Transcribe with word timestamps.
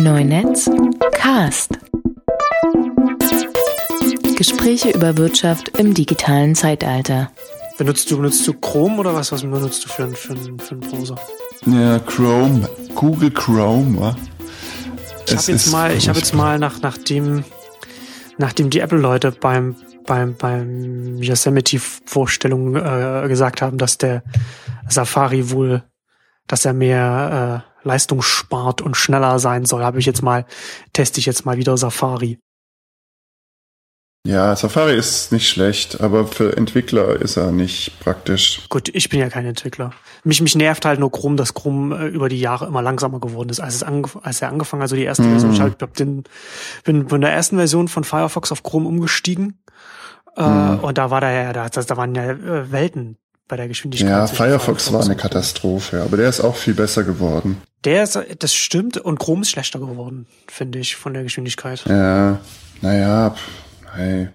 Neunetz 0.00 0.70
Cast. 1.12 1.78
Gespräche 4.36 4.90
über 4.90 5.16
Wirtschaft 5.16 5.76
im 5.78 5.94
digitalen 5.94 6.54
Zeitalter. 6.54 7.30
Benutzt 7.78 8.10
du, 8.10 8.16
benutzt 8.16 8.46
du 8.46 8.52
Chrome 8.54 8.98
oder 8.98 9.14
was? 9.14 9.32
Was 9.32 9.42
benutzt 9.42 9.84
du 9.84 9.88
für, 9.88 10.04
einen- 10.04 10.14
für, 10.14 10.36
für 10.36 10.72
einen 10.72 10.80
Browser? 10.80 11.16
Ja, 11.66 11.98
Chrome. 12.00 12.68
Google 12.94 13.30
Chrome, 13.30 14.00
wa? 14.00 14.16
Ich 15.26 15.36
habe 15.36 15.52
jetzt 15.52 15.70
mal, 15.72 15.92
ich 15.94 16.08
habe 16.08 16.18
jetzt 16.18 16.34
mal 16.34 16.58
nach, 16.58 16.80
nachdem, 16.80 17.44
nachdem 18.38 18.70
die 18.70 18.80
Apple-Leute 18.80 19.32
beim, 19.32 19.76
beim, 20.06 20.36
beim 20.36 21.18
Yosemite-Vorstellung 21.18 22.76
äh, 22.76 23.24
gesagt 23.28 23.62
haben, 23.62 23.78
dass 23.78 23.98
der 23.98 24.22
Safari 24.88 25.50
wohl, 25.50 25.82
dass 26.46 26.64
er 26.64 26.72
mehr 26.72 27.64
äh, 27.64 27.67
Leistung 27.88 28.22
spart 28.22 28.80
und 28.80 28.96
schneller 28.96 29.38
sein 29.40 29.64
soll, 29.64 29.82
habe 29.82 29.98
ich 29.98 30.06
jetzt 30.06 30.22
mal, 30.22 30.46
teste 30.92 31.18
ich 31.20 31.26
jetzt 31.26 31.44
mal 31.44 31.56
wieder 31.56 31.76
Safari. 31.76 32.38
Ja, 34.26 34.54
Safari 34.54 34.94
ist 34.94 35.32
nicht 35.32 35.48
schlecht, 35.48 36.00
aber 36.02 36.26
für 36.26 36.54
Entwickler 36.56 37.16
ist 37.16 37.36
er 37.36 37.50
nicht 37.50 37.98
praktisch. 38.00 38.68
Gut, 38.68 38.90
ich 38.94 39.08
bin 39.08 39.20
ja 39.20 39.30
kein 39.30 39.46
Entwickler. 39.46 39.92
Mich, 40.22 40.42
mich 40.42 40.54
nervt 40.54 40.84
halt 40.84 41.00
nur 41.00 41.10
Chrome, 41.10 41.36
dass 41.36 41.54
Chrome 41.54 41.96
äh, 41.96 42.08
über 42.08 42.28
die 42.28 42.40
Jahre 42.40 42.66
immer 42.66 42.82
langsamer 42.82 43.20
geworden 43.20 43.48
ist. 43.48 43.60
Als, 43.60 43.76
es 43.76 43.82
angef 43.82 44.18
als 44.22 44.42
er 44.42 44.48
angefangen, 44.50 44.82
also 44.82 44.96
die 44.96 45.04
erste 45.04 45.22
Mhm. 45.22 45.30
Version, 45.30 45.52
ich 45.52 45.60
hab 45.80 45.94
den, 45.94 46.24
bin 46.84 47.08
von 47.08 47.22
der 47.22 47.32
ersten 47.32 47.56
Version 47.56 47.88
von 47.88 48.04
Firefox 48.04 48.52
auf 48.52 48.62
Chrome 48.62 48.86
umgestiegen. 48.88 49.62
Äh, 50.36 50.42
Mhm. 50.42 50.80
und 50.80 50.98
da 50.98 51.10
war 51.10 51.22
da 51.22 51.30
ja, 51.30 51.52
da, 51.54 51.68
da 51.68 51.96
waren 51.96 52.14
ja 52.14 52.24
äh, 52.24 52.70
Welten 52.70 53.16
bei 53.48 53.56
der 53.56 53.66
Geschwindigkeit. 53.68 54.10
Ja, 54.10 54.26
Firefox 54.26 54.92
war 54.92 55.02
eine 55.02 55.16
Katastrophe, 55.16 56.02
aber 56.02 56.18
der 56.18 56.28
ist 56.28 56.40
auch 56.40 56.54
viel 56.54 56.74
besser 56.74 57.02
geworden. 57.02 57.60
Der 57.84 58.02
ist, 58.02 58.18
das 58.38 58.54
stimmt, 58.54 58.98
und 58.98 59.18
Chrome 59.18 59.42
ist 59.42 59.50
schlechter 59.50 59.78
geworden, 59.78 60.26
finde 60.46 60.78
ich, 60.78 60.96
von 60.96 61.14
der 61.14 61.22
Geschwindigkeit. 61.22 61.84
Ja, 61.86 62.40
naja, 62.82 63.34
hey, 63.94 64.28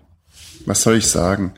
was 0.66 0.82
soll 0.82 0.98
ich 0.98 1.08
sagen? 1.08 1.54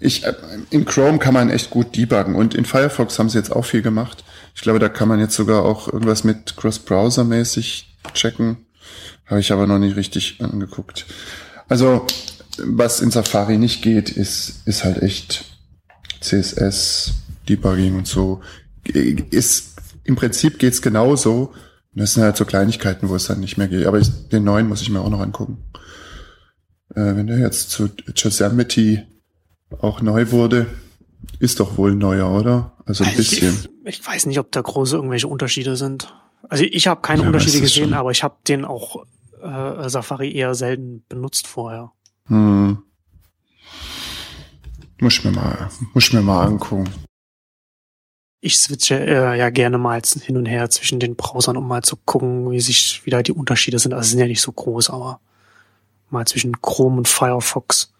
Ich, 0.00 0.24
äh, 0.24 0.34
in 0.70 0.84
Chrome 0.84 1.18
kann 1.18 1.34
man 1.34 1.50
echt 1.50 1.70
gut 1.70 1.96
debuggen 1.96 2.34
und 2.34 2.54
in 2.54 2.64
Firefox 2.64 3.18
haben 3.18 3.28
sie 3.28 3.38
jetzt 3.38 3.50
auch 3.50 3.64
viel 3.64 3.82
gemacht. 3.82 4.24
Ich 4.54 4.62
glaube, 4.62 4.78
da 4.78 4.88
kann 4.88 5.08
man 5.08 5.18
jetzt 5.18 5.34
sogar 5.34 5.64
auch 5.64 5.88
irgendwas 5.92 6.24
mit 6.24 6.56
Cross-Browser-mäßig 6.56 7.96
checken. 8.14 8.66
Habe 9.26 9.40
ich 9.40 9.52
aber 9.52 9.66
noch 9.66 9.78
nicht 9.78 9.96
richtig 9.96 10.38
angeguckt. 10.40 11.06
Also, 11.68 12.06
was 12.58 13.00
in 13.00 13.10
Safari 13.10 13.58
nicht 13.58 13.82
geht, 13.82 14.10
ist, 14.10 14.62
ist 14.66 14.84
halt 14.84 15.02
echt 15.02 15.44
CSS, 16.20 17.14
Debugging 17.48 17.96
und 17.96 18.06
so. 18.06 18.40
Ist, 18.84 19.76
im 20.04 20.16
Prinzip 20.16 20.58
geht's 20.58 20.82
genauso. 20.82 21.52
Das 21.94 22.14
sind 22.14 22.22
halt 22.22 22.36
so 22.36 22.44
Kleinigkeiten, 22.44 23.08
wo 23.08 23.16
es 23.16 23.26
dann 23.26 23.40
nicht 23.40 23.58
mehr 23.58 23.68
geht. 23.68 23.86
Aber 23.86 23.98
ich, 23.98 24.08
den 24.28 24.44
neuen 24.44 24.68
muss 24.68 24.82
ich 24.82 24.90
mir 24.90 25.00
auch 25.00 25.10
noch 25.10 25.20
angucken. 25.20 25.58
Äh, 26.94 27.16
wenn 27.16 27.26
der 27.26 27.38
jetzt 27.38 27.70
zu 27.70 27.88
Yosemite 28.14 29.06
auch 29.80 30.00
neu 30.00 30.30
wurde, 30.30 30.66
ist 31.40 31.60
doch 31.60 31.76
wohl 31.76 31.94
neuer, 31.94 32.30
oder? 32.30 32.72
Also 32.86 33.04
ein 33.04 33.10
Ich, 33.10 33.16
bisschen. 33.16 33.56
ich 33.84 34.06
weiß 34.06 34.26
nicht, 34.26 34.38
ob 34.38 34.50
da 34.52 34.60
große 34.60 34.96
irgendwelche 34.96 35.28
Unterschiede 35.28 35.76
sind. 35.76 36.14
Also 36.48 36.64
ich 36.64 36.86
habe 36.86 37.00
keine 37.02 37.22
Ja, 37.22 37.26
Unterschiede 37.28 37.56
es 37.58 37.62
gesehen, 37.62 37.88
schon. 37.90 37.94
aber 37.94 38.10
ich 38.12 38.22
habe 38.22 38.36
den 38.46 38.64
auch 38.64 39.04
äh, 39.42 39.88
Safari 39.88 40.32
eher 40.34 40.54
selten 40.54 41.04
benutzt 41.08 41.46
vorher. 41.46 41.92
Hm. 42.26 42.78
Muss 45.00 45.14
ich 45.18 45.24
mir 45.24 45.30
mal, 45.32 45.70
muss 45.94 46.04
ich 46.08 46.12
mir 46.12 46.22
mal 46.22 46.46
angucken. 46.46 46.88
Ich 48.40 48.58
switche 48.58 48.94
äh, 48.98 49.36
ja 49.38 49.50
gerne 49.50 49.78
mal 49.78 50.00
hin 50.02 50.36
und 50.36 50.46
her 50.46 50.70
zwischen 50.70 51.00
den 51.00 51.16
Browsern, 51.16 51.56
um 51.56 51.66
mal 51.66 51.82
zu 51.82 51.96
gucken, 51.96 52.50
wie 52.50 52.60
sich 52.60 53.04
wieder 53.04 53.22
die 53.22 53.32
Unterschiede 53.32 53.78
sind. 53.78 53.94
Also 53.94 54.10
sind 54.10 54.20
ja 54.20 54.26
nicht 54.26 54.40
so 54.40 54.52
groß, 54.52 54.90
aber 54.90 55.20
mal 56.10 56.24
zwischen 56.26 56.60
Chrome 56.62 56.98
und 56.98 57.08
Firefox. 57.08 57.92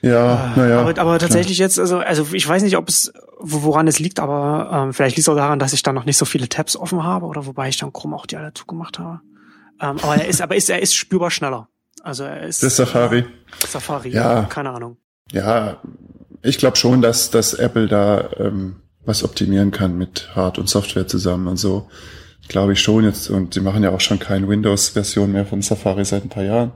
Ja, 0.00 0.52
naja. 0.56 0.78
Ah, 0.78 0.80
aber, 0.80 0.90
aber 0.90 0.94
klar. 0.96 1.18
tatsächlich 1.20 1.58
jetzt, 1.58 1.78
also, 1.78 1.98
also 1.98 2.26
ich 2.32 2.46
weiß 2.48 2.62
nicht, 2.64 2.76
ob 2.76 2.88
es, 2.88 3.12
wo- 3.38 3.62
woran 3.62 3.86
es 3.86 4.00
liegt, 4.00 4.18
aber 4.18 4.68
ähm, 4.72 4.92
vielleicht 4.92 5.14
liegt 5.16 5.26
es 5.26 5.32
auch 5.32 5.36
daran, 5.36 5.60
dass 5.60 5.72
ich 5.72 5.84
da 5.84 5.92
noch 5.92 6.04
nicht 6.06 6.16
so 6.16 6.24
viele 6.24 6.48
Tabs 6.48 6.74
offen 6.76 7.04
habe 7.04 7.26
oder 7.26 7.46
wobei 7.46 7.68
ich 7.68 7.76
dann 7.76 7.92
Chrome 7.92 8.16
auch 8.16 8.26
die 8.26 8.36
alle 8.36 8.52
zugemacht 8.52 8.98
habe. 8.98 9.20
Ähm, 9.80 9.98
aber 10.02 10.16
er 10.16 10.26
ist, 10.26 10.40
aber 10.42 10.56
ist, 10.56 10.68
er 10.70 10.82
ist 10.82 10.94
spürbar 10.96 11.30
schneller. 11.30 11.68
Also 12.02 12.24
er 12.24 12.42
ist 12.42 12.64
Das 12.64 12.74
Safari. 12.76 13.24
Safari, 13.68 14.08
Ja. 14.10 14.42
keine 14.44 14.70
Ahnung. 14.70 14.96
Ja, 15.32 15.80
ich 16.42 16.58
glaube 16.58 16.76
schon, 16.76 17.02
dass, 17.02 17.30
dass 17.30 17.54
Apple 17.54 17.88
da 17.88 18.30
ähm, 18.38 18.76
was 19.04 19.24
optimieren 19.24 19.70
kann 19.70 19.96
mit 19.98 20.34
Hard- 20.34 20.58
und 20.58 20.68
Software 20.68 21.06
zusammen 21.08 21.46
und 21.48 21.56
so. 21.56 21.88
Glaube 22.48 22.72
ich 22.74 22.80
schon 22.80 23.04
jetzt. 23.04 23.30
Und 23.30 23.54
sie 23.54 23.60
machen 23.60 23.82
ja 23.82 23.90
auch 23.90 24.00
schon 24.00 24.18
keine 24.18 24.48
Windows-Version 24.48 25.32
mehr 25.32 25.46
von 25.46 25.62
Safari 25.62 26.04
seit 26.04 26.24
ein 26.24 26.28
paar 26.28 26.42
Jahren. 26.44 26.72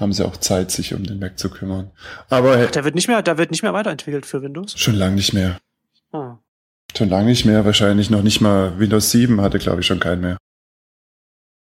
Haben 0.00 0.12
sie 0.12 0.26
auch 0.26 0.36
Zeit, 0.36 0.70
sich 0.72 0.92
um 0.94 1.04
den 1.04 1.20
Mac 1.20 1.38
zu 1.38 1.48
kümmern. 1.48 1.90
Aber 2.28 2.56
hey, 2.56 2.68
Der 2.70 2.84
wird 2.84 2.94
nicht 2.96 3.06
mehr, 3.08 3.22
der 3.22 3.38
wird 3.38 3.50
nicht 3.52 3.62
mehr 3.62 3.72
weiterentwickelt 3.72 4.26
für 4.26 4.42
Windows. 4.42 4.74
schon 4.78 4.94
lange 4.96 5.14
nicht 5.14 5.32
mehr. 5.32 5.58
Ah. 6.12 6.38
Schon 6.96 7.08
lange 7.08 7.26
nicht 7.26 7.44
mehr. 7.44 7.64
Wahrscheinlich 7.64 8.10
noch 8.10 8.22
nicht 8.22 8.40
mal 8.40 8.78
Windows 8.78 9.10
7 9.12 9.40
hatte, 9.40 9.58
glaube 9.58 9.80
ich, 9.80 9.86
schon 9.86 10.00
keinen 10.00 10.20
mehr. 10.20 10.36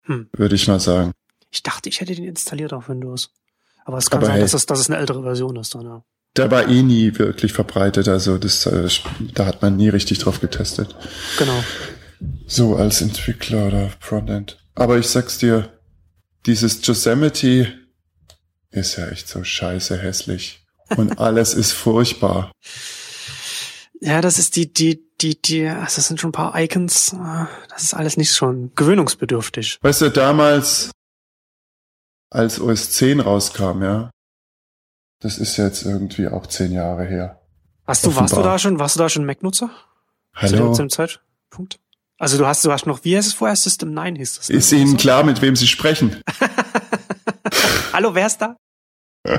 Hm. 0.05 0.29
Würde 0.33 0.55
ich 0.55 0.67
mal 0.67 0.79
sagen. 0.79 1.11
Ich 1.51 1.63
dachte, 1.63 1.89
ich 1.89 2.01
hätte 2.01 2.15
den 2.15 2.25
installiert 2.25 2.73
auf 2.73 2.89
Windows. 2.89 3.31
Aber 3.85 3.97
es 3.97 4.09
kann 4.09 4.19
Aber 4.19 4.27
sein, 4.27 4.41
dass, 4.41 4.53
es, 4.53 4.65
dass 4.65 4.79
es 4.79 4.89
eine 4.89 4.99
ältere 4.99 5.23
Version 5.23 5.55
ist 5.57 5.75
dann, 5.75 5.81
ja. 5.83 6.03
Der 6.35 6.49
war 6.49 6.67
eh 6.67 6.81
nie 6.81 7.17
wirklich 7.19 7.53
verbreitet. 7.53 8.07
Also 8.07 8.37
das, 8.39 8.65
äh, 8.65 8.87
da 9.35 9.45
hat 9.45 9.61
man 9.61 9.75
nie 9.75 9.89
richtig 9.89 10.17
drauf 10.19 10.39
getestet. 10.41 10.95
Genau. 11.37 11.63
So 12.47 12.75
als 12.75 13.01
Entwickler 13.01 13.67
oder 13.67 13.91
Frontend. 13.99 14.57
Aber 14.73 14.97
ich 14.97 15.07
sag's 15.07 15.37
dir, 15.37 15.69
dieses 16.45 16.85
Yosemite 16.85 17.73
ist 18.71 18.97
ja 18.97 19.07
echt 19.09 19.27
so 19.27 19.43
scheiße 19.43 19.97
hässlich. 19.97 20.65
Und 20.97 21.19
alles 21.19 21.53
ist 21.53 21.71
furchtbar. 21.73 22.51
Ja, 24.01 24.19
das 24.19 24.39
ist 24.39 24.55
die, 24.55 24.73
die, 24.73 25.01
die, 25.21 25.39
die, 25.41 25.67
ach, 25.67 25.93
das 25.93 26.07
sind 26.07 26.19
schon 26.19 26.29
ein 26.29 26.33
paar 26.33 26.59
Icons. 26.59 27.13
äh, 27.13 27.45
Das 27.69 27.83
ist 27.83 27.93
alles 27.93 28.17
nicht 28.17 28.33
schon 28.35 28.71
gewöhnungsbedürftig. 28.75 29.77
Weißt 29.81 30.01
du, 30.01 30.09
damals, 30.09 30.91
als 32.33 32.59
OS 32.59 32.91
10 32.91 33.19
rauskam, 33.19 33.83
ja, 33.83 34.09
das 35.19 35.37
ist 35.37 35.57
jetzt 35.57 35.83
irgendwie 35.85 36.27
auch 36.27 36.47
zehn 36.47 36.71
Jahre 36.71 37.05
her. 37.05 37.41
Warst 37.85 38.05
du, 38.05 38.15
warst 38.15 38.35
du 38.35 38.41
da 38.41 38.57
schon, 38.59 38.79
warst 38.79 38.95
du 38.95 38.99
da 38.99 39.09
schon 39.09 39.25
Mac-Nutzer? 39.25 39.67
Zu 39.67 40.41
Hallo? 40.41 40.73
dem 40.75 40.89
Zeitpunkt? 40.89 41.79
Also 42.17 42.37
du 42.37 42.47
hast, 42.47 42.65
du 42.65 42.71
hast 42.71 42.87
noch, 42.87 43.03
wie 43.03 43.15
heißt 43.15 43.27
es 43.27 43.33
vorher? 43.33 43.55
System 43.55 43.93
9 43.93 44.15
hieß 44.15 44.37
das. 44.37 44.49
ne? 44.49 44.55
Ist 44.55 44.71
Ihnen 44.71 44.97
klar, 44.97 45.23
mit 45.23 45.41
wem 45.41 45.55
Sie 45.55 45.67
sprechen? 45.67 46.21
Hallo, 47.93 48.15
wer 48.15 48.27
ist 48.27 48.39
da? 48.39 48.57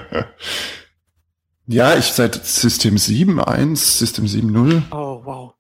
ja, 1.67 1.97
ich 1.97 2.07
seit 2.07 2.45
System 2.45 2.97
7.1, 2.97 3.77
System 3.77 4.27
7.0. 4.27 4.83
Oh, 4.93 5.25
wow. 5.25 5.55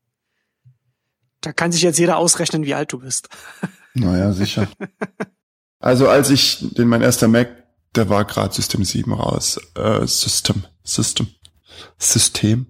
Da 1.40 1.52
kann 1.52 1.72
sich 1.72 1.82
jetzt 1.82 1.98
jeder 1.98 2.16
ausrechnen, 2.16 2.64
wie 2.64 2.74
alt 2.74 2.92
du 2.92 2.98
bist. 3.00 3.28
Naja, 3.94 4.32
sicher. 4.32 4.68
also 5.84 6.08
als 6.08 6.30
ich, 6.30 6.60
den 6.62 6.88
mein 6.88 7.02
erster 7.02 7.28
Mac, 7.28 7.62
der 7.94 8.08
war 8.08 8.24
gerade 8.24 8.54
System 8.54 8.82
7 8.84 9.12
raus. 9.12 9.60
Äh, 9.74 10.06
System, 10.06 10.64
System, 10.82 11.26
System. 11.98 12.66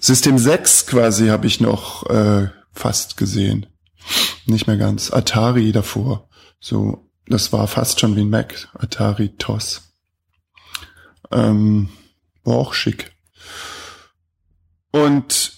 System 0.00 0.38
6 0.38 0.86
quasi 0.86 1.26
habe 1.26 1.48
ich 1.48 1.60
noch 1.60 2.08
äh, 2.08 2.50
fast 2.72 3.16
gesehen. 3.16 3.66
Nicht 4.46 4.68
mehr 4.68 4.76
ganz. 4.76 5.12
Atari 5.12 5.72
davor. 5.72 6.28
So, 6.60 7.10
das 7.26 7.52
war 7.52 7.66
fast 7.66 7.98
schon 7.98 8.14
wie 8.14 8.20
ein 8.20 8.30
Mac. 8.30 8.68
Atari 8.74 9.30
TOS. 9.36 9.82
Ähm, 11.32 11.88
war 12.44 12.54
auch 12.54 12.74
schick. 12.74 13.10
Und 14.92 15.52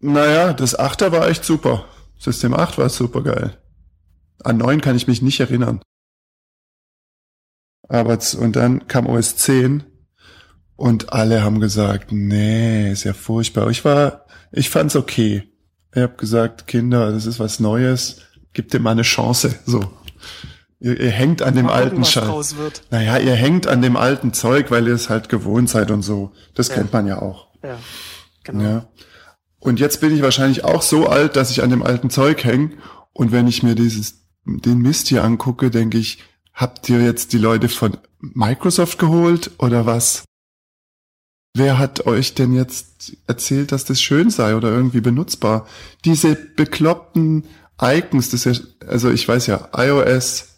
naja, 0.00 0.52
das 0.52 0.76
8er 0.76 1.12
war 1.12 1.28
echt 1.28 1.44
super. 1.44 1.84
System 2.18 2.54
8 2.54 2.76
war 2.76 2.88
super 2.88 3.22
geil. 3.22 3.56
An 4.44 4.58
9 4.58 4.80
kann 4.80 4.96
ich 4.96 5.06
mich 5.06 5.22
nicht 5.22 5.40
erinnern. 5.40 5.80
Aber 7.88 8.18
und 8.38 8.56
dann 8.56 8.88
kam 8.88 9.06
OS 9.06 9.36
10 9.36 9.84
und 10.74 11.12
alle 11.12 11.42
haben 11.42 11.60
gesagt, 11.60 12.10
nee, 12.12 12.90
ist 12.90 13.04
ja 13.04 13.12
furchtbar. 13.12 13.70
Ich 13.70 13.84
war, 13.84 14.26
ich 14.52 14.70
fand's 14.70 14.96
okay. 14.96 15.48
Ich 15.94 16.02
habe 16.02 16.16
gesagt, 16.16 16.66
Kinder, 16.66 17.12
das 17.12 17.26
ist 17.26 17.38
was 17.40 17.60
Neues, 17.60 18.20
gebt 18.52 18.74
dem 18.74 18.82
mal 18.82 18.90
eine 18.90 19.02
Chance. 19.02 19.54
So, 19.64 19.90
ihr, 20.80 21.00
ihr 21.00 21.10
hängt 21.10 21.42
an 21.42 21.54
dem 21.54 21.66
Mal 21.66 21.74
alten 21.74 22.04
Scheiß. 22.04 22.56
Naja, 22.90 23.18
ihr 23.18 23.34
hängt 23.34 23.66
an 23.66 23.80
dem 23.82 23.96
alten 23.96 24.32
Zeug, 24.34 24.70
weil 24.70 24.86
ihr 24.88 24.94
es 24.94 25.08
halt 25.08 25.28
gewohnt 25.28 25.70
seid 25.70 25.90
und 25.90 26.02
so. 26.02 26.32
Das 26.54 26.68
Ja. 26.68 26.74
kennt 26.74 26.92
man 26.92 27.06
ja 27.06 27.22
auch. 27.22 27.48
Ja, 27.62 27.78
genau. 28.44 28.62
Ja. 28.64 28.88
Und 29.58 29.80
jetzt 29.80 30.00
bin 30.00 30.14
ich 30.14 30.22
wahrscheinlich 30.22 30.64
auch 30.64 30.82
so 30.82 31.06
alt, 31.08 31.36
dass 31.36 31.50
ich 31.50 31.62
an 31.62 31.70
dem 31.70 31.82
alten 31.82 32.10
Zeug 32.10 32.44
hänge. 32.44 32.72
Und 33.12 33.32
wenn 33.32 33.46
ich 33.46 33.62
mir 33.62 33.74
dieses, 33.74 34.25
den 34.46 34.78
Mist 34.78 35.08
hier 35.08 35.24
angucke, 35.24 35.70
denke 35.70 35.98
ich, 35.98 36.22
habt 36.54 36.88
ihr 36.88 37.02
jetzt 37.02 37.32
die 37.32 37.38
Leute 37.38 37.68
von 37.68 37.96
Microsoft 38.20 38.98
geholt 38.98 39.50
oder 39.58 39.86
was? 39.86 40.24
Wer 41.54 41.78
hat 41.78 42.06
euch 42.06 42.34
denn 42.34 42.52
jetzt 42.52 43.16
erzählt, 43.26 43.72
dass 43.72 43.84
das 43.84 44.00
schön 44.00 44.30
sei 44.30 44.56
oder 44.56 44.70
irgendwie 44.70 45.00
benutzbar? 45.00 45.66
Diese 46.04 46.34
bekloppten 46.34 47.44
Icons, 47.80 48.30
das 48.30 48.46
ist 48.46 48.58
ja, 48.58 48.86
also 48.88 49.10
ich 49.10 49.26
weiß 49.26 49.46
ja, 49.46 49.70
iOS 49.74 50.48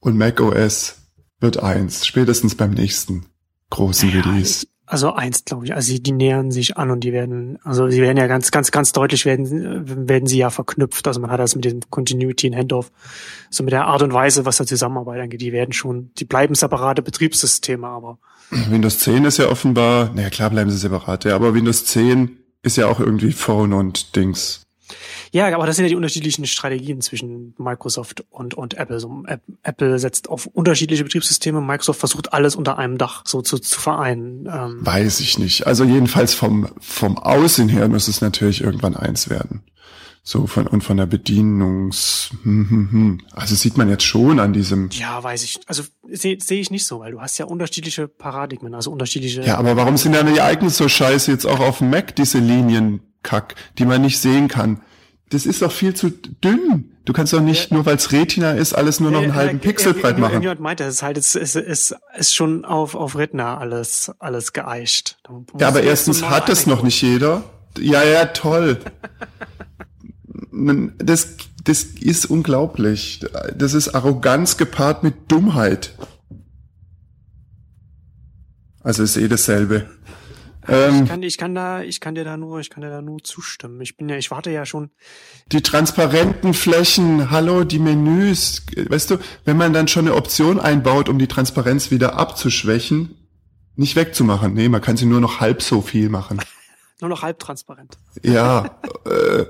und 0.00 0.16
macOS 0.16 0.96
wird 1.40 1.62
eins, 1.62 2.06
spätestens 2.06 2.54
beim 2.54 2.72
nächsten 2.72 3.26
großen 3.70 4.10
ja, 4.10 4.20
Release. 4.20 4.66
Also 4.92 5.14
eins, 5.14 5.46
glaube 5.46 5.64
ich. 5.64 5.74
Also 5.74 5.96
die 5.96 6.12
nähern 6.12 6.50
sich 6.50 6.76
an 6.76 6.90
und 6.90 7.00
die 7.00 7.14
werden, 7.14 7.58
also 7.64 7.88
sie 7.88 8.02
werden 8.02 8.18
ja 8.18 8.26
ganz, 8.26 8.50
ganz, 8.50 8.70
ganz 8.70 8.92
deutlich 8.92 9.24
werden, 9.24 10.06
werden 10.06 10.26
sie 10.26 10.36
ja 10.36 10.50
verknüpft. 10.50 11.08
Also 11.08 11.18
man 11.18 11.30
hat 11.30 11.40
das 11.40 11.54
mit 11.54 11.64
dem 11.64 11.80
Continuity 11.88 12.48
in 12.48 12.54
Handoff, 12.54 12.92
so 13.48 13.64
mit 13.64 13.72
der 13.72 13.86
Art 13.86 14.02
und 14.02 14.12
Weise, 14.12 14.44
was 14.44 14.58
da 14.58 14.66
Zusammenarbeit 14.66 15.22
angeht. 15.22 15.40
Die 15.40 15.50
werden 15.50 15.72
schon, 15.72 16.10
die 16.18 16.26
bleiben 16.26 16.54
separate 16.54 17.00
Betriebssysteme, 17.00 17.86
aber. 17.86 18.18
Windows 18.50 18.98
10 18.98 19.24
ist 19.24 19.38
ja 19.38 19.48
offenbar, 19.48 20.12
naja 20.12 20.28
klar 20.28 20.50
bleiben 20.50 20.70
sie 20.70 20.76
separat, 20.76 21.24
ja, 21.24 21.36
aber 21.36 21.54
Windows 21.54 21.86
10 21.86 22.36
ist 22.62 22.76
ja 22.76 22.86
auch 22.86 23.00
irgendwie 23.00 23.32
Phone 23.32 23.72
und 23.72 24.14
Dings. 24.14 24.61
Ja, 25.32 25.52
aber 25.54 25.66
das 25.66 25.76
sind 25.76 25.84
ja 25.84 25.88
die 25.88 25.96
unterschiedlichen 25.96 26.46
Strategien 26.46 27.00
zwischen 27.00 27.54
Microsoft 27.58 28.24
und, 28.30 28.54
und 28.54 28.74
Apple. 28.74 29.00
So, 29.00 29.24
Apple 29.62 29.98
setzt 29.98 30.28
auf 30.28 30.46
unterschiedliche 30.46 31.04
Betriebssysteme, 31.04 31.60
Microsoft 31.60 32.00
versucht 32.00 32.32
alles 32.32 32.56
unter 32.56 32.78
einem 32.78 32.98
Dach 32.98 33.22
so 33.26 33.42
zu, 33.42 33.58
zu 33.58 33.80
vereinen. 33.80 34.46
Ähm 34.46 34.78
Weiß 34.80 35.20
ich 35.20 35.38
nicht. 35.38 35.66
Also 35.66 35.84
jedenfalls 35.84 36.34
vom, 36.34 36.68
vom 36.80 37.18
Aussehen 37.18 37.68
her 37.68 37.88
muss 37.88 38.08
es 38.08 38.20
natürlich 38.20 38.62
irgendwann 38.62 38.96
eins 38.96 39.30
werden. 39.30 39.62
So 40.24 40.46
von 40.46 40.68
und 40.68 40.84
von 40.84 40.96
der 40.96 41.06
Bedienungs 41.06 42.30
hm, 42.44 42.70
hm, 42.70 42.92
hm. 42.92 43.20
also 43.32 43.56
sieht 43.56 43.76
man 43.76 43.88
jetzt 43.88 44.04
schon 44.04 44.38
an 44.38 44.52
diesem 44.52 44.88
Ja, 44.92 45.20
weiß 45.20 45.42
ich. 45.42 45.58
Also 45.66 45.82
sehe 46.08 46.38
seh 46.40 46.60
ich 46.60 46.70
nicht 46.70 46.86
so, 46.86 47.00
weil 47.00 47.10
du 47.10 47.20
hast 47.20 47.38
ja 47.38 47.46
unterschiedliche 47.46 48.06
Paradigmen, 48.06 48.72
also 48.72 48.92
unterschiedliche 48.92 49.42
Ja, 49.42 49.58
aber 49.58 49.74
warum 49.74 49.96
sind 49.96 50.14
dann 50.14 50.32
die 50.32 50.38
Icons 50.38 50.76
so 50.76 50.88
scheiße 50.88 51.32
jetzt 51.32 51.44
auch 51.44 51.58
auf 51.58 51.80
Mac 51.80 52.14
diese 52.14 52.38
Linienkack, 53.22 53.54
die 53.78 53.84
man 53.84 54.02
nicht 54.02 54.18
sehen 54.18 54.48
kann? 54.48 54.80
das 55.32 55.46
ist 55.46 55.62
doch 55.62 55.72
viel 55.72 55.94
zu 55.94 56.10
dünn. 56.10 56.92
Du 57.06 57.14
kannst 57.14 57.32
doch 57.32 57.40
nicht, 57.40 57.70
ja. 57.70 57.76
nur 57.76 57.86
weil 57.86 57.96
es 57.96 58.12
Retina 58.12 58.52
ist, 58.52 58.74
alles 58.74 59.00
nur 59.00 59.10
noch 59.10 59.22
einen 59.22 59.34
halben 59.34 59.60
Pixel 59.60 59.94
breit 59.94 60.18
machen. 60.18 60.32
Irgendjemand 60.32 60.60
meinte, 60.60 60.84
es 60.84 60.96
ist 60.96 61.02
halt, 61.02 61.16
es 61.16 61.34
ist, 61.34 61.56
ist, 61.56 61.96
ist 62.18 62.34
schon 62.34 62.66
auf, 62.66 62.94
auf 62.94 63.16
Retina 63.16 63.56
alles, 63.56 64.12
alles 64.18 64.52
geeicht. 64.52 65.18
Ja, 65.58 65.68
aber 65.68 65.82
erstens 65.82 66.22
hat 66.22 66.50
es 66.50 66.66
noch 66.66 66.82
nicht 66.82 67.00
jeder. 67.00 67.44
Ja, 67.78 68.04
ja, 68.04 68.26
toll. 68.26 68.78
das, 70.98 71.28
das 71.64 71.82
ist 71.82 72.26
unglaublich. 72.26 73.24
Das 73.56 73.72
ist 73.72 73.94
Arroganz 73.94 74.58
gepaart 74.58 75.02
mit 75.02 75.32
Dummheit. 75.32 75.94
Also 78.82 79.02
ist 79.02 79.16
eh 79.16 79.28
dasselbe. 79.28 79.88
Ähm, 80.68 81.02
ich, 81.02 81.08
kann, 81.08 81.22
ich 81.22 81.38
kann 81.38 81.54
da, 81.54 81.82
ich 81.82 82.00
kann 82.00 82.14
dir 82.14 82.24
da 82.24 82.36
nur, 82.36 82.60
ich 82.60 82.70
kann 82.70 82.82
dir 82.82 82.90
da 82.90 83.02
nur 83.02 83.22
zustimmen. 83.22 83.80
Ich 83.80 83.96
bin 83.96 84.08
ja, 84.08 84.16
ich 84.16 84.30
warte 84.30 84.50
ja 84.50 84.64
schon. 84.64 84.90
Die 85.50 85.62
transparenten 85.62 86.54
Flächen, 86.54 87.30
hallo, 87.30 87.64
die 87.64 87.78
Menüs, 87.78 88.64
weißt 88.76 89.10
du, 89.10 89.18
wenn 89.44 89.56
man 89.56 89.72
dann 89.72 89.88
schon 89.88 90.06
eine 90.06 90.16
Option 90.16 90.60
einbaut, 90.60 91.08
um 91.08 91.18
die 91.18 91.26
Transparenz 91.26 91.90
wieder 91.90 92.16
abzuschwächen, 92.16 93.16
nicht 93.74 93.96
wegzumachen. 93.96 94.54
Nee, 94.54 94.68
man 94.68 94.80
kann 94.80 94.96
sie 94.96 95.06
nur 95.06 95.20
noch 95.20 95.40
halb 95.40 95.62
so 95.62 95.80
viel 95.80 96.08
machen. 96.08 96.40
nur 97.00 97.10
noch 97.10 97.22
halb 97.22 97.40
transparent. 97.40 97.98
Ja, 98.22 98.78
äh, 99.04 99.46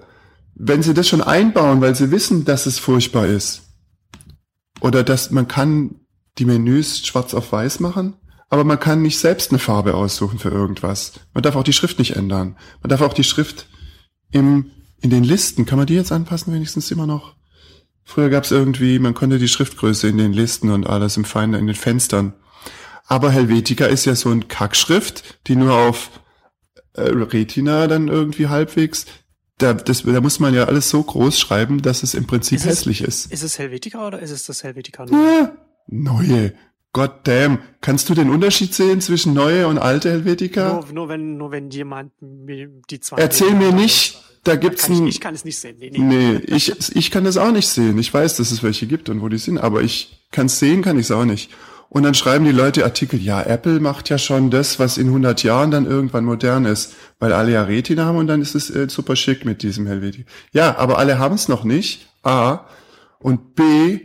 wenn 0.54 0.82
sie 0.82 0.94
das 0.94 1.08
schon 1.08 1.22
einbauen, 1.22 1.80
weil 1.80 1.94
sie 1.94 2.10
wissen, 2.10 2.44
dass 2.44 2.66
es 2.66 2.78
furchtbar 2.78 3.26
ist, 3.26 3.62
oder 4.80 5.04
dass 5.04 5.30
man 5.30 5.46
kann 5.46 6.00
die 6.38 6.44
Menüs 6.44 7.06
schwarz 7.06 7.34
auf 7.34 7.52
weiß 7.52 7.80
machen, 7.80 8.14
aber 8.52 8.64
man 8.64 8.78
kann 8.78 9.00
nicht 9.00 9.18
selbst 9.18 9.50
eine 9.50 9.58
Farbe 9.58 9.94
aussuchen 9.94 10.38
für 10.38 10.50
irgendwas. 10.50 11.12
Man 11.32 11.42
darf 11.42 11.56
auch 11.56 11.62
die 11.62 11.72
Schrift 11.72 11.98
nicht 11.98 12.16
ändern. 12.16 12.58
Man 12.82 12.90
darf 12.90 13.00
auch 13.00 13.14
die 13.14 13.24
Schrift 13.24 13.66
im, 14.30 14.70
in 15.00 15.08
den 15.08 15.24
Listen, 15.24 15.64
kann 15.64 15.78
man 15.78 15.86
die 15.86 15.94
jetzt 15.94 16.12
anpassen 16.12 16.52
wenigstens 16.52 16.90
immer 16.90 17.06
noch? 17.06 17.34
Früher 18.04 18.28
gab 18.28 18.44
es 18.44 18.50
irgendwie, 18.50 18.98
man 18.98 19.14
konnte 19.14 19.38
die 19.38 19.48
Schriftgröße 19.48 20.06
in 20.06 20.18
den 20.18 20.34
Listen 20.34 20.68
und 20.68 20.86
alles 20.86 21.16
im 21.16 21.24
Feinen 21.24 21.58
in 21.58 21.66
den 21.66 21.74
Fenstern. 21.74 22.34
Aber 23.06 23.30
Helvetica 23.30 23.86
ist 23.86 24.04
ja 24.04 24.14
so 24.14 24.28
ein 24.28 24.48
Kackschrift, 24.48 25.40
die 25.46 25.56
nur 25.56 25.72
auf 25.72 26.10
äh, 26.92 27.04
Retina 27.04 27.86
dann 27.86 28.08
irgendwie 28.08 28.48
halbwegs 28.48 29.06
da, 29.56 29.72
das, 29.72 30.02
da 30.02 30.20
muss 30.20 30.40
man 30.40 30.52
ja 30.52 30.64
alles 30.64 30.90
so 30.90 31.02
groß 31.02 31.38
schreiben, 31.38 31.80
dass 31.80 32.02
es 32.02 32.12
im 32.12 32.26
Prinzip 32.26 32.58
ist 32.58 32.66
hässlich 32.66 33.00
es, 33.00 33.24
ist. 33.24 33.32
Ist 33.32 33.44
es 33.44 33.58
Helvetica 33.58 34.06
oder 34.06 34.18
ist 34.18 34.30
es 34.30 34.44
das 34.44 34.62
Helvetica? 34.62 35.06
Ja, 35.06 35.56
neue. 35.86 36.52
God 36.92 37.10
damn. 37.24 37.58
Kannst 37.80 38.08
du 38.08 38.14
den 38.14 38.28
Unterschied 38.28 38.74
sehen 38.74 39.00
zwischen 39.00 39.32
neue 39.32 39.66
und 39.66 39.78
alte 39.78 40.10
Helvetica? 40.10 40.74
Nur, 40.74 40.92
nur 40.92 41.08
wenn, 41.08 41.36
nur 41.36 41.50
wenn 41.50 41.70
jemand 41.70 42.12
die 42.20 43.00
zwei. 43.00 43.16
Erzähl 43.16 43.54
mir 43.54 43.72
nicht, 43.72 44.22
da 44.44 44.56
gibt's 44.56 44.88
ein. 44.88 45.06
Ich, 45.06 45.16
ich 45.16 45.20
kann 45.20 45.34
es 45.34 45.44
nicht 45.44 45.58
sehen. 45.58 45.76
Nee, 45.78 45.90
nee. 45.90 46.00
nee 46.00 46.36
ich, 46.46 46.94
ich 46.94 47.10
kann 47.10 47.24
das 47.24 47.38
auch 47.38 47.52
nicht 47.52 47.68
sehen. 47.68 47.98
Ich 47.98 48.12
weiß, 48.12 48.36
dass 48.36 48.50
es 48.50 48.62
welche 48.62 48.86
gibt 48.86 49.08
und 49.08 49.22
wo 49.22 49.28
die 49.28 49.38
sind, 49.38 49.58
aber 49.58 49.82
ich 49.82 50.20
kann 50.32 50.46
es 50.46 50.58
sehen, 50.58 50.82
kann 50.82 50.98
ich 50.98 51.06
es 51.06 51.10
auch 51.10 51.24
nicht. 51.24 51.50
Und 51.88 52.04
dann 52.04 52.14
schreiben 52.14 52.44
die 52.44 52.52
Leute 52.52 52.84
Artikel, 52.84 53.20
ja, 53.20 53.42
Apple 53.42 53.78
macht 53.78 54.08
ja 54.08 54.16
schon 54.16 54.50
das, 54.50 54.78
was 54.78 54.96
in 54.96 55.08
100 55.08 55.42
Jahren 55.42 55.70
dann 55.70 55.84
irgendwann 55.84 56.24
modern 56.24 56.64
ist, 56.64 56.94
weil 57.18 57.34
alle 57.34 57.52
ja 57.52 57.64
Retina 57.64 58.06
haben 58.06 58.16
und 58.16 58.28
dann 58.28 58.40
ist 58.40 58.54
es 58.54 58.70
äh, 58.70 58.88
super 58.88 59.14
schick 59.14 59.44
mit 59.44 59.62
diesem 59.62 59.86
Helvetica. 59.86 60.24
Ja, 60.52 60.78
aber 60.78 60.98
alle 60.98 61.18
haben 61.18 61.34
es 61.34 61.48
noch 61.48 61.64
nicht. 61.64 62.08
A. 62.22 62.66
Und 63.18 63.54
B 63.54 64.00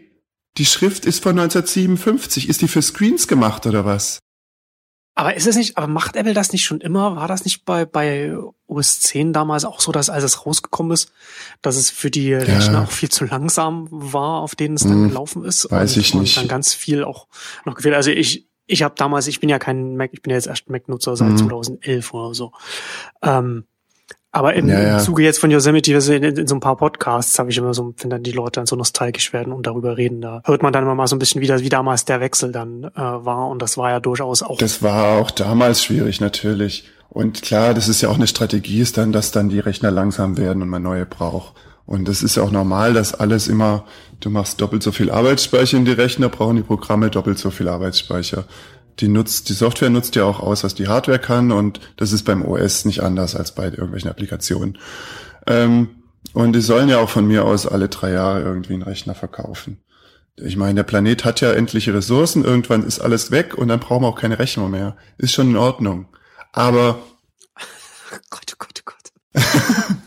die 0.58 0.66
Schrift 0.66 1.06
ist 1.06 1.24
von 1.24 1.38
1957. 1.38 2.50
Ist 2.50 2.62
die 2.62 2.68
für 2.68 2.82
Screens 2.82 3.28
gemacht 3.28 3.66
oder 3.66 3.86
was? 3.86 4.20
Aber 5.18 5.36
ist 5.36 5.48
es 5.48 5.56
nicht, 5.56 5.78
aber 5.78 5.88
macht 5.88 6.16
Apple 6.16 6.36
das 6.36 6.52
nicht 6.52 6.64
schon 6.64 6.80
immer? 6.80 7.16
War 7.16 7.28
das 7.28 7.44
nicht 7.44 7.66
bei, 7.66 7.86
bei 7.86 8.38
OS 8.68 9.00
10 9.00 9.34
damals 9.34 9.66
auch 9.66 9.80
so, 9.80 9.92
dass 9.92 10.12
als 10.12 10.24
es 10.24 10.46
rausgekommen 10.46 10.92
ist, 10.92 11.12
dass 11.64 11.76
es 11.76 11.90
für 11.90 12.12
die 12.12 12.28
ja. 12.28 12.38
Rechner 12.38 12.84
auch 12.84 12.92
viel 12.92 13.10
zu 13.10 13.26
langsam 13.26 13.88
war, 13.90 14.42
auf 14.42 14.54
denen 14.54 14.76
es 14.76 14.84
dann 14.84 14.92
hm, 14.92 15.08
gelaufen 15.10 15.44
ist? 15.44 15.72
Weiß 15.72 15.96
und, 15.96 16.02
ich 16.02 16.14
nicht. 16.14 16.38
Und 16.38 16.44
dann 16.44 16.48
ganz 16.48 16.76
viel 16.76 17.04
auch 17.04 17.28
noch 17.66 17.74
gefehlt. 17.74 17.96
Also 17.96 18.12
ich, 18.12 18.48
ich 18.68 18.84
habe 18.84 18.94
damals, 18.96 19.26
ich 19.26 19.40
bin 19.40 19.50
ja 19.50 19.58
kein 19.58 19.98
Mac, 19.98 20.12
ich 20.14 20.22
bin 20.22 20.30
ja 20.30 20.38
jetzt 20.38 20.46
erst 20.46 20.70
Mac-Nutzer 20.70 21.16
seit 21.16 21.30
hm. 21.30 21.38
2011 21.38 22.14
oder 22.14 22.36
so. 22.36 22.52
Ähm, 23.24 23.66
aber 24.32 24.54
im, 24.54 24.68
ja, 24.68 24.82
ja. 24.82 24.98
Zuge 25.00 25.24
jetzt 25.24 25.40
von 25.40 25.50
Yosemite, 25.50 25.94
also 25.96 26.14
in, 26.14 26.24
in, 26.24 26.48
so 26.48 26.56
ein 26.56 26.60
paar 26.60 26.76
Podcasts 26.76 27.40
habe 27.40 27.50
ich 27.50 27.58
immer 27.58 27.74
so, 27.74 27.94
wenn 27.98 28.10
dann 28.10 28.24
die 28.24 28.32
Leute 28.32 28.60
dann 28.60 28.66
so 28.66 28.76
nostalgisch 28.76 29.34
werden 29.34 29.54
und 29.54 29.66
darüber 29.66 29.98
reden, 29.98 30.22
da 30.22 30.42
hört 30.46 30.62
man 30.62 30.74
dann 30.74 30.84
immer 30.84 30.96
mal 30.96 31.08
so 31.08 31.16
ein 31.16 31.20
bisschen 31.20 31.42
wieder, 31.42 31.60
wie 31.62 31.70
damals 31.70 32.06
der 32.06 32.20
Wechsel 32.20 32.52
dann 32.52 32.84
äh, 32.84 32.92
war. 32.96 33.48
Und 33.48 33.62
das 33.62 33.78
war 33.78 33.90
ja 33.90 34.00
durchaus 34.00 34.44
auch. 34.44 34.58
Das 34.58 34.84
war 34.84 35.20
auch 35.20 35.32
damals 35.32 35.84
schwierig, 35.84 36.20
natürlich. 36.20 36.90
Und 37.10 37.42
klar, 37.42 37.74
das 37.74 37.88
ist 37.88 38.02
ja 38.02 38.10
auch 38.10 38.16
eine 38.16 38.28
Strategie, 38.28 38.82
ist 38.82 38.98
dann, 38.98 39.12
dass 39.12 39.32
dann 39.32 39.50
die 39.50 39.60
Rechner 39.60 39.92
langsam 39.92 40.38
werden 40.38 40.62
und 40.62 40.70
man 40.70 40.84
neue 40.84 41.06
braucht. 41.06 41.54
Und 41.86 42.10
das 42.10 42.22
ist 42.22 42.36
ja 42.36 42.44
auch 42.44 42.52
normal, 42.52 42.94
dass 42.94 43.14
alles 43.14 43.48
immer, 43.48 43.86
du 44.20 44.30
machst 44.30 44.60
doppelt 44.60 44.84
so 44.84 44.92
viel 44.92 45.10
Arbeitsspeicher 45.10 45.78
in 45.78 45.86
die 45.86 45.94
Rechner, 45.94 46.28
brauchen 46.28 46.58
die 46.58 46.64
Programme 46.64 47.10
doppelt 47.10 47.40
so 47.40 47.50
viel 47.50 47.70
Arbeitsspeicher 47.70 48.44
die 49.00 49.08
nutzt, 49.08 49.50
die 49.50 49.54
Software 49.54 49.90
nutzt 49.90 50.16
ja 50.16 50.24
auch 50.24 50.40
aus, 50.40 50.64
was 50.64 50.76
die 50.76 50.88
Hardware 50.88 51.20
kann 51.20 51.52
und 51.52 51.80
das 51.98 52.12
ist 52.12 52.24
beim 52.24 52.44
OS 52.44 52.86
nicht 52.86 53.04
anders 53.04 53.36
als 53.36 53.54
bei 53.54 53.66
irgendwelchen 53.66 54.10
Applikationen. 54.10 54.78
Ähm, 55.46 55.90
und 56.34 56.54
die 56.54 56.62
sollen 56.62 56.90
ja 56.90 57.00
auch 57.00 57.10
von 57.10 57.28
mir 57.28 57.46
aus 57.46 57.68
alle 57.68 57.90
drei 57.90 58.12
Jahre 58.12 58.42
irgendwie 58.42 58.74
einen 58.74 58.84
Rechner 58.84 59.16
verkaufen. 59.16 59.80
Ich 60.36 60.56
meine, 60.56 60.76
der 60.76 60.84
Planet 60.84 61.26
hat 61.26 61.42
ja 61.42 61.52
endliche 61.52 61.94
Ressourcen, 61.94 62.44
irgendwann 62.44 62.84
ist 62.84 63.00
alles 63.00 63.32
weg 63.32 63.56
und 63.58 63.70
dann 63.70 63.80
brauchen 63.80 64.04
wir 64.04 64.08
auch 64.08 64.20
keine 64.20 64.38
Rechnung 64.38 64.70
mehr. 64.70 64.96
Ist 65.18 65.34
schon 65.34 65.50
in 65.50 65.58
Ordnung. 65.58 66.08
Aber 66.52 67.00
Gott, 68.30 68.54
oh 68.54 68.56
Gott, 68.60 68.82
oh 68.82 68.92
Gott. 68.92 69.44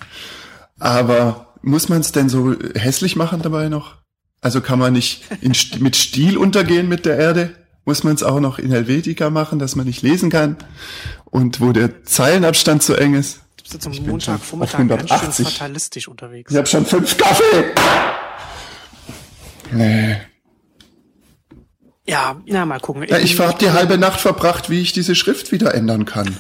aber 0.79 1.55
muss 1.63 1.89
man 1.89 2.01
es 2.01 2.13
denn 2.13 2.29
so 2.29 2.55
hässlich 2.75 3.17
machen 3.17 3.43
dabei 3.43 3.69
noch? 3.69 3.97
Also 4.41 4.61
kann 4.61 4.79
man 4.79 4.93
nicht 4.93 5.25
in, 5.41 5.55
mit 5.81 5.97
Stil 5.97 6.39
untergehen 6.39 6.89
mit 6.89 7.07
der 7.07 7.19
Erde? 7.19 7.57
Muss 7.85 8.05
man 8.05 8.15
es 8.15 8.23
auch 8.23 8.41
noch 8.41 8.59
in 8.59 8.71
Helvetica 8.71 9.31
machen, 9.31 9.59
dass 9.59 9.77
man 9.77 9.87
nicht 9.87 10.03
lesen 10.03 10.31
kann 10.31 10.57
und 11.25 11.61
wo 11.61 11.73
der 11.73 12.05
Zeilenabstand 12.05 12.83
zu 12.83 12.95
eng 12.95 13.15
ist. 13.15 13.41
Du 13.57 13.65
bist 13.65 13.83
zum 13.83 14.07
Montagvormittag 14.07 14.87
ganz 14.89 15.37
schön 15.37 15.47
fatalistisch 15.47 16.09
unterwegs. 16.09 16.51
Ich 16.51 16.57
habe 16.57 16.67
schon 16.67 16.87
fünf 16.87 17.17
Kaffee. 17.17 17.73
Nee. 19.73 20.17
Ja, 22.07 22.41
na 22.47 22.67
mal 22.67 22.81
gucken. 22.81 23.05
Ich, 23.05 23.11
ja, 23.11 23.19
ich 23.19 23.39
habe 23.39 23.59
die 23.59 23.71
halbe 23.71 23.97
Nacht 23.97 24.21
verbracht, 24.21 24.69
wie 24.69 24.81
ich 24.81 24.93
diese 24.93 25.15
Schrift 25.15 25.53
wieder 25.53 25.75
ändern 25.75 26.07
kann. 26.07 26.37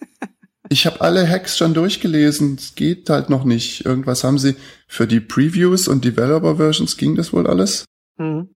ich 0.70 0.86
habe 0.86 1.02
alle 1.02 1.28
Hacks 1.28 1.58
schon 1.58 1.74
durchgelesen. 1.74 2.56
Es 2.58 2.74
geht 2.74 3.10
halt 3.10 3.28
noch 3.28 3.44
nicht. 3.44 3.84
Irgendwas 3.84 4.24
haben 4.24 4.38
sie 4.38 4.56
für 4.88 5.06
die 5.06 5.20
Previews 5.20 5.86
und 5.86 6.04
Developer 6.04 6.56
Versions 6.56 6.96
ging 6.96 7.14
das 7.14 7.32
wohl 7.32 7.46
alles. 7.46 7.84
Mhm. 8.16 8.54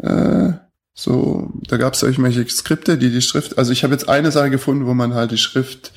Äh, 0.00 0.52
so, 0.98 1.52
da 1.68 1.76
gab 1.76 1.94
es 1.94 2.02
irgendwelche 2.02 2.44
Skripte, 2.48 2.98
die 2.98 3.12
die 3.12 3.22
Schrift, 3.22 3.56
also 3.56 3.70
ich 3.70 3.84
habe 3.84 3.94
jetzt 3.94 4.08
eine 4.08 4.32
Sache 4.32 4.50
gefunden, 4.50 4.84
wo 4.84 4.94
man 4.94 5.14
halt 5.14 5.30
die 5.30 5.38
Schrift, 5.38 5.92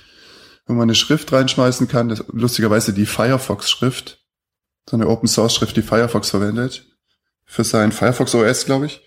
wo 0.67 0.73
man 0.73 0.83
eine 0.83 0.93
Schrift 0.93 1.33
reinschmeißen 1.33 1.87
kann, 1.87 2.09
das, 2.09 2.23
lustigerweise 2.31 2.93
die 2.93 3.07
Firefox-Schrift, 3.07 4.23
so 4.87 4.95
eine 4.95 5.07
Open-Source-Schrift, 5.07 5.75
die 5.75 5.81
Firefox 5.81 6.29
verwendet, 6.29 6.85
für 7.45 7.63
sein 7.63 7.91
Firefox 7.91 8.35
OS, 8.35 8.65
glaube 8.65 8.85
ich. 8.85 9.01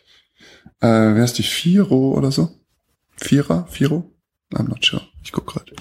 Äh, 0.81 1.15
wer 1.15 1.23
ist 1.23 1.39
die 1.39 1.45
Firo 1.45 2.13
oder 2.19 2.33
so? 2.33 2.51
Vierer? 3.17 3.69
Firo? 3.69 4.13
I'm 4.53 4.69
not 4.69 4.85
sure. 4.85 5.07
Ich 5.23 5.31
guck 5.31 5.47
gerade. 5.47 5.77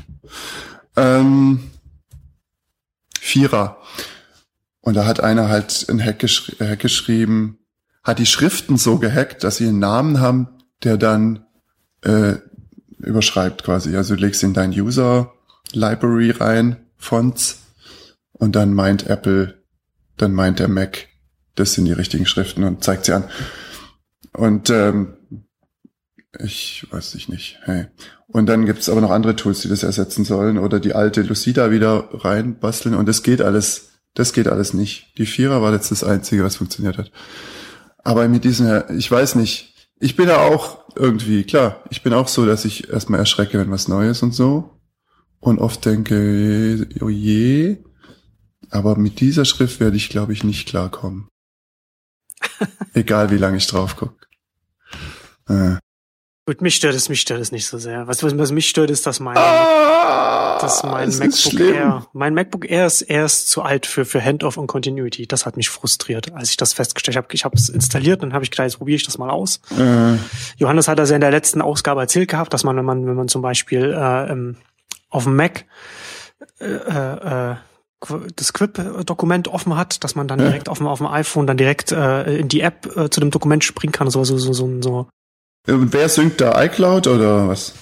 Ähm, 0.96 1.72
Vierer. 3.20 3.82
Und 4.82 4.93
da 4.93 5.08
hat 5.08 5.22
einer 5.22 5.50
halt 5.50 5.88
ein 5.89 6.00
Hack, 6.05 6.20
geschri 6.20 6.55
Hack 6.60 6.82
geschrieben, 6.82 7.58
hat 8.03 8.19
die 8.19 8.25
Schriften 8.25 8.77
so 8.77 8.98
gehackt, 9.00 9.43
dass 9.43 9.57
sie 9.57 9.67
einen 9.67 9.79
Namen 9.79 10.19
haben, 10.19 10.50
der 10.83 10.98
dann 10.98 11.45
äh, 12.01 12.36
überschreibt 12.98 13.63
quasi. 13.63 13.95
Also 13.95 14.15
du 14.15 14.22
legst 14.22 14.43
in 14.43 14.53
dein 14.53 14.72
User 14.72 15.33
Library 15.72 16.31
rein, 16.31 16.77
Fonts, 16.98 17.60
und 18.33 18.55
dann 18.55 18.74
meint 18.74 19.07
Apple, 19.07 19.63
dann 20.17 20.33
meint 20.33 20.60
der 20.60 20.67
Mac, 20.67 21.07
das 21.55 21.74
sind 21.74 21.86
die 21.86 21.93
richtigen 21.93 22.25
Schriften 22.25 22.63
und 22.63 22.83
zeigt 22.83 23.05
sie 23.05 23.13
an. 23.13 23.25
Und 24.33 24.69
ähm, 24.69 25.13
ich 26.39 26.88
weiß 26.89 27.15
ich 27.15 27.29
nicht. 27.29 27.60
Hey. 27.63 27.86
Und 28.27 28.48
dann 28.48 28.65
gibt's 28.65 28.89
aber 28.89 29.01
noch 29.01 29.12
andere 29.12 29.36
Tools, 29.36 29.62
die 29.62 29.69
das 29.69 29.83
ersetzen 29.83 30.25
sollen 30.25 30.57
oder 30.57 30.79
die 30.79 30.95
alte 30.95 31.22
Lucida 31.22 31.72
wieder 31.72 32.10
reinbasteln 32.12 32.95
und 32.95 33.07
das 33.07 33.22
geht 33.22 33.41
alles, 33.41 33.91
das 34.15 34.33
geht 34.33 34.48
alles 34.48 34.74
nicht. 34.74 35.17
Die 35.17 35.27
Vierer 35.27 35.62
war 35.62 35.72
jetzt 35.72 35.91
das 35.91 36.03
Einzige, 36.03 36.43
was 36.43 36.55
funktioniert 36.55 36.98
hat. 36.98 37.12
Aber 38.03 38.27
mit 38.27 38.43
diesen, 38.43 38.83
ich 38.98 39.10
weiß 39.10 39.36
nicht, 39.36 39.74
ich 40.00 40.15
bin 40.15 40.27
ja 40.27 40.38
auch 40.38 40.79
irgendwie, 40.95 41.43
klar, 41.43 41.83
ich 41.89 42.03
bin 42.03 42.13
auch 42.13 42.27
so, 42.27 42.45
dass 42.45 42.65
ich 42.65 42.89
erstmal 42.89 43.19
erschrecke, 43.19 43.57
wenn 43.57 43.72
was 43.72 43.88
Neues 43.88 44.22
und 44.22 44.33
so. 44.33 44.81
Und 45.39 45.60
oft 45.60 45.83
denke, 45.86 46.88
oh 47.01 47.10
je, 47.10 47.77
aber 48.69 48.98
mit 48.98 49.19
dieser 49.19 49.45
Schrift 49.45 49.79
werde 49.79 49.98
ich, 49.98 50.10
glaube 50.10 50.33
ich, 50.33 50.43
nicht 50.43 50.67
klarkommen. 50.67 51.27
Egal 52.93 53.31
wie 53.31 53.38
lange 53.38 53.57
ich 53.57 53.67
drauf 53.67 53.95
gucke. 53.95 54.27
Äh. 55.48 55.77
Gut, 56.45 56.62
mich 56.62 56.75
stört 56.75 56.93
es, 56.93 57.07
mich 57.07 57.21
stört 57.21 57.39
es 57.39 57.53
nicht 57.53 57.65
so 57.65 57.77
sehr. 57.77 58.05
Was, 58.07 58.21
was, 58.21 58.38
was 58.38 58.51
mich 58.51 58.67
stört, 58.67 58.89
ist, 58.91 59.07
dass 59.07 59.21
mein, 59.21 59.38
ah, 59.38 60.59
dass 60.59 60.83
mein 60.83 61.09
MacBook 61.17 61.59
Air, 61.59 62.05
mein 62.12 62.33
MacBook 62.33 62.69
Air 62.69 62.85
ist 62.85 63.01
erst 63.01 63.50
zu 63.50 63.62
alt 63.62 63.85
für, 63.85 64.03
für 64.03 64.21
Handoff 64.21 64.57
und 64.57 64.67
Continuity. 64.67 65.25
Das 65.25 65.45
hat 65.45 65.55
mich 65.55 65.69
frustriert, 65.69 66.33
als 66.33 66.50
ich 66.50 66.57
das 66.57 66.73
festgestellt 66.73 67.15
habe. 67.15 67.27
Ich 67.31 67.45
habe 67.45 67.55
es 67.55 67.69
installiert 67.69 68.23
und 68.23 68.29
dann 68.29 68.33
habe 68.33 68.43
ich 68.43 68.51
gedacht, 68.51 68.65
jetzt 68.65 68.77
probiere 68.77 68.97
ich 68.97 69.05
das 69.05 69.17
mal 69.17 69.29
aus. 69.29 69.62
Äh. 69.77 70.17
Johannes 70.57 70.89
hat 70.89 71.00
das 71.00 71.12
ja 71.12 71.15
in 71.15 71.21
der 71.21 71.31
letzten 71.31 71.62
Ausgabe 71.62 72.01
erzählt 72.01 72.29
gehabt, 72.29 72.53
dass 72.53 72.65
man, 72.65 72.75
wenn 72.75 72.85
man, 72.85 73.07
wenn 73.07 73.15
man 73.15 73.29
zum 73.29 73.41
Beispiel 73.41 73.93
äh, 73.93 74.53
auf 75.09 75.23
dem 75.23 75.38
Mac 75.38 75.63
äh, 76.59 76.65
äh, 76.65 77.55
das 78.35 78.51
Quip-Dokument 78.51 79.47
offen 79.47 79.77
hat, 79.77 80.03
dass 80.03 80.15
man 80.15 80.27
dann 80.27 80.39
direkt 80.39 80.67
auf 80.67 80.79
dem, 80.79 80.88
auf 80.88 80.97
dem 80.97 81.07
iPhone 81.07 81.47
dann 81.47 81.55
direkt 81.55 81.93
äh, 81.93 82.35
in 82.35 82.50
die 82.50 82.59
App 82.59 82.97
äh, 82.97 83.09
zu 83.09 83.21
dem 83.21 83.31
Dokument 83.31 83.63
springen 83.63 83.93
kann, 83.93 84.09
so 84.09 84.25
so 84.25 84.38
so 84.38 84.51
so, 84.51 84.81
so 84.81 85.07
und 85.67 85.93
wer 85.93 86.10
synkt 86.10 86.41
da 86.41 86.62
iCloud 86.63 87.08
oder 87.08 87.48
was? 87.48 87.74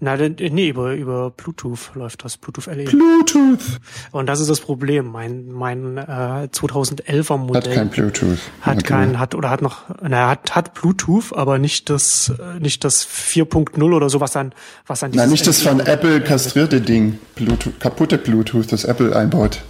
Na, 0.00 0.16
nee, 0.16 0.68
über, 0.68 0.94
über 0.94 1.30
Bluetooth 1.30 1.92
läuft 1.94 2.24
das, 2.24 2.36
Bluetooth 2.36 2.66
LE. 2.66 2.84
Bluetooth! 2.84 3.80
Und 4.12 4.26
das 4.26 4.40
ist 4.40 4.50
das 4.50 4.60
Problem. 4.60 5.06
Mein, 5.06 5.50
mein 5.50 5.96
äh, 5.96 6.48
2011er 6.52 7.36
Modell 7.38 7.62
hat 7.62 7.72
kein 7.72 7.88
Bluetooth. 7.88 8.38
Hat 8.60 8.78
okay. 8.78 8.86
kein, 8.86 9.18
hat 9.18 9.34
oder 9.34 9.48
hat 9.48 9.62
noch, 9.62 9.84
na, 10.02 10.28
hat, 10.28 10.54
hat 10.54 10.74
Bluetooth, 10.74 11.32
aber 11.32 11.58
nicht 11.58 11.88
das, 11.88 12.32
nicht 12.60 12.84
das 12.84 13.06
4.0 13.06 13.82
oder 13.82 14.10
so, 14.10 14.20
was 14.20 14.32
dann, 14.32 14.52
was 14.86 15.00
dann 15.00 15.12
Nein, 15.12 15.30
nicht 15.30 15.46
das 15.46 15.62
von 15.62 15.80
Apple 15.80 16.20
kastrierte 16.20 16.80
Ding, 16.80 17.18
Bluetooth, 17.34 17.80
kaputte 17.80 18.18
Bluetooth, 18.18 18.70
das 18.70 18.84
Apple 18.84 19.16
einbaut. 19.16 19.62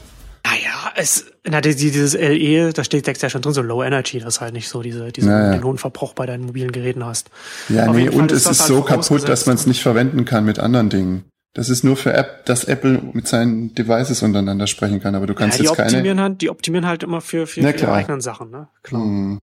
Naja, 0.44 0.92
es, 0.96 1.26
na, 1.48 1.60
dieses 1.60 2.14
LE, 2.14 2.72
da 2.72 2.84
steht 2.84 3.06
ja 3.06 3.30
schon 3.30 3.42
drin, 3.42 3.52
so 3.52 3.62
Low 3.62 3.82
Energy, 3.82 4.18
dass 4.18 4.40
halt 4.40 4.52
nicht 4.52 4.68
so 4.68 4.82
diese, 4.82 5.12
diese 5.12 5.28
naja. 5.28 5.52
den 5.52 5.64
hohen 5.64 5.78
Verbrauch 5.78 6.14
bei 6.14 6.26
deinen 6.26 6.46
mobilen 6.46 6.72
Geräten 6.72 7.04
hast. 7.04 7.30
Ja, 7.68 7.86
Auf 7.86 7.96
nee, 7.96 8.08
und 8.08 8.32
es 8.32 8.46
ist 8.46 8.60
halt 8.60 8.68
so 8.68 8.82
kaputt, 8.82 9.28
dass 9.28 9.46
man 9.46 9.54
es 9.54 9.66
nicht 9.66 9.82
verwenden 9.82 10.24
kann 10.24 10.44
mit 10.44 10.58
anderen 10.58 10.88
Dingen. 10.88 11.24
Das 11.54 11.70
ist 11.70 11.84
nur 11.84 11.96
für 11.96 12.12
App, 12.12 12.44
dass 12.44 12.64
Apple 12.64 13.00
mit 13.12 13.28
seinen 13.28 13.74
Devices 13.74 14.22
untereinander 14.22 14.66
sprechen 14.66 15.00
kann, 15.00 15.14
aber 15.14 15.26
du 15.26 15.34
kannst 15.34 15.58
ja, 15.58 15.64
jetzt 15.64 15.70
optimieren 15.70 16.04
keine. 16.04 16.22
Halt, 16.22 16.42
die 16.42 16.50
optimieren 16.50 16.86
halt 16.86 17.02
immer 17.02 17.20
für, 17.20 17.46
für, 17.46 17.62
für 17.62 17.68
ihre 17.68 17.92
eigenen 17.92 18.20
Sachen, 18.20 18.50
ne? 18.50 18.68
Klar. 18.82 19.02
Hm. 19.02 19.38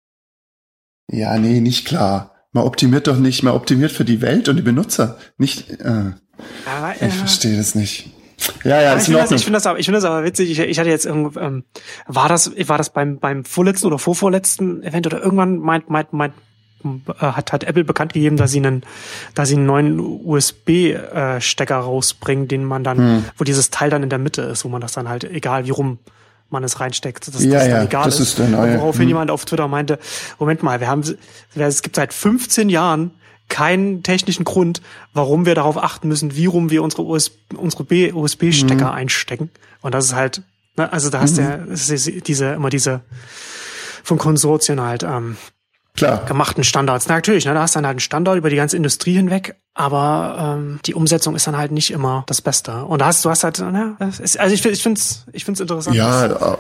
Ja, 1.12 1.38
nee, 1.38 1.60
nicht 1.60 1.86
klar. 1.86 2.36
Man 2.51 2.65
optimiert 2.65 3.07
doch 3.07 3.17
nicht, 3.17 3.41
man 3.41 3.55
optimiert 3.55 3.91
für 3.91 4.05
die 4.05 4.22
Welt 4.22 4.48
und 4.48 4.57
die 4.57 4.62
Benutzer. 4.62 5.17
Nicht, 5.38 5.72
äh, 5.79 6.12
aber, 6.65 7.01
äh, 7.01 7.07
ich 7.07 7.15
verstehe 7.15 7.57
das 7.57 7.74
nicht. 7.74 8.12
Ja, 8.63 8.81
ja, 8.81 8.95
ich 8.95 9.03
finde 9.03 9.19
das, 9.19 9.31
ich 9.31 9.43
finde 9.43 9.57
das, 9.57 9.65
aber, 9.65 9.79
ich 9.79 9.85
finde 9.85 9.97
das 10.00 10.05
aber 10.05 10.23
witzig. 10.23 10.51
Ich, 10.51 10.59
ich 10.59 10.79
hatte 10.79 10.89
jetzt 10.89 11.05
irgendwie, 11.05 11.39
ähm, 11.39 11.63
war 12.07 12.29
das, 12.29 12.51
war 12.67 12.77
das 12.77 12.89
beim, 12.89 13.19
beim 13.19 13.45
vorletzten 13.45 13.88
oder 13.88 14.00
vorvorletzten 14.00 14.83
Event 14.83 15.05
oder 15.05 15.21
irgendwann 15.21 15.59
meint, 15.59 15.89
meint, 15.89 16.13
meint, 16.13 16.33
äh, 16.83 17.13
hat, 17.19 17.53
hat 17.53 17.63
Apple 17.63 17.83
bekannt 17.83 18.13
gegeben, 18.13 18.38
dass 18.38 18.51
sie 18.51 18.59
einen, 18.59 18.83
dass 19.35 19.50
sie 19.50 19.55
einen 19.55 19.65
neuen 19.65 20.00
USB-Stecker 20.00 21.77
rausbringen, 21.77 22.47
den 22.47 22.63
man 22.63 22.83
dann, 22.83 22.97
hm. 22.97 23.25
wo 23.38 23.43
dieses 23.43 23.69
Teil 23.69 23.89
dann 23.89 24.03
in 24.03 24.09
der 24.09 24.19
Mitte 24.19 24.41
ist, 24.43 24.65
wo 24.65 24.69
man 24.69 24.81
das 24.81 24.93
dann 24.93 25.09
halt, 25.09 25.23
egal 25.23 25.65
wie 25.65 25.71
rum 25.71 26.00
man 26.50 26.63
es 26.63 26.79
reinsteckt, 26.79 27.33
dass 27.33 27.43
ja, 27.43 27.51
das 27.51 27.67
ja, 27.67 27.73
dann 27.75 27.88
egal 27.88 28.05
das 28.05 28.19
ist. 28.19 28.29
ist 28.29 28.39
der 28.39 28.47
neue. 28.47 28.79
Woraufhin 28.79 29.03
hm. 29.03 29.07
jemand 29.09 29.31
auf 29.31 29.45
Twitter 29.45 29.67
meinte, 29.67 29.97
Moment 30.39 30.62
mal, 30.62 30.79
wir 30.79 30.88
haben, 30.88 31.03
es 31.55 31.81
gibt 31.81 31.95
seit 31.95 32.13
15 32.13 32.69
Jahren 32.69 33.12
keinen 33.50 34.03
technischen 34.03 34.45
Grund, 34.45 34.81
warum 35.13 35.45
wir 35.45 35.55
darauf 35.55 35.77
achten 35.77 36.07
müssen, 36.07 36.35
wie 36.35 36.45
rum 36.45 36.69
wir 36.69 36.83
unsere 36.83 37.03
USB, 37.03 37.33
unsere 37.55 37.83
USB-Stecker 38.15 38.88
mhm. 38.88 38.97
einstecken. 38.97 39.50
Und 39.81 39.93
das 39.93 40.05
ist 40.05 40.15
halt, 40.15 40.41
ne, 40.77 40.91
also 40.91 41.09
da 41.09 41.19
hast 41.19 41.38
mhm. 41.38 41.67
du 41.67 42.21
diese, 42.21 42.53
immer 42.53 42.69
diese 42.69 43.01
von 44.03 44.17
Konsortien 44.17 44.81
halt 44.81 45.03
ähm, 45.03 45.38
Klar. 45.95 46.25
gemachten 46.25 46.63
Standards. 46.63 47.07
Na, 47.07 47.15
natürlich, 47.15 47.45
ne, 47.45 47.53
da 47.53 47.62
hast 47.62 47.75
du 47.75 47.77
dann 47.77 47.85
halt 47.85 47.93
einen 47.93 48.00
Standard 48.00 48.38
über 48.38 48.50
die 48.50 48.55
ganze 48.55 48.75
Industrie 48.75 49.13
hinweg, 49.13 49.55
aber 49.75 50.57
ähm, 50.57 50.79
die 50.85 50.95
Umsetzung 50.95 51.35
ist 51.35 51.45
dann 51.45 51.55
halt 51.55 51.71
nicht 51.71 51.91
immer 51.91 52.23
das 52.25 52.41
Beste. 52.41 52.83
Und 52.85 53.00
da 53.00 53.05
hast 53.07 53.23
du 53.23 53.29
hast 53.29 53.43
halt, 53.43 53.59
ne, 53.59 53.95
ist, 54.21 54.39
also 54.39 54.55
ich, 54.55 54.65
ich 54.65 54.81
finde 54.81 55.00
es 55.00 55.25
ich 55.31 55.45
find's 55.45 55.59
interessant. 55.59 55.95
Ja, 55.95 56.25
äh, 56.25 56.57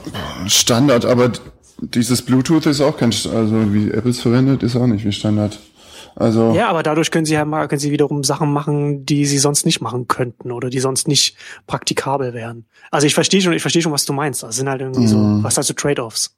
Standard, 0.47 1.05
aber 1.05 1.31
dieses 1.79 2.21
Bluetooth 2.21 2.67
ist 2.67 2.81
auch 2.81 2.97
kein, 2.97 3.09
also 3.11 3.73
wie 3.73 3.89
Apple 3.89 4.11
es 4.11 4.21
verwendet, 4.21 4.61
ist 4.61 4.75
auch 4.75 4.87
nicht 4.87 5.03
wie 5.03 5.11
Standard. 5.11 5.59
Also 6.15 6.53
ja, 6.53 6.69
aber 6.69 6.83
dadurch 6.83 7.11
können 7.11 7.25
sie 7.25 7.33
ja 7.33 7.45
können 7.67 7.79
sie 7.79 7.91
wiederum 7.91 8.23
Sachen 8.23 8.51
machen, 8.51 9.05
die 9.05 9.25
sie 9.25 9.37
sonst 9.37 9.65
nicht 9.65 9.81
machen 9.81 10.07
könnten 10.07 10.51
oder 10.51 10.69
die 10.69 10.79
sonst 10.79 11.07
nicht 11.07 11.35
praktikabel 11.65 12.33
wären. 12.33 12.65
Also 12.91 13.07
ich 13.07 13.13
verstehe 13.13 13.41
schon, 13.41 13.53
ich 13.53 13.61
verstehe 13.61 13.81
schon, 13.81 13.91
was 13.91 14.05
du 14.05 14.13
meinst. 14.13 14.43
Das 14.43 14.55
sind 14.55 14.69
halt 14.69 14.81
irgendwie 14.81 15.01
mhm. 15.01 15.07
so, 15.07 15.43
was 15.43 15.57
halt 15.57 15.65
so 15.65 15.73
Trade-offs. 15.73 16.35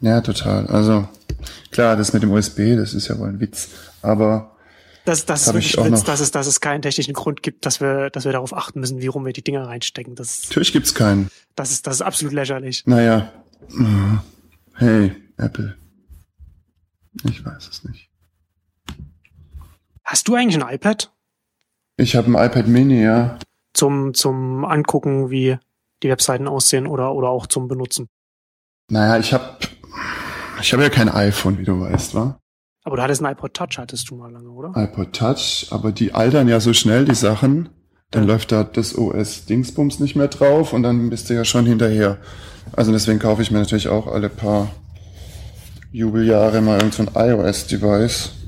Ja, 0.00 0.20
total. 0.20 0.66
Also 0.66 1.08
klar, 1.70 1.96
das 1.96 2.12
mit 2.12 2.22
dem 2.22 2.30
USB, 2.30 2.76
das 2.76 2.92
ist 2.92 3.08
ja 3.08 3.18
wohl 3.18 3.28
ein 3.28 3.40
Witz, 3.40 3.68
aber 4.02 4.56
das, 5.06 5.24
das, 5.24 5.44
das 5.44 5.46
ist 5.46 5.54
wirklich 5.54 5.92
Witz, 5.92 6.02
dass 6.02 6.18
es, 6.18 6.32
dass 6.32 6.48
es 6.48 6.60
keinen 6.60 6.82
technischen 6.82 7.14
Grund 7.14 7.42
gibt, 7.42 7.64
dass 7.64 7.80
wir, 7.80 8.10
dass 8.10 8.24
wir 8.24 8.32
darauf 8.32 8.52
achten 8.52 8.80
müssen, 8.80 9.00
wie 9.00 9.06
rum 9.06 9.24
wir 9.24 9.32
die 9.32 9.42
Dinger 9.42 9.66
reinstecken. 9.66 10.16
Das, 10.16 10.42
Natürlich 10.48 10.72
gibt's 10.72 10.94
keinen. 10.94 11.30
Das 11.54 11.70
ist, 11.70 11.86
das 11.86 11.96
ist 11.96 12.02
absolut 12.02 12.34
lächerlich. 12.34 12.82
Naja. 12.86 13.32
Hey, 14.74 15.12
Apple. 15.36 15.76
Ich 17.24 17.44
weiß 17.44 17.68
es 17.68 17.84
nicht. 17.84 18.05
Hast 20.06 20.28
du 20.28 20.36
eigentlich 20.36 20.62
ein 20.62 20.72
iPad? 20.72 21.12
Ich 21.96 22.14
habe 22.14 22.28
ein 22.28 22.46
iPad 22.46 22.68
Mini, 22.68 23.02
ja. 23.02 23.40
Zum, 23.74 24.14
zum 24.14 24.64
Angucken, 24.64 25.30
wie 25.30 25.58
die 26.02 26.08
Webseiten 26.08 26.46
aussehen 26.46 26.86
oder, 26.86 27.12
oder 27.12 27.28
auch 27.28 27.48
zum 27.48 27.66
Benutzen. 27.66 28.08
Naja, 28.88 29.18
ich 29.18 29.32
habe 29.32 29.58
ich 30.60 30.72
hab 30.72 30.80
ja 30.80 30.90
kein 30.90 31.08
iPhone, 31.08 31.58
wie 31.58 31.64
du 31.64 31.80
weißt, 31.80 32.14
wa? 32.14 32.38
Aber 32.84 32.96
du 32.96 33.02
hattest 33.02 33.20
ein 33.20 33.32
iPod 33.32 33.52
Touch, 33.54 33.78
hattest 33.78 34.08
du 34.08 34.14
mal 34.14 34.30
lange, 34.30 34.48
oder? 34.48 34.72
iPod 34.76 35.12
Touch, 35.12 35.66
aber 35.70 35.90
die 35.90 36.14
altern 36.14 36.46
ja 36.46 36.60
so 36.60 36.72
schnell, 36.72 37.04
die 37.04 37.16
Sachen. 37.16 37.68
Dann 38.12 38.28
ja. 38.28 38.34
läuft 38.34 38.52
da 38.52 38.62
das 38.62 38.96
OS 38.96 39.46
Dingsbums 39.46 39.98
nicht 39.98 40.14
mehr 40.14 40.28
drauf 40.28 40.72
und 40.72 40.84
dann 40.84 41.10
bist 41.10 41.28
du 41.28 41.34
ja 41.34 41.44
schon 41.44 41.66
hinterher. 41.66 42.18
Also 42.76 42.92
deswegen 42.92 43.18
kaufe 43.18 43.42
ich 43.42 43.50
mir 43.50 43.58
natürlich 43.58 43.88
auch 43.88 44.06
alle 44.06 44.28
paar 44.28 44.70
Jubeljahre 45.90 46.60
mal 46.60 46.78
irgend 46.78 46.94
so 46.94 47.02
ein 47.02 47.10
iOS-Device 47.12 48.45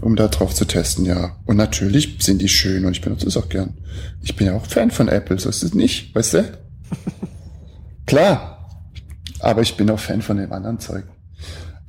um 0.00 0.16
da 0.16 0.28
drauf 0.28 0.54
zu 0.54 0.64
testen, 0.64 1.04
ja. 1.04 1.36
Und 1.46 1.56
natürlich 1.56 2.16
sind 2.20 2.40
die 2.40 2.48
schön 2.48 2.84
und 2.84 2.92
ich 2.92 3.00
benutze 3.00 3.26
es 3.26 3.36
auch 3.36 3.48
gern. 3.48 3.78
Ich 4.22 4.36
bin 4.36 4.46
ja 4.46 4.54
auch 4.54 4.66
Fan 4.66 4.90
von 4.90 5.08
Apple, 5.08 5.38
so 5.38 5.48
ist 5.48 5.62
es 5.62 5.74
nicht, 5.74 6.14
weißt 6.14 6.34
du? 6.34 6.58
Klar. 8.06 8.68
Aber 9.40 9.62
ich 9.62 9.76
bin 9.76 9.90
auch 9.90 9.98
Fan 9.98 10.22
von 10.22 10.36
dem 10.36 10.52
anderen 10.52 10.78
Zeug. 10.80 11.04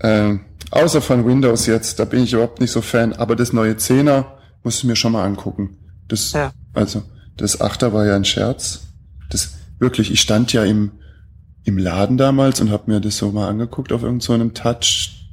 Ähm, 0.02 0.42
außer 0.72 1.02
von 1.02 1.26
Windows 1.26 1.66
jetzt, 1.66 2.00
da 2.00 2.06
bin 2.06 2.24
ich 2.24 2.34
überhaupt 2.34 2.62
nicht 2.62 2.72
so 2.72 2.82
Fan. 2.82 3.14
Aber 3.14 3.36
das 3.36 3.54
neue 3.54 3.74
10er 3.74 4.26
musst 4.64 4.84
du 4.84 4.88
mir 4.88 4.96
schon 4.96 5.12
mal 5.12 5.26
angucken. 5.26 5.78
Das, 6.08 6.32
ja. 6.32 6.52
also, 6.74 7.04
das 7.38 7.60
8er 7.60 7.94
war 7.94 8.06
ja 8.06 8.16
ein 8.16 8.26
Scherz. 8.26 8.82
Das, 9.30 9.54
wirklich, 9.80 10.12
ich 10.12 10.22
stand 10.22 10.54
ja 10.54 10.64
im, 10.64 10.92
im 11.64 11.78
Laden 11.78 12.18
damals 12.18 12.62
und 12.62 12.72
habe 12.72 12.92
mir 12.92 13.02
das 13.02 13.18
so 13.18 13.32
mal 13.32 13.50
angeguckt 13.50 13.92
auf 13.92 14.04
irgendeinem 14.04 14.50
so 14.50 14.62
Touch, 14.62 15.30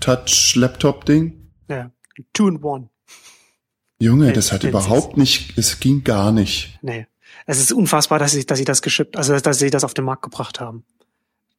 Touch-Laptop-Ding. 0.00 1.50
Ja. 1.68 1.90
Two 2.32 2.48
in 2.48 2.62
one. 2.62 2.90
Junge, 4.00 4.32
das 4.32 4.52
hat 4.52 4.64
überhaupt 4.64 5.16
nicht, 5.16 5.58
es 5.58 5.80
ging 5.80 6.04
gar 6.04 6.30
nicht. 6.30 6.78
Nee. 6.82 7.06
Es 7.46 7.58
ist 7.58 7.72
unfassbar, 7.72 8.18
dass 8.18 8.32
sie, 8.32 8.44
dass 8.44 8.58
sie 8.58 8.64
das 8.64 8.82
geschippt, 8.82 9.16
also 9.16 9.38
dass 9.38 9.58
sie 9.58 9.70
das 9.70 9.84
auf 9.84 9.94
den 9.94 10.04
Markt 10.04 10.22
gebracht 10.22 10.60
haben. 10.60 10.84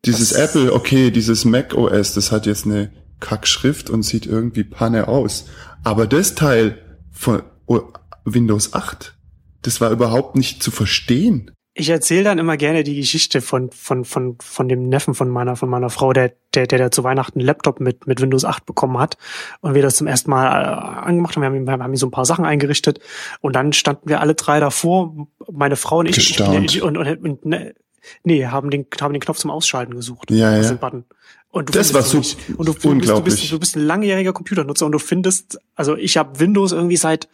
Dieses 0.05 0.29
das 0.29 0.55
Apple, 0.55 0.73
okay, 0.73 1.11
dieses 1.11 1.45
Mac 1.45 1.73
OS, 1.73 2.13
das 2.13 2.31
hat 2.31 2.45
jetzt 2.45 2.65
eine 2.65 2.91
Kackschrift 3.19 3.89
und 3.89 4.03
sieht 4.03 4.25
irgendwie 4.25 4.63
Panne 4.63 5.07
aus. 5.07 5.45
Aber 5.83 6.07
das 6.07 6.35
Teil 6.35 6.77
von 7.11 7.43
Windows 8.23 8.73
8, 8.73 9.17
das 9.61 9.81
war 9.81 9.91
überhaupt 9.91 10.35
nicht 10.35 10.63
zu 10.63 10.71
verstehen. 10.71 11.51
Ich 11.79 11.89
erzähle 11.89 12.25
dann 12.25 12.39
immer 12.39 12.57
gerne 12.57 12.83
die 12.83 12.95
Geschichte 12.95 13.41
von, 13.41 13.71
von, 13.71 14.03
von, 14.03 14.37
von 14.41 14.67
dem 14.67 14.89
Neffen 14.89 15.15
von 15.15 15.29
meiner, 15.29 15.55
von 15.55 15.69
meiner 15.69 15.89
Frau, 15.89 16.11
der, 16.13 16.33
der, 16.53 16.67
der, 16.67 16.77
der 16.77 16.91
zu 16.91 17.03
Weihnachten 17.03 17.39
einen 17.39 17.45
Laptop 17.45 17.79
mit, 17.79 18.05
mit 18.05 18.21
Windows 18.21 18.43
8 18.43 18.65
bekommen 18.65 18.97
hat 18.99 19.17
und 19.61 19.73
wir 19.73 19.81
das 19.81 19.95
zum 19.95 20.07
ersten 20.07 20.29
Mal 20.29 20.47
äh, 20.47 21.07
angemacht 21.07 21.35
haben. 21.35 21.43
Wir 21.43 21.47
haben, 21.47 21.65
wir 21.65 21.71
haben 21.71 21.93
ihm 21.93 21.95
so 21.95 22.07
ein 22.07 22.11
paar 22.11 22.25
Sachen 22.25 22.45
eingerichtet 22.45 22.99
und 23.39 23.55
dann 23.55 23.73
standen 23.73 24.09
wir 24.09 24.19
alle 24.19 24.35
drei 24.35 24.59
davor, 24.59 25.27
meine 25.51 25.77
Frau 25.77 25.99
und 25.99 26.07
ich, 26.07 26.15
Gestaunt. 26.15 26.81
und, 26.81 26.97
und, 26.97 27.07
und, 27.07 27.23
und 27.23 27.45
ne, 27.45 27.73
nee, 28.23 28.45
haben 28.45 28.69
den, 28.69 28.85
haben 28.99 29.13
den 29.13 29.21
Knopf 29.21 29.37
zum 29.37 29.49
Ausschalten 29.49 29.95
gesucht. 29.95 30.31
Ja, 30.31 30.55
ja. 30.55 30.67
den 30.67 30.77
Button. 30.77 31.05
Und 31.51 31.69
du 31.69 31.73
Das 31.73 31.93
war 31.93 32.01
nicht. 32.01 32.37
und 32.57 32.67
du, 32.67 32.89
unglaublich. 32.89 33.23
Bist, 33.23 33.37
du, 33.37 33.41
bist, 33.41 33.51
du 33.53 33.59
bist 33.59 33.75
ein 33.77 33.85
langjähriger 33.85 34.33
Computernutzer 34.33 34.85
und 34.85 34.91
du 34.91 34.99
findest, 34.99 35.59
also 35.75 35.95
ich 35.95 36.17
habe 36.17 36.39
Windows 36.39 36.73
irgendwie 36.73 36.97
seit 36.97 37.27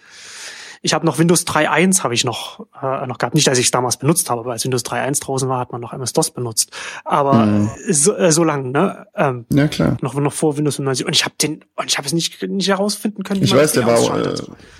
ich 0.86 0.94
habe 0.94 1.06
noch 1.06 1.18
Windows 1.18 1.46
3.1 1.48 2.04
habe 2.04 2.14
ich 2.14 2.24
noch 2.24 2.60
äh, 2.82 3.08
noch 3.08 3.18
gehabt. 3.18 3.34
Nicht, 3.36 3.48
dass 3.48 3.58
ich 3.58 3.66
es 3.66 3.72
damals 3.72 3.98
benutzt 3.98 4.30
habe, 4.30 4.42
aber 4.42 4.52
als 4.52 4.64
Windows 4.64 4.84
3.1 4.86 5.20
draußen 5.22 5.50
war, 5.50 5.60
hat 5.60 5.72
man 5.72 5.82
noch 5.82 5.94
MS-DOS 5.94 6.32
benutzt. 6.32 6.72
Aber 7.04 7.46
Mhm. 7.46 7.70
so, 7.90 8.16
äh, 8.16 8.32
so 8.32 8.44
lang, 8.44 8.72
ne? 8.72 9.08
Ähm, 9.16 9.46
Ja, 9.52 9.68
klar. 9.68 9.98
noch 10.02 10.14
noch 10.14 10.34
vor 10.34 10.58
Windows 10.58 10.76
95. 10.76 11.06
Und 11.08 11.16
ich 11.16 11.26
habe 11.26 11.36
den 11.42 11.66
und 11.76 11.86
ich 11.90 11.98
habe 11.98 12.06
es 12.08 12.14
nicht 12.14 12.42
nicht 12.44 12.70
herausfinden 12.70 13.24
können. 13.24 13.42
Ich 13.44 13.54
weiß, 13.56 13.74
der 13.74 13.86
war, 13.88 13.98
äh, 14.18 14.24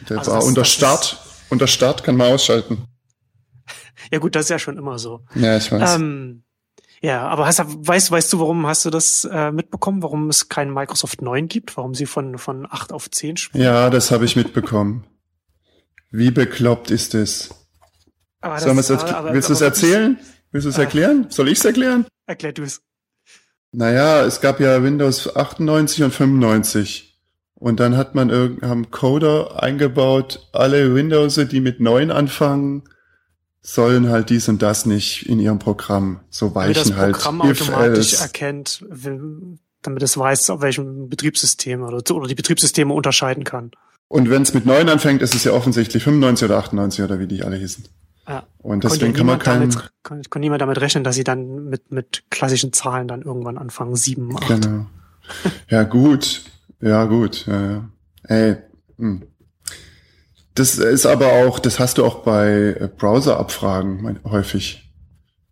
der 0.10 0.20
Also 0.20 0.32
war 0.32 0.38
das- 0.40 0.46
unter 0.46 0.62
das 0.62 0.70
Start. 0.72 1.18
Unter 1.50 1.68
Start 1.68 2.04
kann 2.04 2.16
man 2.18 2.32
ausschalten. 2.34 2.86
Ja 4.12 4.20
gut, 4.20 4.36
das 4.36 4.44
ist 4.44 4.50
ja 4.50 4.60
schon 4.60 4.78
immer 4.78 5.00
so. 5.00 5.22
Ja, 5.36 5.58
ich 5.58 5.72
weiß. 5.72 5.96
Ähm, 5.96 6.44
ja, 7.02 7.28
aber 7.28 7.46
hast, 7.48 7.60
weißt, 7.66 8.12
weißt 8.12 8.32
du, 8.34 8.40
warum 8.40 8.68
hast 8.68 8.86
du 8.86 8.90
das 8.92 9.26
äh, 9.32 9.52
mitbekommen, 9.52 10.04
warum 10.04 10.30
es 10.30 10.50
keinen 10.50 10.74
Microsoft 10.74 11.22
9 11.22 11.48
gibt, 11.48 11.76
warum 11.78 11.96
sie 11.96 12.06
von, 12.06 12.38
von 12.38 12.68
8 12.70 12.94
auf 12.94 13.10
10 13.10 13.38
springen? 13.38 13.64
ja, 13.64 13.90
das 13.90 14.12
habe 14.12 14.26
ich 14.26 14.36
mitbekommen. 14.36 15.06
Wie 16.18 16.32
bekloppt 16.32 16.92
ist 16.92 17.14
es? 17.16 17.50
Aber 18.42 18.60
Sollen 18.60 18.78
das- 18.78 18.90
jetzt, 18.90 19.04
aber- 19.06 19.34
willst 19.34 19.50
du 19.50 19.54
es 19.54 19.62
erzählen? 19.62 20.18
Willst 20.52 20.66
du 20.66 20.70
es 20.70 20.78
Ah. 20.78 20.84
erklären? 20.84 21.26
Soll 21.30 21.50
ich 21.50 21.60
es 21.60 21.66
erklären? 21.66 22.06
Erklär 22.28 22.54
du 22.54 22.64
es. 22.64 22.82
Naja, 23.72 24.24
es 24.24 24.40
gab 24.40 24.60
ja 24.60 24.82
Windows 24.84 25.36
98 25.36 26.04
und 26.04 26.12
95. 26.14 27.20
Und 27.56 27.80
dann 27.80 27.98
hat 27.98 28.16
man 28.16 28.30
haben 28.62 28.92
Coder 28.92 29.62
eingebaut, 29.62 30.48
alle 30.54 30.94
Windows, 30.96 31.36
die 31.36 31.60
mit 31.62 31.80
9 31.80 32.12
anfangen, 32.12 32.84
sollen 33.62 34.10
halt 34.10 34.30
dies 34.30 34.48
und 34.48 34.62
das 34.62 34.86
nicht 34.86 35.28
in 35.28 35.40
ihrem 35.40 35.58
Programm 35.60 36.20
so 36.30 36.50
Damit 36.50 36.78
das 36.78 36.86
weichen 36.90 36.98
halt. 36.98 37.16
Programm 37.16 37.42
automatisch 37.42 38.14
else. 38.14 38.22
erkennt, 38.24 38.86
damit 39.82 40.04
es 40.04 40.18
weiß, 40.18 40.50
auf 40.52 40.62
welchem 40.62 41.10
Betriebssystem 41.10 41.82
oder, 41.82 41.98
oder 42.16 42.28
die 42.28 42.36
Betriebssysteme 42.36 42.94
unterscheiden 42.94 43.44
kann. 43.44 43.72
Und 44.08 44.30
wenn 44.30 44.44
es 44.44 44.54
mit 44.54 44.66
9 44.66 44.88
anfängt, 44.88 45.22
ist 45.22 45.36
es 45.36 45.44
ja 45.44 45.52
offensichtlich 45.52 46.04
95 46.04 46.46
oder 46.46 46.58
98 46.58 47.04
oder 47.04 47.20
wie 47.20 47.28
die 47.28 47.44
alle 47.44 47.56
hießen. 47.56 47.86
Ja. 48.28 48.44
Und 48.60 48.82
Konnte 48.82 48.88
deswegen 48.90 49.14
kann 49.14 49.26
man 49.26 49.40
keinen, 49.40 49.70
damit, 49.72 49.92
kon, 50.04 50.22
konnte 50.30 50.40
niemand 50.40 50.62
damit 50.62 50.82
rechnen, 50.82 51.04
dass 51.04 51.16
sie 51.16 51.24
dann 51.24 51.66
mit, 51.66 51.92
mit 51.92 52.24
klassischen 52.30 52.74
Zahlen 52.74 53.08
dann 53.08 53.22
irgendwann 53.22 53.58
anfangen, 53.58 53.96
sieben, 53.96 54.36
acht. 54.36 54.48
Genau. 54.48 54.86
Ja, 55.70 55.84
gut. 55.84 56.44
Ja, 56.82 57.06
gut. 57.06 57.46
Ja, 57.48 57.72
ja. 57.72 57.90
Ey, 58.24 58.58
hm. 58.98 59.24
Das 60.56 60.78
ist 60.78 61.06
aber 61.06 61.34
auch, 61.34 61.60
das 61.60 61.80
hast 61.80 61.98
du 61.98 62.06
auch 62.06 62.24
bei 62.24 62.78
äh, 62.80 62.88
Browser-Abfragen 62.88 64.20
häufig. 64.24 64.90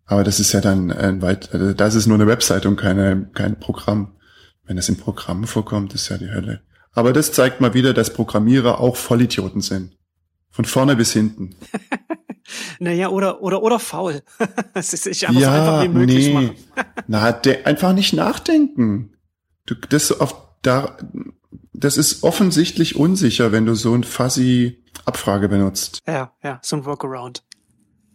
Aber 0.06 0.24
das 0.24 0.40
ist 0.40 0.52
ja 0.52 0.60
dann 0.60 0.90
ein 0.90 1.22
weit, 1.22 1.52
also 1.52 1.72
das 1.72 1.94
ist 1.94 2.06
nur 2.06 2.16
eine 2.16 2.26
Website 2.26 2.66
und 2.66 2.76
keine, 2.76 3.28
kein 3.34 3.58
Programm. 3.58 4.12
Wenn 4.64 4.76
das 4.76 4.88
in 4.88 4.96
Programmen 4.96 5.46
vorkommt, 5.46 5.94
ist 5.94 6.08
ja 6.08 6.16
die 6.16 6.30
Hölle. 6.30 6.62
Aber 6.94 7.12
das 7.12 7.32
zeigt 7.32 7.60
mal 7.60 7.74
wieder, 7.74 7.92
dass 7.92 8.12
Programmierer 8.12 8.80
auch 8.80 8.96
Vollidioten 8.96 9.60
sind. 9.60 9.96
Von 10.50 10.64
vorne 10.64 10.96
bis 10.96 11.12
hinten. 11.12 11.56
Naja, 12.78 13.08
oder, 13.08 13.42
oder, 13.42 13.62
oder 13.62 13.78
faul. 13.78 14.22
Es 14.74 14.92
ist 14.92 15.04
sich 15.04 15.26
einfach 15.26 15.40
so 15.40 15.46
ja, 15.46 15.54
einfach 15.54 15.82
wie 15.84 15.88
möglich 15.88 16.26
nee. 16.26 16.34
machen. 16.34 16.56
Na, 17.06 17.32
de 17.32 17.64
einfach 17.64 17.94
nicht 17.94 18.12
nachdenken. 18.12 19.14
Du, 19.64 19.74
das 19.74 20.20
auf 20.20 20.36
da, 20.60 20.96
das 21.72 21.96
ist 21.96 22.22
offensichtlich 22.22 22.96
unsicher, 22.96 23.52
wenn 23.52 23.64
du 23.66 23.74
so 23.74 23.94
ein 23.94 24.04
fuzzy 24.04 24.84
Abfrage 25.04 25.48
benutzt. 25.48 26.02
Ja, 26.06 26.32
ja, 26.42 26.58
so 26.62 26.76
ein 26.76 26.84
Workaround. 26.84 27.42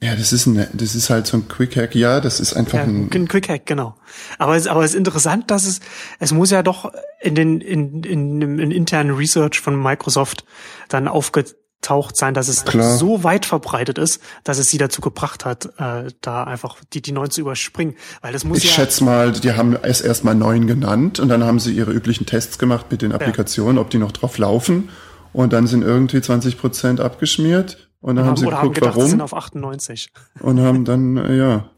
Ja, 0.01 0.15
das 0.15 0.31
ist 0.31 0.45
ein, 0.45 0.65
das 0.73 0.95
ist 0.95 1.09
halt 1.09 1.27
so 1.27 1.37
ein 1.37 1.47
Quick 1.49 1.75
Hack. 1.75 1.93
Ja, 1.93 2.21
das 2.21 2.39
ist 2.39 2.53
einfach 2.53 2.75
Ja, 2.77 2.83
ein, 2.83 3.09
ein 3.13 3.27
Quick 3.27 3.49
Hack, 3.49 3.65
genau. 3.65 3.95
Aber 4.37 4.55
es, 4.55 4.65
aber 4.65 4.83
es 4.83 4.91
ist 4.91 4.97
interessant, 4.97 5.51
dass 5.51 5.65
es, 5.65 5.81
es 6.19 6.31
muss 6.31 6.51
ja 6.51 6.63
doch 6.63 6.91
in 7.19 7.35
den, 7.35 7.59
in, 7.59 8.03
in, 8.03 8.41
in, 8.41 8.59
in 8.59 8.71
internen 8.71 9.11
Research 9.11 9.59
von 9.59 9.81
Microsoft 9.81 10.45
dann 10.87 11.09
aufgetaucht 11.09 12.15
sein, 12.15 12.33
dass 12.33 12.47
es 12.47 12.63
Klar. 12.63 12.95
so 12.95 13.25
weit 13.25 13.45
verbreitet 13.45 13.97
ist, 13.97 14.21
dass 14.45 14.57
es 14.57 14.69
sie 14.69 14.77
dazu 14.77 15.01
gebracht 15.01 15.43
hat, 15.43 15.65
äh, 15.77 16.09
da 16.21 16.45
einfach 16.45 16.77
die, 16.93 17.01
die 17.01 17.11
neun 17.11 17.29
zu 17.29 17.41
überspringen. 17.41 17.95
Weil 18.21 18.31
das 18.31 18.45
muss 18.45 18.59
ich 18.59 18.65
ja, 18.65 18.71
schätze 18.71 19.03
mal, 19.03 19.33
die 19.33 19.51
haben 19.51 19.77
es 19.81 19.99
erstmal 19.99 20.35
neun 20.35 20.65
genannt 20.65 21.19
und 21.19 21.27
dann 21.27 21.43
haben 21.43 21.59
sie 21.59 21.73
ihre 21.73 21.91
üblichen 21.91 22.25
Tests 22.25 22.57
gemacht 22.57 22.85
mit 22.89 23.01
den 23.01 23.11
Applikationen, 23.11 23.77
ob 23.77 23.89
die 23.89 23.97
noch 23.97 24.13
drauf 24.13 24.37
laufen. 24.37 24.89
Und 25.33 25.51
dann 25.51 25.67
sind 25.67 25.83
irgendwie 25.83 26.21
20 26.21 26.57
Prozent 26.57 27.01
abgeschmiert. 27.01 27.88
Und 28.01 28.15
dann 28.15 28.25
haben, 28.25 28.37
sie 28.37 28.45
oder 28.45 28.57
haben 28.57 28.73
geguckt, 28.73 28.79
gedacht, 28.81 28.95
sie 29.01 29.09
sind 29.09 29.19
warum. 29.19 29.33
auf 29.33 29.33
98. 29.45 30.09
Und 30.41 30.59
haben 30.61 30.85
dann, 30.85 31.17
äh, 31.17 31.35
ja. 31.37 31.69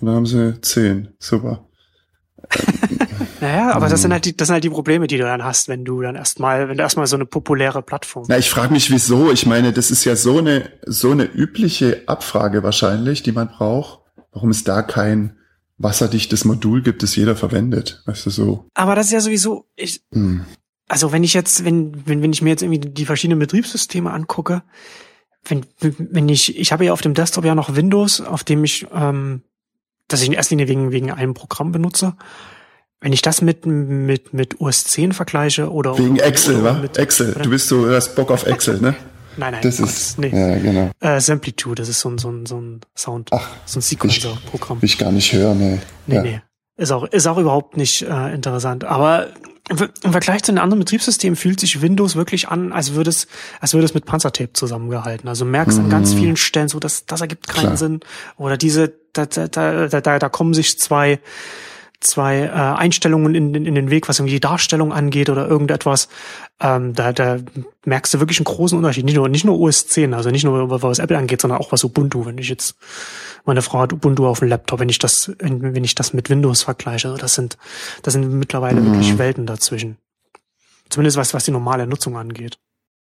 Und 0.00 0.06
dann 0.06 0.16
haben 0.16 0.26
sie 0.26 0.60
zehn. 0.60 1.08
Super. 1.18 1.66
Naja, 3.40 3.72
aber 3.72 3.88
das 3.88 4.00
Mhm. 4.00 4.02
sind 4.02 4.12
halt 4.12 4.24
die, 4.24 4.36
das 4.36 4.48
sind 4.48 4.54
halt 4.54 4.64
die 4.64 4.70
Probleme, 4.70 5.06
die 5.06 5.18
du 5.18 5.24
dann 5.24 5.44
hast, 5.44 5.68
wenn 5.68 5.84
du 5.84 6.00
dann 6.00 6.14
erstmal, 6.16 6.68
wenn 6.68 6.78
du 6.78 6.82
erstmal 6.82 7.06
so 7.06 7.16
eine 7.16 7.26
populäre 7.26 7.82
Plattform. 7.82 8.24
Na, 8.28 8.38
ich 8.38 8.48
frage 8.48 8.72
mich, 8.72 8.90
wieso. 8.90 9.30
Ich 9.30 9.44
meine, 9.44 9.72
das 9.72 9.90
ist 9.90 10.04
ja 10.04 10.16
so 10.16 10.38
eine, 10.38 10.70
so 10.86 11.10
eine 11.10 11.24
übliche 11.24 12.02
Abfrage 12.06 12.62
wahrscheinlich, 12.62 13.22
die 13.22 13.32
man 13.32 13.48
braucht. 13.48 14.00
Warum 14.32 14.50
es 14.50 14.64
da 14.64 14.80
kein 14.82 15.36
wasserdichtes 15.76 16.44
Modul 16.44 16.82
gibt, 16.82 17.02
das 17.02 17.16
jeder 17.16 17.36
verwendet. 17.36 18.02
Weißt 18.06 18.24
du, 18.26 18.30
so. 18.30 18.64
Aber 18.74 18.94
das 18.94 19.06
ist 19.06 19.12
ja 19.12 19.20
sowieso, 19.20 19.66
ich, 19.76 20.02
Hm. 20.12 20.44
also 20.88 21.12
wenn 21.12 21.22
ich 21.22 21.34
jetzt, 21.34 21.64
wenn, 21.64 22.06
wenn, 22.06 22.22
wenn 22.22 22.32
ich 22.32 22.40
mir 22.40 22.50
jetzt 22.50 22.62
irgendwie 22.62 22.80
die 22.90 23.04
verschiedenen 23.06 23.40
Betriebssysteme 23.40 24.10
angucke, 24.10 24.62
wenn, 25.46 25.66
wenn 25.80 26.28
ich, 26.28 26.58
ich 26.58 26.72
habe 26.72 26.84
ja 26.84 26.92
auf 26.92 27.00
dem 27.02 27.14
Desktop 27.14 27.44
ja 27.44 27.54
noch 27.54 27.74
Windows, 27.76 28.20
auf 28.20 28.44
dem 28.44 28.64
ich, 28.64 28.86
ähm, 28.94 29.42
das 30.08 30.20
ich 30.22 30.28
in 30.28 30.32
erster 30.32 30.52
Linie 30.54 30.68
wegen, 30.68 30.92
wegen 30.92 31.10
einem 31.10 31.34
Programm 31.34 31.72
benutze. 31.72 32.14
Wenn 33.00 33.12
ich 33.12 33.20
das 33.22 33.42
mit, 33.42 33.66
mit, 33.66 34.32
mit 34.32 34.60
OS 34.60 34.84
10 34.84 35.12
vergleiche 35.12 35.70
oder 35.70 35.98
Wegen 35.98 36.14
oder, 36.14 36.24
Excel, 36.24 36.60
oder 36.60 36.76
wa? 36.76 36.80
mit- 36.80 36.96
Excel. 36.96 37.32
oder? 37.32 37.42
Du 37.42 37.50
bist 37.50 37.68
so, 37.68 37.84
du 37.86 37.94
hast 37.94 38.14
Bock 38.14 38.30
auf 38.30 38.46
Excel, 38.46 38.80
ne? 38.80 38.94
Nein, 39.36 39.50
nein, 39.52 39.62
Das 39.62 39.78
Gott, 39.78 39.88
ist, 39.88 40.18
nee. 40.20 40.28
ja, 40.28 40.58
genau. 40.60 40.90
Äh, 41.00 41.20
Samplitude, 41.20 41.82
das 41.82 41.88
ist 41.88 41.98
so 41.98 42.08
ein, 42.08 42.18
so 42.18 42.30
ein, 42.30 42.46
so 42.46 42.60
ein 42.60 42.80
Sound, 42.96 43.30
Ach, 43.32 43.44
so 43.66 43.80
ein 43.80 43.82
Sequencer-Programm. 43.82 44.80
Will 44.80 44.86
ich 44.86 44.96
gar 44.96 45.10
nicht 45.10 45.32
hören, 45.32 45.58
ne. 45.58 45.82
Nee, 46.06 46.14
ja. 46.14 46.22
nee. 46.22 46.40
Ist 46.76 46.92
auch, 46.92 47.04
ist 47.04 47.26
auch 47.26 47.36
überhaupt 47.38 47.76
nicht 47.76 48.02
äh, 48.02 48.32
interessant. 48.32 48.84
Aber 48.84 49.30
im, 49.68 49.78
Ver- 49.78 49.90
im 50.02 50.12
Vergleich 50.12 50.42
zu 50.42 50.52
den 50.52 50.58
anderen 50.58 50.80
Betriebssystemen 50.80 51.36
fühlt 51.36 51.58
sich 51.60 51.80
Windows 51.80 52.16
wirklich 52.16 52.48
an, 52.48 52.72
als 52.72 52.94
würde 52.94 53.10
es, 53.10 53.26
als 53.60 53.72
würde 53.74 53.86
es 53.86 53.94
mit 53.94 54.04
Panzertape 54.04 54.52
zusammengehalten. 54.52 55.28
Also 55.28 55.44
merkst 55.44 55.78
an 55.78 55.88
ganz 55.90 56.12
vielen 56.14 56.36
Stellen 56.36 56.68
so, 56.68 56.78
dass 56.80 57.06
das 57.06 57.20
ergibt 57.20 57.48
keinen 57.48 57.60
Mhm. 57.62 57.66
Klar. 57.66 57.76
Sinn. 57.76 58.00
Oder 58.36 58.56
diese, 58.56 58.92
da, 59.12 59.26
da, 59.26 59.48
da, 59.48 59.88
da, 59.88 60.18
da 60.18 60.28
kommen 60.28 60.54
sich 60.54 60.78
zwei 60.78 61.18
zwei 62.04 62.42
äh, 62.42 62.50
Einstellungen 62.50 63.34
in, 63.34 63.54
in, 63.54 63.66
in 63.66 63.74
den 63.74 63.90
Weg, 63.90 64.08
was 64.08 64.18
irgendwie 64.18 64.34
die 64.34 64.40
Darstellung 64.40 64.92
angeht 64.92 65.30
oder 65.30 65.48
irgendetwas. 65.48 66.08
Ähm, 66.60 66.94
da, 66.94 67.12
da 67.12 67.38
merkst 67.84 68.14
du 68.14 68.20
wirklich 68.20 68.38
einen 68.38 68.44
großen 68.44 68.78
Unterschied. 68.78 69.04
Nicht 69.04 69.16
nur, 69.16 69.28
nicht 69.28 69.44
nur 69.44 69.58
OS 69.58 69.88
10, 69.88 70.14
also 70.14 70.30
nicht 70.30 70.44
nur 70.44 70.82
was 70.82 70.98
Apple 70.98 71.18
angeht, 71.18 71.40
sondern 71.40 71.58
auch 71.58 71.72
was 71.72 71.82
Ubuntu. 71.82 72.26
Wenn 72.26 72.38
ich 72.38 72.48
jetzt, 72.48 72.76
meine 73.44 73.62
Frau 73.62 73.80
hat 73.80 73.92
Ubuntu 73.92 74.26
auf 74.26 74.38
dem 74.38 74.48
Laptop, 74.48 74.78
wenn 74.80 74.88
ich 74.88 74.98
das, 74.98 75.32
wenn 75.38 75.84
ich 75.84 75.94
das 75.94 76.12
mit 76.12 76.30
Windows 76.30 76.62
vergleiche, 76.62 77.08
also 77.08 77.20
das 77.20 77.34
sind, 77.34 77.56
das 78.02 78.12
sind 78.12 78.30
mittlerweile 78.32 78.80
Mhm. 78.80 78.92
wirklich 78.92 79.18
Welten 79.18 79.46
dazwischen. 79.46 79.96
Zumindest 80.90 81.16
was, 81.16 81.34
was 81.34 81.44
die 81.44 81.50
normale 81.50 81.86
Nutzung 81.86 82.16
angeht. 82.16 82.58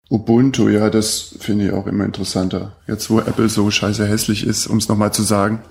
Ubuntu, 0.09 0.69
ja, 0.69 0.91
das 0.91 1.37
finde 1.41 1.67
ich 1.67 1.73
auch 1.73 1.87
immer 1.87 2.05
interessanter. 2.05 2.77
Jetzt, 2.87 3.11
wo 3.11 3.19
Apple 3.21 3.49
so 3.49 3.71
scheiße 3.71 4.07
hässlich 4.07 4.47
ist, 4.47 4.67
um 4.67 4.79
es 4.79 4.89
nochmal 4.89 5.13
zu 5.13 5.23
sagen. 5.23 5.63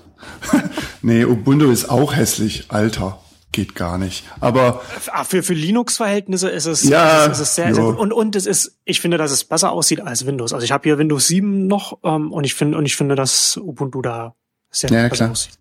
nee, 1.02 1.26
Ubuntu 1.26 1.70
ist 1.72 1.90
auch 1.90 2.16
hässlich. 2.16 2.66
Alter, 2.70 3.20
geht 3.52 3.76
gar 3.76 3.98
nicht. 3.98 4.24
Aber 4.40 4.82
Ah, 5.12 5.24
Für, 5.24 5.44
für 5.44 5.54
Linux-Verhältnisse 5.54 6.50
ist 6.50 6.66
es, 6.66 6.84
Ja, 6.84 7.26
ist 7.26 7.40
es 7.40 7.56
sehr, 7.56 7.74
sehr 7.76 7.84
gut. 7.84 7.98
Und, 7.98 8.14
und 8.14 8.36
es 8.36 8.46
ist, 8.46 8.78
ich 8.86 9.02
finde, 9.02 9.18
dass 9.18 9.32
es 9.32 9.44
besser 9.44 9.72
aussieht 9.72 10.02
als 10.02 10.26
Windows. 10.26 10.54
Also 10.54 10.64
ich 10.64 10.72
habe 10.72 10.84
hier 10.84 10.98
Windows 10.98 11.28
7 11.28 11.68
noch 11.68 12.00
ähm, 12.04 12.32
und 12.32 12.44
ich 12.46 12.54
finde, 12.56 12.78
und 12.78 12.86
ich 12.86 12.96
finde, 12.96 13.16
dass 13.16 13.58
Ubuntu 13.58 14.02
da 14.02 14.36
sehr 14.70 14.90
Ja, 14.90 15.04
besser 15.04 15.16
klar. 15.16 15.32
aussieht. 15.32 15.58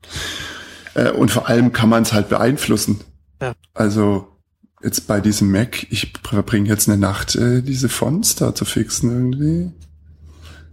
Äh, 0.95 1.11
und 1.11 1.31
vor 1.31 1.49
allem 1.49 1.73
kann 1.73 1.89
man 1.89 2.03
es 2.03 2.13
halt 2.13 2.29
beeinflussen. 2.29 3.01
Ja. 3.43 3.55
Also 3.75 4.27
jetzt 4.83 5.07
bei 5.07 5.21
diesem 5.21 5.51
Mac, 5.51 5.87
ich 5.91 6.13
verbringe 6.23 6.69
jetzt 6.69 6.89
eine 6.89 6.97
Nacht, 6.99 7.35
äh, 7.37 7.63
diese 7.63 7.89
Fonts 7.89 8.35
da 8.37 8.55
zu 8.55 8.65
fixen 8.65 9.11
irgendwie. 9.11 9.73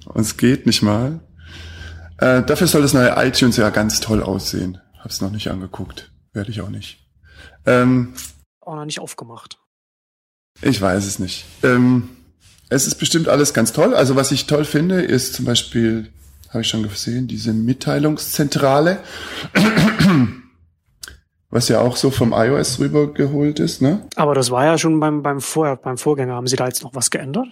Und 0.06 0.22
es 0.22 0.38
geht 0.38 0.66
nicht 0.66 0.82
mal. 0.82 1.20
Äh, 2.20 2.44
dafür 2.44 2.68
soll 2.68 2.82
das 2.82 2.94
neue 2.94 3.14
iTunes 3.18 3.58
ja 3.58 3.70
ganz 3.70 4.00
toll 4.00 4.24
aussehen. 4.24 4.80
Hab's 5.00 5.22
noch 5.22 5.32
nicht 5.32 5.50
angeguckt. 5.50 6.12
Werde 6.34 6.52
ich 6.52 6.62
auch 6.62 6.70
nicht. 6.70 7.00
Ähm, 7.66 8.14
Auch 8.62 8.76
noch 8.76 8.86
nicht 8.86 9.00
aufgemacht. 9.00 9.58
ich 10.62 10.82
weiß 10.82 11.06
es 11.06 11.20
nicht. 11.20 11.46
Ähm, 11.64 12.10
es 12.70 12.88
ist 12.88 12.96
bestimmt 12.96 13.28
alles 13.30 13.54
ganz 13.54 13.72
toll. 13.74 13.94
Also 13.96 14.16
was 14.16 14.32
ich 14.32 14.48
toll 14.48 14.66
finde, 14.66 15.02
ist 15.02 15.34
zum 15.36 15.46
Beispiel 15.46 16.12
habe 16.50 16.62
ich 16.62 16.68
schon 16.70 16.84
gesehen, 16.84 17.28
diese 17.28 17.54
Mitteilungszentrale, 17.54 19.00
was 21.50 21.68
ja 21.70 21.80
auch 21.82 21.96
so 21.98 22.10
vom 22.12 22.34
iOS 22.34 22.80
rübergeholt 22.80 23.60
ist, 23.60 23.82
ne? 23.82 24.08
Aber 24.16 24.34
das 24.34 24.50
war 24.52 24.66
ja 24.66 24.78
schon 24.78 25.00
beim, 25.00 25.24
beim 25.24 25.42
Vorher, 25.42 25.76
beim 25.76 25.98
Vorgänger. 25.98 26.36
Haben 26.36 26.48
Sie 26.48 26.56
da 26.56 26.66
jetzt 26.68 26.84
noch 26.84 26.96
was 26.96 27.10
geändert? 27.10 27.48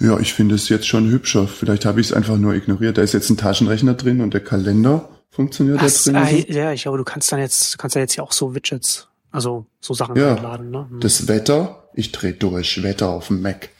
Ja, 0.00 0.18
ich 0.20 0.32
finde 0.34 0.54
es 0.54 0.68
jetzt 0.68 0.86
schon 0.86 1.08
hübscher. 1.10 1.48
Vielleicht 1.48 1.84
habe 1.84 2.00
ich 2.00 2.08
es 2.08 2.12
einfach 2.12 2.36
nur 2.36 2.54
ignoriert. 2.54 2.98
Da 2.98 3.02
ist 3.02 3.14
jetzt 3.14 3.30
ein 3.30 3.36
Taschenrechner 3.36 3.94
drin 3.94 4.20
und 4.20 4.32
der 4.32 4.42
Kalender 4.44 5.08
funktioniert 5.30 5.82
Was, 5.82 6.04
da 6.04 6.12
drin. 6.24 6.44
äh, 6.48 6.52
ja, 6.52 6.72
ich 6.72 6.82
glaube, 6.82 6.98
du 6.98 7.04
kannst 7.04 7.32
dann 7.32 7.40
jetzt, 7.40 7.74
du 7.74 7.78
kannst 7.78 7.96
ja 7.96 8.00
jetzt 8.02 8.14
ja 8.16 8.22
auch 8.22 8.32
so 8.32 8.54
Widgets, 8.54 9.08
also 9.32 9.66
so 9.80 9.94
Sachen 9.94 10.16
Ja. 10.16 10.36
einladen, 10.36 10.70
ne? 10.70 10.86
Hm. 10.88 11.00
Das 11.00 11.26
Wetter, 11.28 11.88
ich 11.94 12.12
drehe 12.12 12.32
durch, 12.32 12.82
Wetter 12.82 13.08
auf 13.08 13.26
dem 13.28 13.42
Mac. 13.42 13.70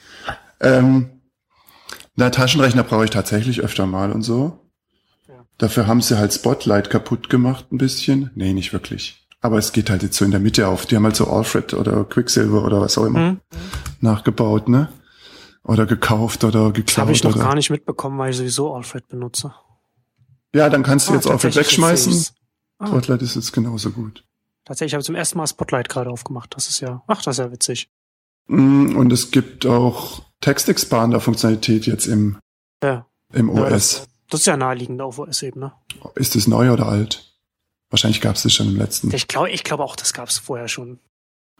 Ähm, 0.60 1.10
na, 2.16 2.30
Taschenrechner 2.30 2.82
brauche 2.82 3.04
ich 3.04 3.10
tatsächlich 3.10 3.60
öfter 3.60 3.86
mal 3.86 4.10
und 4.10 4.22
so. 4.22 4.58
Ja. 5.28 5.34
Dafür 5.58 5.86
haben 5.86 6.02
sie 6.02 6.18
halt 6.18 6.32
Spotlight 6.32 6.90
kaputt 6.90 7.30
gemacht 7.30 7.70
ein 7.70 7.78
bisschen. 7.78 8.30
Nee, 8.34 8.52
nicht 8.52 8.72
wirklich. 8.72 9.24
Aber 9.40 9.56
es 9.58 9.70
geht 9.70 9.88
halt 9.88 10.02
jetzt 10.02 10.16
so 10.16 10.24
in 10.24 10.32
der 10.32 10.40
Mitte 10.40 10.66
auf. 10.66 10.84
Die 10.86 10.96
haben 10.96 11.04
halt 11.04 11.14
so 11.14 11.28
Alfred 11.28 11.74
oder 11.74 12.04
Quicksilver 12.04 12.64
oder 12.64 12.80
was 12.80 12.98
auch 12.98 13.04
immer 13.04 13.20
Hm. 13.20 13.40
nachgebaut, 14.00 14.68
ne? 14.68 14.88
Oder 15.68 15.86
gekauft 15.86 16.42
oder 16.44 16.72
Das 16.72 16.96
habe 16.98 17.12
ich 17.12 17.18
geklaut 17.18 17.24
noch 17.24 17.36
oder. 17.36 17.44
gar 17.50 17.54
nicht 17.54 17.70
mitbekommen, 17.70 18.18
weil 18.18 18.30
ich 18.30 18.36
sowieso 18.38 18.74
Alfred 18.74 19.06
benutze. 19.08 19.54
Ja, 20.54 20.68
dann 20.70 20.82
kannst 20.82 21.08
du 21.08 21.14
jetzt 21.14 21.28
Alfred 21.28 21.54
wegschmeißen. 21.54 22.26
Ah, 22.78 22.86
Spotlight 22.88 23.22
ist 23.22 23.34
jetzt 23.36 23.52
genauso 23.52 23.90
gut. 23.90 24.24
tatsächlich 24.64 24.94
habe 24.94 25.00
ich 25.02 25.06
zum 25.06 25.14
ersten 25.14 25.36
Mal 25.38 25.46
Spotlight 25.46 25.88
gerade 25.88 26.10
aufgemacht. 26.10 26.54
Das 26.56 26.68
ist 26.68 26.80
ja, 26.80 27.02
ach, 27.06 27.22
das 27.22 27.38
ist 27.38 27.44
ja 27.44 27.52
witzig. 27.52 27.90
Mm, 28.46 28.96
Und 28.96 29.12
es 29.12 29.30
gibt 29.30 29.66
auch 29.66 30.22
Textexpander-Funktionalität 30.40 31.86
jetzt 31.86 32.06
im, 32.06 32.38
Ja, 32.82 33.06
im 33.32 33.54
Ja, 33.54 33.64
OS. 33.64 33.70
das, 33.70 34.08
das 34.30 34.40
ist 34.40 34.46
ja 34.46 34.56
naheliegend 34.56 35.00
auf 35.02 35.18
OS-Ebene. 35.18 35.72
Ist 36.14 36.34
das 36.34 36.46
neu 36.46 36.72
oder 36.72 36.86
alt? 36.86 37.24
Wahrscheinlich 37.90 38.20
gab 38.20 38.36
es 38.36 38.42
das 38.42 38.54
schon 38.54 38.68
im 38.68 38.76
letzten. 38.76 39.12
Ich 39.14 39.28
glaube, 39.28 39.50
ich 39.50 39.64
glaube 39.64 39.82
auch, 39.84 39.96
das 39.96 40.12
gab 40.12 40.28
es 40.28 40.38
vorher 40.38 40.68
schon. 40.68 40.98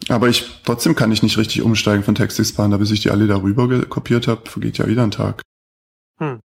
Aber 0.08 0.28
ich 0.28 0.62
trotzdem 0.64 0.94
kann 0.94 1.12
ich 1.12 1.22
nicht 1.22 1.38
richtig 1.38 1.62
umsteigen 1.62 2.04
von 2.04 2.14
TextExpander, 2.14 2.78
bis 2.78 2.90
ich 2.90 3.00
die 3.00 3.10
alle 3.10 3.26
darüber 3.26 3.84
kopiert 3.86 4.28
habe. 4.28 4.48
Vergeht 4.48 4.78
ja 4.78 4.86
wieder 4.86 5.02
ein 5.02 5.10
Tag. 5.10 5.42
Hm. 6.18 6.40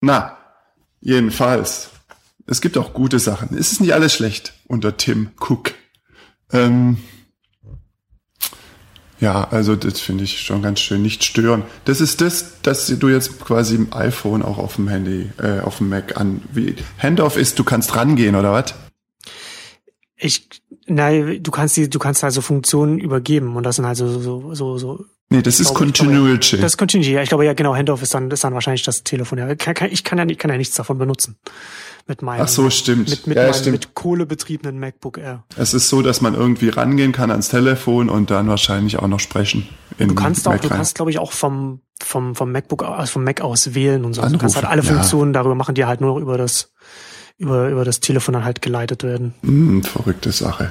Na, 0.00 0.36
jedenfalls. 1.00 1.90
Es 2.46 2.60
gibt 2.60 2.76
auch 2.76 2.92
gute 2.92 3.18
Sachen. 3.18 3.56
Es 3.56 3.72
ist 3.72 3.80
nicht 3.80 3.94
alles 3.94 4.14
schlecht 4.14 4.52
unter 4.66 4.96
Tim 4.98 5.30
Cook. 5.40 5.72
Ähm, 6.52 6.98
ja, 9.18 9.48
also 9.50 9.76
das 9.76 10.00
finde 10.00 10.24
ich 10.24 10.42
schon 10.42 10.60
ganz 10.60 10.80
schön. 10.80 11.00
Nicht 11.00 11.24
stören. 11.24 11.62
Das 11.86 12.02
ist 12.02 12.20
das, 12.20 12.60
dass 12.60 12.86
du 12.86 13.08
jetzt 13.08 13.40
quasi 13.40 13.76
im 13.76 13.92
iPhone 13.94 14.42
auch 14.42 14.58
auf 14.58 14.76
dem 14.76 14.88
Handy, 14.88 15.30
äh, 15.38 15.60
auf 15.60 15.78
dem 15.78 15.88
Mac 15.88 16.18
an. 16.18 16.42
Wie 16.52 16.76
Handoff 16.98 17.38
ist, 17.38 17.58
du 17.58 17.64
kannst 17.64 17.96
rangehen 17.96 18.34
oder 18.34 18.52
was? 18.52 18.74
Ich, 20.16 20.48
nein, 20.86 21.42
du 21.42 21.50
kannst 21.50 21.76
die, 21.76 21.90
du 21.90 21.98
kannst 21.98 22.22
also 22.22 22.40
Funktionen 22.40 22.98
übergeben 22.98 23.56
und 23.56 23.64
das 23.64 23.76
sind 23.76 23.84
also 23.84 24.06
so, 24.20 24.54
so, 24.54 24.78
so. 24.78 25.04
Nee, 25.30 25.42
das 25.42 25.58
ist 25.58 25.68
glaube, 25.74 25.86
ich 25.86 25.94
Continual 25.98 26.36
Das 26.38 26.46
Chain. 26.46 26.62
ist 26.62 26.76
Continuity. 26.76 27.12
Ja, 27.14 27.22
ich 27.22 27.28
glaube 27.30 27.44
ja 27.44 27.54
genau. 27.54 27.74
Handoff 27.74 28.02
ist 28.02 28.14
dann, 28.14 28.30
ist 28.30 28.44
dann 28.44 28.54
wahrscheinlich 28.54 28.82
das 28.84 29.02
Telefon. 29.02 29.38
Ja, 29.38 29.52
kann, 29.56 29.74
kann, 29.74 29.90
ich 29.90 30.04
kann 30.04 30.18
ja, 30.18 30.24
nicht- 30.24 30.38
kann 30.38 30.50
ja 30.50 30.56
nichts 30.56 30.76
davon 30.76 30.98
benutzen 30.98 31.36
mit 32.06 32.20
meinem, 32.22 32.42
Ach 32.42 32.48
so, 32.48 32.68
stimmt. 32.70 33.08
mit, 33.08 33.26
mit 33.26 33.36
ja, 33.36 33.44
meinem 33.44 33.54
stimmt. 33.54 33.72
mit 33.72 33.94
kohlebetriebenen 33.94 34.78
MacBook 34.78 35.18
Air. 35.18 35.42
Es 35.56 35.72
ist 35.74 35.88
so, 35.88 36.02
dass 36.02 36.20
man 36.20 36.34
irgendwie 36.34 36.68
rangehen 36.68 37.12
kann 37.12 37.30
ans 37.30 37.48
Telefon 37.48 38.08
und 38.10 38.30
dann 38.30 38.46
wahrscheinlich 38.46 38.98
auch 38.98 39.08
noch 39.08 39.20
sprechen. 39.20 39.66
In 39.98 40.08
Du 40.08 40.14
kannst 40.14 40.46
auch, 40.46 40.52
Mac 40.52 40.60
du 40.62 40.68
rein. 40.68 40.76
kannst, 40.76 40.94
glaube 40.94 41.10
ich, 41.10 41.18
auch 41.18 41.32
vom, 41.32 41.80
vom, 42.00 42.34
vom 42.34 42.52
MacBook 42.52 42.82
aus, 42.84 43.10
vom 43.10 43.24
Mac 43.24 43.40
aus 43.40 43.74
wählen 43.74 44.04
und 44.04 44.12
so. 44.12 44.20
Also 44.22 44.34
du 44.34 44.38
kannst 44.38 44.54
halt 44.56 44.66
Anrufen, 44.66 44.88
alle 44.88 44.96
ja. 44.96 45.00
Funktionen 45.02 45.32
darüber 45.32 45.54
machen, 45.54 45.74
die 45.74 45.86
halt 45.86 46.00
nur 46.02 46.10
noch 46.14 46.20
über 46.20 46.36
das, 46.36 46.72
über, 47.38 47.68
über 47.68 47.84
das 47.84 48.00
Telefon 48.00 48.34
dann 48.34 48.44
halt 48.44 48.62
geleitet 48.62 49.02
werden. 49.02 49.34
Hm, 49.42 49.82
verrückte 49.82 50.32
Sache. 50.32 50.70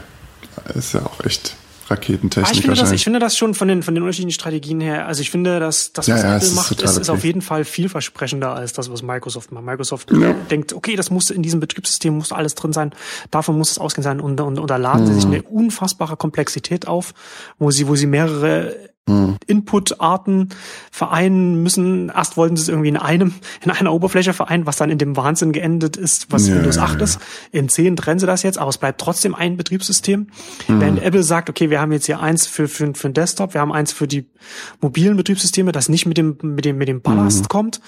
Ist 0.75 0.93
ja 0.93 1.01
auch 1.05 1.23
echt 1.25 1.55
Raketentechnik 1.89 2.55
ich, 2.59 2.61
finde 2.61 2.79
das, 2.79 2.91
ich 2.93 3.03
finde 3.03 3.19
das 3.19 3.37
schon 3.37 3.53
von 3.53 3.67
den, 3.67 3.83
von 3.83 3.93
den 3.93 4.03
unterschiedlichen 4.03 4.33
Strategien 4.33 4.79
her, 4.79 5.05
also 5.05 5.21
ich 5.21 5.29
finde, 5.31 5.59
dass 5.59 5.91
das, 5.91 6.07
Ja, 6.07 6.15
was 6.15 6.23
ja, 6.23 6.35
Apple 6.35 6.47
ist 6.47 6.55
macht, 6.55 6.81
ist, 6.81 6.91
ist 6.97 7.09
okay. 7.09 7.17
auf 7.17 7.23
jeden 7.25 7.41
Fall 7.41 7.65
vielversprechender 7.65 8.55
als 8.55 8.71
das, 8.71 8.89
was 8.89 9.01
Microsoft 9.03 9.51
macht. 9.51 9.65
Microsoft 9.65 10.09
Ja. 10.11 10.33
denkt, 10.49 10.71
okay, 10.71 10.95
das 10.95 11.09
muss 11.09 11.29
in 11.29 11.43
diesem 11.43 11.59
Betriebssystem 11.59 12.15
muss 12.15 12.31
alles 12.31 12.55
drin 12.55 12.71
sein, 12.71 12.93
davon 13.31 13.57
muss 13.57 13.71
es 13.71 13.79
ausgehen 13.79 14.03
sein 14.03 14.21
und, 14.21 14.39
und, 14.39 14.59
und 14.59 14.69
da 14.69 14.77
laden 14.77 15.05
sie 15.05 15.11
Mhm. 15.11 15.15
sich 15.17 15.25
eine 15.25 15.41
unfassbare 15.43 16.15
Komplexität 16.15 16.87
auf, 16.87 17.13
wo 17.59 17.69
sie, 17.71 17.87
wo 17.89 17.95
sie 17.95 18.07
mehrere 18.07 18.77
Hm. 19.09 19.35
Input-Arten 19.47 20.49
vereinen 20.89 21.61
müssen. 21.61 22.09
Erst 22.09 22.37
wollten 22.37 22.55
sie 22.55 22.63
es 22.63 22.69
irgendwie 22.69 22.87
in 22.87 22.95
einem, 22.95 23.33
in 23.61 23.71
einer 23.71 23.91
Oberfläche 23.91 24.31
vereinen, 24.31 24.65
was 24.65 24.77
dann 24.77 24.89
in 24.89 24.97
dem 24.97 25.17
Wahnsinn 25.17 25.51
geendet 25.51 25.97
ist, 25.97 26.31
was 26.31 26.47
Ja, 26.47 26.55
Windows 26.55 26.77
ja, 26.77 26.83
8 26.83 26.99
ja. 26.99 27.03
ist. 27.03 27.19
In 27.51 27.67
10 27.67 27.97
trennen 27.97 28.19
sie 28.19 28.25
das 28.25 28.43
jetzt, 28.43 28.57
aber 28.57 28.69
es 28.69 28.77
bleibt 28.77 29.01
trotzdem 29.01 29.35
ein 29.35 29.57
Betriebssystem. 29.57 30.27
Hm. 30.67 30.81
Während 30.81 31.03
Apple 31.03 31.23
sagt, 31.23 31.49
okay, 31.49 31.69
wir 31.69 31.81
haben 31.81 31.91
jetzt 31.91 32.05
hier 32.05 32.21
eins 32.21 32.47
für, 32.47 32.69
für, 32.69 32.93
für 32.93 33.09
den 33.09 33.13
Desktop, 33.13 33.53
wir 33.53 33.61
haben 33.61 33.73
eins 33.73 33.91
für 33.91 34.07
die 34.07 34.29
mobilen 34.79 35.17
Betriebssysteme, 35.17 35.73
das 35.73 35.89
nicht 35.89 36.05
mit 36.05 36.17
dem, 36.17 36.37
mit 36.41 36.63
dem, 36.63 36.77
mit 36.77 36.87
dem 36.87 37.01
Ballast 37.01 37.39
Hm. 37.39 37.47
kommt. 37.49 37.81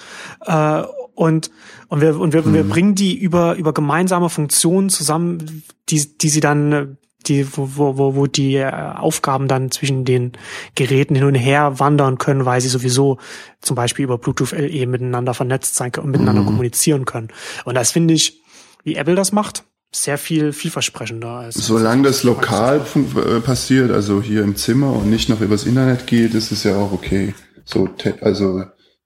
Äh, 0.46 0.84
und, 1.16 1.50
und 1.88 2.02
wir, 2.02 2.20
und 2.20 2.34
wir, 2.34 2.54
wir 2.54 2.64
bringen 2.66 2.94
die 2.94 3.18
über, 3.18 3.56
über 3.56 3.74
gemeinsame 3.74 4.30
Funktionen 4.30 4.90
zusammen, 4.90 5.64
die, 5.88 6.18
die 6.18 6.30
sie 6.30 6.42
dann, 6.42 6.98
die, 7.28 7.48
wo, 7.58 7.70
wo, 7.76 8.16
wo, 8.16 8.28
die 8.28 8.56
äh, 8.56 8.72
Aufgaben 8.72 9.48
dann 9.48 9.72
zwischen 9.72 10.06
den 10.06 10.34
Geräten 10.76 11.16
hin 11.16 11.26
und 11.26 11.36
her 11.36 11.80
wandern 11.80 12.18
können, 12.18 12.46
weil 12.46 12.62
sie 12.62 12.70
sowieso 12.70 13.18
zum 13.62 13.76
Beispiel 13.76 14.06
über 14.06 14.18
Bluetooth 14.18 14.52
LE 14.52 14.88
miteinander 14.88 15.34
vernetzt 15.34 15.76
sein 15.76 15.92
können 15.92 16.06
und 16.06 16.12
miteinander 16.12 16.44
kommunizieren 16.44 17.06
können. 17.06 17.30
Und 17.66 17.76
das 17.76 17.92
finde 17.92 18.14
ich, 18.14 18.42
wie 18.84 18.96
Apple 18.96 19.16
das 19.16 19.32
macht, 19.32 19.64
sehr 19.92 20.18
viel 20.18 20.54
vielversprechender 20.54 21.30
als. 21.30 21.56
Solange 21.56 22.04
das 22.04 22.24
lokal 22.24 22.82
äh, 22.96 23.40
passiert, 23.40 23.92
also 23.92 24.22
hier 24.22 24.44
im 24.44 24.56
Zimmer 24.56 24.94
und 24.94 25.10
nicht 25.10 25.30
noch 25.30 25.42
übers 25.42 25.66
Internet 25.66 26.08
geht, 26.08 26.34
ist 26.34 26.52
es 26.52 26.64
ja 26.64 26.76
auch 26.76 26.92
okay. 26.92 27.34
So, 27.64 27.90
also 28.22 28.64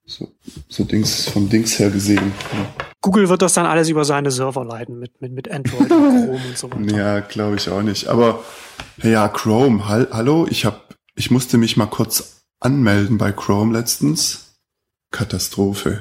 so, 0.10 0.36
so 0.68 0.84
Dings 0.84 1.30
vom 1.30 1.50
Dings 1.50 1.78
her 1.80 1.90
gesehen. 1.92 2.32
Google 3.02 3.30
wird 3.30 3.42
das 3.42 3.54
dann 3.54 3.66
alles 3.66 3.90
über 3.90 4.04
seine 4.06 4.32
Server 4.32 4.66
leiten 4.66 4.98
mit, 5.00 5.22
mit, 5.22 5.32
mit 5.32 5.50
Android 5.50 5.92
und 5.92 6.26
Chrome 6.26 6.42
und 6.48 6.58
so 6.58 6.72
weiter. 6.72 6.98
Ja, 6.98 7.20
glaube 7.20 7.56
ich 7.58 7.70
auch 7.70 7.82
nicht. 7.84 8.08
Aber 8.08 8.44
ja, 9.04 9.28
Chrome, 9.30 9.88
hall 9.88 10.08
hallo, 10.12 10.48
ich 10.50 10.66
hab, 10.66 10.96
ich 11.16 11.32
musste 11.32 11.58
mich 11.58 11.78
mal 11.78 11.86
kurz 11.86 12.42
anmelden 12.60 13.18
bei 13.18 13.32
Chrome 13.32 13.78
letztens. 13.78 14.56
Katastrophe. 15.12 16.00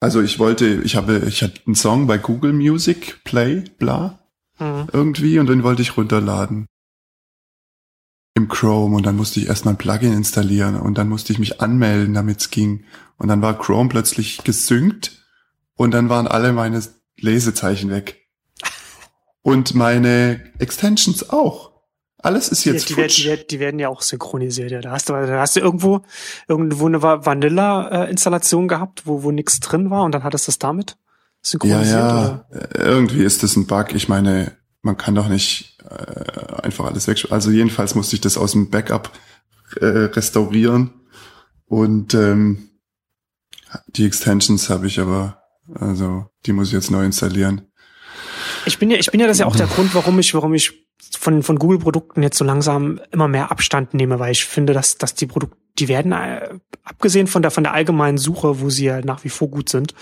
Also 0.00 0.22
ich 0.22 0.38
wollte, 0.38 0.66
ich 0.82 0.96
habe, 0.96 1.24
ich 1.28 1.42
hatte 1.42 1.60
einen 1.66 1.74
Song 1.74 2.06
bei 2.06 2.18
Google 2.18 2.52
Music 2.52 3.22
Play, 3.24 3.64
bla, 3.78 4.16
Mhm. 4.58 4.88
irgendwie 4.92 5.38
und 5.38 5.48
den 5.48 5.62
wollte 5.62 5.80
ich 5.80 5.96
runterladen. 5.96 6.66
Im 8.34 8.48
Chrome 8.48 8.96
und 8.96 9.04
dann 9.06 9.16
musste 9.16 9.40
ich 9.40 9.48
erstmal 9.48 9.74
ein 9.74 9.78
Plugin 9.78 10.12
installieren 10.12 10.76
und 10.76 10.96
dann 10.98 11.08
musste 11.08 11.32
ich 11.32 11.38
mich 11.38 11.60
anmelden, 11.60 12.14
damit 12.14 12.40
es 12.40 12.50
ging. 12.50 12.84
Und 13.18 13.28
dann 13.28 13.42
war 13.42 13.58
Chrome 13.58 13.88
plötzlich 13.88 14.44
gesynkt 14.44 15.24
und 15.74 15.90
dann 15.92 16.08
waren 16.08 16.26
alle 16.28 16.52
meine 16.52 16.80
Lesezeichen 17.18 17.90
weg. 17.90 18.16
Und 19.42 19.74
meine 19.74 20.40
Extensions 20.58 21.30
auch. 21.30 21.70
Alles 22.18 22.48
ist 22.50 22.66
Die, 22.66 22.68
jetzt 22.70 22.90
die, 22.90 22.96
werden, 22.98 23.08
futsch. 23.08 23.22
die, 23.22 23.28
werden, 23.28 23.44
die 23.50 23.58
werden 23.60 23.80
ja 23.80 23.88
auch 23.88 24.02
synchronisiert. 24.02 24.70
Ja. 24.70 24.80
Da 24.82 24.90
hast 24.92 25.08
du, 25.08 25.14
da 25.14 25.40
hast 25.40 25.56
du 25.56 25.60
irgendwo 25.60 26.02
irgendwo 26.48 26.86
eine 26.86 27.02
Va- 27.02 27.24
Vanilla-Installation 27.24 28.68
gehabt, 28.68 29.06
wo, 29.06 29.22
wo 29.22 29.30
nichts 29.30 29.58
drin 29.60 29.90
war 29.90 30.04
und 30.04 30.12
dann 30.14 30.22
hattest 30.22 30.46
du 30.46 30.50
es 30.50 30.58
damit 30.58 30.90
Ja, 30.90 30.96
synchronisiert. 31.42 31.98
ja, 31.98 32.46
Oder? 32.50 32.70
äh, 32.74 32.82
irgendwie 32.82 33.24
ist 33.24 33.42
das 33.42 33.56
ein 33.56 33.66
Bug. 33.66 33.94
Ich 33.94 34.08
meine, 34.08 34.52
man 34.82 34.96
kann 34.96 35.14
doch 35.14 35.28
nicht 35.28 35.78
äh, 35.88 36.62
einfach 36.62 36.86
alles 36.86 37.06
weg. 37.06 37.26
Also 37.30 37.50
jedenfalls 37.50 37.94
musste 37.94 38.16
ich 38.16 38.20
das 38.20 38.38
aus 38.38 38.52
dem 38.52 38.70
Backup 38.70 39.12
äh, 39.76 39.86
restaurieren 39.86 40.90
und 41.66 42.14
ähm, 42.14 42.70
die 43.88 44.04
Extensions 44.06 44.68
habe 44.68 44.86
ich 44.86 44.98
aber, 44.98 45.42
also 45.74 46.26
die 46.46 46.52
muss 46.52 46.68
ich 46.68 46.74
jetzt 46.74 46.90
neu 46.90 47.04
installieren. 47.04 47.62
Ich 48.66 48.78
bin 48.78 48.90
ja, 48.90 48.98
ich 48.98 49.10
bin 49.10 49.20
ja 49.20 49.26
das 49.26 49.36
ist 49.36 49.40
ja 49.40 49.46
auch 49.46 49.56
der 49.56 49.66
Grund, 49.66 49.94
warum 49.94 50.18
ich, 50.18 50.34
warum 50.34 50.54
ich 50.54 50.79
von, 51.20 51.42
von 51.42 51.58
Google-Produkten 51.58 52.22
jetzt 52.22 52.38
so 52.38 52.46
langsam 52.46 52.98
immer 53.10 53.28
mehr 53.28 53.50
Abstand 53.50 53.92
nehme, 53.92 54.18
weil 54.18 54.32
ich 54.32 54.46
finde, 54.46 54.72
dass, 54.72 54.96
dass 54.96 55.14
die 55.14 55.26
Produkte, 55.26 55.54
die 55.78 55.86
werden, 55.86 56.12
äh, 56.12 56.48
abgesehen 56.82 57.26
von 57.26 57.42
der, 57.42 57.50
von 57.50 57.62
der 57.62 57.74
allgemeinen 57.74 58.16
Suche, 58.16 58.62
wo 58.62 58.70
sie 58.70 58.86
ja 58.86 59.02
nach 59.02 59.22
wie 59.22 59.28
vor 59.28 59.48
gut 59.50 59.68
sind, 59.68 59.94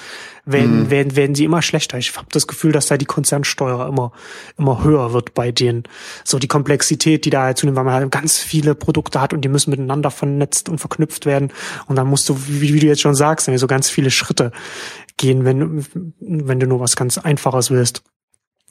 werden, 0.45 0.85
Mhm. 0.85 0.91
werden, 0.91 1.17
werden 1.17 1.35
sie 1.35 1.43
immer 1.43 1.61
schlechter. 1.61 1.99
Ich 1.99 2.17
habe 2.17 2.29
das 2.31 2.47
Gefühl, 2.47 2.71
dass 2.71 2.87
da 2.87 2.97
die 2.97 3.05
Konzernsteuer 3.05 3.89
immer, 3.89 4.13
immer 4.59 4.85
höher 4.85 5.13
wird 5.13 5.35
bei 5.35 5.51
denen. 5.51 5.83
So 6.23 6.39
die 6.39 6.47
Komplexität, 6.47 7.25
die 7.25 7.31
da 7.31 7.53
zunimmt, 7.53 7.77
weil 7.77 7.85
man 7.85 7.95
halt 7.95 8.13
ganz 8.13 8.39
viele 8.39 8.77
Produkte 8.77 9.21
hat 9.21 9.33
und 9.33 9.41
die 9.41 9.49
müssen 9.49 9.71
miteinander 9.71 10.13
vernetzt 10.13 10.69
und 10.69 10.79
verknüpft 10.79 11.27
werden. 11.27 11.53
Und 11.87 11.97
dann 11.97 12.07
musst 12.07 12.29
du, 12.29 12.39
wie, 12.47 12.75
wie 12.75 12.81
du 12.81 12.87
jetzt 12.87 13.01
schon 13.01 13.17
sagst, 13.17 13.51
so 13.53 13.67
ganz 13.67 13.91
viele 13.91 14.13
Schritte 14.13 14.53
gehen, 15.17 15.45
wenn, 15.45 15.85
wenn 16.21 16.61
du 16.61 16.69
nur 16.69 16.79
was 16.79 16.95
ganz 16.95 17.19
Einfaches 17.19 17.73
willst. 17.73 18.05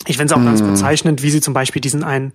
Ich 0.05 0.17
finde 0.17 0.33
es 0.33 0.39
auch 0.39 0.43
ganz 0.43 0.61
Mhm. 0.61 0.71
bezeichnend, 0.73 1.23
wie 1.23 1.31
sie 1.31 1.41
zum 1.41 1.53
Beispiel 1.53 1.81
diesen 1.81 2.03
einen, 2.03 2.33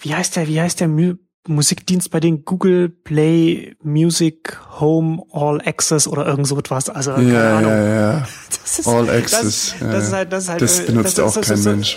wie 0.00 0.14
heißt 0.14 0.36
der, 0.36 0.46
wie 0.48 0.60
heißt 0.60 0.80
der, 0.80 0.88
My 0.88 1.14
Musikdienst 1.46 2.10
bei 2.10 2.20
den 2.20 2.44
Google 2.44 2.90
Play 2.90 3.74
Music 3.82 4.58
Home 4.80 5.22
All 5.32 5.60
Access 5.64 6.06
oder 6.06 6.26
irgend 6.26 6.46
so 6.46 6.58
etwas. 6.58 6.90
Also 6.90 7.12
keine 7.12 7.32
ja, 7.32 7.58
Ahnung. 7.58 7.70
ja, 7.70 7.86
ja. 8.12 8.28
Das 8.50 8.78
ist, 8.80 8.86
All 8.86 9.08
Access. 9.08 9.74
Das, 9.80 9.90
das 9.90 10.06
ist 10.08 10.12
halt, 10.12 10.32
das 10.32 10.44
ist 10.44 10.50
halt. 10.50 10.62
Das 10.62 10.80
äh, 10.80 10.82
benutzt 10.84 11.18
das, 11.18 11.24
auch 11.24 11.34
das, 11.40 11.48
kein 11.48 11.56
das, 11.56 11.64
Mensch? 11.64 11.96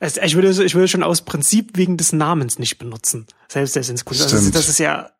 Also 0.00 0.20
ich 0.22 0.34
würde, 0.34 0.64
ich 0.64 0.74
würde 0.74 0.88
schon 0.88 1.04
aus 1.04 1.22
Prinzip 1.22 1.76
wegen 1.76 1.96
des 1.96 2.12
Namens 2.12 2.58
nicht 2.58 2.78
benutzen. 2.78 3.26
Selbst 3.46 3.76
der 3.76 3.84
Sinskunde. 3.84 4.22
Das 4.24 4.32
ist, 4.32 4.40
Stimmt. 4.40 4.54
das 4.56 4.68
ist 4.68 4.78
ja, 4.78 5.10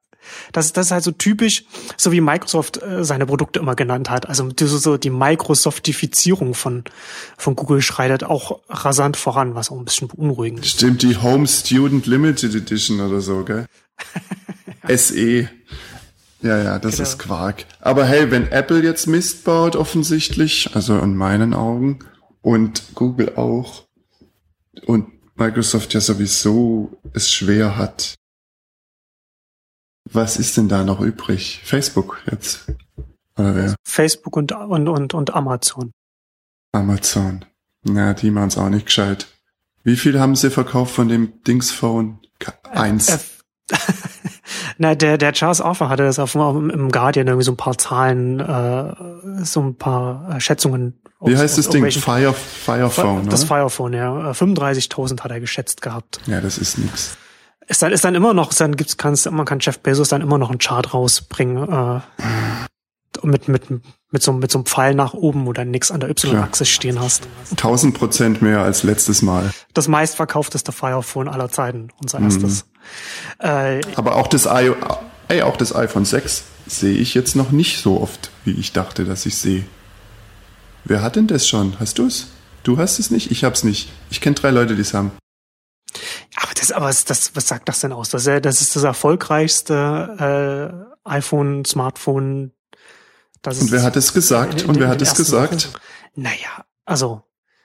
das, 0.52 0.72
das 0.72 0.86
ist 0.86 0.92
halt 0.92 1.04
so 1.04 1.10
typisch, 1.12 1.64
so 1.96 2.12
wie 2.12 2.20
Microsoft 2.20 2.82
äh, 2.82 3.04
seine 3.04 3.26
Produkte 3.26 3.60
immer 3.60 3.74
genannt 3.74 4.10
hat. 4.10 4.28
Also 4.28 4.48
die- 4.48 4.66
so, 4.66 4.78
so 4.78 4.96
die 4.96 5.10
Microsoftifizierung 5.10 6.54
von, 6.54 6.84
von 7.36 7.56
Google 7.56 7.82
schreitet 7.82 8.24
auch 8.24 8.60
rasant 8.68 9.16
voran, 9.16 9.54
was 9.54 9.70
auch 9.70 9.78
ein 9.78 9.84
bisschen 9.84 10.08
beunruhigend 10.08 10.60
ist. 10.64 10.70
Stimmt, 10.72 11.02
die 11.02 11.16
Home 11.16 11.46
Student 11.46 12.06
Limited 12.06 12.54
Edition 12.54 13.00
oder 13.00 13.20
so, 13.20 13.44
gell? 13.44 13.66
SE. 14.96 15.48
Ja, 16.40 16.56
ja, 16.62 16.78
das 16.78 16.96
Genau. 16.96 17.08
ist 17.08 17.18
Quark. 17.18 17.64
Aber 17.80 18.04
hey, 18.04 18.30
wenn 18.30 18.46
Apple 18.52 18.82
jetzt 18.82 19.06
Mist 19.08 19.44
baut, 19.44 19.74
offensichtlich, 19.74 20.70
also 20.74 20.96
in 20.98 21.16
meinen 21.16 21.52
Augen, 21.52 21.98
und 22.42 22.94
Google 22.94 23.34
auch, 23.34 23.84
und 24.86 25.08
Microsoft 25.34 25.92
ja 25.94 26.00
sowieso 26.00 26.96
es 27.12 27.30
schwer 27.32 27.76
hat, 27.76 28.14
was 30.12 30.36
ist 30.36 30.56
denn 30.56 30.68
da 30.68 30.84
noch 30.84 31.00
übrig? 31.00 31.60
Facebook 31.64 32.20
jetzt? 32.30 32.66
Oder 33.36 33.54
wer? 33.54 33.74
Facebook 33.84 34.36
und, 34.36 34.52
und, 34.52 34.88
und, 34.88 35.14
und 35.14 35.34
Amazon. 35.34 35.92
Amazon. 36.72 37.44
Na, 37.84 38.14
die 38.14 38.30
machen's 38.30 38.58
auch 38.58 38.68
nicht 38.68 38.86
gescheit. 38.86 39.26
Wie 39.84 39.96
viel 39.96 40.18
haben 40.20 40.34
sie 40.36 40.50
verkauft 40.50 40.94
von 40.94 41.08
dem 41.08 41.42
Dingsphone? 41.44 42.18
Ke- 42.38 42.52
Eins. 42.70 43.08
Äh, 43.08 43.18
Na, 44.78 44.94
der, 44.94 45.18
der 45.18 45.32
Charles 45.32 45.60
Arthur 45.60 45.88
hatte 45.88 46.04
das 46.04 46.18
auf, 46.18 46.34
im 46.34 46.90
Guardian 46.90 47.26
irgendwie 47.26 47.44
so 47.44 47.52
ein 47.52 47.56
paar 47.56 47.76
Zahlen, 47.78 48.38
äh, 48.40 48.94
so 49.44 49.60
ein 49.60 49.74
paar 49.76 50.36
äh, 50.36 50.40
Schätzungen. 50.40 51.00
Wie 51.20 51.36
heißt 51.36 51.58
das 51.58 51.68
Ding? 51.68 51.90
Fire, 51.90 52.32
Firephone, 52.32 53.28
Das? 53.28 53.44
Firephone, 53.44 53.92
ja. 53.94 54.30
Äh, 54.30 54.34
35.000 54.34 55.20
hat 55.22 55.30
er 55.30 55.40
geschätzt 55.40 55.82
gehabt. 55.82 56.20
ja, 56.26 56.40
das 56.40 56.58
ist 56.58 56.78
nix. 56.78 57.16
Ist 57.68 57.82
dann, 57.82 57.92
ist 57.92 58.04
dann 58.04 58.14
immer 58.14 58.32
noch, 58.34 58.52
dann 58.54 58.76
gibt's, 58.76 58.96
kannst, 58.96 59.30
man 59.30 59.44
kann 59.46 59.58
Jeff 59.60 59.78
Bezos 59.80 60.08
dann 60.08 60.22
immer 60.22 60.38
noch 60.38 60.48
einen 60.50 60.58
Chart 60.58 60.92
rausbringen, 60.94 61.68
äh, 61.68 62.00
mit, 63.22 63.48
mit, 63.48 63.64
mit 63.70 64.22
so, 64.22 64.32
mit 64.32 64.50
so 64.50 64.58
einem 64.58 64.66
Pfeil 64.66 64.94
nach 64.94 65.12
oben, 65.12 65.44
wo 65.46 65.52
dann 65.52 65.70
nix 65.70 65.90
an 65.90 66.00
der 66.00 66.08
Y-Achse 66.08 66.64
stehen 66.64 66.98
hast. 67.00 67.28
1000 67.50 67.94
Prozent 67.96 68.42
mehr 68.42 68.60
als 68.62 68.84
letztes 68.84 69.22
Mal. 69.22 69.50
Das 69.74 69.86
meistverkaufteste 69.88 70.72
Firephone 70.72 71.28
aller 71.28 71.50
Zeiten, 71.50 71.82
Mhm. 71.84 71.90
unser 72.00 72.20
erstes. 72.20 72.64
Äh, 73.38 73.80
Aber 73.96 74.16
auch 74.16 74.28
das, 74.28 74.46
I 74.46 74.72
ey, 75.28 75.42
auch 75.42 75.56
das 75.56 75.74
iPhone 75.74 76.04
6 76.06 76.44
sehe 76.66 76.94
ich 76.96 77.12
jetzt 77.14 77.36
noch 77.36 77.50
nicht 77.50 77.82
so 77.82 78.00
oft, 78.00 78.30
wie 78.44 78.52
ich 78.52 78.72
dachte, 78.72 79.04
dass 79.04 79.26
ich 79.26 79.36
sehe. 79.36 79.64
Wer 80.84 81.02
hat 81.02 81.16
denn 81.16 81.26
das 81.26 81.46
schon? 81.48 81.74
Hast 81.80 81.98
du's? 81.98 82.28
Du 82.62 82.78
hast 82.78 82.98
es 82.98 83.10
nicht? 83.10 83.30
Ich 83.30 83.44
hab's 83.44 83.62
nicht. 83.64 83.90
Ich 84.10 84.20
kenne 84.22 84.36
drei 84.36 84.50
Leute, 84.50 84.74
die 84.74 84.80
es 84.82 84.94
haben. 84.94 85.10
Aber 86.40 86.54
das, 86.54 86.70
aber 86.70 86.86
das, 86.86 87.34
was 87.34 87.48
sagt 87.48 87.68
das 87.68 87.80
denn 87.80 87.92
aus? 87.92 88.10
Das, 88.10 88.26
ist- 88.26 88.44
das 88.44 88.60
ist 88.60 88.76
das 88.76 88.84
erfolgreichste 88.84 90.84
äh, 91.04 91.08
iPhone, 91.08 91.64
Smartphone. 91.64 92.52
Das 93.42 93.60
Und 93.60 93.72
wer 93.72 93.82
hat 93.82 93.96
es 93.96 94.12
gesagt? 94.12 94.62
in- 94.62 94.68
Und 94.68 94.78
wer 94.78 94.88
hat 94.88 95.02
es 95.02 95.14
gesagt? 95.14 95.68
Wochen. 95.74 95.80
Naja, 96.14 96.64
also 96.84 97.22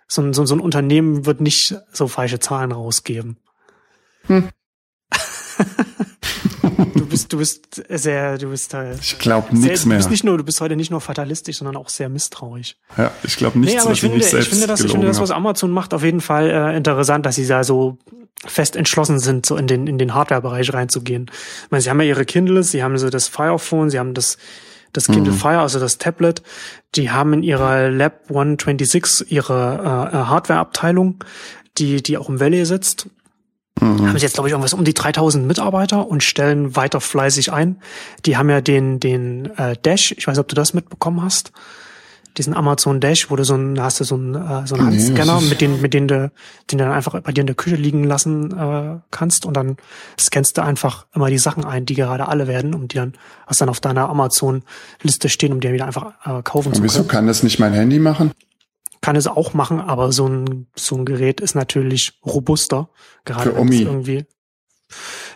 so 0.07 0.21
ein, 0.21 0.33
so, 0.33 0.45
so 0.45 0.55
ein 0.55 0.59
Unternehmen 0.59 1.25
wird 1.25 1.41
nicht 1.41 1.75
so 1.91 2.07
falsche 2.07 2.39
Zahlen 2.39 2.71
rausgeben. 2.71 3.37
Hm. 4.27 4.49
du 6.95 7.05
bist, 7.05 7.31
du 7.33 7.37
bist 7.37 7.83
sehr, 7.89 8.37
du 8.37 8.49
bist 8.49 8.73
halt. 8.73 8.99
Ich 9.01 9.19
glaube 9.19 9.55
nichts 9.55 9.83
du 9.83 9.89
mehr. 9.89 9.97
bist 9.97 10.09
nicht 10.09 10.23
nur, 10.23 10.37
du 10.37 10.43
bist 10.43 10.61
heute 10.61 10.75
nicht 10.75 10.91
nur 10.91 11.01
fatalistisch, 11.01 11.57
sondern 11.57 11.75
auch 11.77 11.89
sehr 11.89 12.09
misstrauisch. 12.09 12.75
Ja, 12.97 13.11
ich 13.23 13.35
glaube 13.37 13.59
nichts, 13.59 13.75
Nee, 13.75 13.81
aber 13.81 13.91
ich 13.91 14.01
finde, 14.01 14.17
ich 14.17 14.25
selbst 14.27 14.49
finde 14.49 14.67
das, 14.67 14.81
ich 14.81 14.91
finde 14.91 15.07
das, 15.07 15.19
was. 15.19 15.31
Amazon 15.31 15.71
macht, 15.71 15.93
auf 15.93 16.03
jeden 16.03 16.21
Fall 16.21 16.49
äh, 16.49 16.77
interessant, 16.77 17.25
dass 17.25 17.35
sie 17.35 17.47
da 17.47 17.63
so 17.63 17.97
fest 18.45 18.75
entschlossen 18.75 19.19
sind, 19.19 19.45
so 19.45 19.55
in 19.57 19.67
den, 19.67 19.87
in 19.87 19.97
den 19.97 20.13
Hardware-Bereich 20.13 20.73
reinzugehen. 20.73 21.29
Ich 21.65 21.71
meine, 21.71 21.81
sie 21.81 21.89
haben 21.89 22.01
ja 22.01 22.07
ihre 22.07 22.25
Kindles, 22.25 22.71
sie 22.71 22.83
haben 22.83 22.97
so 22.97 23.09
das 23.09 23.27
Firephone, 23.27 23.89
sie 23.89 23.99
haben 23.99 24.13
das, 24.13 24.37
das 24.91 25.07
Kindle 25.07 25.33
Mhm. 25.33 25.37
Fire, 25.37 25.59
also 25.59 25.79
das 25.79 25.97
Tablet. 25.97 26.41
Die 26.95 27.09
haben 27.11 27.33
in 27.33 27.43
ihrer 27.43 27.89
Lab 27.89 28.25
126 28.29 29.31
ihre 29.31 30.09
äh, 30.13 30.15
äh, 30.15 30.23
Hardware-Abteilung, 30.25 31.23
die, 31.77 32.03
die 32.03 32.17
auch 32.17 32.29
im 32.29 32.39
Valley 32.39 32.65
sitzt. 32.65 33.07
Mhm. 33.79 34.07
Haben 34.07 34.17
sie 34.17 34.25
jetzt, 34.25 34.35
glaube 34.35 34.49
ich, 34.49 34.51
irgendwas 34.51 34.73
um 34.73 34.83
die 34.83 34.93
3000 34.93 35.47
Mitarbeiter 35.47 36.07
und 36.07 36.23
stellen 36.23 36.75
weiter 36.75 37.01
fleißig 37.01 37.51
ein. 37.51 37.77
Die 38.25 38.37
haben 38.37 38.49
ja 38.49 38.61
den, 38.61 38.99
den 38.99 39.45
äh, 39.57 39.75
Dash, 39.81 40.11
ich 40.11 40.27
weiß 40.27 40.35
nicht, 40.35 40.41
ob 40.41 40.47
du 40.47 40.55
das 40.55 40.73
mitbekommen 40.73 41.23
hast. 41.23 41.51
Diesen 42.37 42.55
Amazon 42.55 42.99
Dash, 42.99 43.29
wo 43.29 43.35
du 43.35 43.43
so 43.45 43.53
ein, 43.55 43.79
hast 43.79 43.99
du 43.99 44.03
so 44.05 44.15
einen, 44.15 44.33
äh, 44.33 44.65
so 44.65 44.73
einen 44.75 44.89
Nee, 44.89 44.97
Handscanner, 44.99 45.35
was 45.35 45.43
ist- 45.43 45.49
mit 45.51 45.61
dem, 45.61 45.81
mit 45.81 45.93
dem 45.93 46.07
du, 46.07 46.31
den 46.71 46.77
du 46.79 46.83
dann 46.83 46.91
einfach 46.91 47.19
bei 47.21 47.31
dir 47.31 47.41
in 47.41 47.47
der 47.47 47.55
Küche 47.55 47.75
liegen 47.75 48.03
lassen 48.03 48.51
äh, 48.57 48.99
kannst 49.11 49.45
und 49.45 49.55
dann 49.55 49.77
scannst 50.19 50.57
du 50.57 50.63
einfach 50.63 51.05
immer 51.13 51.29
die 51.29 51.37
Sachen 51.37 51.63
ein, 51.63 51.85
die 51.85 51.93
gerade 51.93 52.27
alle 52.27 52.47
werden, 52.47 52.73
um 52.73 52.87
die 52.87 52.95
dann, 52.95 53.13
hast 53.45 53.61
dann 53.61 53.69
auf 53.69 53.79
deiner 53.81 54.09
Amazon-Liste 54.09 55.29
stehen, 55.29 55.53
um 55.53 55.59
die 55.59 55.67
dann 55.67 55.73
wieder 55.75 55.85
einfach 55.85 56.13
äh, 56.25 56.41
kaufen 56.43 56.69
Und 56.69 56.75
zu 56.75 56.83
wieso 56.83 56.99
können. 56.99 57.07
kann 57.09 57.27
das 57.27 57.43
nicht 57.43 57.59
mein 57.59 57.73
Handy 57.73 57.99
machen? 57.99 58.31
Kann 59.01 59.15
es 59.15 59.27
auch 59.27 59.53
machen, 59.53 59.79
aber 59.81 60.11
so 60.11 60.27
ein, 60.27 60.67
so 60.75 60.95
ein 60.95 61.05
Gerät 61.05 61.41
ist 61.41 61.55
natürlich 61.55 62.13
robuster. 62.25 62.89
Gerade 63.25 63.51
Für 63.51 63.59
Omi. 63.59 63.81
irgendwie. 63.81 64.25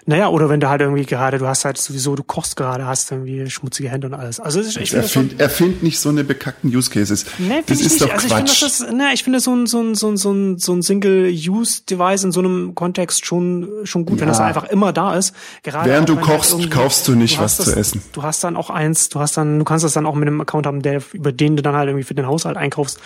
Naja, 0.10 0.30
oder 0.30 0.50
wenn 0.50 0.62
du 0.62 0.70
halt 0.70 0.80
irgendwie 0.82 1.06
gerade, 1.06 1.38
du 1.38 1.48
hast 1.48 1.66
halt 1.66 1.78
sowieso, 1.78 2.16
du 2.16 2.24
kochst 2.24 2.56
gerade, 2.56 2.86
hast 2.88 3.12
irgendwie 3.12 3.50
schmutzige 3.50 3.90
Hände 3.90 4.08
und 4.08 4.14
alles. 4.14 4.40
Also 4.40 4.62
ich, 4.62 4.78
ich 4.78 4.92
finde 4.92 5.04
Erfind, 5.04 5.40
erfind 5.42 5.84
nicht 5.84 6.00
so 6.00 6.08
eine 6.10 6.24
bekackten 6.24 6.74
Use 6.74 6.90
Cases. 6.90 7.26
Nee, 7.40 7.62
das 7.66 7.78
finde 7.78 7.82
ich 7.82 7.86
ist 7.88 7.92
nicht. 7.94 8.02
doch 8.04 8.14
also 8.14 8.28
ich 8.28 8.34
finde, 8.34 8.52
Quatsch. 8.52 8.62
das 8.64 8.80
ist, 8.80 8.92
ne, 8.94 9.10
ich 9.14 9.24
finde 9.24 9.40
so 9.42 9.54
ein, 9.54 9.68
so 9.68 9.82
ein, 9.82 9.96
so 9.96 10.10
ein, 10.10 10.16
so 10.18 10.32
ein, 10.32 10.58
so 10.60 10.74
ein 10.74 10.82
Single-Use-Device 10.82 12.24
in 12.24 12.32
so 12.32 12.40
einem 12.40 12.76
Kontext 12.76 13.26
schon, 13.26 13.68
schon 13.84 14.06
gut, 14.06 14.20
wenn 14.20 14.28
das 14.28 14.40
Ja. 14.40 14.46
einfach 14.46 14.66
immer 14.66 14.94
da 14.94 15.16
ist. 15.16 15.34
Gerade 15.64 15.90
Während 15.90 16.10
du 16.10 16.16
halt 16.16 16.26
kochst, 16.26 16.72
kaufst 16.72 17.08
du 17.08 17.16
nicht 17.16 17.38
hast 17.40 17.60
was 17.60 17.66
das, 17.66 17.74
zu 17.74 17.80
essen. 17.80 18.02
Du 18.14 18.24
hast 18.24 18.44
dann 18.44 18.56
auch 18.56 18.70
eins, 18.70 19.10
du 19.10 19.20
hast 19.20 19.38
dann, 19.38 19.60
du 19.60 19.66
kannst 19.66 19.84
das 19.84 19.94
dann 19.94 20.06
auch 20.06 20.16
mit 20.16 20.28
einem 20.28 20.42
Account 20.42 20.66
haben, 20.68 20.82
der, 20.82 21.02
über 21.14 21.32
den 21.32 21.56
du 21.58 21.64
dann 21.64 21.76
halt 21.76 21.90
irgendwie 21.90 22.04
für 22.06 22.16
den 22.16 22.28
Haushalt 22.28 22.58
einkaufst. 22.58 23.00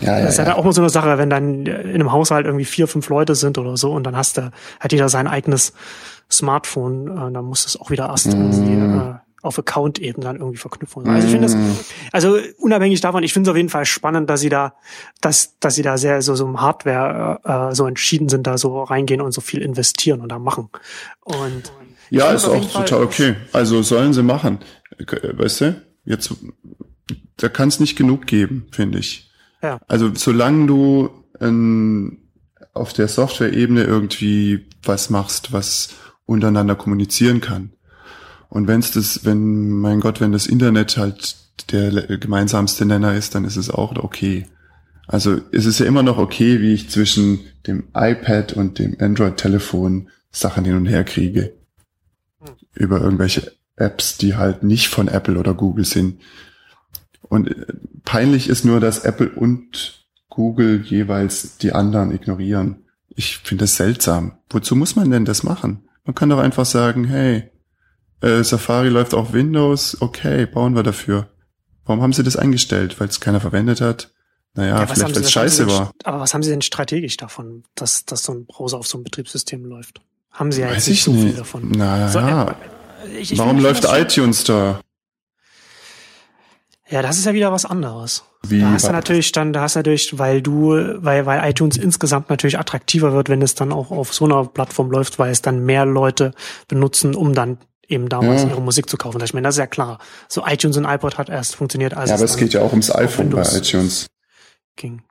Ja, 0.00 0.18
ja, 0.18 0.24
das 0.24 0.32
ist 0.32 0.38
ja 0.38 0.44
ja. 0.44 0.56
auch 0.56 0.64
mal 0.64 0.72
so 0.72 0.80
eine 0.80 0.90
Sache, 0.90 1.18
wenn 1.18 1.30
dann 1.30 1.66
in 1.66 1.94
einem 1.94 2.12
Haushalt 2.12 2.46
irgendwie 2.46 2.64
vier, 2.64 2.86
fünf 2.88 3.08
Leute 3.08 3.34
sind 3.34 3.58
oder 3.58 3.76
so 3.76 3.92
und 3.92 4.04
dann 4.04 4.16
hast 4.16 4.36
du, 4.38 4.50
hat 4.80 4.92
jeder 4.92 5.08
sein 5.08 5.26
eigenes 5.26 5.72
Smartphone, 6.30 7.08
äh, 7.08 7.32
dann 7.32 7.44
muss 7.44 7.64
das 7.64 7.76
auch 7.78 7.90
wieder 7.90 8.08
erst 8.08 8.34
Mhm. 8.34 8.98
äh, 9.00 9.14
auf 9.42 9.58
Account-Ebene 9.58 10.22
dann 10.24 10.36
irgendwie 10.36 10.58
verknüpfen. 10.58 11.08
Also 11.08 11.26
ich 11.26 11.32
finde 11.32 11.46
das, 11.46 11.56
also 12.12 12.36
unabhängig 12.58 13.00
davon, 13.00 13.22
ich 13.22 13.32
finde 13.32 13.48
es 13.48 13.52
auf 13.52 13.56
jeden 13.56 13.70
Fall 13.70 13.86
spannend, 13.86 14.28
dass 14.28 14.40
sie 14.40 14.50
da, 14.50 14.74
dass, 15.22 15.58
dass 15.60 15.74
sie 15.76 15.82
da 15.82 15.96
sehr 15.96 16.20
so, 16.20 16.34
so 16.34 16.44
im 16.44 16.60
Hardware 16.60 17.40
äh, 17.70 17.74
so 17.74 17.86
entschieden 17.86 18.28
sind, 18.28 18.46
da 18.46 18.58
so 18.58 18.82
reingehen 18.82 19.22
und 19.22 19.32
so 19.32 19.40
viel 19.40 19.62
investieren 19.62 20.20
und 20.20 20.28
da 20.30 20.38
machen. 20.38 20.68
Und 21.24 21.72
Ja, 22.10 22.32
ist 22.32 22.44
auch 22.44 22.62
Fall- 22.68 22.84
total 22.84 23.02
okay. 23.04 23.36
Also 23.52 23.80
sollen 23.82 24.12
sie 24.12 24.22
machen. 24.22 24.58
Äh, 24.98 25.06
Weißt 25.38 25.62
du? 25.62 25.82
Jetzt, 26.04 26.34
da 27.38 27.48
kann 27.48 27.68
es 27.68 27.80
nicht 27.80 27.96
genug 27.96 28.26
geben, 28.26 28.66
finde 28.72 28.98
ich. 28.98 29.29
Ja. 29.62 29.80
Also 29.88 30.14
solange 30.14 30.66
du 30.66 31.10
ähm, 31.40 32.18
auf 32.72 32.92
der 32.92 33.08
Software-Ebene 33.08 33.84
irgendwie 33.84 34.66
was 34.82 35.10
machst, 35.10 35.52
was 35.52 35.90
untereinander 36.26 36.76
kommunizieren 36.76 37.40
kann. 37.40 37.72
Und 38.48 38.66
wenn 38.66 38.80
es 38.80 38.92
das, 38.92 39.24
wenn, 39.24 39.70
mein 39.70 40.00
Gott, 40.00 40.20
wenn 40.20 40.32
das 40.32 40.46
Internet 40.46 40.96
halt 40.96 41.36
der 41.72 41.90
gemeinsamste 42.18 42.84
Nenner 42.84 43.14
ist, 43.14 43.34
dann 43.34 43.44
ist 43.44 43.56
es 43.56 43.70
auch 43.70 43.96
okay. 43.96 44.46
Also 45.06 45.40
es 45.52 45.66
ist 45.66 45.80
ja 45.80 45.86
immer 45.86 46.02
noch 46.02 46.18
okay, 46.18 46.60
wie 46.60 46.72
ich 46.72 46.88
zwischen 46.88 47.40
dem 47.66 47.88
iPad 47.94 48.52
und 48.52 48.78
dem 48.78 48.96
Android-Telefon 48.98 50.08
Sachen 50.30 50.64
hin 50.64 50.76
und 50.76 50.86
her 50.86 51.04
kriege. 51.04 51.52
Über 52.74 53.00
irgendwelche 53.00 53.52
Apps, 53.76 54.16
die 54.16 54.36
halt 54.36 54.62
nicht 54.62 54.88
von 54.88 55.08
Apple 55.08 55.38
oder 55.38 55.54
Google 55.54 55.84
sind. 55.84 56.20
Und 57.30 57.48
äh, 57.50 57.66
peinlich 58.04 58.48
ist 58.50 58.64
nur, 58.66 58.78
dass 58.80 58.98
Apple 59.04 59.30
und 59.30 60.04
Google 60.28 60.82
jeweils 60.84 61.56
die 61.56 61.72
anderen 61.72 62.12
ignorieren. 62.12 62.84
Ich 63.08 63.38
finde 63.38 63.64
das 63.64 63.76
seltsam. 63.76 64.32
Wozu 64.50 64.76
muss 64.76 64.94
man 64.96 65.10
denn 65.10 65.24
das 65.24 65.42
machen? 65.42 65.88
Man 66.04 66.14
kann 66.14 66.28
doch 66.28 66.38
einfach 66.38 66.66
sagen, 66.66 67.04
hey, 67.04 67.50
äh, 68.20 68.42
Safari 68.44 68.88
läuft 68.90 69.14
auf 69.14 69.32
Windows, 69.32 69.96
okay, 70.00 70.44
bauen 70.46 70.74
wir 70.74 70.82
dafür. 70.82 71.30
Warum 71.86 72.02
haben 72.02 72.12
sie 72.12 72.22
das 72.22 72.36
eingestellt? 72.36 73.00
Weil 73.00 73.08
es 73.08 73.20
keiner 73.20 73.40
verwendet 73.40 73.80
hat? 73.80 74.12
Naja, 74.54 74.80
Ja, 74.80 74.86
vielleicht 74.86 75.14
weil 75.16 75.22
es 75.22 75.30
scheiße 75.32 75.66
denn- 75.66 75.74
war. 75.74 75.92
Aber 76.04 76.20
was 76.20 76.34
haben 76.34 76.42
sie 76.42 76.50
denn 76.50 76.62
strategisch 76.62 77.16
davon, 77.16 77.64
dass, 77.74 78.04
dass 78.04 78.22
so 78.24 78.32
ein 78.32 78.46
Browser 78.46 78.78
auf 78.78 78.86
so 78.86 78.98
einem 78.98 79.04
Betriebssystem 79.04 79.64
läuft? 79.64 80.00
Haben 80.30 80.52
sie 80.52 80.60
ja 80.62 80.68
Weiß 80.68 80.76
jetzt 80.76 80.88
nicht 80.88 80.98
ich 80.98 81.04
so 81.04 81.12
viel 81.12 81.24
nicht. 81.24 81.38
davon. 81.38 81.70
Naja, 81.70 82.08
So, 82.08 82.18
äh, 82.18 82.54
ich- 83.20 83.32
ich 83.32 83.38
warum 83.38 83.58
läuft 83.60 83.84
iTunes 83.84 84.44
da? 84.44 84.80
Ja, 86.90 87.02
das 87.02 87.18
ist 87.18 87.24
ja 87.24 87.32
wieder 87.32 87.52
was 87.52 87.64
anderes. 87.64 88.24
Wie 88.42 88.60
da 88.60 88.72
hast 88.72 88.88
du 88.88 88.92
natürlich 88.92 89.30
dann, 89.32 89.52
da 89.52 89.62
hast 89.62 89.76
du 89.76 89.78
natürlich, 89.78 90.18
weil 90.18 90.42
du, 90.42 90.72
weil, 90.96 91.24
weil 91.24 91.48
iTunes 91.48 91.76
insgesamt 91.76 92.30
natürlich 92.30 92.58
attraktiver 92.58 93.12
wird, 93.12 93.28
wenn 93.28 93.42
es 93.42 93.54
dann 93.54 93.72
auch 93.72 93.90
auf 93.92 94.12
so 94.12 94.24
einer 94.24 94.44
Plattform 94.44 94.90
läuft, 94.90 95.18
weil 95.18 95.30
es 95.30 95.40
dann 95.40 95.64
mehr 95.64 95.86
Leute 95.86 96.32
benutzen, 96.66 97.14
um 97.14 97.32
dann 97.32 97.58
eben 97.86 98.08
damals 98.08 98.42
ja. 98.42 98.48
ihre 98.48 98.60
Musik 98.60 98.88
zu 98.88 98.96
kaufen. 98.96 99.20
Ich 99.22 99.34
meine, 99.34 99.46
das 99.46 99.54
ist 99.54 99.60
ja 99.60 99.66
klar. 99.66 99.98
So 100.28 100.44
iTunes 100.46 100.76
und 100.76 100.84
iPod 100.84 101.16
hat 101.16 101.28
erst 101.28 101.56
funktioniert. 101.56 101.94
Als 101.94 102.10
ja, 102.10 102.16
aber 102.16 102.24
es 102.24 102.36
geht 102.36 102.52
ja 102.52 102.62
auch 102.62 102.70
ums 102.70 102.92
iPhone 102.94 103.30
bei 103.30 103.42
iTunes. 103.42 104.06
Ging. 104.76 105.02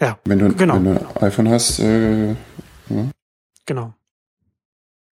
Ja, 0.00 0.18
wenn 0.24 0.38
du, 0.38 0.54
genau. 0.54 0.74
wenn 0.74 0.84
du 0.84 0.90
ein 0.90 1.22
iPhone 1.22 1.48
hast, 1.48 1.80
äh, 1.80 2.28
ja. 2.28 2.36
Genau. 3.64 3.94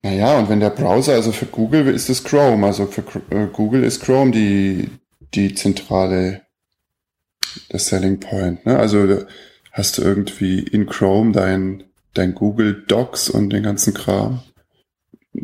Naja, 0.03 0.37
und 0.37 0.49
wenn 0.49 0.59
der 0.59 0.69
Browser, 0.69 1.13
also 1.13 1.31
für 1.31 1.45
Google 1.45 1.87
ist 1.87 2.09
es 2.09 2.23
Chrome, 2.23 2.67
also 2.67 2.85
für 2.87 3.03
äh, 3.29 3.47
Google 3.47 3.85
ist 3.85 4.03
Chrome 4.03 4.31
die, 4.31 4.89
die 5.35 5.53
zentrale, 5.53 6.41
das 7.69 7.87
Selling 7.87 8.19
Point. 8.19 8.65
Ne? 8.65 8.77
Also 8.77 9.25
hast 9.71 9.97
du 9.97 10.01
irgendwie 10.01 10.59
in 10.59 10.85
Chrome 10.85 11.31
dein, 11.31 11.83
dein 12.13 12.35
Google 12.35 12.83
Docs 12.87 13.29
und 13.29 13.49
den 13.49 13.63
ganzen 13.63 13.93
Kram. 13.93 14.43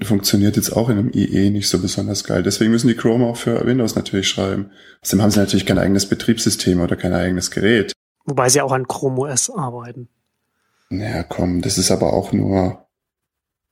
Funktioniert 0.04 0.56
jetzt 0.56 0.75
auch 0.75 0.89
in 0.89 0.99
einem 0.99 1.12
IE 1.13 1.49
nicht 1.49 1.67
so 1.67 1.80
besonders 1.80 2.23
geil. 2.23 2.43
Deswegen 2.43 2.71
müssen 2.71 2.89
die 2.89 2.95
Chrome 2.95 3.25
auch 3.25 3.38
für 3.38 3.65
Windows 3.65 3.95
natürlich 3.95 4.28
schreiben. 4.28 4.71
Außerdem 5.02 5.23
haben 5.23 5.32
sie 5.32 5.39
natürlich 5.39 5.65
kein 5.65 5.80
eigenes 5.80 6.08
Betriebssystem 6.08 6.80
oder 6.80 6.95
kein 6.95 7.13
eigenes 7.13 7.49
Gerät. 7.49 7.91
Wobei 8.25 8.49
sie 8.49 8.62
auch 8.62 8.71
an 8.71 8.88
Chrome 8.88 9.21
OS 9.21 9.49
arbeiten. 9.49 10.10
Naja, 10.89 11.23
komm, 11.23 11.62
das 11.62 11.80
ist 11.80 11.89
aber 11.89 12.13
auch 12.13 12.32
nur 12.32 12.86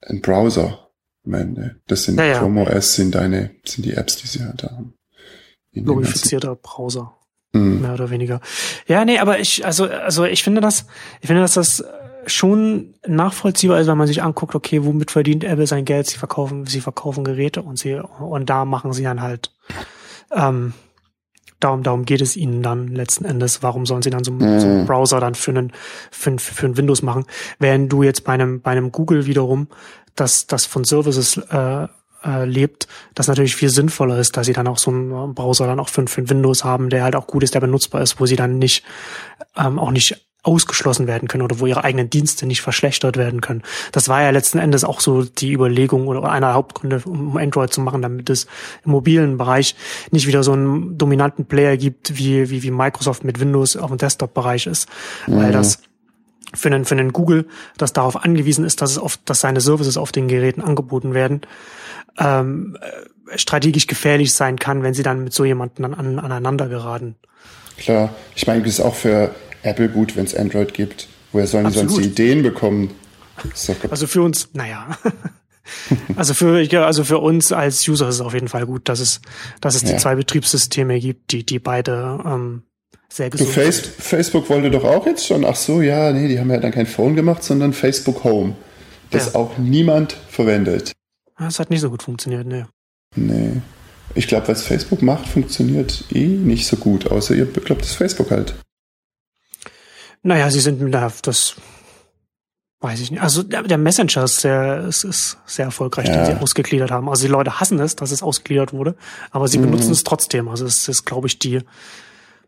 ein 0.01 0.21
Browser. 0.21 0.89
Ich 1.23 1.31
meine, 1.31 1.79
das 1.85 2.05
sind 2.05 2.15
naja. 2.15 2.39
Chrome 2.39 2.65
OS 2.65 2.95
sind 2.95 3.13
deine, 3.13 3.51
sind 3.63 3.85
die 3.85 3.93
Apps, 3.93 4.15
die 4.15 4.27
sie 4.27 4.43
halt 4.43 4.63
haben. 4.63 4.96
Glorifizierter 5.73 6.55
Browser. 6.55 7.13
Mhm. 7.53 7.81
Mehr 7.81 7.93
oder 7.93 8.09
weniger. 8.09 8.41
Ja, 8.87 9.05
nee, 9.05 9.19
aber 9.19 9.39
ich, 9.39 9.65
also, 9.65 9.85
also 9.85 10.25
ich 10.25 10.43
finde 10.43 10.61
das, 10.61 10.87
ich 11.21 11.27
finde, 11.27 11.41
dass 11.41 11.53
das 11.53 11.83
schon 12.25 12.95
nachvollziehbar 13.07 13.79
ist, 13.79 13.87
wenn 13.87 13.97
man 13.97 14.07
sich 14.07 14.21
anguckt, 14.21 14.53
okay, 14.53 14.83
womit 14.83 15.11
verdient 15.11 15.43
Apple 15.43 15.67
sein 15.67 15.85
Geld? 15.85 16.07
Sie 16.07 16.17
verkaufen, 16.17 16.65
sie 16.65 16.81
verkaufen 16.81 17.23
Geräte 17.23 17.61
und 17.61 17.79
sie, 17.79 17.95
und 17.95 18.49
da 18.49 18.65
machen 18.65 18.91
sie 18.91 19.03
dann 19.03 19.21
halt, 19.21 19.53
ähm, 20.31 20.73
Darum, 21.59 21.81
darum 21.81 22.05
geht 22.05 22.21
es 22.21 22.37
ihnen 22.37 22.61
dann 22.61 22.87
letzten 22.87 23.25
Endes. 23.25 23.63
Warum 23.63 23.87
sollen 23.87 24.03
sie 24.03 24.11
dann 24.11 24.23
so, 24.23 24.31
mhm. 24.31 24.59
so 24.59 24.67
einen 24.67 24.85
Browser 24.85 25.19
dann 25.19 25.33
für 25.33 25.49
einen, 25.49 25.73
für, 26.11 26.37
für 26.37 26.67
einen 26.67 26.77
Windows 26.77 27.01
machen? 27.01 27.25
Während 27.57 27.91
du 27.91 28.03
jetzt 28.03 28.23
bei 28.23 28.33
einem, 28.33 28.61
bei 28.61 28.71
einem 28.71 28.91
Google 28.91 29.25
wiederum, 29.25 29.67
das, 30.13 30.45
das 30.45 30.65
von 30.65 30.83
Services 30.83 31.37
äh, 31.37 31.87
äh, 32.23 32.45
lebt, 32.45 32.87
das 33.15 33.27
natürlich 33.27 33.55
viel 33.55 33.69
sinnvoller 33.69 34.17
ist, 34.17 34.37
dass 34.37 34.45
sie 34.45 34.53
dann 34.53 34.67
auch 34.67 34.77
so 34.77 34.91
einen 34.91 35.33
Browser 35.33 35.67
dann 35.67 35.79
auch 35.79 35.89
für, 35.89 36.07
für 36.07 36.29
Windows 36.29 36.63
haben, 36.63 36.89
der 36.89 37.03
halt 37.03 37.15
auch 37.15 37.27
gut 37.27 37.43
ist, 37.43 37.53
der 37.53 37.59
benutzbar 37.59 38.01
ist, 38.01 38.19
wo 38.19 38.25
sie 38.25 38.35
dann 38.35 38.57
nicht 38.57 38.83
ähm, 39.55 39.79
auch 39.79 39.91
nicht 39.91 40.27
ausgeschlossen 40.47 41.07
werden 41.07 41.27
können 41.27 41.43
oder 41.43 41.59
wo 41.59 41.65
ihre 41.65 41.83
eigenen 41.83 42.09
Dienste 42.09 42.45
nicht 42.45 42.61
verschlechtert 42.61 43.17
werden 43.17 43.41
können. 43.41 43.63
Das 43.91 44.07
war 44.07 44.21
ja 44.21 44.29
letzten 44.29 44.59
Endes 44.59 44.85
auch 44.85 45.01
so 45.01 45.23
die 45.23 45.51
Überlegung 45.51 46.07
oder 46.07 46.23
einer 46.23 46.47
der 46.47 46.53
Hauptgründe, 46.55 47.01
um 47.05 47.35
Android 47.35 47.73
zu 47.73 47.81
machen, 47.81 48.01
damit 48.01 48.29
es 48.29 48.47
im 48.85 48.91
mobilen 48.91 49.37
Bereich 49.37 49.75
nicht 50.11 50.25
wieder 50.25 50.43
so 50.43 50.53
einen 50.53 50.97
dominanten 50.97 51.45
Player 51.45 51.75
gibt, 51.75 52.17
wie, 52.17 52.49
wie, 52.49 52.63
wie 52.63 52.71
Microsoft 52.71 53.25
mit 53.25 53.41
Windows 53.41 53.75
auf 53.75 53.89
dem 53.89 53.97
Desktop-Bereich 53.97 54.67
ist. 54.67 54.87
Mhm. 55.27 55.37
Weil 55.37 55.51
das 55.51 55.79
für 56.53 56.69
einen, 56.69 56.85
für 56.85 56.95
einen 56.95 57.13
Google, 57.13 57.47
das 57.77 57.93
darauf 57.93 58.23
angewiesen 58.23 58.65
ist, 58.65 58.81
dass 58.81 58.91
es 58.91 58.99
oft, 58.99 59.21
dass 59.25 59.41
seine 59.41 59.61
Services 59.61 59.97
auf 59.97 60.11
den 60.11 60.27
Geräten 60.27 60.61
angeboten 60.61 61.13
werden, 61.13 61.41
ähm, 62.17 62.77
strategisch 63.35 63.87
gefährlich 63.87 64.33
sein 64.33 64.57
kann, 64.57 64.83
wenn 64.83 64.93
sie 64.93 65.03
dann 65.03 65.23
mit 65.23 65.33
so 65.33 65.45
jemanden 65.45 65.83
dann 65.83 65.93
an, 65.93 66.19
aneinander 66.19 66.67
geraten. 66.67 67.15
Klar, 67.77 68.15
ich 68.35 68.47
meine, 68.47 68.61
das 68.61 68.73
ist 68.73 68.79
auch 68.79 68.95
für 68.95 69.35
Apple 69.63 69.89
gut, 69.89 70.15
wenn 70.15 70.25
es 70.25 70.35
Android 70.35 70.73
gibt. 70.73 71.07
Woher 71.31 71.47
sollen 71.47 71.65
Absolut. 71.65 71.89
die 71.89 71.93
sonst 71.93 72.05
die 72.05 72.09
Ideen 72.11 72.43
bekommen? 72.43 72.91
Also 73.89 74.07
für 74.07 74.23
uns, 74.23 74.49
naja. 74.53 74.97
also 76.15 76.33
für, 76.33 76.85
also 76.85 77.03
für 77.03 77.19
uns 77.19 77.51
als 77.51 77.87
User 77.87 78.07
ist 78.07 78.15
es 78.15 78.21
auf 78.21 78.33
jeden 78.33 78.47
Fall 78.47 78.65
gut, 78.65 78.89
dass 78.89 78.99
es, 78.99 79.21
dass 79.61 79.75
es 79.75 79.83
ja. 79.83 79.91
die 79.91 79.97
zwei 79.97 80.15
Betriebssysteme 80.15 80.99
gibt, 80.99 81.31
die, 81.31 81.45
die 81.45 81.59
beide 81.59 82.19
ähm, 82.25 82.63
sehr 83.17 83.29
gesund 83.29 83.49
du, 83.49 83.53
Face, 83.53 83.77
sind. 83.77 83.95
Facebook 83.95 84.49
wollte 84.49 84.71
doch 84.71 84.83
auch 84.83 85.05
jetzt 85.05 85.25
schon, 85.25 85.43
ach 85.43 85.55
so, 85.55 85.81
ja, 85.81 86.11
nee, 86.11 86.27
die 86.27 86.39
haben 86.39 86.49
ja 86.49 86.57
dann 86.57 86.71
kein 86.71 86.85
Phone 86.85 87.15
gemacht, 87.15 87.43
sondern 87.43 87.73
Facebook 87.73 88.23
Home. 88.23 88.55
Das 89.09 89.33
ja. 89.33 89.35
auch 89.39 89.57
niemand 89.57 90.15
verwendet. 90.29 90.93
Das 91.37 91.59
hat 91.59 91.69
nicht 91.69 91.81
so 91.81 91.89
gut 91.89 92.03
funktioniert, 92.03 92.45
nee. 92.45 92.65
Nee. 93.15 93.61
Ich 94.15 94.27
glaube, 94.27 94.47
was 94.47 94.63
Facebook 94.63 95.01
macht, 95.01 95.27
funktioniert 95.27 96.05
eh 96.13 96.25
nicht 96.25 96.67
so 96.67 96.77
gut, 96.77 97.11
außer 97.11 97.35
ihr 97.35 97.45
glaubt 97.45 97.81
das 97.81 97.93
Facebook 97.93 98.31
halt. 98.31 98.55
Naja, 100.23 100.49
sie 100.49 100.59
sind, 100.59 100.81
na, 100.81 101.11
das 101.21 101.55
weiß 102.79 102.99
ich 102.99 103.11
nicht. 103.11 103.21
Also 103.21 103.43
der, 103.43 103.63
der 103.63 103.77
Messenger 103.77 104.23
ist 104.23 104.41
sehr, 104.41 104.85
ist, 104.87 105.03
ist 105.03 105.37
sehr 105.45 105.65
erfolgreich, 105.65 106.07
ja. 106.07 106.25
den 106.25 106.25
sie 106.25 106.41
ausgegliedert 106.41 106.91
haben. 106.91 107.09
Also 107.09 107.25
die 107.25 107.31
Leute 107.31 107.59
hassen 107.59 107.79
es, 107.79 107.95
dass 107.95 108.11
es 108.11 108.23
ausgegliedert 108.23 108.73
wurde, 108.73 108.95
aber 109.31 109.47
sie 109.47 109.57
mhm. 109.57 109.63
benutzen 109.63 109.91
es 109.91 110.03
trotzdem. 110.03 110.47
Also 110.47 110.65
es 110.65 110.87
ist, 110.87 111.05
glaube 111.05 111.27
ich, 111.27 111.39
die 111.39 111.61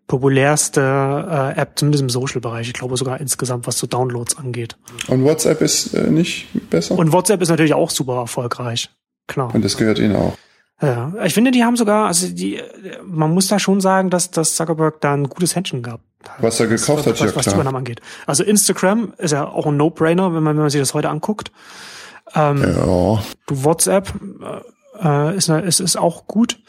populärste 0.10 0.82
äh, 0.82 1.60
App, 1.62 1.74
zumindest 1.76 2.02
im 2.02 2.10
Social-Bereich. 2.10 2.68
Ich 2.68 2.74
glaube 2.74 2.98
sogar 2.98 3.22
insgesamt, 3.22 3.68
was 3.68 3.78
so 3.78 3.88
Downloads 3.88 4.38
angeht. 4.38 4.76
Und 5.08 5.24
WhatsApp 5.24 5.62
ist 5.62 5.94
äh, 5.94 6.10
nicht 6.10 6.48
besser? 6.70 6.98
Und 6.98 7.14
WhatsApp 7.14 7.42
ist 7.42 7.50
natürlich 7.50 7.76
auch 7.76 7.92
super 7.92 8.16
erfolgreich. 8.16 8.90
Klar. 9.28 9.54
Und 9.54 9.64
das 9.64 9.78
gehört 9.78 10.00
ihnen 10.00 10.16
auch. 10.16 10.36
Ja, 10.82 11.14
ich 11.24 11.34
finde, 11.34 11.52
die 11.52 11.64
haben 11.64 11.76
sogar, 11.76 12.08
also 12.08 12.28
die, 12.28 12.60
man 13.06 13.34
muss 13.34 13.48
da 13.48 13.60
schon 13.60 13.82
sagen, 13.82 14.10
dass, 14.10 14.32
dass 14.32 14.56
Zuckerberg 14.56 15.00
da 15.02 15.14
ein 15.14 15.30
gutes 15.30 15.56
Händchen 15.56 15.84
gab. 15.84 16.00
Was 16.40 16.60
er 16.60 16.68
gekauft 16.68 17.06
was, 17.06 17.06
hat, 17.06 17.20
was, 17.20 17.30
ja 17.32 17.36
was 17.36 17.46
die 17.46 17.54
Übernahme 17.54 17.78
angeht. 17.78 18.02
Also 18.26 18.44
Instagram 18.44 19.14
ist 19.18 19.32
ja 19.32 19.48
auch 19.48 19.68
ein 19.68 19.78
No-Brainer, 19.78 20.34
wenn 20.34 20.42
man, 20.42 20.56
wenn 20.56 20.64
man 20.64 20.70
sich 20.70 20.82
das 20.82 20.94
heute 20.94 21.10
anguckt. 21.10 21.52
Ähm, 22.34 22.64
ja. 22.64 23.24
WhatsApp 23.48 24.12
äh, 25.04 25.38
ist, 25.38 25.50
ist, 25.50 25.80
ist 25.82 25.98
auch 25.98 26.26
gut. 26.26 26.60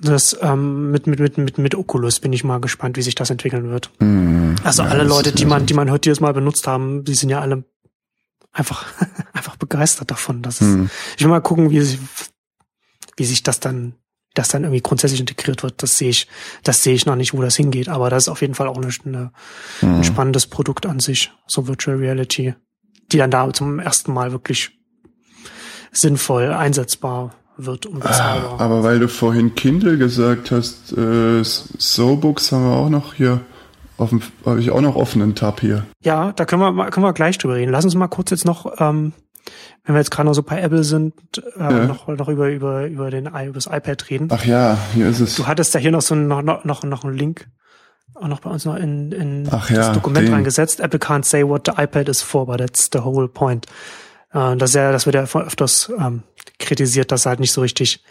Das 0.00 0.36
ähm, 0.40 0.90
mit, 0.90 1.06
mit, 1.06 1.20
mit, 1.20 1.38
mit, 1.38 1.58
mit 1.58 1.74
Oculus 1.74 2.18
bin 2.18 2.32
ich 2.32 2.42
mal 2.42 2.60
gespannt, 2.60 2.96
wie 2.96 3.02
sich 3.02 3.14
das 3.14 3.30
entwickeln 3.30 3.70
wird. 3.70 3.90
Mm, 4.00 4.54
also 4.64 4.82
ja, 4.82 4.88
alle 4.88 5.04
Leute, 5.04 5.32
die 5.32 5.44
man, 5.44 5.66
die 5.66 5.74
man 5.74 5.90
heute 5.90 6.10
jetzt 6.10 6.20
mal 6.20 6.34
benutzt 6.34 6.66
haben, 6.66 7.04
die 7.04 7.14
sind 7.14 7.30
ja 7.30 7.40
alle 7.40 7.64
einfach, 8.52 8.86
einfach 9.32 9.56
begeistert 9.56 10.10
davon. 10.10 10.42
Dass 10.42 10.60
es, 10.60 10.66
mm. 10.66 10.86
Ich 11.16 11.22
will 11.22 11.30
mal 11.30 11.40
gucken, 11.40 11.70
wie, 11.70 11.98
wie 13.16 13.24
sich 13.24 13.44
das 13.44 13.60
dann, 13.60 13.94
das 14.34 14.48
dann 14.48 14.64
irgendwie 14.64 14.82
grundsätzlich 14.82 15.20
integriert 15.20 15.62
wird, 15.62 15.80
das 15.80 15.96
sehe 15.96 16.10
ich, 16.10 16.26
das 16.64 16.82
sehe 16.82 16.94
ich 16.94 17.06
noch 17.06 17.16
nicht, 17.16 17.32
wo 17.32 17.40
das 17.40 17.54
hingeht. 17.54 17.88
Aber 17.88 18.10
das 18.10 18.24
ist 18.24 18.28
auf 18.28 18.40
jeden 18.40 18.56
Fall 18.56 18.66
auch 18.66 18.78
eine, 18.78 18.88
eine, 19.04 19.32
mhm. 19.80 19.96
ein 19.96 20.04
spannendes 20.04 20.48
Produkt 20.48 20.86
an 20.86 20.98
sich, 20.98 21.32
so 21.46 21.68
Virtual 21.68 21.96
Reality, 21.96 22.54
die 23.12 23.18
dann 23.18 23.30
da 23.30 23.52
zum 23.52 23.78
ersten 23.78 24.12
Mal 24.12 24.32
wirklich 24.32 24.72
sinnvoll 25.92 26.52
einsetzbar 26.52 27.36
wird 27.56 27.86
und 27.86 28.00
bezahlbar. 28.00 28.56
Ah, 28.58 28.64
aber 28.64 28.82
weil 28.82 28.98
du 28.98 29.08
vorhin 29.08 29.54
Kindle 29.54 29.98
gesagt 29.98 30.50
hast, 30.50 30.92
äh, 30.96 31.42
So-Books 31.42 32.52
haben 32.52 32.64
wir 32.64 32.76
auch 32.76 32.90
noch 32.90 33.14
hier 33.14 33.40
habe 33.96 34.60
ich 34.60 34.72
auch 34.72 34.80
noch 34.80 34.96
offenen 34.96 35.36
Tab 35.36 35.60
hier. 35.60 35.86
Ja, 36.02 36.32
da 36.32 36.44
können 36.46 36.62
wir, 36.62 36.90
können 36.90 37.06
wir 37.06 37.12
gleich 37.12 37.38
drüber 37.38 37.54
reden. 37.54 37.70
Lass 37.70 37.84
uns 37.84 37.94
mal 37.94 38.08
kurz 38.08 38.30
jetzt 38.30 38.44
noch 38.44 38.80
ähm, 38.80 39.12
wenn 39.84 39.94
wir 39.94 40.00
jetzt 40.00 40.10
gerade 40.10 40.26
noch 40.26 40.34
so 40.34 40.42
bei 40.42 40.60
Apple 40.60 40.82
sind, 40.82 41.14
äh, 41.56 41.60
ja. 41.60 41.86
noch, 41.86 42.08
noch 42.08 42.28
über, 42.28 42.48
über, 42.48 42.86
über, 42.86 43.10
den, 43.10 43.26
über 43.26 43.52
das 43.52 43.66
iPad 43.66 44.10
reden. 44.10 44.28
Ach 44.32 44.44
ja, 44.44 44.78
hier 44.94 45.06
ist 45.06 45.20
es. 45.20 45.36
Du 45.36 45.46
hattest 45.46 45.74
da 45.74 45.78
hier 45.78 45.92
noch 45.92 46.00
so 46.00 46.14
einen, 46.14 46.26
noch, 46.26 46.42
noch, 46.42 46.82
noch 46.82 47.04
einen 47.04 47.16
Link 47.16 47.46
auch 48.14 48.28
noch 48.28 48.40
bei 48.40 48.50
uns 48.50 48.64
noch 48.64 48.76
in, 48.76 49.12
in 49.12 49.48
Ach 49.50 49.68
das 49.68 49.92
Dokument 49.92 50.28
den. 50.28 50.34
reingesetzt. 50.34 50.80
Apple 50.80 51.00
can't 51.00 51.24
say 51.24 51.46
what 51.46 51.62
the 51.66 51.72
iPad 51.72 52.08
is 52.08 52.22
for, 52.22 52.46
but 52.46 52.58
that's 52.58 52.88
the 52.92 53.00
whole 53.00 53.28
point. 53.28 53.66
Äh, 54.32 54.56
das, 54.56 54.70
ist 54.70 54.76
ja, 54.76 54.92
das 54.92 55.06
wird 55.06 55.16
ja 55.16 55.22
öfters 55.22 55.92
ähm, 55.98 56.22
kritisiert, 56.58 57.12
dass 57.12 57.26
halt 57.26 57.40
nicht 57.40 57.52
so 57.52 57.60
richtig 57.60 58.02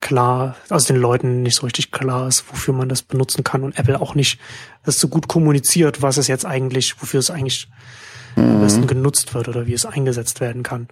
klar, 0.00 0.56
also 0.68 0.92
den 0.92 1.00
Leuten 1.00 1.42
nicht 1.42 1.56
so 1.56 1.64
richtig 1.64 1.90
klar 1.90 2.28
ist, 2.28 2.44
wofür 2.50 2.74
man 2.74 2.88
das 2.88 3.02
benutzen 3.02 3.44
kann 3.44 3.62
und 3.62 3.78
Apple 3.78 4.00
auch 4.00 4.14
nicht 4.14 4.38
das 4.84 5.00
so 5.00 5.08
gut 5.08 5.28
kommuniziert, 5.28 6.02
was 6.02 6.16
es 6.16 6.28
jetzt 6.28 6.44
eigentlich, 6.44 7.00
wofür 7.00 7.20
es 7.20 7.30
eigentlich 7.30 7.68
am 8.36 8.60
besten 8.60 8.82
mhm. 8.82 8.88
genutzt 8.88 9.34
wird 9.34 9.48
oder 9.48 9.66
wie 9.66 9.72
es 9.72 9.86
eingesetzt 9.86 10.40
werden 10.40 10.62
kann. 10.62 10.88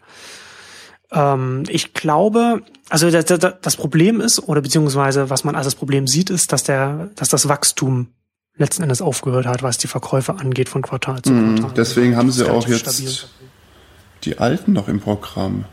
Ähm, 1.12 1.64
ich 1.68 1.92
glaube, 1.92 2.62
also 2.88 3.10
das, 3.10 3.26
das, 3.60 3.76
Problem 3.76 4.20
ist, 4.20 4.40
oder 4.40 4.62
beziehungsweise 4.62 5.30
was 5.30 5.44
man 5.44 5.54
als 5.54 5.66
das 5.66 5.74
Problem 5.74 6.06
sieht, 6.06 6.30
ist, 6.30 6.52
dass 6.52 6.64
der, 6.64 7.10
dass 7.16 7.28
das 7.28 7.48
Wachstum 7.48 8.08
letzten 8.56 8.82
Endes 8.82 9.02
aufgehört 9.02 9.46
hat, 9.46 9.62
was 9.62 9.78
die 9.78 9.88
Verkäufe 9.88 10.34
angeht 10.38 10.68
von 10.68 10.82
Quartal 10.82 11.22
zu 11.22 11.32
mhm. 11.32 11.58
Quartal. 11.58 11.74
Deswegen 11.76 12.16
haben 12.16 12.30
sie 12.30 12.48
auch 12.48 12.66
jetzt 12.66 12.80
stabil. 12.80 13.12
die 14.24 14.38
alten 14.38 14.72
noch 14.72 14.88
im 14.88 15.00
Programm. 15.00 15.66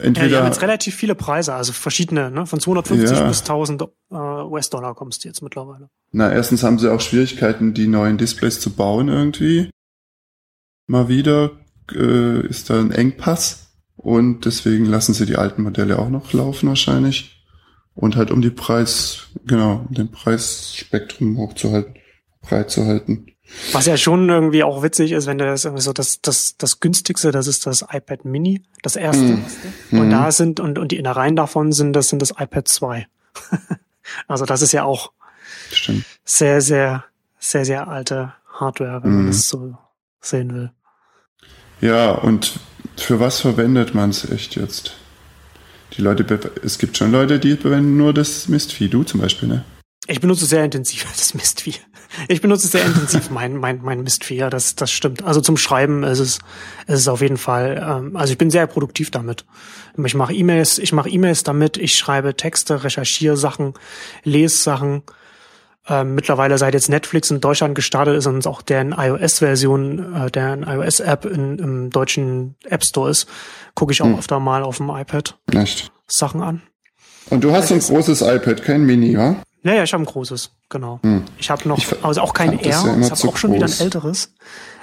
Entweder 0.00 0.26
ja, 0.26 0.28
die 0.28 0.36
haben 0.36 0.46
jetzt 0.46 0.62
relativ 0.62 0.94
viele 0.94 1.14
Preise, 1.14 1.54
also 1.54 1.72
verschiedene, 1.72 2.30
ne? 2.30 2.46
von 2.46 2.60
250 2.60 3.18
ja. 3.18 3.28
bis 3.28 3.40
1000 3.40 3.82
äh, 3.82 4.14
US-Dollar 4.14 4.94
kommst 4.94 5.24
du 5.24 5.28
jetzt 5.28 5.42
mittlerweile. 5.42 5.88
Na, 6.12 6.32
erstens 6.32 6.62
haben 6.62 6.78
sie 6.78 6.92
auch 6.92 7.00
Schwierigkeiten, 7.00 7.74
die 7.74 7.86
neuen 7.86 8.18
Displays 8.18 8.60
zu 8.60 8.70
bauen 8.70 9.08
irgendwie 9.08 9.70
mal 10.86 11.08
wieder 11.08 11.52
äh, 11.92 12.46
ist 12.46 12.70
da 12.70 12.80
ein 12.80 12.92
Engpass 12.92 13.74
und 13.96 14.44
deswegen 14.44 14.84
lassen 14.86 15.14
sie 15.14 15.26
die 15.26 15.36
alten 15.36 15.62
Modelle 15.62 15.98
auch 15.98 16.10
noch 16.10 16.32
laufen 16.32 16.68
wahrscheinlich. 16.68 17.30
Und 17.94 18.16
halt 18.16 18.32
um 18.32 18.42
die 18.42 18.50
Preis, 18.50 19.28
genau, 19.46 19.86
den 19.88 20.10
Preisspektrum 20.10 21.38
hochzuhalten, 21.38 21.94
breit 22.42 22.70
zu 22.70 22.86
halten. 22.86 23.26
Was 23.72 23.86
ja 23.86 23.96
schon 23.96 24.28
irgendwie 24.28 24.64
auch 24.64 24.82
witzig 24.82 25.12
ist, 25.12 25.26
wenn 25.26 25.38
du 25.38 25.44
das 25.44 25.64
irgendwie 25.64 25.82
so 25.82 25.92
das, 25.92 26.20
das, 26.22 26.56
das 26.56 26.80
günstigste, 26.80 27.30
das 27.30 27.46
ist 27.46 27.66
das 27.66 27.82
iPad 27.82 28.24
Mini, 28.24 28.62
das 28.82 28.96
erste. 28.96 29.38
Mhm. 29.90 29.98
Und 29.98 30.10
da 30.10 30.32
sind, 30.32 30.60
und, 30.60 30.78
und 30.78 30.92
die 30.92 30.96
Innereien 30.96 31.36
davon 31.36 31.72
sind, 31.72 31.92
das 31.92 32.08
sind 32.08 32.22
das 32.22 32.30
iPad 32.30 32.66
2. 32.66 33.06
also 34.28 34.44
das 34.44 34.62
ist 34.62 34.72
ja 34.72 34.84
auch 34.84 35.12
Stimmt. 35.70 36.04
sehr, 36.24 36.60
sehr, 36.60 37.04
sehr, 37.38 37.64
sehr 37.64 37.88
alte 37.88 38.32
Hardware, 38.52 39.02
wenn 39.02 39.10
mhm. 39.10 39.16
man 39.18 39.26
das 39.28 39.48
so 39.48 39.76
sehen 40.20 40.54
will. 40.54 40.70
Ja, 41.80 42.12
und 42.12 42.58
für 42.96 43.20
was 43.20 43.40
verwendet 43.40 43.94
man 43.94 44.10
es 44.10 44.30
echt 44.30 44.56
jetzt? 44.56 44.94
Die 45.96 46.02
Leute, 46.02 46.40
es 46.62 46.78
gibt 46.78 46.96
schon 46.96 47.12
Leute, 47.12 47.38
die 47.38 47.56
verwenden 47.56 47.96
nur 47.96 48.12
das 48.14 48.48
Mistvieh, 48.48 48.88
du 48.88 49.04
zum 49.04 49.20
Beispiel, 49.20 49.48
ne? 49.48 49.64
Ich 50.06 50.20
benutze 50.20 50.46
sehr 50.46 50.64
intensiv 50.64 51.06
das 51.16 51.34
Mistvieh. 51.34 51.76
Ich 52.28 52.40
benutze 52.40 52.68
sehr 52.68 52.84
intensiv 52.84 53.30
mein, 53.30 53.56
mein, 53.56 53.80
mein 53.82 54.02
Mistvieh, 54.02 54.36
ja, 54.36 54.50
das, 54.50 54.76
das 54.76 54.92
stimmt. 54.92 55.24
Also 55.24 55.40
zum 55.40 55.56
Schreiben 55.56 56.04
ist 56.04 56.20
es, 56.20 56.38
ist 56.86 57.00
es 57.00 57.08
auf 57.08 57.20
jeden 57.20 57.38
Fall, 57.38 57.84
ähm, 57.84 58.16
also 58.16 58.32
ich 58.32 58.38
bin 58.38 58.50
sehr 58.50 58.66
produktiv 58.66 59.10
damit. 59.10 59.44
Ich 60.04 60.14
mache 60.14 60.32
E-Mails, 60.32 60.78
ich 60.78 60.92
mache 60.92 61.08
E-Mails 61.08 61.42
damit, 61.42 61.76
ich 61.76 61.94
schreibe 61.94 62.36
Texte, 62.36 62.84
recherchiere 62.84 63.36
Sachen, 63.36 63.74
lese 64.22 64.56
Sachen. 64.56 65.02
Ähm, 65.86 66.14
mittlerweile 66.14 66.56
seit 66.56 66.72
jetzt 66.72 66.88
Netflix 66.88 67.30
in 67.30 67.40
Deutschland 67.40 67.74
gestartet 67.74 68.16
ist 68.16 68.26
und 68.26 68.46
auch 68.46 68.62
deren 68.62 68.92
iOS-Version, 68.92 70.14
äh, 70.14 70.30
deren 70.30 70.62
iOS-App 70.62 71.26
im 71.26 71.90
deutschen 71.90 72.54
App 72.64 72.84
Store 72.84 73.10
ist, 73.10 73.28
gucke 73.74 73.92
ich 73.92 74.00
auch 74.00 74.06
hm. 74.06 74.18
öfter 74.18 74.40
mal 74.40 74.62
auf 74.62 74.78
dem 74.78 74.88
iPad 74.88 75.36
Echt? 75.52 75.92
Sachen 76.06 76.40
an. 76.40 76.62
Und 77.28 77.44
du 77.44 77.52
hast 77.52 77.70
ein 77.70 77.80
großes 77.80 78.22
iPad, 78.22 78.62
kein 78.62 78.84
Mini, 78.84 79.12
ja? 79.12 79.36
Ja, 79.64 79.74
ja, 79.74 79.82
ich 79.82 79.92
habe 79.94 80.02
ein 80.02 80.06
großes, 80.06 80.50
genau. 80.68 81.00
Hm. 81.02 81.24
Ich 81.38 81.50
habe 81.50 81.66
noch, 81.66 81.78
ich 81.78 82.04
also 82.04 82.20
auch 82.20 82.34
kein 82.34 82.58
R, 82.58 82.70
ja 82.70 82.96
ich 82.98 83.10
habe 83.10 83.28
auch 83.28 83.36
schon 83.36 83.50
groß. 83.50 83.56
wieder 83.56 83.66
ein 83.66 83.80
älteres. 83.80 84.34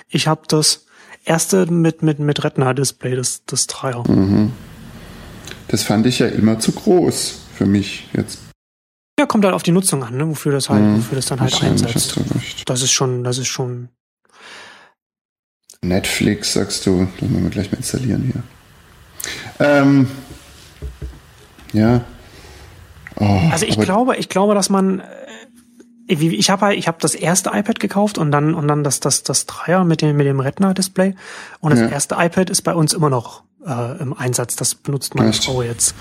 Ich 0.10 0.28
habe 0.28 0.42
das 0.48 0.86
erste 1.24 1.68
mit 1.68 2.02
mit 2.02 2.20
mit 2.20 2.44
Retina-Display, 2.44 3.16
das 3.16 3.46
das 3.46 3.68
Dreier. 3.68 4.04
Mhm. 4.08 4.52
Das 5.68 5.84
fand 5.84 6.06
ich 6.08 6.20
ja 6.20 6.28
immer 6.28 6.60
zu 6.60 6.72
groß 6.72 7.40
für 7.56 7.68
mich 7.68 8.10
jetzt. 8.14 8.40
Ja, 9.20 9.28
kommt 9.28 9.46
halt 9.46 9.54
auf 9.54 9.62
die 9.62 9.72
Nutzung 9.72 10.04
an, 10.04 10.18
ne? 10.18 10.28
wofür 10.28 10.52
das 10.52 10.70
halt, 10.70 10.82
mhm. 10.82 10.98
wofür 10.98 11.16
das 11.16 11.28
dann 11.28 11.40
halt 11.40 11.62
einsetzt. 11.62 12.20
Das 12.66 12.82
ist 12.82 12.92
schon, 12.92 13.24
das 13.24 13.38
ist 13.38 13.48
schon. 13.48 13.90
Netflix, 15.84 16.54
sagst 16.54 16.86
du, 16.88 17.08
das 17.20 17.30
müssen 17.30 17.44
wir 17.44 17.50
gleich 17.52 17.72
mal 17.72 17.78
installieren 17.78 18.32
hier. 18.34 18.44
Ähm, 19.60 20.08
ja, 21.74 22.04
Oh, 23.20 23.40
also 23.52 23.66
ich 23.66 23.80
glaube, 23.80 24.18
ich 24.18 24.30
glaube, 24.30 24.56
dass 24.56 24.70
man 24.70 25.00
äh, 25.00 25.04
ich 26.08 26.50
habe 26.50 26.76
ich 26.76 26.88
habe 26.88 26.98
das 27.00 27.16
erste 27.16 27.52
iPad 27.54 27.80
gekauft 27.80 28.18
und 28.18 28.32
dann 28.32 28.54
und 28.54 28.68
dann 28.68 28.84
das 28.84 29.00
das 29.00 29.24
das 29.24 29.46
Dreier 29.46 29.86
mit 29.86 30.02
dem 30.02 30.18
mit 30.18 30.28
dem 30.28 30.40
Retina 30.40 30.74
Display 30.74 31.16
und 31.60 31.72
das 31.72 31.80
ja. 31.80 31.88
erste 31.88 32.16
iPad 32.16 32.50
ist 32.50 32.64
bei 32.64 32.74
uns 32.74 32.94
immer 32.94 33.10
noch 33.10 33.44
äh, 33.66 34.02
im 34.02 34.14
Einsatz. 34.14 34.56
Das 34.56 34.76
benutzt 34.76 35.16
meine 35.16 35.30
Echt? 35.30 35.46
Frau 35.46 35.62
jetzt 35.62 35.96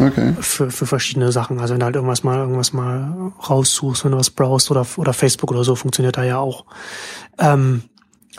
okay. 0.00 0.34
für 0.40 0.70
für 0.70 0.86
verschiedene 0.86 1.32
Sachen. 1.32 1.60
Also 1.60 1.74
wenn 1.74 1.80
du 1.80 1.86
halt 1.86 1.96
irgendwas 1.96 2.24
mal 2.24 2.38
irgendwas 2.38 2.72
mal 2.72 3.32
raussuchst, 3.48 4.04
wenn 4.04 4.12
du 4.12 4.18
was 4.18 4.30
browst 4.30 4.70
oder 4.70 4.86
oder 4.96 5.12
Facebook 5.12 5.50
oder 5.52 5.64
so 5.64 5.76
funktioniert 5.76 6.16
da 6.16 6.24
ja 6.24 6.38
auch. 6.38 6.64
Ähm, 7.38 7.84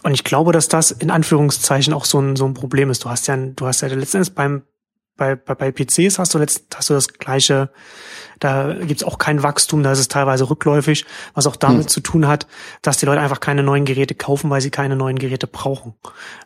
und 0.01 0.13
ich 0.13 0.23
glaube, 0.23 0.51
dass 0.51 0.67
das 0.67 0.91
in 0.91 1.11
Anführungszeichen 1.11 1.93
auch 1.93 2.05
so 2.05 2.19
ein 2.19 2.35
so 2.35 2.45
ein 2.45 2.53
Problem 2.53 2.89
ist. 2.89 3.05
Du 3.05 3.09
hast 3.09 3.27
ja 3.27 3.37
du 3.37 3.65
hast 3.65 3.81
ja 3.81 3.87
letztendlich 3.87 4.33
beim 4.35 4.63
bei, 5.15 5.35
bei, 5.35 5.53
bei 5.53 5.71
PCs 5.71 6.17
hast 6.17 6.33
du 6.33 6.39
letzt, 6.39 6.65
hast 6.75 6.89
du 6.89 6.93
das 6.93 7.07
gleiche, 7.07 7.69
da 8.39 8.73
gibt's 8.73 9.03
auch 9.03 9.19
kein 9.19 9.43
Wachstum, 9.43 9.83
da 9.83 9.91
ist 9.91 9.99
es 9.99 10.07
teilweise 10.07 10.49
rückläufig, 10.49 11.05
was 11.33 11.45
auch 11.45 11.55
damit 11.55 11.83
hm. 11.83 11.87
zu 11.87 11.99
tun 12.01 12.27
hat, 12.27 12.47
dass 12.81 12.97
die 12.97 13.05
Leute 13.05 13.21
einfach 13.21 13.39
keine 13.39 13.63
neuen 13.63 13.85
Geräte 13.85 14.15
kaufen, 14.15 14.49
weil 14.49 14.61
sie 14.61 14.71
keine 14.71 14.95
neuen 14.95 15.19
Geräte 15.19 15.45
brauchen. 15.45 15.93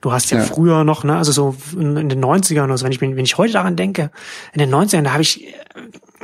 Du 0.02 0.12
hast 0.12 0.30
ja, 0.32 0.40
ja. 0.40 0.44
früher 0.44 0.84
noch, 0.84 1.04
ne, 1.04 1.18
also 1.18 1.32
so 1.32 1.56
in, 1.74 2.10
den 2.10 2.24
90ern, 2.24 2.70
also 2.70 2.84
wenn 2.84 2.92
ich, 2.92 3.00
wenn 3.00 3.18
ich 3.18 3.38
heute 3.38 3.54
daran 3.54 3.76
denke, 3.76 4.12
in 4.54 4.60
den 4.60 4.74
90ern, 4.74 5.04
da 5.04 5.14
habe 5.14 5.24
ich 5.24 5.48
äh, 5.48 5.54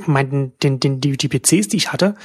mein, 0.05 0.51
den, 0.61 0.79
den, 0.79 0.99
die, 0.99 1.15
die 1.15 1.29
PCs, 1.29 1.69
die 1.69 1.77
ich 1.77 1.93
hatte, 1.93 2.15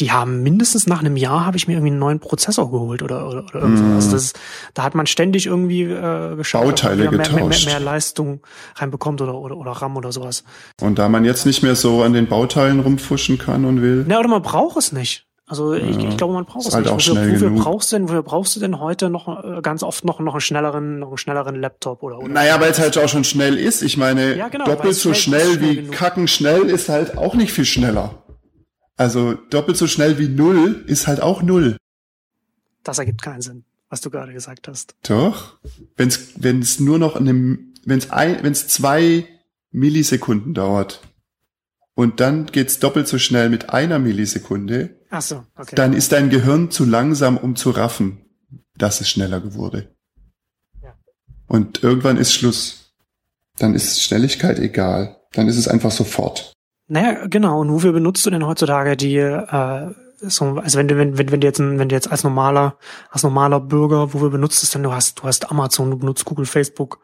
die 0.00 0.12
haben 0.12 0.42
mindestens 0.42 0.86
nach 0.86 1.00
einem 1.00 1.16
Jahr 1.16 1.44
habe 1.44 1.56
ich 1.56 1.66
mir 1.66 1.74
irgendwie 1.74 1.90
einen 1.90 1.98
neuen 1.98 2.20
Prozessor 2.20 2.70
geholt 2.70 3.02
oder 3.02 3.28
oder, 3.28 3.44
oder 3.44 3.60
irgendwas. 3.60 3.82
Mm. 3.82 3.94
Also 3.94 4.10
das, 4.12 4.32
da 4.74 4.82
hat 4.84 4.94
man 4.94 5.06
ständig 5.06 5.46
irgendwie 5.46 5.82
äh, 5.82 6.36
geschaut, 6.36 6.64
Bauteile 6.64 7.10
mehr, 7.10 7.10
getauscht. 7.10 7.34
Mehr, 7.34 7.48
mehr, 7.48 7.58
mehr 7.64 7.80
Leistung 7.80 8.40
reinbekommt 8.76 9.20
oder, 9.20 9.34
oder 9.34 9.56
oder 9.56 9.72
RAM 9.72 9.96
oder 9.96 10.12
sowas. 10.12 10.44
Und 10.80 10.98
da 10.98 11.08
man 11.08 11.24
jetzt 11.24 11.46
nicht 11.46 11.62
mehr 11.62 11.74
so 11.74 12.02
an 12.02 12.12
den 12.12 12.26
Bauteilen 12.26 12.80
rumfuschen 12.80 13.38
kann 13.38 13.64
und 13.64 13.82
will. 13.82 14.04
Na, 14.06 14.18
oder 14.18 14.28
man 14.28 14.42
braucht 14.42 14.76
es 14.76 14.92
nicht. 14.92 15.24
Also 15.48 15.72
ich, 15.72 15.96
ja, 15.96 16.08
ich 16.10 16.16
glaube, 16.18 16.34
man 16.34 16.44
braucht 16.44 16.66
es 16.66 16.74
halt 16.74 16.84
nicht. 16.84 16.92
Auch 16.92 16.98
wofür, 16.98 17.32
wofür 17.32 17.50
brauchst 17.50 17.90
du 17.90 17.96
denn, 17.96 18.08
wofür 18.08 18.22
brauchst 18.22 18.54
du 18.54 18.60
denn 18.60 18.78
heute 18.78 19.08
noch 19.08 19.42
äh, 19.42 19.62
ganz 19.62 19.82
oft 19.82 20.04
noch, 20.04 20.20
noch 20.20 20.34
einen 20.34 20.40
schnelleren, 20.42 20.98
noch 20.98 21.08
einen 21.08 21.16
schnelleren 21.16 21.56
Laptop 21.56 22.02
oder, 22.02 22.18
oder 22.18 22.28
Naja, 22.28 22.60
weil 22.60 22.70
es 22.70 22.78
halt 22.78 22.98
auch 22.98 23.08
schon 23.08 23.24
schnell 23.24 23.56
ist. 23.56 23.82
Ich 23.82 23.96
meine, 23.96 24.36
ja, 24.36 24.48
genau, 24.48 24.66
doppelt 24.66 24.94
so 24.94 25.14
schnell, 25.14 25.54
schnell 25.54 25.60
wie 25.60 25.76
genug. 25.76 25.92
kacken 25.92 26.28
schnell 26.28 26.64
ist 26.64 26.90
halt 26.90 27.16
auch 27.16 27.34
nicht 27.34 27.52
viel 27.52 27.64
schneller. 27.64 28.10
Also 28.98 29.34
doppelt 29.34 29.76
so 29.76 29.86
schnell 29.86 30.18
wie 30.18 30.28
null 30.28 30.84
ist 30.86 31.06
halt 31.06 31.22
auch 31.22 31.40
null. 31.40 31.76
Das 32.82 32.98
ergibt 32.98 33.22
keinen 33.22 33.40
Sinn, 33.40 33.64
was 33.88 34.00
du 34.00 34.10
gerade 34.10 34.32
gesagt 34.32 34.66
hast. 34.66 34.96
Doch. 35.04 35.58
Wenn 35.96 36.08
es 36.08 36.32
wenn 36.42 36.60
es 36.60 36.80
nur 36.80 36.98
noch 36.98 37.14
eine, 37.14 37.58
wenn 37.84 37.98
es 37.98 38.10
ein, 38.10 38.42
wenn 38.42 38.52
es 38.52 38.66
zwei 38.66 39.26
Millisekunden 39.70 40.52
dauert 40.52 41.00
und 41.94 42.18
dann 42.18 42.46
geht's 42.46 42.80
doppelt 42.80 43.06
so 43.06 43.18
schnell 43.18 43.50
mit 43.50 43.70
einer 43.70 44.00
Millisekunde, 44.00 44.96
Ach 45.10 45.22
so, 45.22 45.44
okay. 45.56 45.76
dann 45.76 45.92
ist 45.92 46.10
dein 46.10 46.28
Gehirn 46.28 46.72
zu 46.72 46.84
langsam, 46.84 47.36
um 47.36 47.54
zu 47.54 47.70
raffen, 47.70 48.24
dass 48.76 49.00
es 49.00 49.08
schneller 49.08 49.54
wurde. 49.54 49.94
Ja. 50.82 50.98
Und 51.46 51.84
irgendwann 51.84 52.16
ist 52.16 52.32
Schluss. 52.32 52.94
Dann 53.58 53.74
ist 53.74 54.02
Schnelligkeit 54.02 54.58
egal. 54.58 55.20
Dann 55.32 55.48
ist 55.48 55.56
es 55.56 55.68
einfach 55.68 55.92
sofort. 55.92 56.52
Naja, 56.88 57.26
genau. 57.26 57.60
Und 57.60 57.72
wofür 57.72 57.92
benutzt 57.92 58.24
du 58.24 58.30
denn 58.30 58.46
heutzutage 58.46 58.96
die, 58.96 59.16
äh, 59.16 59.90
so, 60.20 60.44
also 60.56 60.78
wenn 60.78 60.88
du, 60.88 60.96
wenn, 60.96 61.18
wenn, 61.18 61.30
wenn 61.30 61.40
du 61.40 61.46
jetzt, 61.46 61.60
wenn 61.60 61.88
du 61.88 61.94
jetzt 61.94 62.10
als 62.10 62.24
normaler, 62.24 62.76
als 63.10 63.22
normaler 63.22 63.60
Bürger, 63.60 64.12
wofür 64.12 64.30
benutzt 64.30 64.62
es 64.62 64.70
denn? 64.70 64.82
Du 64.82 64.92
hast, 64.92 65.20
du 65.20 65.24
hast 65.24 65.50
Amazon, 65.50 65.90
du 65.90 65.98
benutzt 65.98 66.24
Google, 66.24 66.46
Facebook, 66.46 66.98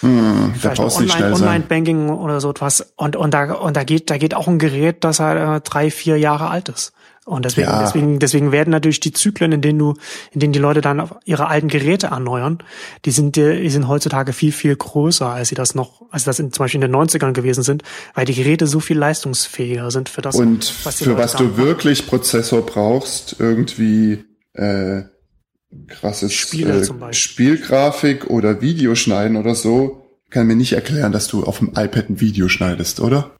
hm, 0.00 0.54
vielleicht 0.56 0.80
Online, 0.80 1.34
Online-Banking 1.34 2.08
oder 2.10 2.40
so 2.40 2.50
etwas. 2.50 2.92
Und, 2.96 3.16
und 3.16 3.32
da, 3.32 3.52
und 3.52 3.76
da 3.76 3.84
geht, 3.84 4.10
da 4.10 4.18
geht 4.18 4.34
auch 4.34 4.48
ein 4.48 4.58
Gerät, 4.58 5.04
das 5.04 5.20
halt 5.20 5.38
äh, 5.38 5.68
drei, 5.68 5.90
vier 5.90 6.18
Jahre 6.18 6.48
alt 6.48 6.68
ist. 6.68 6.92
Und 7.26 7.44
deswegen, 7.44 7.68
ja. 7.68 7.82
deswegen, 7.82 8.18
deswegen 8.18 8.50
werden 8.50 8.70
natürlich 8.70 8.98
die 8.98 9.12
Zyklen, 9.12 9.52
in 9.52 9.60
denen 9.60 9.78
du, 9.78 9.94
in 10.32 10.40
denen 10.40 10.52
die 10.52 10.58
Leute 10.58 10.80
dann 10.80 11.08
ihre 11.24 11.46
alten 11.46 11.68
Geräte 11.68 12.08
erneuern, 12.08 12.58
die 13.04 13.10
sind, 13.10 13.36
die 13.36 13.68
sind 13.68 13.86
heutzutage 13.86 14.32
viel, 14.32 14.52
viel 14.52 14.74
größer, 14.74 15.28
als 15.28 15.50
sie 15.50 15.54
das 15.54 15.74
noch, 15.74 16.02
als 16.10 16.24
das 16.24 16.38
in, 16.40 16.52
zum 16.52 16.64
Beispiel 16.64 16.82
in 16.82 16.90
den 16.90 16.96
90ern 16.96 17.32
gewesen 17.32 17.62
sind, 17.62 17.82
weil 18.14 18.24
die 18.24 18.34
Geräte 18.34 18.66
so 18.66 18.80
viel 18.80 18.98
leistungsfähiger 18.98 19.90
sind 19.90 20.08
für 20.08 20.22
das, 20.22 20.34
Und 20.34 20.74
was 20.84 20.96
für 20.96 21.10
Leute 21.10 21.22
was 21.22 21.34
du 21.34 21.56
wirklich 21.56 22.06
Prozessor 22.06 22.62
brauchst, 22.64 23.36
irgendwie, 23.38 24.24
äh, 24.54 25.02
krasses 25.86 26.32
Spiele 26.32 26.80
äh, 26.80 27.12
Spielgrafik 27.12 28.28
oder 28.28 28.60
Videoschneiden 28.60 29.36
oder 29.36 29.54
so, 29.54 30.06
kann 30.30 30.46
mir 30.46 30.56
nicht 30.56 30.72
erklären, 30.72 31.12
dass 31.12 31.26
du 31.28 31.44
auf 31.44 31.58
dem 31.58 31.68
iPad 31.68 32.10
ein 32.10 32.20
Video 32.20 32.48
schneidest, 32.48 33.00
oder? 33.00 33.36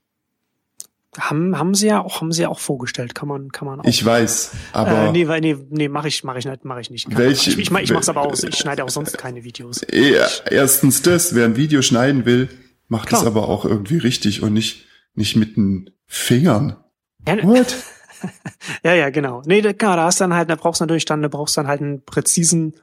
Haben, 1.18 1.58
haben 1.58 1.74
sie 1.74 1.88
ja 1.88 2.00
auch, 2.00 2.20
haben 2.20 2.30
sie 2.30 2.42
ja 2.42 2.48
auch 2.48 2.60
vorgestellt, 2.60 3.16
kann 3.16 3.28
man, 3.28 3.50
kann 3.50 3.66
man 3.66 3.80
auch. 3.80 3.84
Ich 3.84 4.04
weiß, 4.04 4.52
aber. 4.72 5.08
Äh, 5.08 5.12
nee, 5.12 5.40
nee, 5.40 5.56
nee, 5.68 5.88
mache 5.88 6.06
ich, 6.06 6.22
mache 6.22 6.38
ich 6.38 6.44
nicht, 6.44 6.64
mache 6.64 6.80
ich 6.80 6.90
nicht. 6.90 7.16
Welche, 7.16 7.50
ich, 7.50 7.58
ich, 7.58 7.70
ich 7.70 7.92
mach's 7.92 8.08
aber 8.08 8.22
auch, 8.22 8.32
ich 8.32 8.56
schneide 8.56 8.84
auch 8.84 8.90
sonst 8.90 9.18
keine 9.18 9.42
Videos. 9.42 9.80
Ja, 9.92 10.26
erstens 10.48 11.02
das, 11.02 11.34
wer 11.34 11.46
ein 11.46 11.56
Video 11.56 11.82
schneiden 11.82 12.26
will, 12.26 12.48
macht 12.86 13.12
es 13.12 13.24
aber 13.24 13.48
auch 13.48 13.64
irgendwie 13.64 13.98
richtig 13.98 14.42
und 14.42 14.52
nicht, 14.52 14.86
nicht 15.14 15.34
mit 15.34 15.56
den 15.56 15.90
Fingern. 16.06 16.76
Ja, 17.26 17.42
What? 17.42 17.74
ja, 18.82 18.94
ja, 18.94 19.10
genau. 19.10 19.42
Nee, 19.44 19.62
klar, 19.74 19.96
da 19.96 20.04
hast 20.04 20.20
dann 20.20 20.34
halt, 20.34 20.50
da 20.50 20.56
brauchst 20.56 20.80
du 20.80 20.84
natürlich 20.84 21.04
dann, 21.04 21.22
da 21.22 21.28
brauchst 21.28 21.56
dann 21.56 21.66
halt 21.66 21.80
einen 21.80 22.04
präzisen 22.04 22.74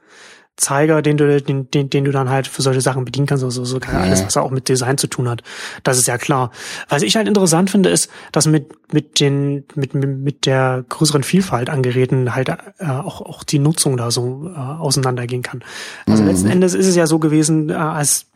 Zeiger, 0.58 1.02
den 1.02 1.16
du, 1.16 1.40
den, 1.40 1.70
den, 1.70 1.88
den 1.88 2.04
du 2.04 2.10
dann 2.10 2.28
halt 2.28 2.48
für 2.48 2.62
solche 2.62 2.80
Sachen 2.80 3.04
bedienen 3.04 3.26
kannst, 3.26 3.44
also 3.44 3.64
so 3.64 3.78
alles, 3.78 4.26
was 4.26 4.36
auch 4.36 4.50
mit 4.50 4.68
Design 4.68 4.98
zu 4.98 5.06
tun 5.06 5.28
hat. 5.28 5.42
Das 5.84 5.98
ist 5.98 6.08
ja 6.08 6.18
klar. 6.18 6.50
Was 6.88 7.02
ich 7.02 7.16
halt 7.16 7.28
interessant 7.28 7.70
finde, 7.70 7.90
ist, 7.90 8.10
dass 8.32 8.46
mit, 8.46 8.92
mit 8.92 9.20
den, 9.20 9.64
mit, 9.76 9.94
mit 9.94 10.46
der 10.46 10.84
größeren 10.88 11.22
Vielfalt 11.22 11.70
an 11.70 11.82
Geräten 11.82 12.34
halt 12.34 12.48
äh, 12.48 12.56
auch, 12.86 13.20
auch 13.20 13.44
die 13.44 13.60
Nutzung 13.60 13.96
da 13.96 14.10
so 14.10 14.50
äh, 14.52 14.58
auseinandergehen 14.58 15.42
kann. 15.42 15.62
Also 16.06 16.22
mhm. 16.22 16.28
letzten 16.28 16.48
Endes 16.48 16.74
ist 16.74 16.88
es 16.88 16.96
ja 16.96 17.06
so 17.06 17.20
gewesen, 17.20 17.70
äh, 17.70 17.74
als 17.74 18.26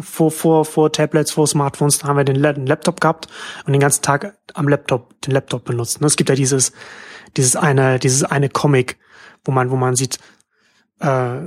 vor, 0.00 0.30
vor, 0.30 0.64
vor 0.64 0.92
Tablets, 0.92 1.32
vor 1.32 1.48
Smartphones, 1.48 1.98
da 1.98 2.08
haben 2.08 2.16
wir 2.16 2.24
den, 2.24 2.36
Laptop 2.36 3.00
gehabt 3.00 3.26
und 3.66 3.72
den 3.72 3.80
ganzen 3.80 4.02
Tag 4.02 4.38
am 4.54 4.68
Laptop, 4.68 5.20
den 5.22 5.32
Laptop 5.32 5.64
benutzt. 5.64 6.00
Es 6.00 6.16
gibt 6.16 6.30
ja 6.30 6.36
dieses, 6.36 6.72
dieses 7.36 7.56
eine, 7.56 7.98
dieses 7.98 8.22
eine 8.22 8.48
Comic, 8.48 8.98
wo 9.44 9.50
man, 9.50 9.70
wo 9.70 9.76
man 9.76 9.96
sieht, 9.96 10.20
äh, 11.00 11.38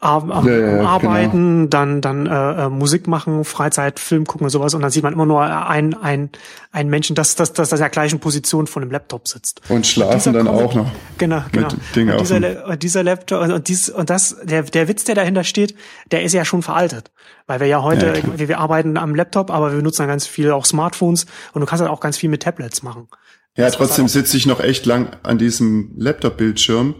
am, 0.00 0.30
am 0.32 0.46
Ja, 0.46 0.56
ja, 0.58 0.76
ja, 0.76 0.82
Arbeiten, 0.86 1.68
genau. 1.68 1.68
dann 1.68 2.00
dann 2.00 2.26
äh, 2.26 2.64
äh, 2.66 2.68
Musik 2.68 3.06
machen, 3.06 3.44
Freizeit, 3.44 3.98
Film 4.00 4.26
gucken 4.26 4.44
und 4.44 4.50
sowas 4.50 4.74
und 4.74 4.80
dann 4.82 4.90
sieht 4.90 5.02
man 5.02 5.12
immer 5.12 5.26
nur 5.26 5.42
ein 5.42 5.94
ein 5.94 6.30
ein 6.72 6.88
Menschen, 6.88 7.14
das 7.14 7.34
das 7.36 7.52
das 7.52 7.72
in 7.72 7.78
der 7.78 7.90
gleichen 7.90 8.20
Position 8.20 8.66
von 8.66 8.82
dem 8.82 8.90
Laptop 8.90 9.28
sitzt. 9.28 9.60
Und 9.68 9.86
schlafen 9.86 10.18
dieser 10.18 10.32
dann 10.32 10.46
Comic- 10.46 10.64
auch 10.64 10.74
noch. 10.74 10.90
Genau, 11.18 11.42
genau. 11.52 11.68
Ding 11.94 12.08
und 12.08 12.14
auf 12.16 12.22
dieser, 12.28 12.66
und 12.66 12.82
dieser 12.82 13.02
Laptop 13.02 13.42
und, 13.42 13.52
und 13.52 13.68
dies 13.68 13.88
und 13.90 14.10
das 14.10 14.36
der 14.42 14.62
der 14.62 14.88
Witz, 14.88 15.04
der 15.04 15.14
dahinter 15.14 15.44
steht, 15.44 15.74
der 16.10 16.22
ist 16.22 16.32
ja 16.32 16.44
schon 16.44 16.62
veraltet, 16.62 17.10
weil 17.46 17.60
wir 17.60 17.66
ja 17.66 17.82
heute 17.82 18.06
Ja, 18.16 18.38
wir, 18.38 18.48
wir 18.48 18.58
arbeiten 18.58 18.96
am 18.96 19.14
Laptop, 19.14 19.50
aber 19.50 19.70
wir 19.70 19.76
benutzen 19.76 20.02
dann 20.02 20.08
ganz 20.08 20.26
viel 20.26 20.50
auch 20.50 20.64
Smartphones 20.64 21.26
und 21.52 21.60
du 21.60 21.66
kannst 21.66 21.82
halt 21.82 21.90
auch 21.90 22.00
ganz 22.00 22.16
viel 22.16 22.30
mit 22.30 22.42
Tablets 22.42 22.82
machen. 22.82 23.08
Ja, 23.56 23.66
Das, 23.66 23.74
trotzdem 23.76 24.04
halt 24.06 24.12
sitze 24.12 24.36
ich 24.36 24.46
noch 24.46 24.58
echt 24.60 24.84
lang 24.86 25.10
an 25.22 25.38
diesem 25.38 25.92
Laptop-Bildschirm. 25.96 26.96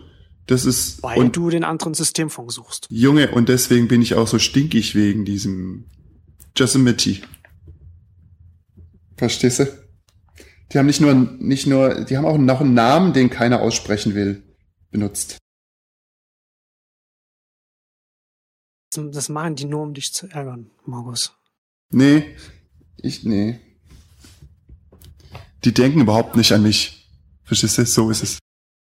Das 0.46 0.64
ist 0.66 1.02
weil 1.02 1.18
und 1.18 1.36
du 1.36 1.48
den 1.48 1.64
anderen 1.64 1.94
Systemfunk 1.94 2.52
suchst. 2.52 2.86
Junge 2.90 3.30
und 3.30 3.48
deswegen 3.48 3.88
bin 3.88 4.02
ich 4.02 4.14
auch 4.14 4.28
so 4.28 4.38
stinkig 4.38 4.94
wegen 4.94 5.24
diesem 5.24 5.86
Yosemite. 6.56 7.22
Verstehst 9.16 9.60
du? 9.60 9.84
Die 10.72 10.78
haben 10.78 10.86
nicht 10.86 11.00
nur 11.00 11.14
nicht 11.14 11.66
nur, 11.66 12.04
die 12.04 12.16
haben 12.16 12.26
auch 12.26 12.36
noch 12.36 12.60
einen 12.60 12.74
Namen, 12.74 13.12
den 13.12 13.30
keiner 13.30 13.60
aussprechen 13.62 14.14
will, 14.14 14.42
benutzt. 14.90 15.38
Das- 18.92 19.10
Das 19.12 19.28
machen 19.28 19.56
die 19.56 19.64
nur, 19.64 19.82
um 19.82 19.94
dich 19.94 20.12
zu 20.12 20.26
ärgern, 20.28 20.70
Markus. 20.84 21.32
Nee, 21.90 22.36
ich 22.98 23.24
nee. 23.24 23.60
Die 25.64 25.72
denken 25.72 26.00
überhaupt 26.02 26.36
nicht 26.36 26.52
an 26.52 26.62
mich. 26.62 27.10
Verstehst 27.44 27.78
du? 27.78 27.86
So 27.86 28.10
ist 28.10 28.22
es. 28.22 28.38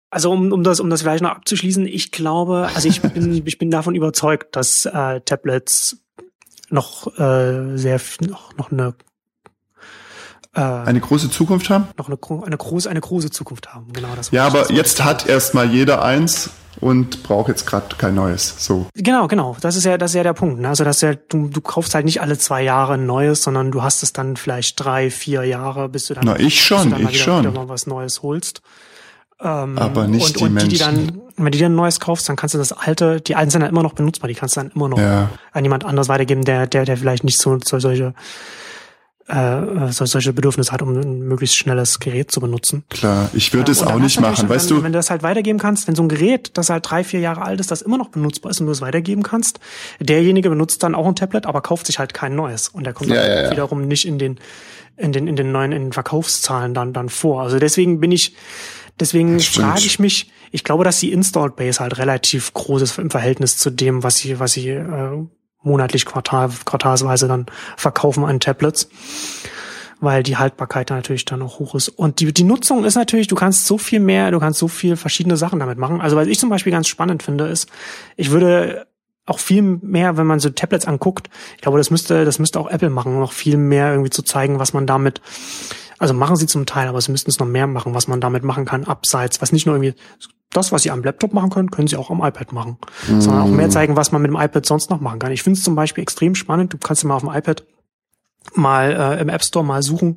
Also 0.09 0.31
um, 0.31 0.51
um 0.51 0.63
das 0.63 0.79
um 0.79 0.89
das 0.89 1.01
vielleicht 1.01 1.23
noch 1.23 1.31
abzuschließen, 1.31 1.85
ich 1.85 2.11
glaube, 2.11 2.69
also 2.73 2.87
ich 2.87 3.01
bin 3.01 3.31
ich 3.45 3.57
bin 3.57 3.71
davon 3.71 3.95
überzeugt, 3.95 4.55
dass 4.55 4.85
äh, 4.85 5.19
Tablets 5.21 5.97
noch 6.69 7.07
äh, 7.19 7.77
sehr 7.77 7.99
noch 8.21 8.55
noch 8.55 8.71
eine 8.71 8.93
äh, 10.55 10.61
Eine 10.61 11.01
große 11.01 11.29
Zukunft 11.29 11.69
haben? 11.69 11.87
noch 11.97 12.07
eine 12.07 12.17
eine 12.45 12.57
große 12.57 12.89
eine 12.89 13.01
große 13.01 13.31
Zukunft 13.31 13.73
haben. 13.73 13.91
Genau 13.91 14.09
das. 14.15 14.31
Ja, 14.31 14.47
aber 14.47 14.71
jetzt 14.71 15.03
hat 15.03 15.27
erstmal 15.27 15.69
jeder 15.69 16.03
eins 16.03 16.51
und 16.79 17.23
braucht 17.23 17.49
jetzt 17.49 17.65
gerade 17.65 17.95
kein 17.97 18.15
neues. 18.15 18.55
So. 18.59 18.87
genau 18.93 19.27
genau. 19.27 19.57
Das 19.59 19.75
ist 19.75 19.83
ja 19.83 19.97
das 19.97 20.11
ist 20.11 20.15
ja 20.15 20.23
der 20.23 20.33
Punkt. 20.33 20.61
Ne? 20.61 20.69
Also 20.69 20.85
dass 20.85 21.01
ja 21.01 21.15
du 21.15 21.49
du 21.49 21.59
kaufst 21.59 21.93
halt 21.93 22.05
nicht 22.05 22.21
alle 22.21 22.37
zwei 22.37 22.63
Jahre 22.63 22.93
ein 22.93 23.05
neues, 23.05 23.43
sondern 23.43 23.71
du 23.71 23.83
hast 23.83 24.03
es 24.03 24.13
dann 24.13 24.37
vielleicht 24.37 24.81
drei 24.81 25.11
vier 25.11 25.43
Jahre, 25.43 25.89
bis 25.89 26.05
du 26.05 26.13
dann 26.13 26.23
Na, 26.25 26.39
ich 26.39 26.63
schon, 26.63 26.93
ich 26.93 26.99
wieder, 26.99 27.13
schon. 27.13 27.39
wieder 27.41 27.51
mal 27.51 27.67
was 27.67 27.87
Neues 27.87 28.21
holst. 28.21 28.61
Ähm, 29.39 29.77
Aber 29.77 30.07
nicht 30.07 30.25
und, 30.25 30.39
die 30.39 30.43
und 30.45 30.55
die, 30.61 30.67
die 30.67 30.83
Menschen. 30.83 31.07
dann, 31.07 31.21
wenn 31.37 31.51
du 31.51 31.57
dir 31.59 31.67
ein 31.67 31.75
neues 31.75 31.99
kaufst, 31.99 32.27
dann 32.27 32.35
kannst 32.35 32.55
du 32.55 32.59
das 32.59 32.71
alte, 32.73 33.21
die 33.21 33.35
alten 33.35 33.51
sind 33.51 33.61
dann 33.61 33.69
immer 33.69 33.83
noch 33.83 33.93
benutzbar, 33.93 34.27
die 34.27 34.33
kannst 34.33 34.55
du 34.57 34.61
dann 34.61 34.71
immer 34.73 34.89
noch 34.89 34.97
Ja. 34.97 35.29
an 35.51 35.63
jemand 35.63 35.85
anderes 35.85 36.09
weitergeben, 36.09 36.43
der, 36.43 36.65
der, 36.65 36.85
der 36.85 36.97
vielleicht 36.97 37.23
nicht 37.23 37.39
so, 37.39 37.57
so 37.63 37.77
solche, 37.79 38.15
äh, 39.27 39.91
so, 39.91 40.05
solche 40.05 40.31
Bedürfnisse 40.33 40.71
hat, 40.71 40.81
um 40.81 40.89
ein 40.97 41.19
möglichst 41.19 41.57
schnelles 41.57 41.99
Gerät 41.99 42.31
zu 42.31 42.39
benutzen. 42.39 42.83
Klar, 42.89 43.29
ich 43.33 43.53
würde 43.53 43.71
es 43.73 43.81
Und 43.81 43.89
dann 43.89 43.95
auch 43.97 43.99
nicht 44.01 44.19
machen, 44.21 44.47
weißt 44.49 44.69
wenn, 44.69 44.77
du? 44.77 44.83
Wenn 44.83 44.93
du 44.93 44.97
das 44.99 45.09
halt 45.09 45.21
weitergeben 45.21 45.59
kannst, 45.59 45.87
wenn 45.87 45.95
so 45.95 46.01
ein 46.01 46.09
Gerät, 46.09 46.51
das 46.57 46.69
halt 46.69 46.89
drei, 46.89 47.03
vier 47.03 47.19
Jahre 47.19 47.41
alt 47.43 47.59
ist, 47.59 47.69
das 47.69 47.81
immer 47.81 47.97
noch 47.97 48.09
benutzbar 48.09 48.51
ist 48.51 48.59
und 48.61 48.65
du 48.67 48.71
es 48.71 48.81
weitergeben 48.81 49.23
kannst, 49.23 49.59
derjenige 49.99 50.49
benutzt 50.49 50.81
dann 50.81 50.95
auch 50.95 51.05
ein 51.05 51.15
Tablet, 51.15 51.45
aber 51.45 51.61
kauft 51.61 51.87
sich 51.87 51.99
halt 51.99 52.13
kein 52.13 52.35
neues. 52.35 52.69
Und 52.69 52.85
der 52.85 52.93
kommt 52.93 53.09
Ja, 53.09 53.15
dann 53.17 53.29
ja, 53.29 53.43
ja. 53.43 53.51
wiederum 53.51 53.81
nicht 53.87 54.07
in 54.07 54.17
den, 54.17 54.39
in 54.95 55.11
den, 55.11 55.27
in 55.27 55.35
den 55.35 55.51
neuen, 55.51 55.73
in 55.73 55.83
den 55.83 55.93
Verkaufszahlen 55.93 56.73
dann, 56.73 56.93
dann 56.93 57.09
vor. 57.09 57.41
Also 57.43 57.59
deswegen 57.59 57.99
bin 57.99 58.11
ich, 58.13 58.33
deswegen 58.99 59.39
frage 59.39 59.85
ich 59.85 59.99
mich, 59.99 60.31
ich 60.51 60.63
glaube, 60.63 60.83
dass 60.83 60.99
die 60.99 61.11
Installed 61.11 61.55
Base 61.55 61.79
halt 61.79 61.97
relativ 61.97 62.53
groß 62.53 62.81
ist 62.81 62.97
im 62.97 63.09
Verhältnis 63.09 63.57
zu 63.57 63.69
dem, 63.69 64.03
was 64.03 64.17
sie, 64.17 64.39
was 64.39 64.53
sie 64.53 64.69
äh, 64.69 65.25
monatlich, 65.61 66.05
quartal, 66.05 66.49
quartalsweise 66.65 67.27
dann 67.27 67.45
verkaufen 67.75 68.23
an 68.23 68.39
Tablets 68.39 68.89
weil 69.99 70.23
die 70.23 70.37
Haltbarkeit 70.37 70.89
natürlich 70.89 71.25
dann 71.25 71.41
auch 71.41 71.59
hoch 71.59 71.75
ist. 71.75 71.89
Und 71.89 72.19
die, 72.19 72.31
die 72.33 72.43
Nutzung 72.43 72.85
ist 72.85 72.95
natürlich, 72.95 73.27
du 73.27 73.35
kannst 73.35 73.65
so 73.65 73.77
viel 73.77 73.99
mehr, 73.99 74.31
du 74.31 74.39
kannst 74.39 74.59
so 74.59 74.67
viel 74.67 74.95
verschiedene 74.95 75.37
Sachen 75.37 75.59
damit 75.59 75.77
machen. 75.77 76.01
Also 76.01 76.15
was 76.15 76.27
ich 76.27 76.39
zum 76.39 76.49
Beispiel 76.49 76.71
ganz 76.71 76.87
spannend 76.87 77.23
finde, 77.23 77.47
ist, 77.47 77.69
ich 78.15 78.31
würde 78.31 78.85
auch 79.25 79.39
viel 79.39 79.61
mehr, 79.61 80.17
wenn 80.17 80.27
man 80.27 80.39
so 80.39 80.49
Tablets 80.49 80.85
anguckt, 80.85 81.29
ich 81.55 81.61
glaube, 81.61 81.77
das 81.77 81.91
müsste, 81.91 82.25
das 82.25 82.39
müsste 82.39 82.59
auch 82.59 82.69
Apple 82.69 82.89
machen, 82.89 83.19
noch 83.19 83.33
viel 83.33 83.57
mehr 83.57 83.91
irgendwie 83.91 84.09
zu 84.09 84.23
zeigen, 84.23 84.59
was 84.59 84.73
man 84.73 84.87
damit, 84.87 85.21
also 85.99 86.13
machen 86.13 86.35
sie 86.35 86.45
zum 86.45 86.65
Teil, 86.65 86.87
aber 86.87 87.01
sie 87.01 87.11
müssten 87.11 87.29
es 87.29 87.39
noch 87.39 87.47
mehr 87.47 87.67
machen, 87.67 87.93
was 87.93 88.07
man 88.07 88.21
damit 88.21 88.43
machen 88.43 88.65
kann, 88.65 88.83
abseits, 88.83 89.41
was 89.41 89.51
nicht 89.51 89.65
nur 89.65 89.75
irgendwie 89.75 89.95
das, 90.51 90.71
was 90.71 90.83
sie 90.83 90.91
am 90.91 91.03
Laptop 91.03 91.33
machen 91.33 91.49
können, 91.49 91.71
können 91.71 91.87
sie 91.87 91.97
auch 91.97 92.09
am 92.09 92.23
iPad 92.23 92.53
machen, 92.53 92.77
sondern 93.19 93.41
auch 93.41 93.47
mehr 93.47 93.69
zeigen, 93.69 93.95
was 93.95 94.11
man 94.11 94.21
mit 94.21 94.31
dem 94.31 94.37
iPad 94.37 94.65
sonst 94.65 94.89
noch 94.89 95.01
machen 95.01 95.19
kann. 95.19 95.31
Ich 95.31 95.43
finde 95.43 95.57
es 95.57 95.63
zum 95.63 95.75
Beispiel 95.75 96.01
extrem 96.01 96.35
spannend, 96.35 96.73
du 96.73 96.77
kannst 96.77 97.03
ja 97.03 97.09
mal 97.09 97.15
auf 97.15 97.23
dem 97.23 97.33
iPad 97.33 97.65
mal 98.53 98.91
äh, 98.91 99.21
im 99.21 99.29
App 99.29 99.43
Store 99.43 99.65
mal 99.65 99.83
suchen, 99.83 100.15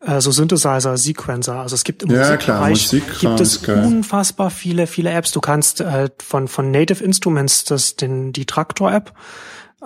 äh, 0.00 0.20
so 0.20 0.30
Synthesizer, 0.30 0.96
Sequencer. 0.96 1.56
Also 1.60 1.74
es 1.74 1.84
gibt 1.84 2.02
im 2.02 2.10
Ja, 2.10 2.20
Musikbereich 2.20 2.90
gibt 3.20 3.40
es 3.40 3.58
unfassbar 3.66 4.50
viele, 4.50 4.86
viele 4.86 5.10
Apps. 5.10 5.32
Du 5.32 5.40
kannst 5.40 5.80
äh, 5.80 6.10
von 6.22 6.48
von 6.48 6.70
Native 6.70 7.02
Instruments 7.02 7.64
das 7.64 7.96
den 7.96 8.32
die 8.32 8.44
Traktor 8.44 8.92
App 8.92 9.14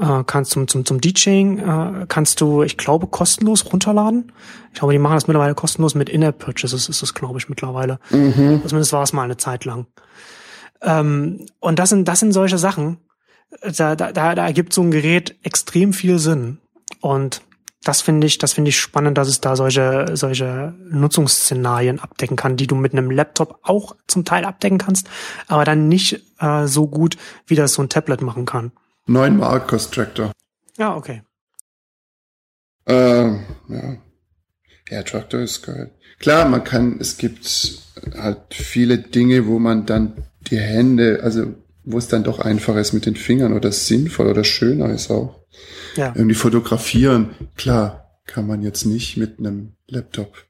äh, 0.00 0.24
kannst 0.26 0.52
zum 0.52 0.66
zum 0.68 0.84
zum 0.84 1.00
DJing 1.00 1.58
äh, 1.58 2.06
kannst 2.08 2.40
du, 2.40 2.62
ich 2.62 2.76
glaube, 2.76 3.06
kostenlos 3.06 3.70
runterladen. 3.72 4.32
Ich 4.72 4.78
glaube, 4.78 4.92
die 4.92 4.98
machen 4.98 5.14
das 5.14 5.26
mittlerweile 5.26 5.54
kostenlos 5.54 5.94
mit 5.94 6.08
In-App 6.08 6.38
Purchases 6.38 6.88
ist 6.88 7.02
das, 7.02 7.14
glaube 7.14 7.38
ich, 7.38 7.48
mittlerweile. 7.48 7.98
Zumindest 8.66 8.92
war 8.92 9.02
es 9.02 9.12
mal 9.12 9.24
eine 9.24 9.36
Zeit 9.36 9.64
lang. 9.64 9.86
Ähm, 10.82 11.46
und 11.60 11.78
das 11.78 11.90
sind 11.90 12.08
das 12.08 12.20
sind 12.20 12.32
solche 12.32 12.58
Sachen. 12.58 12.98
Da, 13.62 13.96
da, 13.96 14.12
da, 14.12 14.34
da 14.34 14.46
ergibt 14.46 14.72
so 14.72 14.80
ein 14.80 14.90
Gerät 14.92 15.36
extrem 15.42 15.92
viel 15.92 16.18
Sinn. 16.18 16.58
Und 17.00 17.42
das 17.82 18.02
finde 18.02 18.26
ich, 18.26 18.38
das 18.38 18.52
finde 18.52 18.68
ich 18.68 18.78
spannend, 18.78 19.16
dass 19.16 19.28
es 19.28 19.40
da 19.40 19.56
solche, 19.56 20.06
solche 20.12 20.74
Nutzungsszenarien 20.90 21.98
abdecken 21.98 22.36
kann, 22.36 22.56
die 22.56 22.66
du 22.66 22.74
mit 22.74 22.92
einem 22.92 23.10
Laptop 23.10 23.58
auch 23.62 23.96
zum 24.06 24.24
Teil 24.24 24.44
abdecken 24.44 24.78
kannst, 24.78 25.08
aber 25.48 25.64
dann 25.64 25.88
nicht 25.88 26.22
äh, 26.38 26.66
so 26.66 26.86
gut, 26.86 27.16
wie 27.46 27.54
das 27.54 27.72
so 27.72 27.82
ein 27.82 27.88
Tablet 27.88 28.20
machen 28.20 28.44
kann. 28.44 28.72
9 29.06 29.36
Mark 29.36 29.68
kostet 29.68 29.94
Tractor. 29.94 30.32
Ja, 30.78 30.96
okay. 30.96 31.22
Ähm, 32.86 33.44
ja. 33.68 33.96
Ja, 34.90 35.02
Traktor 35.04 35.40
ist 35.40 35.62
geil. 35.62 35.90
Klar, 36.18 36.48
man 36.48 36.64
kann, 36.64 36.98
es 37.00 37.16
gibt 37.16 37.46
halt 38.18 38.38
viele 38.50 38.98
Dinge, 38.98 39.46
wo 39.46 39.58
man 39.58 39.86
dann 39.86 40.24
die 40.50 40.58
Hände, 40.58 41.20
also 41.22 41.54
wo 41.84 41.98
es 41.98 42.08
dann 42.08 42.24
doch 42.24 42.40
einfacher 42.40 42.80
ist 42.80 42.92
mit 42.92 43.06
den 43.06 43.16
Fingern 43.16 43.52
oder 43.52 43.72
sinnvoll 43.72 44.26
oder 44.26 44.44
schöner 44.44 44.90
ist 44.90 45.10
auch. 45.10 45.36
Ja. 45.96 46.12
Irgendwie 46.14 46.34
fotografieren, 46.34 47.30
klar, 47.56 48.09
kann 48.26 48.46
man 48.46 48.62
jetzt 48.62 48.84
nicht 48.84 49.16
mit 49.16 49.38
einem 49.38 49.72
Laptop. 49.88 50.46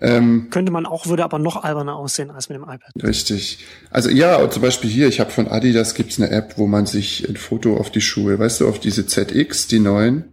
Ähm, 0.00 0.48
Könnte 0.50 0.72
man 0.72 0.84
auch, 0.84 1.06
würde 1.06 1.24
aber 1.24 1.38
noch 1.38 1.62
alberner 1.62 1.96
aussehen 1.96 2.30
als 2.30 2.48
mit 2.48 2.56
dem 2.56 2.64
iPad. 2.64 2.92
Richtig. 3.02 3.64
Also 3.90 4.10
ja, 4.10 4.48
zum 4.50 4.62
Beispiel 4.62 4.90
hier, 4.90 5.08
ich 5.08 5.20
habe 5.20 5.30
von 5.30 5.48
Adidas 5.48 5.94
gibt's 5.94 6.20
eine 6.20 6.30
App, 6.30 6.58
wo 6.58 6.66
man 6.66 6.86
sich 6.86 7.28
ein 7.28 7.36
Foto 7.36 7.76
auf 7.76 7.90
die 7.90 8.00
Schuhe, 8.00 8.38
weißt 8.38 8.60
du, 8.60 8.68
auf 8.68 8.78
diese 8.78 9.06
ZX, 9.06 9.68
die 9.68 9.78
neuen, 9.78 10.24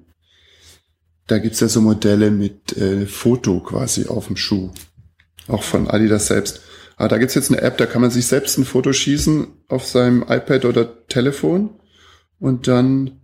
da 1.28 1.38
gibt's 1.38 1.62
ja 1.62 1.70
so 1.70 1.82
Modelle 1.82 2.30
mit 2.30 2.76
äh, 2.76 3.06
Foto 3.06 3.62
quasi 3.62 4.08
auf 4.08 4.28
dem 4.28 4.36
Schuh. 4.36 4.72
Auch 5.48 5.64
von 5.64 5.90
Adidas 5.90 6.28
selbst. 6.28 6.62
Aber 6.98 7.08
da 7.08 7.18
gibt's 7.18 7.36
jetzt 7.36 7.52
eine 7.52 7.62
App, 7.62 7.78
da 7.78 7.86
kann 7.86 8.02
man 8.02 8.12
sich 8.12 8.28
selbst 8.28 8.58
ein 8.58 8.66
Foto 8.66 8.92
schießen 8.92 9.48
auf 9.70 9.86
seinem 9.86 10.24
iPad 10.24 10.66
oder 10.66 11.08
Telefon 11.08 11.70
und 12.40 12.68
dann 12.68 13.22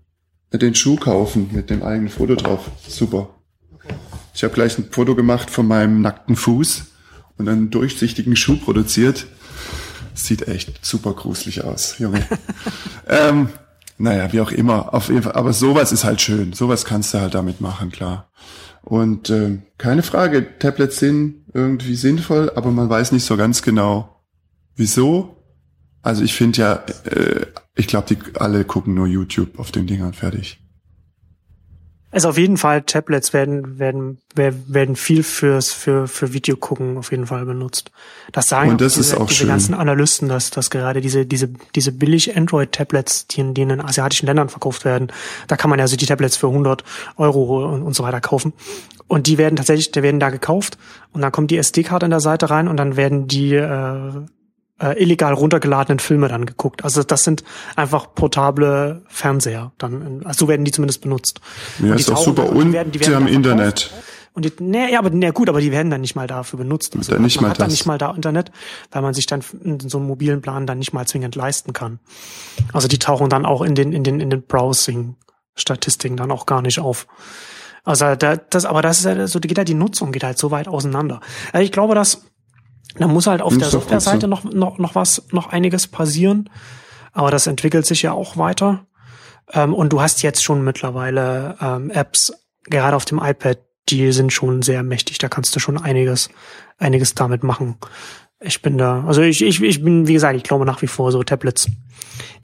den 0.53 0.73
Schuh 0.73 0.95
kaufen 0.95 1.49
mit 1.51 1.69
dem 1.69 1.83
eigenen 1.83 2.09
Foto 2.09 2.35
drauf. 2.35 2.71
Super. 2.87 3.36
Ich 4.37 4.43
habe 4.43 4.53
gleich 4.53 4.77
ein 4.77 4.85
Foto 4.91 5.15
gemacht 5.15 5.49
von 5.49 5.67
meinem 5.67 6.01
nackten 6.01 6.35
Fuß 6.35 6.85
und 7.39 7.49
einen 7.49 7.71
durchsichtigen 7.71 8.35
Schuh 8.35 8.57
produziert. 8.57 9.25
Sieht 10.13 10.47
echt 10.47 10.85
super 10.85 11.13
gruselig 11.13 11.63
aus, 11.63 11.97
Junge. 11.97 12.23
ähm, 13.07 13.49
naja, 13.97 14.31
wie 14.31 14.41
auch 14.41 14.51
immer. 14.51 14.93
Auf 14.93 15.09
jeden 15.09 15.23
Fall. 15.23 15.33
Aber 15.33 15.53
sowas 15.53 15.91
ist 15.91 16.03
halt 16.03 16.21
schön. 16.21 16.53
Sowas 16.53 16.85
kannst 16.85 17.15
du 17.15 17.19
halt 17.19 17.33
damit 17.33 17.61
machen, 17.61 17.89
klar. 17.89 18.29
Und 18.83 19.31
ähm, 19.31 19.63
keine 19.79 20.03
Frage, 20.03 20.59
Tablets 20.59 20.99
sind 20.99 21.45
irgendwie 21.55 21.95
sinnvoll, 21.95 22.51
aber 22.55 22.69
man 22.69 22.91
weiß 22.91 23.13
nicht 23.13 23.25
so 23.25 23.37
ganz 23.37 23.63
genau, 23.63 24.21
wieso. 24.75 25.43
Also 26.03 26.23
ich 26.23 26.35
finde 26.35 26.61
ja, 26.61 26.73
äh, 27.05 27.47
ich 27.73 27.87
glaube, 27.87 28.13
die 28.13 28.39
alle 28.39 28.65
gucken 28.65 28.93
nur 28.93 29.07
YouTube 29.07 29.57
auf 29.57 29.71
den 29.71 29.87
Dingern 29.87 30.13
fertig. 30.13 30.59
Also 32.09 32.29
auf 32.29 32.37
jeden 32.37 32.55
Fall, 32.55 32.83
Tablets 32.83 33.33
werden, 33.33 33.79
werden, 33.79 34.19
werden 34.33 34.95
viel 34.95 35.23
fürs, 35.23 35.73
für, 35.73 36.07
für 36.07 36.31
Video 36.33 36.55
gucken 36.55 36.97
auf 36.97 37.11
jeden 37.11 37.27
Fall 37.27 37.45
benutzt. 37.45 37.91
Das 38.31 38.47
sagen 38.47 38.71
Und 38.71 38.81
das 38.81 38.93
diese, 38.93 39.13
ist 39.13 39.19
auch 39.19 39.27
diese 39.27 39.39
schön. 39.39 39.47
ganzen 39.49 39.73
Analysten, 39.73 40.29
dass, 40.29 40.49
dass 40.49 40.69
gerade 40.69 41.01
diese, 41.01 41.25
diese, 41.25 41.49
diese 41.75 41.91
billig 41.91 42.35
Android-Tablets, 42.37 43.27
die 43.27 43.41
in, 43.41 43.53
die 43.53 43.63
in 43.63 43.69
den 43.69 43.81
asiatischen 43.81 44.25
Ländern 44.25 44.47
verkauft 44.47 44.85
werden, 44.85 45.11
da 45.47 45.57
kann 45.57 45.69
man 45.69 45.79
ja 45.79 45.83
also 45.83 45.97
die 45.97 46.05
Tablets 46.05 46.37
für 46.37 46.47
100 46.47 46.85
Euro 47.17 47.67
und, 47.73 47.83
und 47.83 47.93
so 47.93 48.03
weiter 48.03 48.21
kaufen. 48.21 48.53
Und 49.07 49.27
die 49.27 49.37
werden 49.37 49.57
tatsächlich, 49.57 49.91
die 49.91 50.01
werden 50.01 50.21
da 50.21 50.29
gekauft 50.29 50.77
und 51.11 51.21
dann 51.21 51.33
kommt 51.33 51.51
die 51.51 51.57
SD-Karte 51.57 52.05
an 52.05 52.11
der 52.11 52.19
Seite 52.21 52.49
rein 52.49 52.69
und 52.69 52.77
dann 52.77 52.95
werden 52.95 53.27
die, 53.27 53.53
äh, 53.53 54.11
äh, 54.81 55.01
illegal 55.01 55.33
runtergeladenen 55.33 55.99
Filme 55.99 56.27
dann 56.27 56.45
geguckt. 56.45 56.83
Also 56.83 57.03
das 57.03 57.23
sind 57.23 57.43
einfach 57.75 58.13
portable 58.13 59.01
Fernseher. 59.07 59.71
Dann, 59.77 60.21
also 60.25 60.45
so 60.45 60.47
werden 60.47 60.65
die 60.65 60.71
zumindest 60.71 61.01
benutzt. 61.01 61.41
Ja, 61.79 61.95
ist 61.95 62.11
auch 62.11 62.17
super. 62.17 62.49
Und, 62.49 62.67
die, 62.67 62.73
werden, 62.73 62.91
die, 62.91 62.99
werden 62.99 63.09
die 63.09 63.15
haben 63.15 63.27
Internet. 63.27 63.91
Und 64.33 64.45
die, 64.45 64.53
nee, 64.59 64.91
ja, 64.91 64.99
aber 64.99 65.09
nee, 65.09 65.31
gut, 65.31 65.49
aber 65.49 65.61
die 65.61 65.71
werden 65.71 65.89
dann 65.89 66.01
nicht 66.01 66.15
mal 66.15 66.27
dafür 66.27 66.59
benutzt. 66.59 66.95
Also 66.95 67.13
man, 67.13 67.23
nicht 67.23 67.37
man 67.37 67.45
mal 67.45 67.49
hat 67.49 67.57
das. 67.57 67.63
dann 67.63 67.71
nicht 67.71 67.85
mal 67.87 67.97
da 67.97 68.11
Internet, 68.11 68.51
weil 68.91 69.01
man 69.01 69.15
sich 69.15 69.25
dann 69.25 69.41
so 69.41 69.97
einen 69.97 70.07
mobilen 70.07 70.41
Plan 70.41 70.67
dann 70.67 70.77
nicht 70.77 70.93
mal 70.93 71.07
zwingend 71.07 71.35
leisten 71.35 71.73
kann. 71.73 71.99
Also 72.71 72.87
die 72.87 72.99
tauchen 72.99 73.29
dann 73.29 73.47
auch 73.47 73.63
in 73.63 73.73
den 73.73 73.93
in 73.93 74.03
den 74.03 74.19
in 74.19 74.29
den 74.29 74.43
Browsing-Statistiken 74.43 76.17
dann 76.17 76.29
auch 76.29 76.45
gar 76.45 76.61
nicht 76.61 76.79
auf. 76.79 77.07
Also 77.83 78.13
da, 78.13 78.35
das, 78.35 78.65
aber 78.65 78.83
das 78.83 78.99
ist 78.99 79.05
ja 79.05 79.25
so, 79.27 79.39
geht 79.39 79.57
halt 79.57 79.69
die 79.69 79.73
Nutzung 79.73 80.11
geht 80.11 80.23
halt 80.23 80.37
so 80.37 80.51
weit 80.51 80.67
auseinander. 80.67 81.21
Also 81.51 81.63
ich 81.63 81.71
glaube, 81.71 81.95
dass 81.95 82.25
da 82.99 83.07
muss 83.07 83.27
halt 83.27 83.41
auf 83.41 83.53
Hm, 83.53 83.59
der 83.59 83.69
Softwareseite 83.69 84.21
so. 84.21 84.27
noch 84.27 84.43
noch 84.43 84.77
noch 84.77 84.95
was 84.95 85.23
noch 85.31 85.47
einiges 85.49 85.87
passieren. 85.87 86.49
Aber 87.13 87.31
das 87.31 87.47
entwickelt 87.47 87.85
sich 87.85 88.03
ja 88.03 88.11
auch 88.11 88.37
weiter. 88.37 88.85
Ähm, 89.51 89.73
und 89.73 89.93
du 89.93 90.01
hast 90.01 90.21
jetzt 90.23 90.43
schon 90.43 90.63
mittlerweile 90.63 91.55
ähm, 91.61 91.89
Apps, 91.89 92.33
gerade 92.65 92.95
auf 92.95 93.05
dem 93.05 93.19
iPad, 93.23 93.59
die 93.89 94.11
sind 94.11 94.33
schon 94.33 94.61
sehr 94.61 94.83
mächtig. 94.83 95.17
Da 95.17 95.29
kannst 95.29 95.55
du 95.55 95.59
schon 95.59 95.77
einiges, 95.81 96.29
einiges 96.77 97.15
damit 97.15 97.43
machen. 97.43 97.77
Ich 98.39 98.61
bin 98.61 98.77
da, 98.77 99.03
also 99.07 99.21
ich, 99.21 99.41
ich, 99.41 99.61
ich 99.63 99.83
bin, 99.83 100.07
wie 100.07 100.13
gesagt, 100.13 100.35
ich 100.35 100.43
glaube 100.43 100.65
nach 100.65 100.81
wie 100.83 100.87
vor 100.87 101.11
so 101.11 101.23
Tablets. 101.23 101.67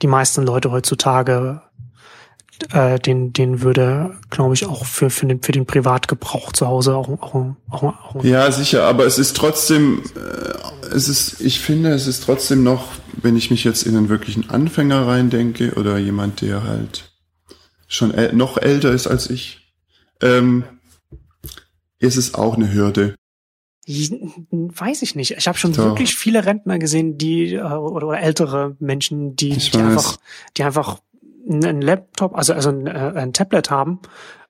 Die 0.02 0.06
meisten 0.08 0.44
Leute 0.44 0.72
heutzutage, 0.72 1.62
äh, 2.72 2.98
den, 2.98 3.32
den 3.32 3.62
würde, 3.62 4.16
glaube 4.30 4.54
ich, 4.54 4.66
auch 4.66 4.84
für, 4.84 5.10
für 5.10 5.26
den, 5.26 5.42
für 5.42 5.52
den 5.52 5.66
Privatgebrauch 5.66 6.52
zu 6.52 6.66
Hause 6.66 6.94
auch, 6.94 7.08
auch, 7.08 7.54
auch, 7.70 7.82
auch 7.82 8.24
Ja, 8.24 8.50
sicher, 8.52 8.84
aber 8.84 9.06
es 9.06 9.18
ist 9.18 9.36
trotzdem, 9.36 10.02
äh, 10.14 10.94
es 10.94 11.08
ist, 11.08 11.40
ich 11.40 11.60
finde, 11.60 11.90
es 11.90 12.06
ist 12.06 12.24
trotzdem 12.24 12.62
noch, 12.62 12.88
wenn 13.20 13.36
ich 13.36 13.50
mich 13.50 13.64
jetzt 13.64 13.82
in 13.82 13.96
einen 13.96 14.08
wirklichen 14.08 14.50
Anfänger 14.50 15.06
reindenke 15.06 15.74
oder 15.74 15.98
jemand, 15.98 16.40
der 16.40 16.62
halt 16.64 17.12
schon 17.86 18.12
äl 18.12 18.32
noch 18.34 18.58
älter 18.58 18.92
ist 18.92 19.06
als 19.06 19.30
ich, 19.30 19.72
ähm, 20.20 20.64
ist 21.98 22.16
es 22.16 22.34
auch 22.34 22.56
eine 22.56 22.72
Hürde. 22.72 23.14
Weiß 23.86 25.02
ich 25.02 25.14
nicht. 25.14 25.32
Ich 25.32 25.46
habe 25.46 25.58
schon 25.58 25.72
Doch. 25.74 25.84
wirklich 25.84 26.16
viele 26.16 26.46
Rentner 26.46 26.78
gesehen, 26.78 27.18
die 27.18 27.54
äh, 27.54 27.60
oder, 27.60 28.06
oder 28.06 28.20
ältere 28.20 28.76
Menschen, 28.78 29.36
die, 29.36 29.50
die 29.50 29.78
einfach, 29.78 30.16
die 30.56 30.62
einfach 30.62 31.00
einen 31.48 31.82
Laptop, 31.82 32.36
also 32.36 32.52
also 32.54 32.70
ein, 32.70 32.86
äh, 32.86 33.12
ein 33.16 33.32
Tablet 33.32 33.70
haben 33.70 34.00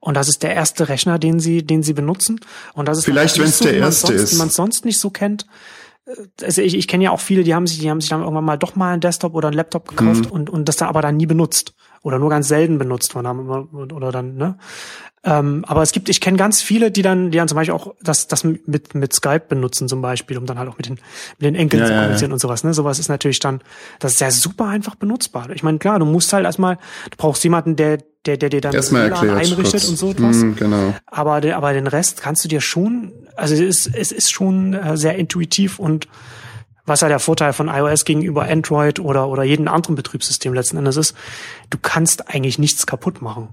und 0.01 0.17
das 0.17 0.29
ist 0.29 0.43
der 0.43 0.55
erste 0.55 0.89
Rechner, 0.89 1.19
den 1.19 1.41
sie, 1.41 1.65
den 1.65 1.83
sie 1.83 1.93
benutzen 1.95 2.41
und 2.75 2.87
das 2.89 2.99
ist 2.99 3.05
Vielleicht, 3.05 3.39
wenn's 3.39 3.61
nicht 3.61 3.73
der 3.73 3.79
erste 3.81 4.07
sonst, 4.09 4.21
ist. 4.23 4.33
wie 4.35 4.39
man 4.39 4.49
es 4.49 4.55
sonst 4.55 4.85
nicht 4.85 4.99
so 5.01 5.11
kennt. 5.11 5.47
Äh, 6.07 6.13
Also 6.45 6.63
ich, 6.63 6.75
ich 6.77 6.87
kenne 6.89 7.05
ja 7.05 7.11
auch 7.11 7.21
viele, 7.21 7.43
die 7.45 7.55
haben 7.55 7.67
sich, 7.67 7.79
die 7.81 7.91
haben 7.91 8.01
sich 8.01 8.11
dann 8.11 8.21
irgendwann 8.21 8.45
mal 8.45 8.59
doch 8.59 8.77
mal 8.77 8.93
einen 8.93 9.01
Desktop 9.01 9.35
oder 9.35 9.49
einen 9.49 9.57
Laptop 9.57 9.89
gekauft 9.89 10.27
Mhm. 10.27 10.31
und 10.31 10.51
und 10.51 10.69
das 10.69 10.77
dann 10.77 10.89
aber 10.89 11.03
dann 11.03 11.17
nie 11.17 11.27
benutzt 11.27 11.75
oder 12.05 12.21
nur 12.21 12.31
ganz 12.31 12.47
selten 12.47 12.79
benutzt 12.79 13.13
von 13.13 13.27
haben 13.27 13.49
oder 13.49 14.13
dann 14.13 14.37
ne. 14.37 14.57
Ähm, 15.27 15.65
aber 15.67 15.81
es 15.81 15.93
gibt, 15.93 16.11
ich 16.11 16.21
kenne 16.21 16.37
ganz 16.37 16.61
viele, 16.61 16.91
die 16.91 17.01
dann, 17.01 17.31
die 17.31 17.39
dann 17.39 17.49
zum 17.49 17.57
Beispiel 17.57 17.73
auch 17.75 17.95
das, 18.03 18.29
das 18.29 18.45
mit, 18.45 18.95
mit 18.95 19.13
Skype 19.15 19.45
benutzen 19.49 19.89
zum 19.89 20.03
Beispiel, 20.03 20.37
um 20.37 20.45
dann 20.45 20.59
halt 20.59 20.69
auch 20.69 20.77
mit 20.77 20.87
den, 20.87 20.97
mit 21.39 21.47
den 21.47 21.55
Enkeln 21.55 21.81
Ja, 21.81 21.87
zu 21.87 21.93
ja, 21.93 21.97
ja. 21.97 22.03
kommunizieren 22.03 22.33
und 22.33 22.41
sowas. 22.41 22.63
Ne? 22.63 22.75
Sowas 22.75 22.99
ist 22.99 23.09
natürlich 23.09 23.39
dann, 23.39 23.63
das 24.01 24.13
ist 24.13 24.21
ja 24.21 24.31
super 24.31 24.67
einfach 24.67 24.97
benutzbar. 24.97 25.49
Ich 25.55 25.63
meine, 25.63 25.79
klar, 25.79 25.99
du 25.99 26.05
musst 26.05 26.31
halt 26.35 26.45
erstmal, 26.45 26.77
du 27.11 27.17
brauchst 27.17 27.43
jemanden, 27.43 27.75
der, 27.77 28.01
der, 28.27 28.37
der 28.37 28.51
dir 28.51 28.61
dann 28.61 28.75
Erstmal 28.75 29.11
erklärt. 29.11 29.39
einrichtet 29.39 29.81
kurz. 29.81 29.89
und 29.89 29.97
so 29.97 30.11
etwas. 30.11 30.43
Hm, 30.43 30.57
genau. 30.57 30.95
Aber, 31.07 31.37
aber 31.37 31.73
den 31.73 31.87
Rest 31.87 32.21
kannst 32.21 32.45
du 32.45 32.49
dir 32.49 32.61
schon, 32.61 33.13
also 33.35 33.55
es 33.55 33.61
ist, 33.87 33.97
es 33.97 34.13
ist 34.13 34.31
schon 34.31 34.75
äh, 34.75 34.99
sehr 34.99 35.17
intuitiv 35.17 35.79
und 35.79 36.07
was 36.87 37.01
ja 37.01 37.09
der 37.09 37.19
Vorteil 37.19 37.53
von 37.53 37.69
iOS 37.69 38.05
gegenüber 38.05 38.45
Android 38.45 39.01
oder, 39.01 39.29
oder 39.29 39.43
jedem 39.43 39.69
anderen 39.69 39.97
Betriebssystem 39.97 40.53
letzten 40.53 40.77
Endes 40.77 40.97
ist, 40.97 41.15
du 41.71 41.79
kannst 41.81 42.29
eigentlich 42.29 42.59
nichts 42.59 42.87
kaputt 42.87 43.23
machen. 43.23 43.49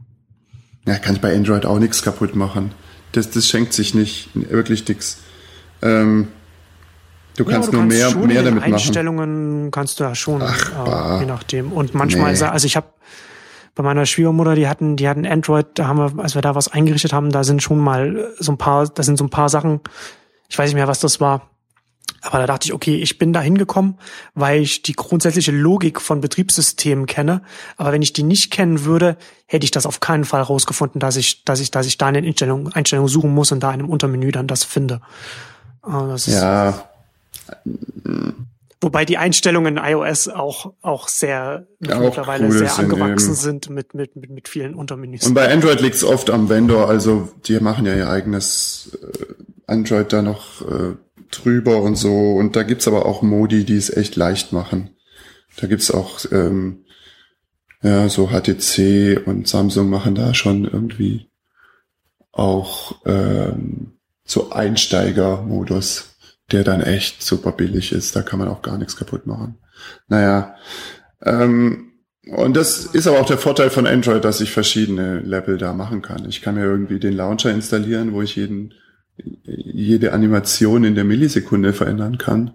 Ja, 0.86 0.97
kann 0.97 1.15
ich 1.15 1.21
bei 1.21 1.34
Android 1.36 1.65
auch 1.65 1.79
nichts 1.79 2.01
kaputt 2.01 2.36
machen. 2.36 2.73
Das, 3.11 3.29
das 3.29 3.47
schenkt 3.47 3.73
sich 3.73 3.93
nicht, 3.93 4.29
wirklich 4.34 4.88
nix. 4.88 5.19
Ähm, 5.82 6.29
du 7.38 7.45
kannst 7.45 7.69
aber 7.69 7.77
du 7.77 7.84
nur 7.84 7.88
mehr, 7.88 8.09
schon 8.09 8.27
mehr 8.27 8.43
damit 8.43 8.61
machen. 8.61 8.73
Einstellungen 8.73 9.71
kannst 9.71 9.99
du 9.99 10.03
ja 10.03 10.15
schon, 10.15 10.41
Ach, 10.41 11.17
äh, 11.17 11.19
je 11.19 11.25
nachdem. 11.25 11.71
Und 11.71 11.93
manchmal, 11.93 12.34
Nee. 12.34 12.43
also 12.43 12.65
ich 12.65 12.75
habe 12.75 12.88
bei 13.75 13.84
meiner 13.84 14.05
Schwiegermutter, 14.05 14.55
die 14.55 14.67
hatten, 14.67 14.97
die 14.97 15.07
hatten 15.07 15.25
Android, 15.25 15.67
da 15.75 15.88
haben 15.88 15.97
wir, 15.97 16.21
als 16.23 16.36
wir 16.36 16.41
da 16.41 16.55
was 16.55 16.67
eingerichtet 16.67 17.13
haben, 17.13 17.32
da 17.32 17.43
sind 17.43 17.63
schon 17.63 17.79
mal 17.79 18.34
so 18.39 18.51
ein 18.51 18.57
paar, 18.57 18.88
da 18.88 19.03
sind 19.03 19.17
so 19.17 19.23
ein 19.23 19.29
paar 19.29 19.49
Sachen, 19.49 19.79
ich 20.49 20.57
weiß 20.57 20.69
nicht 20.69 20.75
mehr, 20.75 20.88
was 20.89 20.99
das 20.99 21.21
war. 21.21 21.51
Aber 22.22 22.38
da 22.38 22.47
dachte 22.47 22.65
ich, 22.65 22.74
okay, 22.74 22.95
ich 22.95 23.17
bin 23.17 23.34
da 23.34 23.41
hingekommen, 23.41 23.95
weil 24.36 24.61
ich 24.61 24.84
die 24.84 24.93
grundsätzliche 24.93 25.51
Logik 25.51 25.99
von 25.99 26.22
Betriebssystemen 26.22 27.07
kenne. 27.07 27.41
Aber 27.78 27.91
wenn 27.91 28.01
ich 28.01 28.13
die 28.13 28.24
nicht 28.24 28.51
kennen 28.51 28.86
würde, 28.86 29.17
hätte 29.47 29.63
ich 29.63 29.72
das 29.72 29.86
auf 29.86 29.99
keinen 29.99 30.24
Fall 30.24 30.41
rausgefunden, 30.41 30.99
dass 30.99 31.15
ich, 31.15 31.43
dass 31.43 31.59
ich, 31.59 31.72
dass 31.72 31.88
ich 31.88 31.97
da 31.97 32.07
in 32.09 32.13
den 32.15 32.26
Einstellungen, 32.26 32.74
Einstellungen 32.74 33.09
suchen 33.09 33.34
muss 33.34 33.51
und 33.51 33.61
da 33.61 33.69
in 33.74 33.80
einem 33.80 33.89
Untermenü 33.89 34.32
dann 34.32 34.47
das 34.47 34.63
finde. 34.63 35.01
Äh, 35.86 36.07
Das 36.07 36.28
Ja, 36.28 36.86
Wobei 38.84 39.05
die 39.05 39.19
Einstellungen 39.19 39.78
in 39.78 39.84
iOS 39.84 40.28
auch, 40.28 40.74
auch 40.82 41.07
sehr 41.07 41.67
Auch 41.88 41.99
mittlerweile 41.99 42.45
cool 42.47 42.51
sehr 42.51 42.69
sind 42.69 42.91
angewachsen 42.91 43.28
eben. 43.28 43.36
sind 43.36 43.69
mit, 43.69 43.93
mit, 43.93 44.15
mit, 44.15 44.32
mit 44.32 44.47
vielen 44.47 44.74
Untermenüs. 44.74 45.24
Und 45.28 45.36
bei 45.36 45.53
Android 45.53 45.82
liegt's 45.82 46.03
oft 46.03 46.32
am 46.32 46.49
Vendor, 46.49 46.89
also 46.89 47.30
die 47.45 47.59
machen 47.59 47.86
ja 47.86 47.93
ihr 47.93 48.09
eigenes 48.09 48.97
äh, 49.03 49.72
Android 49.72 50.11
da 50.11 50.24
noch 50.24 50.61
äh, 50.61 50.95
drüber 51.32 51.82
und 51.82 51.95
so. 51.95 52.34
Und 52.34 52.55
da 52.55 52.63
gibt's 52.63 52.88
aber 52.88 53.05
auch 53.05 53.21
Modi, 53.21 53.63
die 53.65 53.77
es 53.77 53.89
echt 53.89 54.15
leicht 54.15 54.53
machen. 54.53 54.91
Da 55.57 55.67
gibt's 55.67 55.91
auch 55.91 56.19
ähm, 56.32 56.86
ja 57.82 58.09
so 58.09 58.29
HTC 58.29 59.25
und 59.25 59.47
Samsung 59.47 59.89
machen 59.89 60.15
da 60.15 60.34
schon 60.34 60.65
irgendwie 60.65 61.29
auch 62.32 62.95
ähm, 63.05 63.93
so 64.23 64.51
Einsteiger-Modus, 64.51 66.15
der 66.51 66.63
dann 66.63 66.82
echt 66.82 67.21
super 67.23 67.51
billig 67.51 67.91
ist. 67.91 68.15
Da 68.15 68.21
kann 68.21 68.39
man 68.39 68.47
auch 68.47 68.61
gar 68.61 68.77
nichts 68.77 68.95
kaputt 68.95 69.27
machen. 69.27 69.57
Naja, 70.07 70.55
ähm, 71.23 71.91
und 72.27 72.55
das 72.55 72.86
ist 72.86 73.07
aber 73.07 73.19
auch 73.19 73.25
der 73.25 73.39
Vorteil 73.39 73.69
von 73.69 73.88
Android, 73.88 74.23
dass 74.23 74.41
ich 74.41 74.51
verschiedene 74.51 75.19
Level 75.19 75.57
da 75.57 75.73
machen 75.73 76.01
kann. 76.01 76.27
Ich 76.29 76.41
kann 76.41 76.55
mir 76.55 76.63
irgendwie 76.63 76.99
den 76.99 77.13
Launcher 77.13 77.51
installieren, 77.51 78.13
wo 78.13 78.21
ich 78.21 78.36
jeden, 78.36 78.73
jede 79.45 80.13
Animation 80.13 80.84
in 80.84 80.95
der 80.95 81.03
Millisekunde 81.03 81.74
verändern 81.74 82.17
kann. 82.17 82.53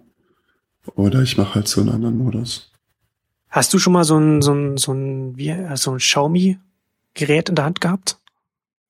Oder 0.95 1.21
ich 1.21 1.37
mache 1.37 1.55
halt 1.55 1.67
so 1.67 1.81
einen 1.81 1.89
anderen 1.89 2.17
Modus. 2.17 2.71
Hast 3.49 3.73
du 3.73 3.79
schon 3.79 3.93
mal 3.93 4.03
so 4.03 4.17
ein, 4.17 4.41
so 4.41 4.53
ein, 4.53 4.77
so 4.77 4.93
ein, 4.93 5.37
wie, 5.37 5.55
so 5.75 5.91
ein 5.91 5.97
Xiaomi-Gerät 5.97 7.49
in 7.49 7.55
der 7.55 7.65
Hand 7.65 7.81
gehabt? 7.81 8.17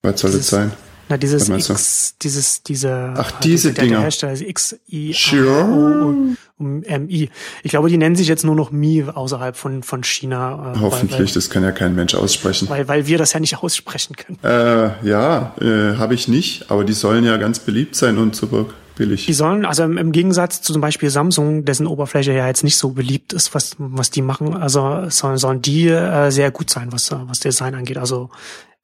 Was 0.02 0.20
soll 0.20 0.32
das 0.32 0.48
sein? 0.48 0.72
Na, 1.08 1.16
dieses? 1.16 1.48
X, 1.48 2.16
dieses, 2.20 2.62
diese, 2.62 3.14
Ach, 3.16 3.32
diese 3.40 3.72
der, 3.72 3.74
der 3.74 3.84
Dinger. 3.84 4.00
Hersteller, 4.00 4.30
also 4.30 4.44
X, 4.44 4.78
I, 4.90 5.12
Sure. 5.14 5.64
O, 5.64 6.08
und, 6.08 6.36
und 6.58 6.80
MI. 7.06 7.30
Ich 7.62 7.70
glaube, 7.70 7.88
die 7.88 7.96
nennen 7.96 8.16
sich 8.16 8.28
jetzt 8.28 8.44
nur 8.44 8.54
noch 8.54 8.70
Mi 8.70 9.04
außerhalb 9.04 9.56
von, 9.56 9.82
von 9.82 10.04
China. 10.04 10.74
äh, 10.76 10.80
Hoffentlich, 10.80 11.32
das 11.32 11.50
kann 11.50 11.62
ja 11.62 11.72
kein 11.72 11.94
Mensch 11.94 12.14
aussprechen. 12.14 12.68
Weil, 12.68 12.88
weil, 12.88 12.98
weil 12.98 13.06
wir 13.06 13.18
das 13.18 13.32
ja 13.32 13.40
nicht 13.40 13.56
aussprechen 13.62 14.16
können. 14.16 14.38
Äh, 14.42 15.06
ja, 15.08 15.54
äh, 15.60 15.96
habe 15.96 16.14
ich 16.14 16.28
nicht, 16.28 16.70
aber 16.70 16.84
die 16.84 16.92
sollen 16.92 17.24
ja 17.24 17.36
ganz 17.36 17.58
beliebt 17.60 17.94
sein 17.94 18.18
und 18.18 18.36
super 18.36 18.66
billig. 18.96 19.26
Die 19.26 19.32
sollen, 19.32 19.64
also 19.64 19.84
im, 19.84 19.96
im 19.96 20.12
Gegensatz 20.12 20.60
zu 20.60 20.72
zum 20.72 20.82
Beispiel 20.82 21.08
Samsung, 21.08 21.64
dessen 21.64 21.86
Oberfläche 21.86 22.32
ja 22.34 22.46
jetzt 22.46 22.64
nicht 22.64 22.76
so 22.76 22.90
beliebt 22.90 23.32
ist, 23.32 23.54
was, 23.54 23.76
was 23.78 24.10
die 24.10 24.22
machen, 24.22 24.54
also 24.54 25.08
sollen, 25.08 25.38
sollen 25.38 25.62
die 25.62 25.88
äh, 25.88 26.30
sehr 26.30 26.50
gut 26.50 26.68
sein, 26.68 26.92
was, 26.92 27.10
was 27.10 27.38
Design 27.40 27.74
angeht. 27.74 27.96
Also 27.96 28.28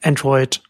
Android 0.03 0.62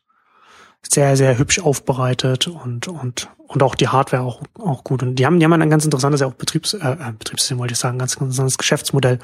sehr, 0.90 1.16
sehr 1.16 1.38
hübsch 1.38 1.58
aufbereitet 1.60 2.48
und, 2.48 2.88
und, 2.88 3.28
und 3.46 3.62
auch 3.62 3.74
die 3.74 3.88
Hardware 3.88 4.22
auch, 4.22 4.42
auch 4.58 4.84
gut. 4.84 5.02
Und 5.02 5.16
die 5.16 5.26
haben, 5.26 5.38
die 5.38 5.44
haben 5.44 5.52
ein 5.52 5.70
ganz 5.70 5.84
interessantes 5.84 6.20
ja 6.20 6.26
auch 6.26 6.34
Betriebs, 6.34 6.74
äh, 6.74 6.78
äh, 6.78 7.12
Betriebssystem, 7.18 7.58
wollte 7.58 7.72
ich 7.72 7.78
sagen, 7.78 7.98
ganz, 7.98 8.16
ganz 8.16 8.22
interessantes 8.22 8.58
Geschäftsmodell, 8.58 9.18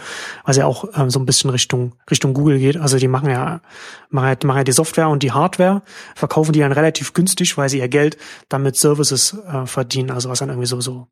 was 0.45 0.57
ja 0.57 0.67
auch 0.67 0.85
ähm, 0.95 1.11
so 1.11 1.19
ein 1.19 1.27
bisschen 1.27 1.51
Richtung, 1.51 1.95
Richtung 2.11 2.35
Google 2.35 2.59
geht. 2.59 2.77
Also 2.77 2.99
die 2.99 3.09
machen 3.09 3.31
ja, 3.31 3.61
machen 4.09 4.29
ja, 4.29 4.47
machen 4.47 4.59
ja 4.59 4.65
die 4.65 4.73
Software 4.73 5.09
und 5.09 5.23
die 5.23 5.33
Hardware, 5.33 5.83
verkaufen 6.15 6.53
die 6.53 6.61
dann 6.61 6.73
relativ 6.73 7.13
günstig, 7.13 7.57
weil 7.57 7.69
sie 7.69 7.79
ihr 7.79 7.89
Geld 7.89 8.17
dann 8.49 8.63
mit 8.63 8.77
Services 8.77 9.37
äh, 9.47 9.67
verdienen, 9.67 10.11
also 10.11 10.29
was 10.29 10.39
dann 10.39 10.49
irgendwie 10.49 10.67
so, 10.67 10.81
so 10.81 11.09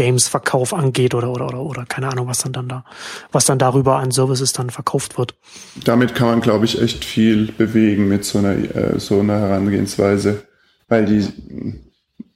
Games-Verkauf 0.00 0.72
angeht 0.72 1.14
oder, 1.14 1.30
oder, 1.30 1.48
oder, 1.48 1.60
oder 1.60 1.84
keine 1.84 2.08
Ahnung, 2.08 2.26
was 2.26 2.38
dann, 2.38 2.54
dann 2.54 2.68
da, 2.70 2.86
was 3.32 3.44
dann 3.44 3.58
darüber 3.58 3.96
an 3.96 4.12
Services 4.12 4.54
dann 4.54 4.70
verkauft 4.70 5.18
wird. 5.18 5.34
Damit 5.84 6.14
kann 6.14 6.28
man, 6.28 6.40
glaube 6.40 6.64
ich, 6.64 6.80
echt 6.80 7.04
viel 7.04 7.52
bewegen 7.52 8.08
mit 8.08 8.24
so 8.24 8.38
einer, 8.38 8.52
äh, 8.52 8.98
so 8.98 9.20
einer 9.20 9.38
Herangehensweise, 9.38 10.42
weil 10.88 11.04
die 11.04 11.28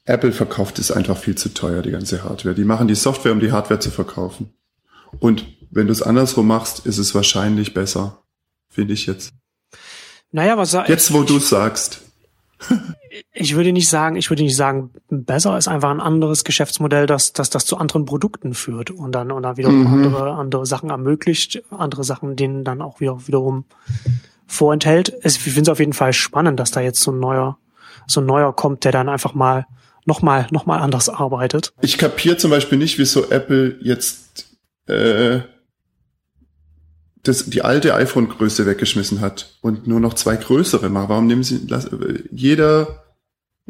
Apple 0.05 0.33
verkauft 0.33 0.79
ist 0.79 0.91
einfach 0.91 1.17
viel 1.17 1.37
zu 1.37 1.55
teuer, 1.55 1.81
die 1.81 1.93
ganze 1.93 2.23
Hardware. 2.23 2.55
Die 2.55 2.65
machen 2.65 2.87
die 2.87 2.95
Software, 2.95 3.33
um 3.33 3.41
die 3.41 3.51
Hardware 3.51 3.81
zu 3.81 3.91
verkaufen. 3.91 4.53
Und 5.19 5.47
wenn 5.71 5.87
du 5.87 5.93
es 5.95 6.03
andersrum 6.03 6.47
machst, 6.47 6.85
ist 6.85 6.99
es 6.99 7.15
wahrscheinlich 7.15 7.73
besser, 7.73 8.23
finde 8.69 8.93
ich 8.93 9.07
jetzt. 9.07 9.33
Naja, 10.33 10.59
was 10.59 10.73
Jetzt, 10.73 11.15
wo 11.15 11.23
du 11.23 11.39
sagst. 11.39 12.03
ich 13.33 13.55
würde 13.55 13.73
nicht 13.73 13.89
sagen, 13.89 14.17
ich 14.17 14.31
würde 14.31 14.43
nicht 14.43 14.57
sagen, 14.57 14.91
besser 15.09 15.57
ist 15.57 15.69
einfach 15.69 15.91
ein 15.91 16.01
anderes 16.01 16.45
Geschäftsmodell, 16.45 17.07
das, 17.07 17.33
das, 17.33 17.51
das 17.51 17.65
zu 17.65 17.77
anderen 17.77 18.05
Produkten 18.05 18.55
führt 18.55 18.91
und 18.91 19.13
dann, 19.13 19.31
und 19.31 19.43
dann 19.43 19.57
wiederum 19.57 19.81
mhm. 19.81 20.05
andere, 20.05 20.33
andere 20.33 20.67
Sachen 20.67 20.91
ermöglicht, 20.91 21.63
andere 21.71 22.05
Sachen 22.05 22.37
denen 22.37 22.65
dann 22.65 22.83
auch 22.83 23.01
wieder, 23.01 23.27
wiederum 23.27 23.65
vorenthält. 24.47 25.13
Ich 25.23 25.39
finde 25.39 25.63
es 25.63 25.69
auf 25.69 25.79
jeden 25.79 25.93
Fall 25.93 26.13
spannend, 26.13 26.59
dass 26.59 26.71
da 26.71 26.81
jetzt 26.81 27.01
so 27.01 27.13
ein 27.13 27.21
neuer, 27.21 27.59
so 28.07 28.21
ein 28.21 28.27
neuer 28.27 28.55
kommt, 28.55 28.85
der 28.85 28.93
dann 28.93 29.09
einfach 29.09 29.35
mal 29.35 29.67
nochmal, 30.07 30.47
nochmal 30.51 30.81
anders 30.81 31.09
arbeitet. 31.09 31.73
Ich 31.81 31.99
kapiere 31.99 32.37
zum 32.37 32.51
Beispiel 32.51 32.79
nicht, 32.79 32.99
wieso 32.99 33.31
Apple 33.31 33.79
jetzt, 33.81 34.57
äh, 34.87 35.41
das, 37.23 37.47
die 37.47 37.63
alte 37.63 37.95
iPhone-Größe 37.95 38.67
weggeschmissen 38.67 39.21
hat 39.21 39.57
und 39.63 39.87
nur 39.87 40.01
noch 40.01 40.15
zwei 40.15 40.37
größere 40.37 40.91
macht. 40.91 41.09
Warum 41.09 41.27
nehmen 41.27 41.43
sie, 41.43 41.67
jeder, 42.31 43.04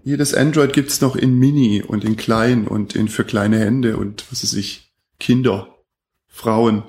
jedes 0.02 0.34
Android 0.34 0.72
gibt's 0.72 1.00
noch 1.00 1.16
in 1.16 1.38
Mini 1.38 1.82
und 1.82 2.04
in 2.04 2.16
klein 2.16 2.66
und 2.66 2.94
in 2.94 3.08
für 3.08 3.24
kleine 3.24 3.58
Hände 3.58 3.96
und 3.96 4.24
was 4.30 4.42
weiß 4.42 4.54
ich, 4.54 4.92
Kinder, 5.18 5.68
Frauen, 6.26 6.82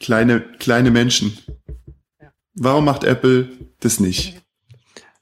kleine, 0.00 0.40
kleine 0.58 0.90
Menschen. 0.90 1.38
Warum 2.54 2.86
macht 2.86 3.04
Apple 3.04 3.48
das 3.80 4.00
nicht? 4.00 4.40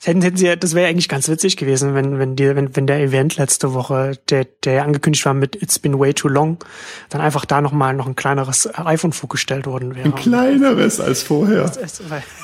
hätten, 0.07 0.22
hätten 0.22 0.36
sie, 0.36 0.57
das 0.57 0.74
wäre 0.74 0.88
eigentlich 0.88 1.09
ganz 1.09 1.28
witzig 1.28 1.57
gewesen, 1.57 1.95
wenn, 1.95 2.18
wenn 2.18 2.36
die, 2.36 2.55
wenn, 2.55 2.74
wenn 2.76 2.86
der 2.86 3.01
Event 3.01 3.36
letzte 3.36 3.74
Woche, 3.74 4.18
der, 4.28 4.45
der 4.64 4.84
angekündigt 4.84 5.24
war 5.24 5.34
mit 5.34 5.61
It's 5.61 5.78
been 5.78 5.99
way 5.99 6.14
too 6.14 6.28
long, 6.28 6.59
dann 7.09 7.20
einfach 7.20 7.45
da 7.45 7.61
nochmal 7.61 7.95
noch 7.95 8.07
ein 8.07 8.16
kleineres 8.16 8.68
iPhone 8.74 9.12
vorgestellt 9.12 9.66
worden 9.66 9.95
wäre. 9.95 10.05
Ein 10.05 10.14
kleineres 10.14 11.01
als 11.01 11.22
vorher. 11.22 11.70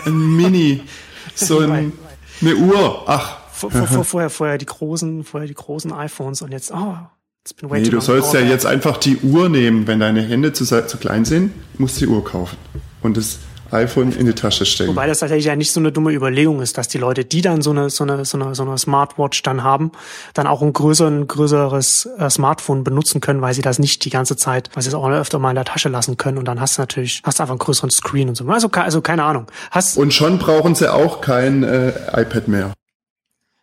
ein 0.05 0.37
Mini. 0.37 0.83
So 1.35 1.61
ein, 1.61 1.93
eine 2.41 2.57
Uhr. 2.57 3.05
Ach. 3.07 3.40
Vor, 3.61 3.71
vor, 3.71 4.05
vorher, 4.05 4.31
vorher 4.31 4.59
die 4.59 4.67
großen, 4.67 5.25
vorher 5.25 5.47
die 5.47 5.55
großen 5.55 5.93
iPhones 5.93 6.43
und 6.43 6.53
jetzt, 6.53 6.73
oh, 6.73 6.97
it's 7.43 7.53
been 7.53 7.71
way 7.71 7.81
nee. 7.81 7.89
Du 7.89 8.01
sollst 8.01 8.33
ja 8.33 8.41
jetzt 8.41 8.67
einfach 8.67 8.97
die 8.97 9.19
Uhr 9.19 9.49
nehmen. 9.49 9.87
Wenn 9.87 10.01
deine 10.01 10.23
Hände 10.23 10.53
zu, 10.53 10.65
zu 10.65 10.97
klein 10.99 11.25
sind, 11.25 11.53
musst 11.79 12.01
du 12.01 12.07
die 12.07 12.13
Uhr 12.13 12.25
kaufen. 12.25 12.57
Und 13.03 13.17
das, 13.17 13.39
iPhone 13.73 14.13
in 14.13 14.27
die 14.27 14.33
Tasche 14.33 14.65
stecken. 14.67 14.91
Wobei 14.91 15.07
das 15.07 15.21
tatsächlich 15.21 15.47
ja 15.47 15.57
nicht 15.57 15.73
so 15.73 15.81
eine 15.81 15.93
dumme 15.93 16.13
Überlegung 16.13 16.61
ist, 16.61 16.79
dass 16.79 16.89
die 16.89 16.99
Leute, 16.99 17.25
die 17.25 17.41
dann 17.41 17.63
so 17.63 17.71
eine, 17.71 17.91
so 17.91 18.05
eine, 18.05 18.25
so 18.25 18.39
eine, 18.39 18.55
so 18.55 18.63
eine 18.63 18.79
Smartwatch 18.79 19.43
dann 19.43 19.63
haben, 19.63 19.93
dann 20.35 20.47
auch 20.47 20.63
ein 20.63 20.73
größeren, 20.73 21.27
größeres 21.27 22.09
äh, 22.19 22.31
Smartphone 22.31 22.85
benutzen 22.85 23.21
können, 23.21 23.41
weil 23.41 23.55
sie 23.55 23.63
das 23.63 23.79
nicht 23.79 24.05
die 24.05 24.11
ganze 24.11 24.37
Zeit, 24.37 24.71
weil 24.75 24.83
sie 24.83 24.89
es 24.89 24.95
auch 24.95 25.09
öfter 25.09 25.39
mal 25.39 25.51
in 25.51 25.57
der 25.57 25.65
Tasche 25.65 25.89
lassen 25.89 26.17
können 26.17 26.39
und 26.39 26.47
dann 26.47 26.61
hast 26.61 26.79
du 26.79 26.83
natürlich, 26.83 27.23
hast 27.25 27.39
du 27.39 27.43
einfach 27.43 27.53
einen 27.53 27.59
größeren 27.59 27.91
Screen 27.91 28.29
und 28.29 28.35
so. 28.35 28.45
Also, 28.47 28.69
also 28.69 29.01
keine 29.01 29.25
Ahnung. 29.25 29.47
Hast, 29.71 29.97
und 29.97 30.13
schon 30.13 30.39
brauchen 30.39 30.75
sie 30.75 30.93
auch 30.93 31.21
kein 31.21 31.63
äh, 31.63 31.93
iPad 32.13 32.49
mehr. 32.49 32.73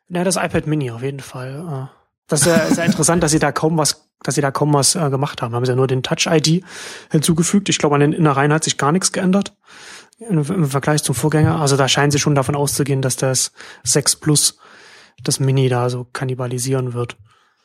Ja, 0.09 0.23
das 0.23 0.37
iPad 0.37 0.67
Mini 0.67 0.91
auf 0.91 1.01
jeden 1.01 1.19
Fall. 1.19 1.89
Äh. 1.89 1.97
Das 2.27 2.41
ist 2.41 2.47
ja, 2.47 2.55
ist 2.55 2.77
ja 2.77 2.83
interessant, 2.83 3.23
dass 3.23 3.31
sie 3.31 3.39
da 3.39 3.51
kaum 3.51 3.77
was, 3.77 4.09
dass 4.21 4.35
sie 4.35 4.41
da 4.41 4.51
kaum 4.51 4.73
was 4.73 4.95
äh, 4.95 5.09
gemacht 5.09 5.41
haben. 5.41 5.55
Haben 5.55 5.65
sie 5.65 5.71
ja 5.71 5.75
nur 5.75 5.87
den 5.87 6.03
Touch 6.03 6.27
ID 6.27 6.63
hinzugefügt. 7.11 7.69
Ich 7.69 7.77
glaube, 7.77 7.95
an 7.95 8.01
den 8.01 8.13
Innereien 8.13 8.51
hat 8.51 8.63
sich 8.63 8.77
gar 8.77 8.91
nichts 8.91 9.11
geändert 9.11 9.53
im 10.19 10.65
Vergleich 10.65 11.03
zum 11.03 11.15
Vorgänger. 11.15 11.59
Also 11.59 11.77
da 11.77 11.87
scheinen 11.87 12.11
sie 12.11 12.19
schon 12.19 12.35
davon 12.35 12.55
auszugehen, 12.55 13.01
dass 13.01 13.15
das 13.15 13.51
6 13.83 14.17
Plus 14.17 14.57
das 15.23 15.39
Mini 15.39 15.69
da 15.69 15.89
so 15.89 16.05
kannibalisieren 16.05 16.93
wird. 16.93 17.17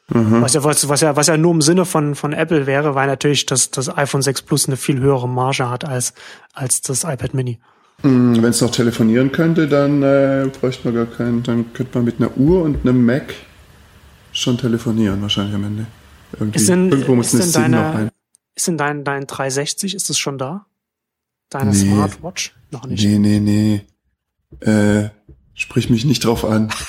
Mhm. 0.08 0.42
Was, 0.42 0.54
ja, 0.54 0.64
was, 0.64 0.88
was, 0.88 1.00
ja, 1.00 1.16
was 1.16 1.28
ja 1.28 1.36
nur 1.36 1.52
im 1.52 1.62
Sinne 1.62 1.84
von, 1.84 2.14
von 2.14 2.32
Apple 2.32 2.66
wäre, 2.66 2.94
weil 2.94 3.06
natürlich 3.06 3.46
das, 3.46 3.70
das 3.70 3.96
iPhone 3.96 4.22
6 4.22 4.42
Plus 4.42 4.66
eine 4.66 4.76
viel 4.76 5.00
höhere 5.00 5.28
Marge 5.28 5.70
hat 5.70 5.84
als, 5.84 6.12
als 6.52 6.82
das 6.82 7.04
iPad 7.04 7.34
Mini. 7.34 7.60
Mhm, 8.02 8.42
Wenn 8.42 8.50
es 8.50 8.60
noch 8.60 8.70
telefonieren 8.70 9.32
könnte, 9.32 9.68
dann 9.68 10.02
äh, 10.02 10.50
bräuchte 10.60 10.88
man 10.88 10.94
gar 10.94 11.06
keinen, 11.06 11.42
dann 11.42 11.72
könnte 11.72 11.98
man 11.98 12.04
mit 12.04 12.18
einer 12.18 12.36
Uhr 12.36 12.62
und 12.62 12.86
einem 12.86 13.04
Mac 13.04 13.34
schon 14.32 14.58
telefonieren, 14.58 15.22
wahrscheinlich 15.22 15.54
am 15.54 15.64
Ende. 15.64 15.86
Irgendwie. 16.38 16.58
Ist 16.58 16.68
denn, 16.68 16.90
Irgendwo 16.90 17.14
muss 17.14 17.32
ist 17.32 17.54
denn 17.54 17.72
deine, 17.72 18.10
Ist 18.54 18.66
denn 18.66 18.78
dein, 18.78 19.04
dein 19.04 19.26
360, 19.26 19.94
ist 19.94 20.10
das 20.10 20.18
schon 20.18 20.38
da? 20.38 20.66
Deine 21.50 21.70
nee. 21.70 21.76
Smartwatch? 21.76 22.54
Noch 22.70 22.86
nicht. 22.86 23.04
Nee, 23.04 23.18
nee, 23.18 23.40
nee. 23.40 23.82
Äh, 24.60 25.10
sprich 25.54 25.90
mich 25.90 26.04
nicht 26.04 26.24
drauf 26.24 26.44
an. 26.44 26.72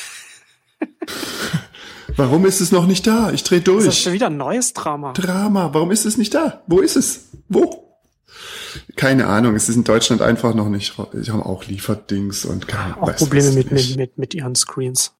Warum 2.15 2.45
ist 2.45 2.61
es 2.61 2.71
noch 2.71 2.85
nicht 2.85 3.07
da? 3.07 3.31
Ich 3.31 3.43
dreh 3.43 3.59
durch. 3.59 3.85
Das 3.85 3.95
ist 3.95 4.03
schon 4.03 4.13
wieder 4.13 4.27
ein 4.27 4.37
neues 4.37 4.73
Drama. 4.73 5.13
Drama. 5.13 5.73
Warum 5.73 5.91
ist 5.91 6.05
es 6.05 6.17
nicht 6.17 6.33
da? 6.33 6.61
Wo 6.67 6.79
ist 6.79 6.95
es? 6.95 7.29
Wo? 7.49 7.82
Keine 8.95 9.27
Ahnung. 9.27 9.55
Es 9.55 9.69
ist 9.69 9.75
in 9.75 9.83
Deutschland 9.83 10.21
einfach 10.21 10.53
noch 10.53 10.69
nicht. 10.69 10.95
Ich 11.19 11.29
habe 11.29 11.45
auch 11.45 11.65
Lieferdings 11.65 12.45
und 12.45 12.67
keine 12.67 13.01
Auch 13.01 13.15
Probleme 13.15 13.51
mit, 13.51 13.71
mit, 13.71 13.97
mit, 13.97 14.17
mit 14.17 14.33
ihren 14.33 14.55
Screens. 14.55 15.15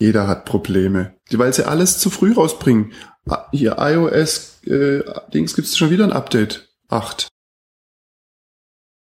Jeder 0.00 0.26
hat 0.26 0.44
Probleme. 0.44 1.14
Weil 1.30 1.52
sie 1.52 1.66
alles 1.66 1.98
zu 1.98 2.10
früh 2.10 2.32
rausbringen. 2.32 2.92
Ah, 3.28 3.46
hier 3.52 3.76
iOS 3.78 4.60
äh, 4.66 5.02
Dings 5.32 5.54
gibt 5.54 5.68
es 5.68 5.76
schon 5.76 5.90
wieder 5.90 6.04
ein 6.04 6.12
Update. 6.12 6.68
Acht. 6.88 7.28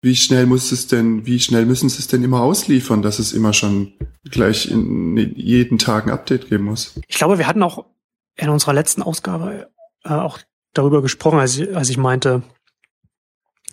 Wie 0.00 0.16
schnell 0.16 0.46
muss 0.46 0.70
es 0.70 0.86
denn, 0.86 1.26
wie 1.26 1.40
schnell 1.40 1.66
müssen 1.66 1.88
sie 1.88 1.98
es 1.98 2.06
denn 2.06 2.22
immer 2.22 2.40
ausliefern, 2.40 3.02
dass 3.02 3.18
es 3.18 3.32
immer 3.32 3.52
schon 3.52 3.94
gleich 4.30 4.70
in 4.70 5.16
jeden 5.36 5.78
Tag 5.78 6.06
ein 6.06 6.12
Update 6.12 6.48
geben 6.48 6.64
muss? 6.64 6.94
Ich 7.08 7.16
glaube, 7.16 7.38
wir 7.38 7.48
hatten 7.48 7.62
auch 7.62 7.84
in 8.36 8.48
unserer 8.48 8.74
letzten 8.74 9.02
Ausgabe 9.02 9.70
äh, 10.04 10.10
auch 10.10 10.38
darüber 10.72 11.02
gesprochen, 11.02 11.40
als 11.40 11.58
ich, 11.58 11.74
als 11.76 11.90
ich 11.90 11.96
meinte, 11.96 12.42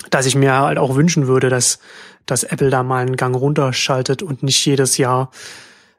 dass 0.10 0.26
ich 0.26 0.36
mir 0.36 0.54
halt 0.54 0.78
auch 0.78 0.96
wünschen 0.96 1.28
würde, 1.28 1.50
dass, 1.50 1.80
dass 2.26 2.44
Apple 2.44 2.70
da 2.70 2.84
mal 2.84 3.06
einen 3.06 3.16
Gang 3.16 3.36
runterschaltet 3.36 4.22
und 4.24 4.44
nicht 4.44 4.66
jedes 4.66 4.98
Jahr 4.98 5.32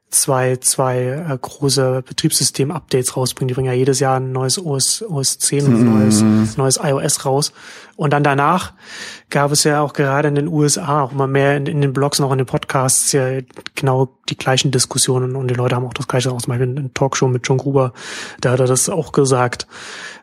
zwei, 0.09 0.57
zwei 0.57 1.27
äh, 1.29 1.39
große 1.41 2.03
Betriebssystem-Updates 2.07 3.17
rausbringen. 3.17 3.49
Die 3.49 3.55
bringen 3.55 3.69
ja 3.69 3.73
jedes 3.73 4.01
Jahr 4.01 4.19
ein 4.19 4.33
neues 4.33 4.59
OS, 4.59 5.03
OS 5.03 5.39
10 5.39 5.67
und 5.67 5.75
ein 5.75 5.99
neues, 5.99 6.23
mhm. 6.23 6.49
neues 6.57 6.79
iOS 6.83 7.25
raus. 7.25 7.53
Und 7.97 8.13
dann 8.13 8.23
danach 8.23 8.73
gab 9.31 9.51
es 9.51 9.65
ja 9.65 9.81
auch 9.81 9.93
gerade 9.95 10.29
in 10.29 10.37
den 10.37 10.49
USA, 10.49 11.03
auch 11.03 11.13
immer 11.13 11.27
mehr 11.27 11.57
in, 11.57 11.67
in 11.67 11.81
den 11.81 11.93
Blogs 11.93 12.21
und 12.21 12.27
auch 12.27 12.33
in 12.33 12.39
den 12.39 12.47
Podcasts, 12.47 13.11
ja 13.13 13.41
genau 13.75 14.17
die 14.29 14.37
gleichen 14.37 14.71
Diskussionen 14.71 15.35
und 15.35 15.49
die 15.49 15.55
Leute 15.55 15.75
haben 15.75 15.87
auch 15.87 15.95
das 15.95 16.07
gleiche 16.07 16.31
auch 16.31 16.41
zum 16.41 16.51
Beispiel 16.51 16.77
in 16.77 16.95
Talkshow 16.95 17.27
mit 17.27 17.47
John 17.47 17.59
Gruber, 17.59 17.93
da 18.41 18.53
hat 18.53 18.61
er 18.61 18.67
das 18.67 18.89
auch 18.89 19.13
gesagt, 19.13 19.67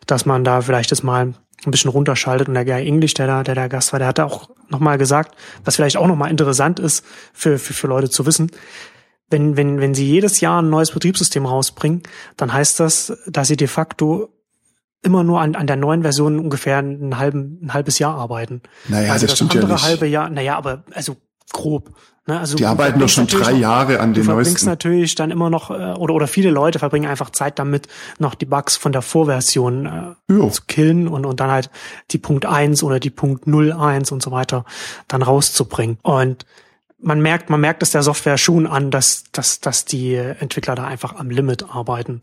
dass 0.06 0.26
man 0.26 0.44
da 0.44 0.62
vielleicht 0.62 0.92
das 0.92 1.04
mal 1.04 1.34
ein 1.66 1.72
bisschen 1.72 1.92
runterschaltet 1.92 2.48
und 2.48 2.54
der 2.54 2.66
Guy 2.66 2.86
English, 2.86 3.14
der 3.14 3.28
da, 3.28 3.44
der 3.44 3.56
da 3.56 3.68
Gast 3.68 3.94
war, 3.94 4.00
der 4.00 4.08
hat 4.08 4.20
auch 4.20 4.50
nochmal 4.70 4.98
gesagt, 4.98 5.36
was 5.64 5.76
vielleicht 5.76 5.98
auch 5.98 6.08
nochmal 6.08 6.32
interessant 6.32 6.80
ist 6.80 7.06
für, 7.34 7.58
für, 7.58 7.74
für 7.74 7.88
Leute 7.88 8.10
zu 8.10 8.26
wissen, 8.26 8.52
wenn, 9.30 9.58
wenn, 9.58 9.80
wenn 9.80 9.94
sie 9.94 10.06
jedes 10.06 10.42
Jahr 10.42 10.62
ein 10.62 10.70
neues 10.70 10.92
Betriebssystem 10.92 11.46
rausbringen, 11.46 12.04
dann 12.38 12.54
heißt 12.54 12.80
das, 12.80 13.18
dass 13.28 13.48
sie 13.48 13.58
de 13.58 13.68
facto 13.68 14.30
immer 15.02 15.24
nur 15.24 15.42
an, 15.42 15.56
an 15.56 15.68
der 15.68 15.76
neuen 15.76 16.02
Version 16.02 16.40
ungefähr 16.40 16.78
ein, 16.78 17.18
halben, 17.18 17.60
ein 17.62 17.74
halbes 17.74 18.00
Jahr 18.00 18.16
arbeiten. 18.16 18.62
Naja, 18.88 19.12
also 19.12 19.26
das, 19.26 19.32
das 19.32 19.38
stimmt 19.38 19.52
andere 19.56 19.72
ja 19.72 19.76
nicht. 19.76 19.84
halbe 19.84 20.08
Jahr, 20.08 20.30
naja, 20.30 20.58
aber 20.58 20.84
also 20.94 21.18
grob. 21.52 21.92
Ne? 22.26 22.40
Also 22.40 22.56
die 22.56 22.66
arbeiten 22.66 23.00
doch 23.00 23.10
schon 23.10 23.28
drei 23.28 23.52
Jahre 23.52 24.00
an 24.00 24.14
den 24.14 24.26
neuesten. 24.26 24.28
Du 24.28 24.34
verbringst 24.36 24.66
natürlich 24.66 25.16
dann 25.16 25.30
immer 25.30 25.50
noch, 25.50 25.72
äh, 25.72 25.94
oder, 25.94 26.14
oder 26.14 26.28
viele 26.28 26.52
Leute 26.52 26.80
verbringen 26.80 27.10
einfach 27.10 27.32
Zeit 27.32 27.60
damit, 27.60 27.88
noch 28.18 28.34
die 28.34 28.46
Bugs 28.46 28.78
von 28.78 28.94
der 28.94 29.02
Vorversion 29.02 30.16
äh, 30.30 30.50
zu 30.50 30.62
killen 30.68 31.10
und, 31.10 31.26
und 31.26 31.40
dann 31.42 31.52
halt 31.52 31.70
die 32.12 32.18
Punkt 32.18 32.46
1 32.46 32.82
oder 32.84 33.00
die 33.00 33.10
Punkt 33.10 33.46
01 33.46 34.12
und 34.12 34.24
so 34.24 34.32
weiter 34.32 34.64
dann 35.10 35.22
rauszubringen. 35.22 35.98
Und 36.02 36.46
man 37.04 37.22
merkt, 37.22 37.50
man 37.50 37.60
merkt 37.60 37.84
es 37.84 37.92
der 37.92 38.04
Software 38.04 38.38
schon 38.38 38.68
an, 38.68 38.90
dass, 38.90 39.26
dass, 39.34 39.60
dass 39.60 39.84
die 39.84 40.16
Entwickler 40.16 40.76
da 40.76 40.86
einfach 40.86 41.16
am 41.18 41.30
Limit 41.30 41.66
arbeiten, 41.76 42.22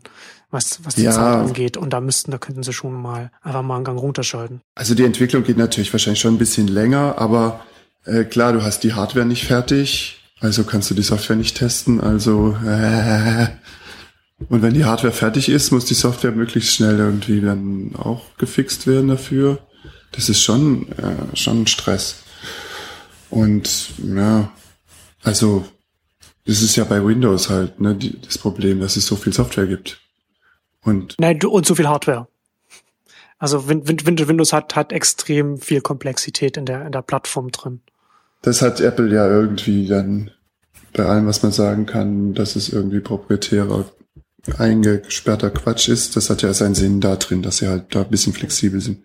was, 0.49 0.79
was 0.83 0.95
die 0.95 1.03
ja. 1.03 1.11
Zeit 1.11 1.35
angeht. 1.35 1.77
Und 1.77 1.91
da 1.93 2.01
müssten, 2.01 2.31
da 2.31 2.39
könnten 2.39 2.63
sie 2.63 2.73
schon 2.73 2.99
mal 2.99 3.29
einfach 3.43 3.61
mal 3.61 3.75
einen 3.75 3.83
Gang 3.83 3.99
runterschalten. 3.99 4.61
Also 4.73 4.95
die 4.95 5.05
Entwicklung 5.05 5.43
geht 5.43 5.57
natürlich 5.57 5.93
wahrscheinlich 5.93 6.21
schon 6.21 6.33
ein 6.33 6.39
bisschen 6.39 6.67
länger, 6.67 7.19
aber 7.19 7.59
äh, 8.05 8.23
klar, 8.23 8.53
du 8.53 8.63
hast 8.63 8.83
die 8.83 8.93
Hardware 8.93 9.25
nicht 9.25 9.45
fertig, 9.45 10.19
also 10.39 10.63
kannst 10.63 10.89
du 10.89 10.95
die 10.95 11.03
Software 11.03 11.35
nicht 11.35 11.57
testen. 11.57 12.01
Also 12.01 12.57
äh, 12.65 13.47
und 14.49 14.61
wenn 14.61 14.73
die 14.73 14.85
Hardware 14.85 15.13
fertig 15.13 15.49
ist, 15.49 15.71
muss 15.71 15.85
die 15.85 15.93
Software 15.93 16.31
möglichst 16.31 16.73
schnell 16.73 16.97
irgendwie 16.97 17.41
dann 17.41 17.95
auch 17.95 18.25
gefixt 18.37 18.87
werden 18.87 19.09
dafür. 19.09 19.59
Das 20.11 20.29
ist 20.29 20.41
schon 20.41 20.91
äh, 20.97 21.35
schon 21.35 21.67
Stress. 21.67 22.23
Und 23.29 23.91
ja, 24.03 24.51
also, 25.23 25.65
das 26.45 26.61
ist 26.61 26.75
ja 26.75 26.83
bei 26.83 27.03
Windows 27.03 27.49
halt, 27.49 27.79
ne, 27.79 27.95
die, 27.95 28.19
das 28.19 28.37
Problem, 28.37 28.79
dass 28.79 28.97
es 28.97 29.05
so 29.05 29.15
viel 29.15 29.33
Software 29.33 29.67
gibt. 29.67 30.01
Und. 30.83 31.15
Nein, 31.19 31.41
und 31.43 31.65
so 31.65 31.75
viel 31.75 31.87
Hardware. 31.87 32.27
Also 33.37 33.67
Windows 33.67 34.53
hat, 34.53 34.75
hat 34.75 34.91
extrem 34.91 35.57
viel 35.57 35.81
Komplexität 35.81 36.57
in 36.57 36.65
der, 36.65 36.85
in 36.85 36.91
der 36.91 37.01
Plattform 37.01 37.51
drin. 37.51 37.81
Das 38.41 38.61
hat 38.61 38.79
Apple 38.81 39.13
ja 39.13 39.27
irgendwie 39.27 39.87
dann 39.87 40.31
bei 40.93 41.05
allem, 41.05 41.27
was 41.27 41.43
man 41.43 41.51
sagen 41.51 41.85
kann, 41.85 42.33
dass 42.33 42.55
es 42.55 42.69
irgendwie 42.69 42.99
proprietärer, 42.99 43.85
eingesperrter 44.57 45.51
Quatsch 45.51 45.87
ist. 45.87 46.15
Das 46.15 46.29
hat 46.29 46.41
ja 46.41 46.53
seinen 46.53 46.75
Sinn 46.75 47.01
da 47.01 47.15
drin, 47.15 47.43
dass 47.43 47.57
sie 47.57 47.67
halt 47.67 47.93
da 47.95 48.01
ein 48.01 48.09
bisschen 48.09 48.33
flexibel 48.33 48.81
sind. 48.81 49.03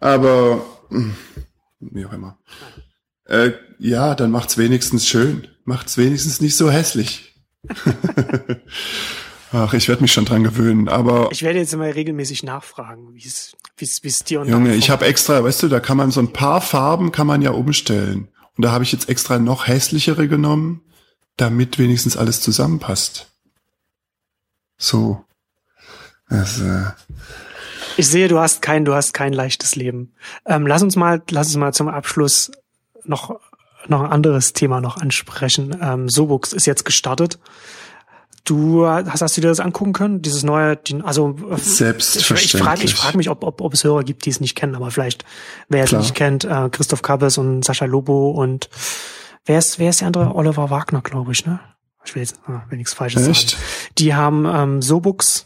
Aber, 0.00 0.64
hm, 0.90 1.16
wie 1.80 2.04
auch 2.04 2.12
immer. 2.12 2.38
Äh, 3.24 3.52
ja, 3.78 4.14
dann 4.14 4.30
macht's 4.30 4.58
wenigstens 4.58 5.06
schön. 5.06 5.48
Macht's 5.64 5.96
wenigstens 5.98 6.40
nicht 6.40 6.56
so 6.56 6.70
hässlich. 6.70 7.34
Ach, 9.52 9.72
ich 9.72 9.88
werde 9.88 10.02
mich 10.02 10.12
schon 10.12 10.26
dran 10.26 10.44
gewöhnen, 10.44 10.88
aber. 10.88 11.30
Ich 11.32 11.42
werde 11.42 11.58
jetzt 11.58 11.72
immer 11.72 11.94
regelmäßig 11.94 12.42
nachfragen, 12.42 13.14
wie 13.14 13.26
es 13.26 13.56
wie 13.80 14.08
es 14.08 14.24
dir 14.24 14.40
und 14.40 14.48
Junge, 14.48 14.74
ich 14.74 14.90
habe 14.90 15.06
extra, 15.06 15.42
weißt 15.42 15.62
du, 15.62 15.68
da 15.68 15.80
kann 15.80 15.96
man 15.96 16.10
so 16.10 16.20
ein 16.20 16.32
paar 16.32 16.60
Farben 16.60 17.12
kann 17.12 17.26
man 17.26 17.42
ja 17.42 17.50
umstellen. 17.50 18.28
Und 18.56 18.64
da 18.64 18.72
habe 18.72 18.84
ich 18.84 18.92
jetzt 18.92 19.08
extra 19.08 19.38
noch 19.38 19.68
hässlichere 19.68 20.28
genommen, 20.28 20.82
damit 21.36 21.78
wenigstens 21.78 22.16
alles 22.16 22.40
zusammenpasst. 22.40 23.30
So. 24.76 25.24
Also, 26.26 26.64
ich 27.96 28.06
sehe, 28.06 28.28
du 28.28 28.38
hast 28.38 28.62
kein, 28.62 28.84
du 28.84 28.94
hast 28.94 29.14
kein 29.14 29.32
leichtes 29.32 29.76
Leben. 29.76 30.12
Ähm, 30.44 30.66
lass 30.66 30.82
uns 30.82 30.96
mal, 30.96 31.22
lass 31.30 31.48
uns 31.48 31.56
mal 31.56 31.72
zum 31.72 31.88
Abschluss 31.88 32.50
noch 33.04 33.40
noch 33.86 34.02
ein 34.02 34.10
anderes 34.10 34.52
Thema 34.52 34.80
noch 34.80 34.96
ansprechen. 34.96 35.76
Ähm, 35.80 36.08
Sobux 36.08 36.52
ist 36.52 36.66
jetzt 36.66 36.84
gestartet. 36.84 37.38
Du 38.44 38.86
hast, 38.86 39.20
hast 39.20 39.36
du 39.36 39.40
dir 39.40 39.48
das 39.48 39.60
angucken 39.60 39.92
können? 39.92 40.22
Dieses 40.22 40.42
neue, 40.42 40.78
also 41.02 41.36
selbstverständlich. 41.56 42.54
Ich, 42.54 42.60
frage 42.60 42.84
ich 42.84 42.94
frag 42.94 43.14
mich, 43.14 43.28
ob, 43.28 43.44
ob, 43.44 43.60
ob 43.60 43.74
es 43.74 43.84
Hörer 43.84 44.04
gibt, 44.04 44.24
die 44.24 44.30
es 44.30 44.40
nicht 44.40 44.54
kennen, 44.54 44.74
aber 44.74 44.90
vielleicht, 44.90 45.24
wer 45.68 45.84
es 45.84 45.92
nicht 45.92 46.14
kennt, 46.14 46.44
äh, 46.44 46.68
Christoph 46.70 47.02
Kappes 47.02 47.38
und 47.38 47.64
Sascha 47.64 47.84
Lobo 47.84 48.30
und 48.30 48.70
wer 49.44 49.58
ist, 49.58 49.78
wer 49.78 49.90
ist 49.90 50.00
der 50.00 50.06
andere? 50.06 50.34
Oliver 50.34 50.70
Wagner, 50.70 51.02
glaube 51.02 51.32
ich, 51.32 51.44
ne? 51.46 51.60
Ich 52.04 52.14
will 52.14 52.22
jetzt, 52.22 52.38
ah, 52.46 52.62
wenn 52.70 52.78
nichts 52.78 52.94
Falsches 52.94 53.26
Echt? 53.26 53.50
sagen. 53.50 53.62
Die 53.98 54.14
haben 54.14 54.46
ähm, 54.46 54.82
Sobux 54.82 55.44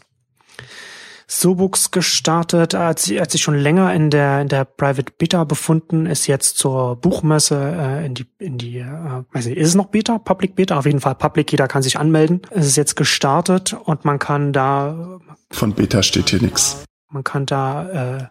Sobux 1.27 1.91
gestartet, 1.91 2.75
als 2.75 3.03
sie, 3.03 3.19
als 3.19 3.31
sie 3.31 3.39
schon 3.39 3.55
länger 3.55 3.93
in 3.93 4.09
der 4.09 4.41
in 4.41 4.47
der 4.47 4.65
Private 4.65 5.11
Beta 5.17 5.43
befunden, 5.43 6.05
ist 6.05 6.27
jetzt 6.27 6.57
zur 6.57 6.95
Buchmesse 6.95 7.55
äh, 7.55 8.05
in 8.05 8.13
die 8.13 8.25
in 8.39 8.57
die 8.57 8.77
äh, 8.79 9.23
weiß 9.31 9.45
nicht, 9.47 9.57
ist 9.57 9.69
es 9.69 9.75
noch 9.75 9.87
Beta, 9.87 10.17
Public 10.19 10.55
Beta, 10.55 10.77
auf 10.77 10.85
jeden 10.85 10.99
Fall 10.99 11.15
Public, 11.15 11.51
jeder 11.51 11.67
kann 11.67 11.83
sich 11.83 11.97
anmelden. 11.97 12.41
Es 12.49 12.67
ist 12.67 12.75
jetzt 12.75 12.95
gestartet 12.95 13.73
und 13.73 14.05
man 14.05 14.19
kann 14.19 14.53
da 14.53 15.19
von 15.51 15.73
Beta 15.73 16.03
steht 16.03 16.29
hier 16.29 16.41
nichts. 16.41 16.83
Man 17.09 17.23
kann 17.23 17.45
da 17.45 18.19
äh, 18.19 18.27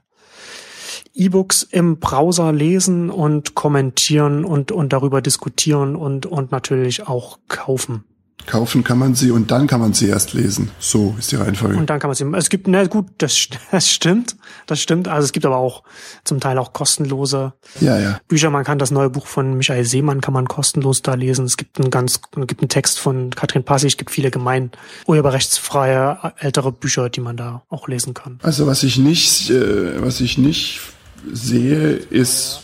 E-Books 1.14 1.62
im 1.62 1.98
Browser 1.98 2.52
lesen 2.52 3.10
und 3.10 3.54
kommentieren 3.54 4.44
und 4.44 4.72
und 4.72 4.92
darüber 4.92 5.20
diskutieren 5.22 5.96
und 5.96 6.26
und 6.26 6.52
natürlich 6.52 7.06
auch 7.06 7.38
kaufen. 7.48 8.04
Kaufen 8.46 8.84
kann 8.84 8.98
man 8.98 9.14
sie 9.14 9.30
und 9.30 9.50
dann 9.50 9.66
kann 9.66 9.80
man 9.80 9.92
sie 9.92 10.08
erst 10.08 10.32
lesen. 10.32 10.70
So 10.78 11.14
ist 11.18 11.32
die 11.32 11.36
Reihenfolge. 11.36 11.76
Und 11.76 11.88
dann 11.88 12.00
kann 12.00 12.08
man 12.08 12.14
sie. 12.14 12.24
Es 12.36 12.48
gibt, 12.50 12.66
na 12.68 12.84
gut, 12.86 13.06
das, 13.18 13.48
das 13.70 13.88
stimmt. 13.88 14.36
Das 14.66 14.80
stimmt. 14.80 15.08
Also 15.08 15.26
es 15.26 15.32
gibt 15.32 15.46
aber 15.46 15.56
auch 15.56 15.82
zum 16.24 16.40
Teil 16.40 16.58
auch 16.58 16.72
kostenlose 16.72 17.52
ja, 17.80 17.98
ja. 17.98 18.20
Bücher. 18.28 18.50
Man 18.50 18.64
kann 18.64 18.78
das 18.78 18.90
neue 18.90 19.10
Buch 19.10 19.26
von 19.26 19.56
Michael 19.56 19.84
Seemann 19.84 20.20
kann 20.20 20.34
man 20.34 20.48
kostenlos 20.48 21.02
da 21.02 21.14
lesen. 21.14 21.44
Es 21.44 21.56
gibt 21.56 21.78
einen 21.80 21.90
ganz, 21.90 22.20
es 22.36 22.46
gibt 22.46 22.60
einen 22.60 22.68
Text 22.68 22.98
von 22.98 23.30
Katrin 23.30 23.64
Passi. 23.64 23.86
Es 23.86 23.96
gibt 23.96 24.10
viele 24.10 24.30
gemein 24.30 24.70
urheberrechtsfreie 25.06 26.32
ältere 26.38 26.72
Bücher, 26.72 27.08
die 27.10 27.20
man 27.20 27.36
da 27.36 27.62
auch 27.68 27.88
lesen 27.88 28.14
kann. 28.14 28.38
Also 28.42 28.66
was 28.66 28.82
ich 28.82 28.98
nicht, 28.98 29.50
äh, 29.50 30.02
was 30.02 30.20
ich 30.20 30.38
nicht 30.38 30.80
sehe, 31.32 31.92
ist, 31.92 32.62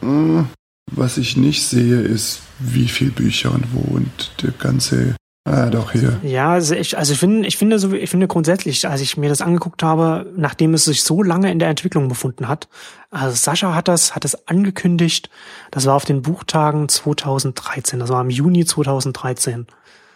mh, 0.00 0.08
hm, 0.08 0.48
was 0.90 1.18
ich 1.18 1.36
nicht 1.36 1.66
sehe, 1.66 2.00
ist, 2.00 2.40
wie 2.58 2.88
viel 2.88 3.10
Bücher 3.10 3.52
und 3.52 3.72
wo 3.72 3.96
und 3.96 4.32
der 4.42 4.52
ganze 4.52 5.14
Ah, 5.48 5.70
doch 5.70 5.92
hier. 5.92 6.20
Ja, 6.22 6.50
also 6.50 6.74
ich, 6.74 6.98
also 6.98 7.14
ich 7.14 7.18
finde, 7.18 7.48
ich 7.48 7.56
finde 7.56 7.78
so, 7.78 7.92
ich 7.94 8.10
finde 8.10 8.28
grundsätzlich, 8.28 8.86
als 8.86 9.00
ich 9.00 9.16
mir 9.16 9.30
das 9.30 9.40
angeguckt 9.40 9.82
habe, 9.82 10.30
nachdem 10.36 10.74
es 10.74 10.84
sich 10.84 11.02
so 11.02 11.22
lange 11.22 11.50
in 11.50 11.58
der 11.58 11.68
Entwicklung 11.68 12.08
befunden 12.08 12.48
hat, 12.48 12.68
also 13.10 13.34
Sascha 13.34 13.74
hat 13.74 13.88
das, 13.88 14.14
hat 14.14 14.24
das 14.24 14.46
angekündigt, 14.46 15.30
das 15.70 15.86
war 15.86 15.94
auf 15.94 16.04
den 16.04 16.20
Buchtagen 16.20 16.90
2013, 16.90 17.98
das 17.98 18.10
war 18.10 18.20
im 18.20 18.28
Juni 18.28 18.66
2013. 18.66 19.66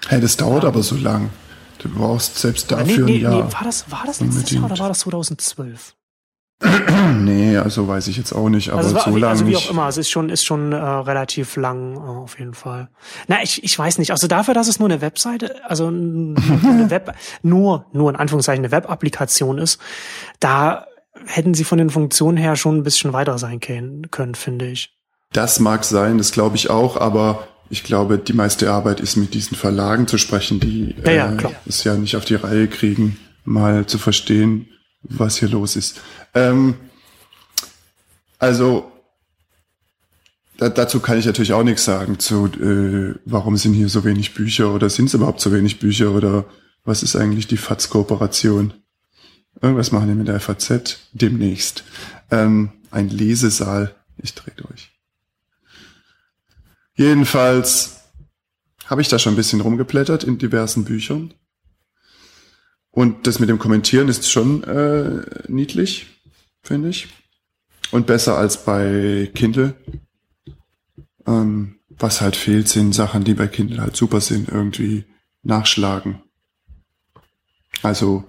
Hey, 0.07 0.20
das 0.20 0.37
dauert 0.37 0.64
ja. 0.64 0.68
aber 0.68 0.83
so 0.83 0.97
lang. 0.97 1.31
Du 1.79 1.89
brauchst 1.89 2.39
selbst 2.39 2.70
dafür 2.70 3.07
nee, 3.07 3.12
nee, 3.12 3.16
ein 3.16 3.23
Jahr. 3.23 3.45
Nee, 3.47 3.53
war 3.53 3.64
das, 3.64 3.91
war 3.91 4.03
das 4.05 4.20
letztes 4.20 4.51
Jahr 4.51 4.64
oder 4.64 4.79
war 4.79 4.89
das 4.89 4.99
2012? 5.01 5.95
nee, 7.19 7.57
also 7.57 7.89
weiß 7.89 8.09
ich 8.09 8.17
jetzt 8.17 8.33
auch 8.33 8.49
nicht, 8.49 8.71
aber 8.71 8.79
also 8.79 8.99
so 8.99 9.11
lange. 9.17 9.29
Also 9.29 9.47
wie 9.47 9.57
auch 9.57 9.71
immer, 9.71 9.89
es 9.89 9.97
ist 9.97 10.11
schon, 10.11 10.29
ist 10.29 10.45
schon 10.45 10.73
äh, 10.73 10.77
relativ 10.77 11.57
lang, 11.57 11.97
äh, 11.97 11.99
auf 11.99 12.39
jeden 12.39 12.55
Fall. 12.55 12.89
Na, 13.29 13.43
ich, 13.43 13.63
ich 13.65 13.79
weiß 13.79 13.99
nicht. 13.99 14.11
Also 14.13 14.27
dafür, 14.27 14.55
dass 14.55 14.69
es 14.69 14.79
nur 14.79 14.89
eine 14.89 15.01
Webseite, 15.01 15.57
also 15.69 15.89
eine 15.89 16.37
Web, 16.89 17.15
nur, 17.43 17.87
nur 17.93 18.11
in 18.11 18.17
Anführungszeichen 18.17 18.65
eine 18.65 18.73
Web-Applikation 18.73 19.59
ist, 19.59 19.81
da 20.41 20.87
hätten 21.27 21.55
sie 21.55 21.65
von 21.65 21.79
den 21.79 21.91
Funktionen 21.91 22.37
her 22.37 22.57
schon 22.57 22.79
ein 22.79 22.83
bisschen 22.83 23.13
weiter 23.13 23.39
sein 23.39 23.61
können, 23.61 24.11
können 24.11 24.35
finde 24.35 24.69
ich. 24.69 24.97
Das 25.33 25.61
mag 25.61 25.85
sein, 25.85 26.19
das 26.19 26.33
glaube 26.33 26.57
ich 26.57 26.71
auch, 26.71 26.97
aber 26.97 27.47
ich 27.71 27.85
glaube, 27.85 28.19
die 28.19 28.35
meiste 28.35 28.71
Arbeit 28.71 29.01
ist 29.01 29.17
mit 29.17 29.35
diesen 29.35 29.57
Verlagen 29.57 30.07
zu 30.07 30.19
sprechen, 30.19 30.61
die 30.61 30.95
ja, 31.05 31.13
ja, 31.13 31.33
äh, 31.33 31.55
es 31.67 31.85
ja 31.85 31.95
nicht 31.95 32.17
auf 32.17 32.25
die 32.25 32.35
Reihe 32.35 32.69
kriegen, 32.69 33.19
mal 33.45 33.87
zu 33.87 33.99
verstehen, 33.99 34.69
was 35.03 35.38
hier 35.38 35.48
los 35.48 35.76
ist. 35.76 36.00
Ähm, 36.34 36.74
also 38.38 38.90
da, 40.59 40.68
dazu 40.68 41.00
kann 41.00 41.18
ich 41.18 41.26
natürlich 41.26 41.53
auch 41.53 41.64
nichts 41.64 41.84
sagen 41.84 42.18
zu, 42.18 42.46
äh, 42.46 43.18
warum 43.24 43.57
sind 43.57 43.74
hier 43.74 43.88
so 43.88 44.05
wenig 44.05 44.34
Bücher 44.34 44.72
oder 44.74 44.90
sind 44.90 45.07
es 45.07 45.14
überhaupt 45.14 45.40
so 45.40 45.53
wenig 45.53 45.78
Bücher 45.78 46.12
oder 46.12 46.44
was 46.84 47.03
ist 47.03 47.16
eigentlich 47.16 47.46
die 47.46 47.57
FATS-Kooperation? 47.57 48.74
Irgendwas 49.61 49.92
machen 49.92 50.09
die 50.09 50.14
mit 50.14 50.28
der 50.28 50.40
FAZ 50.40 50.98
demnächst. 51.12 51.84
Ähm, 52.30 52.72
ein 52.90 53.09
Lesesaal. 53.09 53.94
Ich 54.18 54.34
drehe 54.34 54.55
durch. 54.55 54.90
Jedenfalls 56.94 58.00
habe 58.86 59.00
ich 59.00 59.09
da 59.09 59.18
schon 59.18 59.34
ein 59.34 59.36
bisschen 59.36 59.61
rumgeblättert 59.61 60.24
in 60.24 60.38
diversen 60.38 60.84
Büchern. 60.84 61.34
Und 62.93 63.26
das 63.26 63.40
mit 63.40 63.49
dem 63.49 63.59
Kommentieren 63.59 64.09
ist 64.09 64.30
schon 64.30 64.62
äh, 64.64 65.24
niedlich 65.49 66.07
finde 66.62 66.88
ich. 66.88 67.09
Und 67.90 68.07
besser 68.07 68.38
als 68.38 68.64
bei 68.64 69.30
Kindle. 69.34 69.74
Ähm, 71.26 71.76
was 71.90 72.20
halt 72.20 72.36
fehlt, 72.36 72.68
sind 72.68 72.95
Sachen, 72.95 73.24
die 73.24 73.34
bei 73.34 73.47
Kindle 73.47 73.80
halt 73.80 73.97
super 73.97 74.20
sind, 74.20 74.49
irgendwie 74.49 75.05
nachschlagen. 75.43 76.22
Also 77.82 78.24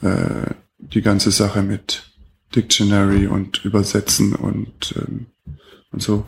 äh, 0.00 0.54
die 0.78 1.02
ganze 1.02 1.30
Sache 1.30 1.62
mit 1.62 2.10
Dictionary 2.54 3.26
und 3.26 3.64
Übersetzen 3.64 4.34
und, 4.34 4.94
ähm, 4.96 5.26
und 5.90 6.02
so. 6.02 6.26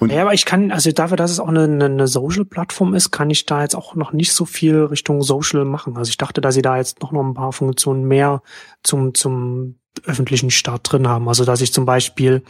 Und 0.00 0.10
ja, 0.10 0.22
aber 0.22 0.32
ich 0.32 0.46
kann, 0.46 0.72
also 0.72 0.90
dafür, 0.90 1.18
dass 1.18 1.30
es 1.30 1.40
auch 1.40 1.48
eine, 1.48 1.84
eine 1.84 2.08
Social-Plattform 2.08 2.94
ist, 2.94 3.10
kann 3.10 3.28
ich 3.28 3.44
da 3.44 3.62
jetzt 3.62 3.76
auch 3.76 3.94
noch 3.94 4.12
nicht 4.12 4.32
so 4.32 4.46
viel 4.46 4.84
Richtung 4.84 5.22
Social 5.22 5.66
machen. 5.66 5.96
Also 5.96 6.08
ich 6.08 6.16
dachte, 6.16 6.40
dass 6.40 6.54
sie 6.54 6.62
da 6.62 6.78
jetzt 6.78 7.02
noch, 7.02 7.12
noch 7.12 7.22
ein 7.22 7.34
paar 7.34 7.52
Funktionen 7.52 8.04
mehr 8.04 8.42
zum, 8.82 9.14
zum 9.14 9.76
öffentlichen 10.04 10.50
Start 10.50 10.90
drin 10.90 11.06
haben. 11.06 11.28
Also 11.28 11.44
dass 11.44 11.60
ich 11.60 11.72
zum 11.72 11.84
Beispiel, 11.84 12.42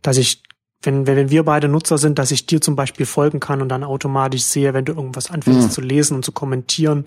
dass 0.00 0.16
ich 0.16 0.42
wenn, 0.82 1.06
wenn 1.06 1.28
wir 1.28 1.44
beide 1.44 1.68
Nutzer 1.68 1.98
sind, 1.98 2.18
dass 2.18 2.30
ich 2.30 2.46
dir 2.46 2.60
zum 2.60 2.74
Beispiel 2.74 3.04
folgen 3.04 3.38
kann 3.38 3.60
und 3.60 3.68
dann 3.68 3.84
automatisch 3.84 4.44
sehe, 4.44 4.72
wenn 4.72 4.86
du 4.86 4.92
irgendwas 4.92 5.30
anfängst 5.30 5.68
mhm. 5.68 5.70
zu 5.70 5.80
lesen 5.82 6.14
und 6.14 6.24
zu 6.24 6.32
kommentieren 6.32 7.04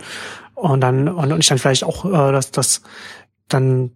und 0.54 0.82
dann 0.82 1.08
und 1.08 1.40
ich 1.40 1.48
dann 1.48 1.58
vielleicht 1.58 1.84
auch, 1.84 2.06
äh, 2.06 2.32
dass 2.32 2.52
das 2.52 2.82
dann 3.48 3.92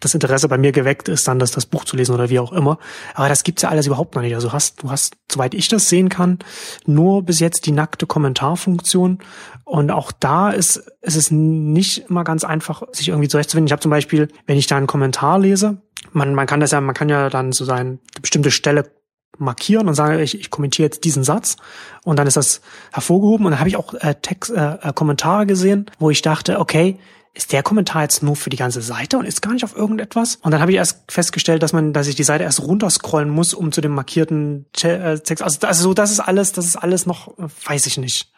das 0.00 0.14
Interesse 0.14 0.48
bei 0.48 0.58
mir 0.58 0.72
geweckt 0.72 1.08
ist, 1.08 1.26
dann 1.26 1.38
das, 1.38 1.50
das 1.50 1.66
Buch 1.66 1.84
zu 1.84 1.96
lesen 1.96 2.14
oder 2.14 2.30
wie 2.30 2.38
auch 2.38 2.52
immer. 2.52 2.78
Aber 3.14 3.28
das 3.28 3.42
gibt's 3.42 3.62
ja 3.62 3.68
alles 3.68 3.86
überhaupt 3.86 4.14
noch 4.14 4.22
nicht. 4.22 4.34
Also 4.34 4.52
hast, 4.52 4.82
du 4.82 4.90
hast, 4.90 5.16
soweit 5.30 5.54
ich 5.54 5.68
das 5.68 5.88
sehen 5.88 6.08
kann, 6.08 6.38
nur 6.86 7.22
bis 7.24 7.40
jetzt 7.40 7.66
die 7.66 7.72
nackte 7.72 8.06
Kommentarfunktion. 8.06 9.18
Und 9.64 9.90
auch 9.90 10.12
da 10.12 10.50
ist, 10.50 10.76
ist 11.00 11.16
es 11.16 11.30
nicht 11.30 12.08
immer 12.08 12.24
ganz 12.24 12.44
einfach, 12.44 12.82
sich 12.92 13.08
irgendwie 13.08 13.28
zurechtzufinden. 13.28 13.66
Ich 13.66 13.72
habe 13.72 13.82
zum 13.82 13.90
Beispiel, 13.90 14.28
wenn 14.46 14.56
ich 14.56 14.68
da 14.68 14.76
einen 14.76 14.86
Kommentar 14.86 15.38
lese, 15.38 15.82
man, 16.12 16.34
man 16.34 16.46
kann 16.46 16.60
das 16.60 16.70
ja, 16.70 16.80
man 16.80 16.94
kann 16.94 17.08
ja 17.08 17.28
dann 17.28 17.52
so 17.52 17.64
sein, 17.64 17.98
bestimmte 18.20 18.50
Stelle 18.50 18.90
markieren 19.36 19.88
und 19.88 19.94
sagen, 19.94 20.18
ich, 20.20 20.38
ich 20.38 20.50
kommentiere 20.50 20.86
jetzt 20.86 21.04
diesen 21.04 21.22
Satz 21.22 21.56
und 22.02 22.18
dann 22.18 22.26
ist 22.26 22.36
das 22.36 22.60
hervorgehoben 22.92 23.46
und 23.46 23.52
dann 23.52 23.60
habe 23.60 23.68
ich 23.68 23.76
auch 23.76 23.94
äh, 23.94 24.14
Text, 24.14 24.50
äh, 24.50 24.76
äh 24.80 24.92
Kommentare 24.92 25.46
gesehen, 25.46 25.86
wo 25.98 26.10
ich 26.10 26.22
dachte, 26.22 26.58
okay, 26.60 26.98
ist 27.38 27.52
der 27.52 27.62
Kommentar 27.62 28.02
jetzt 28.02 28.22
nur 28.24 28.34
für 28.34 28.50
die 28.50 28.56
ganze 28.56 28.82
Seite 28.82 29.16
und 29.16 29.24
ist 29.24 29.42
gar 29.42 29.52
nicht 29.52 29.62
auf 29.62 29.76
irgendetwas? 29.76 30.36
Und 30.42 30.50
dann 30.50 30.60
habe 30.60 30.72
ich 30.72 30.76
erst 30.76 31.10
festgestellt, 31.10 31.62
dass 31.62 31.72
man, 31.72 31.92
dass 31.92 32.08
ich 32.08 32.16
die 32.16 32.24
Seite 32.24 32.42
erst 32.42 32.60
runterscrollen 32.60 33.30
muss, 33.30 33.54
um 33.54 33.70
zu 33.70 33.80
dem 33.80 33.92
markierten 33.92 34.66
äh, 34.82 35.18
Text. 35.20 35.44
Also, 35.44 35.64
also 35.64 35.82
so, 35.84 35.94
das 35.94 36.10
ist 36.10 36.18
alles, 36.18 36.50
das 36.50 36.66
ist 36.66 36.74
alles 36.74 37.06
noch, 37.06 37.32
weiß 37.38 37.86
ich 37.86 37.96
nicht. 37.96 38.32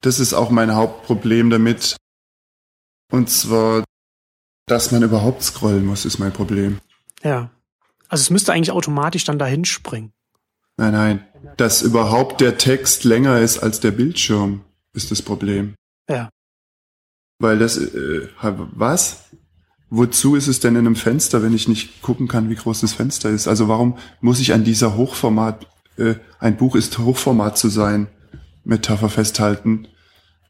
Das 0.00 0.18
ist 0.18 0.32
auch 0.32 0.48
mein 0.48 0.74
Hauptproblem 0.74 1.50
damit. 1.50 1.96
Und 3.12 3.28
zwar, 3.28 3.84
dass 4.66 4.90
man 4.90 5.02
überhaupt 5.02 5.42
scrollen 5.42 5.84
muss, 5.84 6.06
ist 6.06 6.18
mein 6.18 6.32
Problem. 6.32 6.80
Ja. 7.22 7.50
Also 8.08 8.22
es 8.22 8.30
müsste 8.30 8.54
eigentlich 8.54 8.70
automatisch 8.70 9.24
dann 9.24 9.38
dahin 9.38 9.66
springen. 9.66 10.12
Nein, 10.78 10.92
nein. 10.92 11.26
Dass 11.58 11.82
überhaupt 11.82 12.40
der 12.40 12.56
Text 12.56 13.04
länger 13.04 13.38
ist 13.40 13.58
als 13.58 13.80
der 13.80 13.90
Bildschirm, 13.90 14.64
ist 14.94 15.10
das 15.10 15.20
Problem. 15.20 15.74
Ja. 16.08 16.30
Weil 17.38 17.58
das, 17.58 17.76
äh, 17.76 18.28
was? 18.42 19.24
Wozu 19.88 20.34
ist 20.34 20.48
es 20.48 20.60
denn 20.60 20.74
in 20.74 20.86
einem 20.86 20.96
Fenster, 20.96 21.42
wenn 21.42 21.54
ich 21.54 21.68
nicht 21.68 22.02
gucken 22.02 22.26
kann, 22.28 22.50
wie 22.50 22.56
groß 22.56 22.80
das 22.80 22.92
Fenster 22.92 23.30
ist? 23.30 23.46
Also 23.46 23.68
warum 23.68 23.98
muss 24.20 24.40
ich 24.40 24.52
an 24.52 24.64
dieser 24.64 24.96
Hochformat, 24.96 25.66
äh, 25.96 26.14
ein 26.40 26.56
Buch 26.56 26.74
ist 26.74 26.98
Hochformat 26.98 27.56
zu 27.56 27.68
sein, 27.68 28.08
Metapher 28.64 29.08
festhalten? 29.08 29.88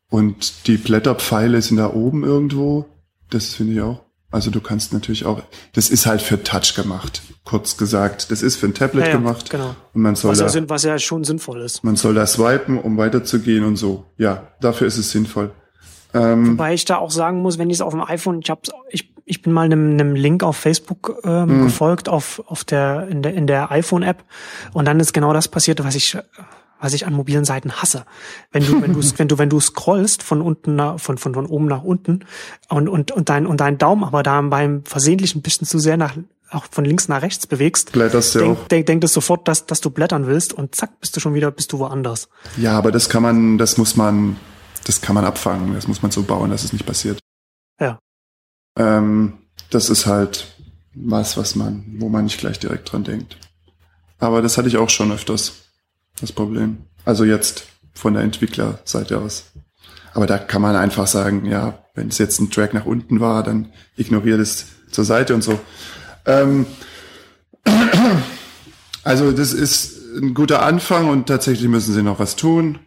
Und 0.09 0.68
die 0.68 0.76
Blätterpfeile 0.76 1.61
sind 1.61 1.78
da 1.78 1.93
oben 1.93 2.24
irgendwo. 2.24 2.87
Das 3.28 3.55
finde 3.55 3.74
ich 3.74 3.80
auch. 3.80 4.07
Also 4.30 4.51
du 4.51 4.61
kannst 4.61 4.93
natürlich 4.93 5.24
auch, 5.24 5.43
das 5.72 5.89
ist 5.89 6.07
halt 6.07 6.20
für 6.20 6.43
Touch 6.43 6.74
gemacht, 6.74 7.22
kurz 7.45 7.76
gesagt. 7.76 8.30
Das 8.30 8.43
ist 8.43 8.57
für 8.57 8.66
ein 8.66 8.74
Tablet 8.74 9.05
ja, 9.05 9.11
ja, 9.11 9.16
gemacht. 9.16 9.51
Genau. 9.51 9.74
Und 9.95 10.03
man 10.03 10.16
soll 10.16 10.32
was, 10.32 10.53
da, 10.53 10.59
ja, 10.59 10.68
was 10.68 10.82
ja 10.82 10.99
schon 10.99 11.24
sinnvoll 11.24 11.62
ist. 11.62 11.84
Man 11.84 11.97
soll 11.97 12.14
da 12.14 12.26
swipen, 12.26 12.78
um 12.78 12.97
weiterzugehen 12.97 13.64
und 13.64 13.76
so. 13.76 14.05
Ja, 14.18 14.49
dafür 14.61 14.87
ist 14.87 14.99
es 14.99 15.11
sinnvoll. 15.11 15.53
Ähm, 16.15 16.53
Wobei 16.53 16.75
ich 16.75 16.85
da 16.85 16.97
auch 16.97 17.11
sagen 17.11 17.43
muss, 17.43 17.59
wenn 17.59 17.71
ich 17.71 17.77
es 17.77 17.81
auf 17.81 17.93
dem 17.93 18.03
iPhone, 18.03 18.41
ich 18.43 18.51
hab's, 18.51 18.71
ich, 18.91 19.13
ich 19.25 19.43
bin 19.43 19.53
mal 19.53 19.63
einem, 19.63 19.93
einem 19.93 20.15
Link 20.15 20.43
auf 20.43 20.57
Facebook 20.57 21.21
ähm, 21.25 21.61
mhm. 21.61 21.63
gefolgt, 21.65 22.09
auf, 22.09 22.43
auf 22.47 22.65
der, 22.65 23.09
in 23.09 23.23
der, 23.23 23.35
in 23.35 23.47
der 23.47 23.71
iPhone-App. 23.71 24.25
Und 24.73 24.87
dann 24.87 25.01
ist 25.01 25.13
genau 25.13 25.33
das 25.33 25.49
passiert, 25.49 25.83
was 25.85 25.95
ich, 25.95 26.17
was 26.81 26.95
ich 26.95 27.07
an 27.07 27.13
mobilen 27.13 27.45
Seiten 27.45 27.73
hasse. 27.73 28.05
Wenn 28.53 28.65
du, 28.65 28.81
wenn 28.83 28.93
du, 28.93 29.01
wenn 29.17 29.29
du, 29.29 29.39
wenn 29.39 29.51
du 29.51 29.61
scrollst 29.61 30.23
von 30.23 30.41
unten 30.41 30.77
nach, 30.77 31.01
von, 31.01 31.19
von, 31.19 31.35
von 31.35 31.47
oben 31.47 31.67
nach 31.67 31.83
unten 31.83 32.21
und, 32.69 32.89
und, 32.89 33.11
und 33.11 33.29
dein, 33.29 33.47
und 33.47 33.61
dein 33.61 33.79
Daumen 33.79 34.05
aber 34.05 34.23
da 34.23 34.41
beim 34.41 34.85
versehentlich 34.85 35.35
ein 35.35 35.43
bisschen 35.43 35.67
zu 35.67 35.79
sehr 35.79 35.97
nach, 35.97 36.17
auch 36.51 36.67
von 36.71 36.85
links 36.85 37.09
nach 37.09 37.23
rechts 37.23 37.47
bewegst, 37.47 37.93
blätterst 37.93 38.35
du 38.37 38.39
denk, 38.39 38.69
denk, 38.69 38.87
denk 38.87 39.01
das 39.01 39.13
sofort, 39.13 39.49
dass, 39.49 39.67
dass 39.67 39.81
du 39.81 39.91
blättern 39.91 40.27
willst 40.27 40.53
und 40.53 40.75
zack, 40.75 41.01
bist 41.01 41.17
du 41.17 41.21
schon 41.21 41.35
wieder, 41.35 41.51
bist 41.51 41.73
du 41.73 41.79
woanders. 41.79 42.29
Ja, 42.57 42.79
aber 42.79 42.93
das 42.93 43.09
kann 43.09 43.23
man, 43.23 43.59
das 43.59 43.79
muss 43.79 43.97
man, 43.97 44.37
das 44.87 45.01
kann 45.01 45.14
man 45.14 45.24
abfangen. 45.24 45.74
Das 45.74 45.89
muss 45.89 46.03
man 46.03 46.12
so 46.12 46.22
bauen, 46.22 46.51
dass 46.51 46.64
es 46.64 46.72
nicht 46.72 46.87
passiert. 46.87 47.18
Ja. 47.80 47.99
Ähm, 48.78 49.34
das 49.70 49.91
ist 49.91 50.07
halt 50.07 50.55
was, 50.95 51.37
was 51.37 51.57
man, 51.57 51.84
wo 51.99 52.09
man 52.09 52.24
nicht 52.24 52.39
gleich 52.39 52.59
direkt 52.59 52.93
dran 52.93 53.05
denkt. 53.05 53.37
Aber 54.18 54.43
das 54.43 54.57
hatte 54.57 54.68
ich 54.68 54.76
auch 54.76 54.89
schon 54.89 55.12
öfters 55.12 55.55
das 56.20 56.32
Problem. 56.32 56.78
Also 57.05 57.24
jetzt 57.24 57.66
von 57.95 58.14
der 58.14 58.22
Entwicklerseite 58.22 59.18
aus. 59.18 59.53
Aber 60.14 60.26
da 60.26 60.39
kann 60.39 60.62
man 60.62 60.76
einfach 60.76 61.07
sagen, 61.07 61.45
ja, 61.45 61.84
wenn 61.95 62.09
es 62.09 62.18
jetzt 62.18 62.39
ein 62.39 62.51
Track 62.51 62.72
nach 62.72 62.87
unten 62.87 63.20
war, 63.20 63.43
dann 63.43 63.72
ignoriert 63.97 64.41
es 64.41 64.66
zur 64.91 65.05
Seite 65.05 65.34
und 65.34 65.43
so. 65.43 65.59
Ähm, 66.24 66.66
also 69.03 69.32
das 69.32 69.53
ist 69.53 69.97
ein 70.16 70.32
guter 70.32 70.62
Anfang 70.62 71.09
und 71.09 71.26
tatsächlich 71.26 71.68
müssen 71.68 71.93
sie 71.93 72.03
noch 72.03 72.18
was 72.18 72.37
tun. 72.37 72.78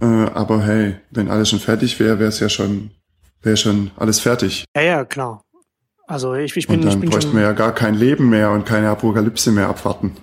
Äh, 0.00 0.06
aber 0.06 0.62
hey, 0.62 0.96
wenn 1.10 1.30
alles 1.30 1.50
schon 1.50 1.60
fertig 1.60 1.98
wäre, 2.00 2.18
wäre 2.18 2.28
es 2.28 2.40
ja 2.40 2.48
schon, 2.48 2.90
wäre 3.42 3.56
schon 3.56 3.90
alles 3.96 4.20
fertig. 4.20 4.64
Ja, 4.76 4.82
ja, 4.82 5.04
klar. 5.04 5.42
Also 6.06 6.34
ich, 6.34 6.56
ich 6.56 6.66
bin, 6.66 6.80
und 6.80 6.86
dann 6.86 6.94
ich 6.94 7.00
bin 7.00 7.10
bräuchten 7.10 7.34
wir 7.34 7.42
ja 7.42 7.52
gar 7.52 7.74
kein 7.74 7.94
Leben 7.94 8.28
mehr 8.28 8.50
und 8.50 8.66
keine 8.66 8.90
Apokalypse 8.90 9.52
mehr 9.52 9.68
abwarten. 9.68 10.16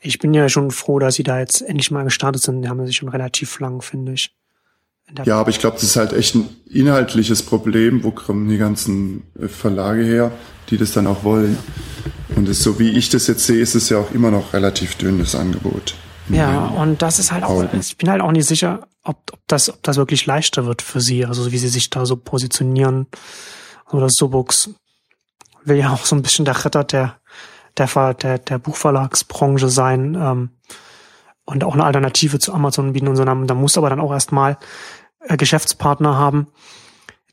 Ich 0.00 0.18
bin 0.18 0.34
ja 0.34 0.48
schon 0.48 0.70
froh, 0.70 0.98
dass 0.98 1.16
sie 1.16 1.22
da 1.22 1.38
jetzt 1.38 1.62
endlich 1.62 1.90
mal 1.90 2.04
gestartet 2.04 2.42
sind. 2.42 2.62
Die 2.62 2.68
haben 2.68 2.84
sich 2.86 2.96
schon 2.96 3.08
relativ 3.08 3.58
lang, 3.60 3.80
finde 3.82 4.12
ich. 4.12 4.30
Ja, 5.24 5.38
aber 5.38 5.50
ich 5.50 5.60
glaube, 5.60 5.76
das 5.76 5.84
ist 5.84 5.96
halt 5.96 6.12
echt 6.12 6.34
ein 6.34 6.48
inhaltliches 6.68 7.42
Problem. 7.42 8.02
Wo 8.02 8.10
kommen 8.10 8.48
die 8.48 8.58
ganzen 8.58 9.22
äh, 9.40 9.48
Verlage 9.48 10.02
her, 10.02 10.32
die 10.68 10.76
das 10.76 10.92
dann 10.92 11.06
auch 11.06 11.22
wollen? 11.22 11.56
Und 12.34 12.48
das, 12.48 12.60
so 12.60 12.78
wie 12.78 12.90
ich 12.90 13.08
das 13.08 13.26
jetzt 13.28 13.46
sehe, 13.46 13.60
ist 13.60 13.74
es 13.74 13.88
ja 13.88 13.98
auch 13.98 14.10
immer 14.10 14.30
noch 14.30 14.52
relativ 14.52 14.96
dünnes 14.96 15.34
Angebot. 15.34 15.94
Ja, 16.28 16.66
und 16.66 17.02
das 17.02 17.18
ist 17.18 17.32
halt 17.32 17.44
auch, 17.44 17.64
ich 17.72 17.96
bin 17.96 18.10
halt 18.10 18.20
auch 18.20 18.32
nicht 18.32 18.46
sicher, 18.46 18.88
ob, 19.04 19.16
ob, 19.32 19.40
das, 19.46 19.70
ob 19.70 19.82
das 19.82 19.96
wirklich 19.96 20.26
leichter 20.26 20.66
wird 20.66 20.82
für 20.82 21.00
sie, 21.00 21.24
also 21.24 21.52
wie 21.52 21.58
sie 21.58 21.68
sich 21.68 21.90
da 21.90 22.06
so 22.06 22.16
positionieren. 22.16 23.06
Oder 23.90 24.08
Subux 24.10 24.70
will 25.64 25.76
ja 25.76 25.92
auch 25.92 26.04
so 26.04 26.16
ein 26.16 26.22
bisschen 26.22 26.44
der 26.44 26.64
Retter 26.64 26.84
der, 26.84 27.16
der, 27.76 28.14
der, 28.14 28.38
der 28.38 28.58
Buchverlagsbranche 28.58 29.68
sein 29.68 30.14
ähm, 30.14 30.50
und 31.44 31.62
auch 31.62 31.74
eine 31.74 31.84
Alternative 31.84 32.38
zu 32.38 32.52
Amazon 32.52 32.92
bieten 32.92 33.08
und 33.08 33.16
so. 33.16 33.24
Da 33.24 33.34
muss 33.34 33.78
aber 33.78 33.90
dann 33.90 34.00
auch 34.00 34.12
erstmal 34.12 34.58
äh, 35.20 35.36
Geschäftspartner 35.36 36.16
haben, 36.16 36.48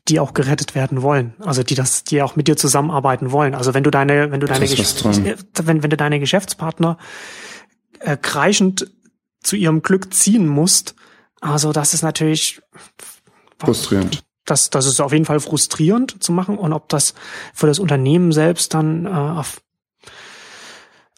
die 0.08 0.20
auch 0.20 0.34
gerettet 0.34 0.74
werden 0.74 1.02
wollen. 1.02 1.34
Also 1.40 1.62
die 1.62 1.74
das, 1.74 2.04
die 2.04 2.22
auch 2.22 2.36
mit 2.36 2.46
dir 2.46 2.56
zusammenarbeiten 2.56 3.32
wollen. 3.32 3.54
Also 3.54 3.74
wenn 3.74 3.82
du 3.84 3.90
deine, 3.90 4.30
wenn 4.30 4.40
du 4.40 4.46
deine, 4.46 4.68
wenn, 4.68 5.82
wenn 5.82 5.90
du 5.90 5.96
deine 5.96 6.20
Geschäftspartner 6.20 6.98
äh, 8.04 8.16
kreischend 8.16 8.90
zu 9.42 9.56
ihrem 9.56 9.82
Glück 9.82 10.14
ziehen 10.14 10.46
musst, 10.46 10.94
also 11.40 11.72
das 11.72 11.92
ist 11.92 12.02
natürlich 12.02 12.62
frustrierend. 13.58 14.24
Das, 14.46 14.70
das 14.70 14.86
ist 14.86 15.00
auf 15.00 15.12
jeden 15.12 15.24
Fall 15.24 15.40
frustrierend 15.40 16.22
zu 16.22 16.32
machen 16.32 16.58
und 16.58 16.72
ob 16.72 16.88
das 16.88 17.14
für 17.52 17.66
das 17.66 17.78
Unternehmen 17.78 18.32
selbst 18.32 18.74
dann 18.74 19.06
äh, 19.06 19.42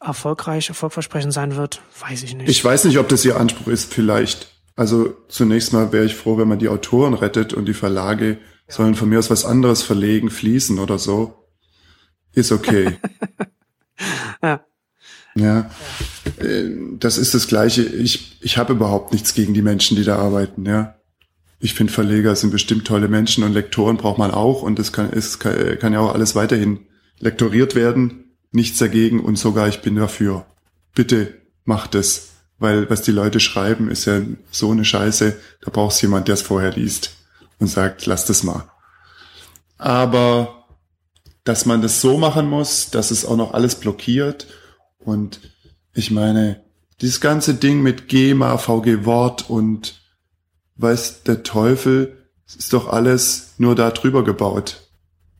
erfolgreich, 0.00 0.68
erfolgversprechend 0.68 1.32
sein 1.32 1.56
wird, 1.56 1.82
weiß 2.00 2.22
ich 2.22 2.34
nicht. 2.34 2.48
Ich 2.48 2.64
weiß 2.64 2.84
nicht, 2.84 2.98
ob 2.98 3.08
das 3.08 3.24
Ihr 3.24 3.36
Anspruch 3.36 3.68
ist, 3.68 3.92
vielleicht. 3.92 4.48
Also 4.76 5.16
zunächst 5.28 5.72
mal 5.72 5.92
wäre 5.92 6.04
ich 6.04 6.14
froh, 6.14 6.38
wenn 6.38 6.48
man 6.48 6.58
die 6.58 6.68
Autoren 6.68 7.14
rettet 7.14 7.54
und 7.54 7.66
die 7.66 7.74
Verlage 7.74 8.32
ja. 8.32 8.38
sollen 8.68 8.94
von 8.94 9.08
mir 9.08 9.18
aus 9.18 9.30
was 9.30 9.44
anderes 9.44 9.82
verlegen, 9.82 10.30
fließen 10.30 10.78
oder 10.78 10.98
so. 10.98 11.48
Ist 12.32 12.52
okay. 12.52 12.98
ja. 14.42 14.64
Ja. 15.36 15.70
Äh, 16.38 16.64
das 16.98 17.18
ist 17.18 17.34
das 17.34 17.46
Gleiche. 17.46 17.82
Ich, 17.82 18.38
ich 18.40 18.58
habe 18.58 18.72
überhaupt 18.72 19.12
nichts 19.12 19.34
gegen 19.34 19.54
die 19.54 19.62
Menschen, 19.62 19.96
die 19.96 20.04
da 20.04 20.16
arbeiten, 20.16 20.66
ja. 20.66 20.96
Ich 21.58 21.74
finde, 21.74 21.92
Verleger 21.92 22.36
sind 22.36 22.50
bestimmt 22.50 22.86
tolle 22.86 23.08
Menschen 23.08 23.44
und 23.44 23.52
Lektoren 23.52 23.96
braucht 23.96 24.18
man 24.18 24.30
auch 24.30 24.62
und 24.62 24.78
es 24.78 24.92
kann, 24.92 25.10
es 25.12 25.38
kann, 25.38 25.78
kann 25.78 25.92
ja 25.92 26.00
auch 26.00 26.12
alles 26.12 26.34
weiterhin 26.34 26.80
lektoriert 27.18 27.74
werden 27.74 28.26
nichts 28.56 28.78
dagegen 28.78 29.20
und 29.20 29.38
sogar 29.38 29.68
ich 29.68 29.82
bin 29.82 29.94
dafür. 29.94 30.46
Bitte 30.94 31.34
macht 31.64 31.94
es, 31.94 32.30
weil 32.58 32.88
was 32.90 33.02
die 33.02 33.12
Leute 33.12 33.38
schreiben, 33.38 33.90
ist 33.90 34.06
ja 34.06 34.22
so 34.50 34.70
eine 34.70 34.84
Scheiße, 34.84 35.36
da 35.60 35.70
brauchst 35.70 36.02
jemand, 36.02 36.26
der 36.26 36.34
es 36.34 36.42
vorher 36.42 36.72
liest 36.72 37.16
und 37.58 37.68
sagt, 37.68 38.06
lass 38.06 38.24
das 38.24 38.42
mal. 38.42 38.64
Aber 39.78 40.64
dass 41.44 41.66
man 41.66 41.82
das 41.82 42.00
so 42.00 42.18
machen 42.18 42.48
muss, 42.48 42.90
dass 42.90 43.10
es 43.10 43.24
auch 43.24 43.36
noch 43.36 43.52
alles 43.52 43.76
blockiert 43.76 44.46
und 45.06 45.40
ich 45.94 46.10
meine, 46.10 46.62
dieses 47.00 47.20
ganze 47.20 47.54
Ding 47.54 47.82
mit 47.82 48.08
GEMA, 48.08 48.58
VG 48.58 49.04
Wort 49.04 49.48
und 49.48 50.00
weiß 50.76 51.22
der 51.22 51.42
Teufel, 51.42 52.28
ist 52.46 52.72
doch 52.72 52.88
alles 52.88 53.54
nur 53.58 53.74
da 53.74 53.90
drüber 53.90 54.24
gebaut 54.24 54.82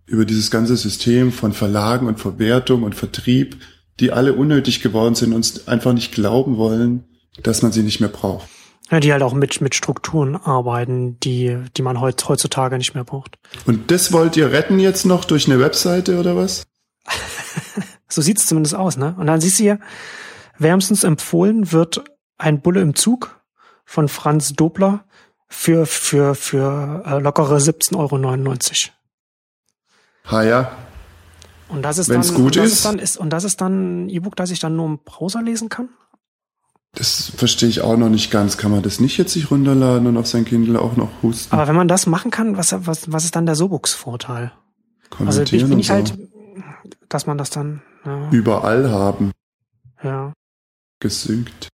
über 0.07 0.25
dieses 0.25 0.51
ganze 0.51 0.77
System 0.77 1.33
von 1.33 1.53
Verlagen 1.53 2.07
und 2.07 2.21
Verwertung 2.21 2.85
und 2.85 2.95
Vertrieb, 2.95 3.57
die 3.99 4.13
alle 4.13 4.35
unnötig 4.35 4.81
geworden 4.81 5.15
sind 5.15 5.33
und 5.33 5.67
einfach 5.67 5.93
nicht 5.93 6.13
glauben 6.13 6.57
wollen, 6.57 7.05
dass 7.43 7.63
man 7.63 7.73
sie 7.73 7.83
nicht 7.83 8.01
mehr 8.01 8.09
braucht. 8.09 8.49
Ja, 8.91 9.01
die 9.01 9.13
halt 9.13 9.23
auch 9.23 9.35
mit, 9.35 9.61
mit 9.61 9.75
Strukturen 9.75 10.37
arbeiten, 10.37 11.19
die, 11.19 11.59
die 11.77 11.83
man 11.83 12.01
heut, 12.01 12.29
heutzutage 12.29 12.79
nicht 12.79 12.95
mehr 12.95 13.03
braucht. 13.03 13.37
Und 13.67 13.91
das 13.91 14.13
wollt 14.13 14.37
ihr 14.37 14.53
retten 14.53 14.79
jetzt 14.79 15.07
noch 15.07 15.25
durch 15.25 15.49
eine 15.49 15.59
Webseite 15.59 16.21
oder 16.21 16.37
was? 16.37 16.67
so 18.09 18.23
sieht's 18.23 18.47
zumindest 18.47 18.75
aus, 18.75 18.97
ne? 18.97 19.15
Und 19.19 19.27
dann 19.27 19.41
siehst 19.41 19.59
du 19.59 19.65
hier, 19.65 19.81
wärmstens 20.59 21.05
empfohlen 21.05 21.73
wird 21.73 22.05
ein 22.39 22.61
Bulle 22.61 22.81
im 22.81 22.95
Zug 22.95 23.41
von 23.85 24.09
Franz 24.09 24.53
Dobler 24.53 25.05
für, 25.49 25.87
für, 25.87 26.35
für 26.35 27.03
äh, 27.07 27.19
lockere 27.19 27.57
17,99 27.57 27.97
Euro. 27.97 28.93
Ha 30.31 30.43
ja. 30.43 30.73
Und 31.69 31.83
das 31.83 31.99
ist 31.99 32.09
Wenn's 32.09 32.29
dann, 32.29 32.37
gut 32.37 32.57
ist. 32.57 32.73
ist 32.73 32.85
dann 32.85 32.99
ist 32.99 33.17
und 33.17 33.31
das 33.31 33.45
ist 33.45 33.61
dann 33.61 34.07
ein 34.07 34.09
E-Book, 34.09 34.37
das 34.37 34.51
ich 34.51 34.61
dann 34.61 34.77
nur 34.77 34.87
im 34.87 34.99
Browser 35.05 35.43
lesen 35.43 35.69
kann? 35.69 35.89
Das 36.95 37.33
verstehe 37.37 37.69
ich 37.69 37.83
auch 37.83 37.97
noch 37.97 38.09
nicht 38.09 38.31
ganz. 38.31 38.57
Kann 38.57 38.71
man 38.71 38.83
das 38.83 39.01
nicht 39.01 39.19
jetzt 39.19 39.33
sich 39.33 39.51
runterladen 39.51 40.07
und 40.07 40.17
auf 40.17 40.27
sein 40.27 40.45
Kindle 40.45 40.81
auch 40.81 40.97
noch 40.97 41.11
husten? 41.23 41.53
Aber 41.55 41.69
wenn 41.69 41.77
man 41.77 41.89
das 41.89 42.07
machen 42.07 42.31
kann, 42.31 42.57
was, 42.57 42.75
was, 42.87 43.13
was 43.13 43.25
ist 43.25 43.37
dann 43.37 43.47
der 43.47 43.55
Sobux-Vorteil? 43.55 44.53
Also 45.25 45.45
bin, 45.45 45.69
bin 45.69 45.79
ich 45.79 45.91
halt, 45.91 46.17
dass 47.09 47.27
man 47.27 47.37
das 47.37 47.51
dann 47.51 47.83
ja. 48.07 48.31
überall 48.31 48.91
haben. 48.91 49.33
Ja. 50.03 50.33
Gesynkt. 51.01 51.69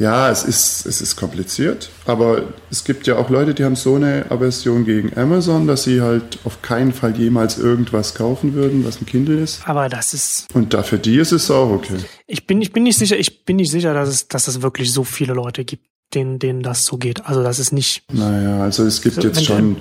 Ja, 0.00 0.30
es 0.30 0.44
ist, 0.44 0.84
es 0.84 1.00
ist 1.00 1.16
kompliziert, 1.16 1.88
aber 2.04 2.52
es 2.70 2.84
gibt 2.84 3.06
ja 3.06 3.16
auch 3.16 3.30
Leute, 3.30 3.54
die 3.54 3.64
haben 3.64 3.76
so 3.76 3.94
eine 3.94 4.26
Aversion 4.30 4.84
gegen 4.84 5.16
Amazon, 5.16 5.66
dass 5.66 5.84
sie 5.84 6.02
halt 6.02 6.38
auf 6.44 6.60
keinen 6.60 6.92
Fall 6.92 7.16
jemals 7.16 7.56
irgendwas 7.56 8.14
kaufen 8.14 8.52
würden, 8.52 8.84
was 8.84 9.00
ein 9.00 9.06
Kindle 9.06 9.40
ist. 9.40 9.66
Aber 9.66 9.88
das 9.88 10.12
ist. 10.12 10.54
Und 10.54 10.74
da 10.74 10.82
für 10.82 10.98
die 10.98 11.16
ist 11.16 11.32
es 11.32 11.50
auch 11.50 11.70
okay. 11.70 11.96
Ich 12.26 12.46
bin, 12.46 12.60
ich 12.60 12.74
bin 12.74 12.82
nicht 12.82 12.98
sicher, 12.98 13.18
ich 13.18 13.46
bin 13.46 13.56
nicht 13.56 13.70
sicher, 13.70 13.94
dass 13.94 14.10
es, 14.10 14.28
dass 14.28 14.48
es 14.48 14.60
wirklich 14.60 14.92
so 14.92 15.02
viele 15.02 15.32
Leute 15.32 15.64
gibt, 15.64 15.86
denen, 16.12 16.38
denen 16.38 16.62
das 16.62 16.84
so 16.84 16.98
geht. 16.98 17.24
Also 17.24 17.42
das 17.42 17.58
ist 17.58 17.72
nicht. 17.72 18.04
Naja, 18.12 18.62
also 18.62 18.84
es 18.84 19.00
gibt 19.00 19.16
so, 19.16 19.22
jetzt 19.22 19.46
schon 19.46 19.76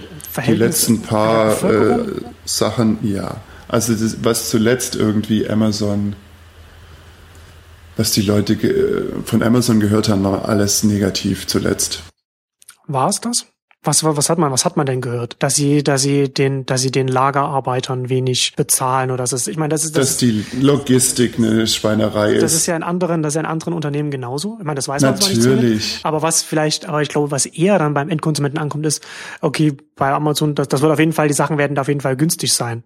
die 0.47 0.53
letzten 0.53 1.01
paar 1.01 1.61
äh, 1.61 2.05
Sachen, 2.45 2.99
ja. 3.03 3.35
Also 3.67 3.93
das, 3.93 4.23
was 4.23 4.49
zuletzt 4.49 4.95
irgendwie 4.95 5.49
Amazon 5.49 6.15
was 7.97 8.11
die 8.11 8.21
Leute 8.21 8.57
von 9.25 9.41
Amazon 9.41 9.79
gehört 9.79 10.09
haben, 10.09 10.23
war 10.23 10.47
alles 10.47 10.83
negativ 10.83 11.47
zuletzt. 11.47 12.03
War 12.87 13.09
es 13.09 13.21
das? 13.21 13.45
Was, 13.83 14.03
was 14.03 14.29
hat 14.31 14.39
man, 14.39 14.51
was 14.51 14.65
hat 14.65 14.77
man 14.77 14.87
denn 14.87 14.99
gehört? 14.99 15.35
Dass 15.39 15.53
sie, 15.53 15.83
dass 15.83 16.01
sie 16.01 16.33
den, 16.33 16.65
dass 16.65 16.81
sie 16.81 16.89
den 16.89 17.07
Lagerarbeitern 17.07 18.09
wenig 18.09 18.53
bezahlen 18.55 19.11
oder 19.11 19.23
ist, 19.25 19.47
ich 19.47 19.57
meine, 19.57 19.69
das 19.69 19.85
ist, 19.85 19.95
das 19.95 20.09
dass 20.09 20.17
die 20.17 20.43
Logistik 20.59 21.37
eine 21.37 21.67
Schweinerei 21.67 22.33
ist. 22.33 22.41
Das 22.41 22.55
ist 22.55 22.65
ja 22.65 22.75
in 22.75 22.81
anderen, 22.81 23.21
das 23.21 23.31
ist 23.31 23.35
ja 23.35 23.41
in 23.41 23.47
anderen 23.47 23.75
Unternehmen 23.75 24.09
genauso. 24.09 24.57
Ich 24.59 24.65
meine, 24.65 24.75
das 24.75 24.87
weiß 24.87 25.03
man 25.03 25.13
Natürlich. 25.13 25.43
zwar 25.43 25.55
nicht. 25.55 25.99
Aber 26.03 26.23
was 26.23 26.41
vielleicht, 26.41 26.87
aber 26.87 27.03
ich 27.03 27.09
glaube, 27.09 27.29
was 27.29 27.45
eher 27.45 27.77
dann 27.77 27.93
beim 27.93 28.09
Endkonsumenten 28.09 28.59
ankommt, 28.59 28.87
ist, 28.87 29.03
okay, 29.41 29.77
bei 29.95 30.11
Amazon, 30.11 30.55
das, 30.55 30.67
das 30.67 30.81
wird 30.81 30.91
auf 30.91 30.99
jeden 30.99 31.13
Fall, 31.13 31.27
die 31.27 31.35
Sachen 31.35 31.59
werden 31.59 31.75
da 31.75 31.81
auf 31.81 31.87
jeden 31.87 32.01
Fall 32.01 32.17
günstig 32.17 32.53
sein. 32.53 32.83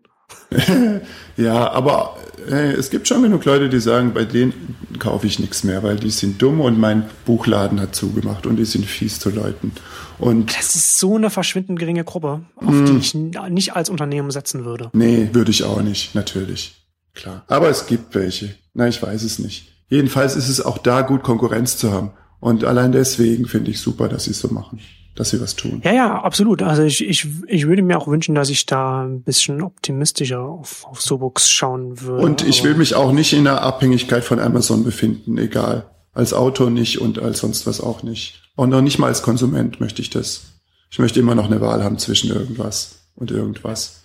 ja, 1.38 1.72
aber 1.72 2.18
hey, 2.48 2.74
es 2.74 2.90
gibt 2.90 3.08
schon 3.08 3.22
genug 3.22 3.46
Leute, 3.46 3.70
die 3.70 3.80
sagen, 3.80 4.14
bei 4.14 4.26
denen 4.26 4.76
kaufe 4.98 5.28
ich 5.28 5.40
nichts 5.40 5.64
mehr, 5.64 5.84
weil 5.84 5.98
die 5.98 6.10
sind 6.10 6.42
dumm 6.42 6.62
und 6.62 6.80
mein 6.80 7.06
Buchladen 7.26 7.80
hat 7.80 7.96
zugemacht 7.96 8.46
und 8.46 8.56
die 8.58 8.66
sind 8.66 8.86
fies 8.86 9.20
zu 9.20 9.30
Leuten. 9.30 9.72
Und 10.18 10.56
das 10.58 10.76
ist 10.76 11.00
so 11.00 11.16
eine 11.16 11.30
verschwindend 11.30 11.80
geringe 11.80 12.04
Gruppe, 12.04 12.42
auf 12.56 12.74
mh. 12.74 12.86
die 12.86 12.92
hm. 12.92 13.00
ich 13.00 13.14
nicht 13.52 13.76
als 13.76 13.90
Unternehmen 13.90 14.32
setzen 14.32 14.66
würde. 14.66 14.90
Nee, 14.94 15.30
würde 15.34 15.52
ich 15.52 15.64
auch 15.64 15.82
nicht, 15.82 16.16
natürlich. 16.16 16.76
Klar. 17.14 17.44
Aber 17.48 17.70
es 17.70 17.88
gibt 17.88 18.16
welche. 18.16 18.56
Na, 18.74 18.88
ich 18.88 19.02
weiß 19.02 19.24
es 19.24 19.40
nicht. 19.40 19.72
Jedenfalls 19.90 20.36
ist 20.36 20.50
es 20.50 20.62
auch 20.62 20.78
da 20.78 21.02
gut, 21.02 21.24
Konkurrenz 21.24 21.78
zu 21.78 21.92
haben. 21.92 22.12
Und 22.40 22.64
allein 22.64 22.92
deswegen 22.92 23.48
finde 23.48 23.72
ich 23.72 23.80
super, 23.80 24.08
dass 24.08 24.26
sie 24.26 24.32
es 24.32 24.40
so 24.40 24.50
machen 24.50 24.80
dass 25.20 25.32
sie 25.32 25.42
was 25.42 25.58
tun. 25.58 25.82
Ja, 25.84 25.92
ja, 25.92 26.22
absolut. 26.22 26.62
Also 26.62 26.82
ich, 26.84 27.06
ich, 27.06 27.28
ich 27.46 27.68
würde 27.68 27.82
mir 27.82 27.98
auch 27.98 28.08
wünschen, 28.08 28.36
dass 28.36 28.50
ich 28.50 28.66
da 28.66 29.04
ein 29.04 29.22
bisschen 29.22 29.62
optimistischer 29.62 30.40
auf, 30.40 30.86
auf 30.86 31.02
Sobooks 31.02 31.50
schauen 31.50 32.00
würde. 32.00 32.24
Und 32.24 32.48
ich 32.48 32.64
will 32.64 32.74
mich 32.74 32.96
auch 32.96 33.12
nicht 33.12 33.34
in 33.34 33.44
der 33.44 33.62
Abhängigkeit 33.62 34.24
von 34.24 34.40
Amazon 34.40 34.86
befinden, 34.86 35.38
egal. 35.38 35.90
Als 36.14 36.34
Autor 36.34 36.70
nicht 36.70 37.02
und 37.02 37.20
als 37.20 37.40
sonst 37.40 37.68
was 37.68 37.82
auch 37.82 38.02
nicht. 38.02 38.44
Und 38.56 38.70
noch 38.70 38.80
nicht 38.80 38.98
mal 38.98 39.08
als 39.08 39.22
Konsument 39.22 39.82
möchte 39.82 40.02
ich 40.02 40.10
das. 40.10 40.54
Ich 40.90 41.00
möchte 41.00 41.20
immer 41.20 41.36
noch 41.36 41.48
eine 41.48 41.60
Wahl 41.60 41.84
haben 41.84 41.98
zwischen 41.98 42.32
irgendwas 42.32 43.10
und 43.16 43.30
irgendwas. 43.30 44.04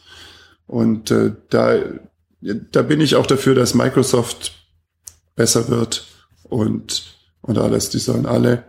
Und 0.67 1.13
äh, 1.13 1.31
da, 1.49 1.77
da 2.41 2.83
bin 2.83 3.01
ich 3.01 3.15
auch 3.15 3.27
dafür, 3.27 3.55
dass 3.55 3.75
Microsoft 3.75 4.53
besser 5.37 5.69
wird 5.69 6.07
und, 6.43 7.17
und 7.41 7.57
alles. 7.57 7.91
Die 7.91 8.01
sollen 8.01 8.27
alle 8.27 8.65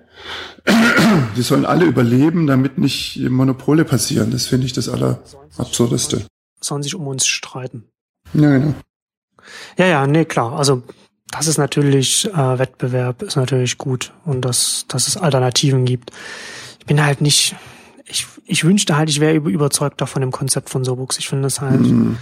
die 1.36 1.42
sollen 1.42 1.66
alle 1.66 1.86
überleben, 1.86 2.48
damit 2.48 2.78
nicht 2.78 3.20
Monopole 3.30 3.86
passieren. 3.86 4.32
Das 4.32 4.48
finde 4.48 4.66
ich 4.66 4.74
das 4.74 4.90
Allerabsurdeste. 4.90 6.26
Sollen 6.62 6.84
sich 6.84 6.96
um 6.96 7.08
uns 7.08 7.28
streiten. 7.28 7.86
Ja, 8.34 8.58
genau. 8.58 8.74
Ja, 9.78 9.86
ja, 9.86 10.08
nee, 10.08 10.26
klar. 10.26 10.54
Also 10.54 10.82
das 11.32 11.48
ist 11.48 11.58
natürlich, 11.58 12.26
äh, 12.34 12.60
Wettbewerb 12.60 13.22
ist 13.22 13.36
natürlich 13.36 13.78
gut 13.78 14.14
und 14.26 14.42
dass, 14.42 14.86
dass 14.88 15.08
es 15.08 15.18
Alternativen 15.18 15.86
gibt. 15.86 16.12
Ich 16.80 16.86
bin 16.86 17.04
halt 17.04 17.22
nicht, 17.22 17.56
ich, 18.06 18.26
ich 18.46 18.64
wünschte 18.64 18.96
halt, 18.96 19.10
ich 19.10 19.20
wäre 19.20 19.36
überzeugter 19.36 20.08
von 20.08 20.22
dem 20.22 20.32
Konzept 20.32 20.70
von 20.70 20.86
Sobux. 20.86 21.18
Ich 21.18 21.28
finde 21.28 21.48
es 21.48 21.62
halt, 21.62 21.82
mhm. 21.82 22.18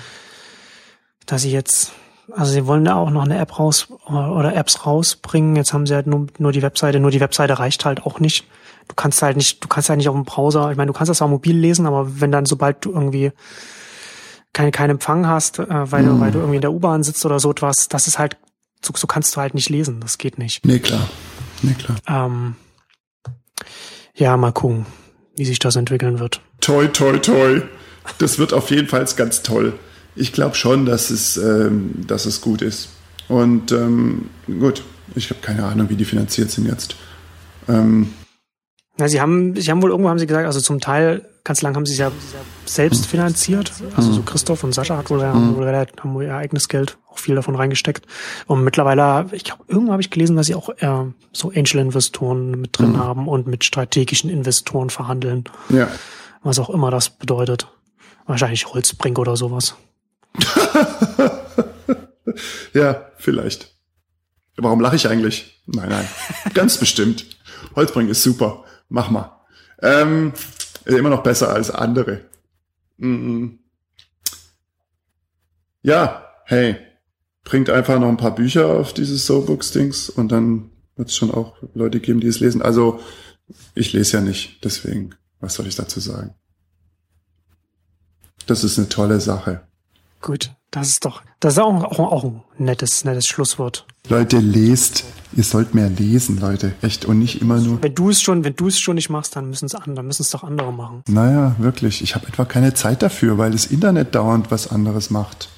dass 1.26 1.44
sie 1.44 1.52
jetzt 1.52 1.92
also 2.32 2.52
sie 2.52 2.66
wollen 2.66 2.86
da 2.86 2.96
auch 2.96 3.10
noch 3.10 3.24
eine 3.24 3.38
App 3.38 3.60
raus 3.60 3.88
oder 4.08 4.56
Apps 4.56 4.86
rausbringen. 4.86 5.56
Jetzt 5.56 5.74
haben 5.74 5.86
sie 5.86 5.96
halt 5.96 6.08
nur, 6.08 6.28
nur 6.38 6.52
die 6.52 6.62
Webseite, 6.62 7.00
nur 7.00 7.12
die 7.12 7.20
Webseite 7.20 7.60
reicht 7.60 7.86
halt 7.86 8.06
auch 8.06 8.20
nicht. 8.20 8.46
Du 8.88 8.96
kannst 8.96 9.22
halt 9.22 9.38
nicht, 9.38 9.64
du 9.64 9.68
kannst 9.68 9.90
halt 9.90 9.98
nicht 9.98 10.10
auf 10.10 10.16
dem 10.16 10.26
Browser, 10.26 10.72
ich 10.72 10.78
meine, 10.78 10.92
du 10.92 10.98
kannst 10.98 11.10
das 11.10 11.22
auch 11.22 11.30
mobil 11.30 11.58
lesen, 11.58 11.86
aber 11.86 12.20
wenn 12.20 12.32
dann, 12.32 12.46
sobald 12.46 12.84
du 12.84 12.92
irgendwie 12.92 13.32
keinen 14.52 14.72
keinen 14.72 14.92
Empfang 14.92 15.28
hast, 15.28 15.60
äh, 15.60 15.92
weil, 15.92 16.04
mhm. 16.04 16.08
du, 16.08 16.20
weil 16.20 16.32
du 16.32 16.40
irgendwie 16.40 16.58
in 16.58 16.62
der 16.62 16.74
U-Bahn 16.74 17.04
sitzt 17.04 17.26
oder 17.26 17.40
so 17.40 17.52
etwas, 17.52 17.88
das 17.90 18.08
ist 18.08 18.20
halt, 18.20 18.38
so, 18.82 18.94
so 18.96 19.08
kannst 19.08 19.36
du 19.36 19.42
halt 19.42 19.54
nicht 19.54 19.70
lesen. 19.70 20.00
Das 20.02 20.18
geht 20.18 20.38
nicht. 20.38 20.66
Nee, 20.66 20.80
klar. 20.80 21.10
Nee, 21.62 21.74
klar. 21.74 21.98
Ähm, 22.08 22.56
ja, 24.14 24.36
mal 24.38 24.52
gucken, 24.52 24.86
wie 25.36 25.46
sich 25.46 25.60
das 25.60 25.76
entwickeln 25.76 26.20
wird. 26.20 26.42
Toi, 26.62 26.88
toi, 26.88 27.18
toi. 27.18 27.62
Das 28.18 28.38
wird 28.38 28.54
auf 28.54 28.70
jeden 28.70 28.88
Fall 28.88 29.06
ganz 29.16 29.44
toll. 29.44 29.74
Ich 30.16 30.34
glaube 30.34 30.56
schon, 30.56 30.86
dass 30.86 31.10
es, 31.10 31.38
ähm, 31.38 32.06
dass 32.08 32.26
es 32.26 32.42
gut 32.42 32.62
ist. 32.62 32.90
Und 33.28 33.72
ähm, 33.72 34.30
gut, 34.60 34.84
ich 35.16 35.30
habe 35.30 35.40
keine 35.42 35.66
Ahnung, 35.66 35.90
wie 35.90 35.96
die 35.96 36.06
finanziert 36.06 36.52
sind 36.52 36.68
jetzt. 36.68 36.96
Ähm, 37.68 38.14
ja, 39.00 39.08
sie 39.08 39.20
haben, 39.20 39.56
sie 39.56 39.72
haben 39.72 39.82
wohl 39.82 39.90
irgendwo 39.90 40.10
haben 40.10 40.20
sie 40.20 40.28
gesagt, 40.28 40.46
also 40.46 40.60
zum 40.60 40.80
Teil, 40.80 41.28
ganz 41.44 41.64
lang 41.64 41.76
haben 41.76 41.86
sie 41.86 41.94
es 41.94 42.00
ja 42.00 42.12
selbst 42.66 43.08
finanziert. 43.08 43.72
Also 43.96 44.14
so 44.14 44.22
Christoph 44.22 44.64
und 44.64 44.74
Sascha 44.74 44.98
hat 44.98 45.10
wohl, 45.10 45.24
haben, 45.24 45.56
wohl, 45.56 45.66
haben 45.66 46.14
wohl 46.14 46.26
ihr 46.26 46.36
eigenes 46.36 46.68
Geld 46.68 46.98
auch 47.10 47.18
viel 47.18 47.34
davon 47.34 47.56
reingesteckt. 47.56 48.06
Und 48.46 48.64
mittlerweile, 48.64 49.26
ich 49.32 49.44
glaube, 49.44 49.64
irgendwo 49.68 49.94
habe 49.94 50.02
ich 50.02 50.12
gelesen, 50.12 50.36
dass 50.36 50.46
sie 50.46 50.54
auch 50.54 50.70
äh, 50.70 51.06
so 51.32 51.50
Angel-Investoren 51.50 52.52
mit 52.52 52.78
drin 52.78 52.92
mhm. 52.92 52.98
haben 53.00 53.28
und 53.28 53.48
mit 53.48 53.64
strategischen 53.64 54.30
Investoren 54.30 54.92
verhandeln. 54.92 55.46
Ja. 55.70 55.88
Was 56.44 56.60
auch 56.60 56.70
immer 56.70 56.92
das 56.92 57.10
bedeutet. 57.10 57.68
Wahrscheinlich 58.28 58.68
Holzbrink 58.68 59.18
oder 59.18 59.36
sowas. 59.36 59.76
ja, 62.74 63.12
vielleicht. 63.18 63.74
Warum 64.56 64.80
lache 64.80 64.96
ich 64.96 65.08
eigentlich? 65.08 65.62
Nein, 65.66 65.90
nein. 65.90 66.08
Ganz 66.54 66.78
bestimmt. 66.78 67.26
Holzbring 67.76 68.08
ist 68.08 68.24
super. 68.24 68.64
Mach 68.90 69.10
mal. 69.10 69.42
Ähm, 69.82 70.34
immer 70.86 71.10
noch 71.10 71.24
besser 71.24 71.50
als 71.50 71.72
andere. 71.72 72.22
Mhm. 72.98 73.60
Ja, 75.82 76.26
hey, 76.46 76.78
bringt 77.44 77.70
einfach 77.70 78.00
noch 78.00 78.08
ein 78.08 78.18
paar 78.18 78.36
Bücher 78.36 78.68
auf 78.68 78.94
dieses 78.94 79.26
SoBooks-Dings 79.26 80.10
und 80.10 80.32
dann 80.32 80.70
wird 80.96 81.10
es 81.10 81.16
schon 81.16 81.32
auch 81.32 81.58
Leute 81.74 82.00
geben, 82.00 82.20
die 82.20 82.28
es 82.28 82.40
lesen. 82.40 82.62
Also 82.62 83.00
ich 83.76 83.94
lese 83.94 84.18
ja 84.18 84.24
nicht, 84.24 84.64
deswegen, 84.64 85.16
was 85.40 85.56
soll 85.56 85.68
ich 85.68 85.76
dazu 85.76 86.00
sagen? 86.00 86.36
Das 88.46 88.64
ist 88.64 88.78
eine 88.78 88.90
tolle 88.90 89.20
Sache. 89.20 89.62
Gut, 90.24 90.52
das 90.72 90.88
ist 90.88 91.04
doch, 91.04 91.22
das 91.42 91.54
ist 91.54 91.60
auch, 91.60 91.84
auch, 91.84 92.00
auch 92.00 92.24
ein 92.24 92.42
nettes, 92.58 93.04
nettes 93.04 93.28
Schlusswort. 93.28 93.86
Leute, 94.08 94.40
lest. 94.40 95.04
Ihr 95.36 95.44
sollt 95.44 95.76
mehr 95.76 95.90
lesen, 95.90 96.40
Leute. 96.40 96.74
Echt. 96.82 97.04
Und 97.04 97.20
nicht 97.20 97.42
immer 97.42 97.60
nur. 97.60 97.84
Wenn 97.84 97.94
du 97.94 98.10
es 98.10 98.22
schon, 98.22 98.46
wenn 98.46 98.56
du 98.56 98.68
es 98.68 98.80
schon 98.80 98.96
nicht 98.96 99.10
machst, 99.10 99.36
dann 99.36 99.50
müssen 99.50 99.66
es 99.66 99.76
andere, 99.76 100.04
müssen 100.04 100.22
es 100.22 100.30
doch 100.30 100.44
andere 100.44 100.72
machen. 100.72 101.04
Naja, 101.10 101.56
wirklich. 101.58 102.02
Ich 102.02 102.16
habe 102.16 102.28
etwa 102.28 102.46
keine 102.46 102.74
Zeit 102.74 103.02
dafür, 103.02 103.38
weil 103.38 103.52
das 103.52 103.66
Internet 103.66 104.16
dauernd 104.16 104.50
was 104.50 104.72
anderes 104.72 105.10
macht. 105.10 105.50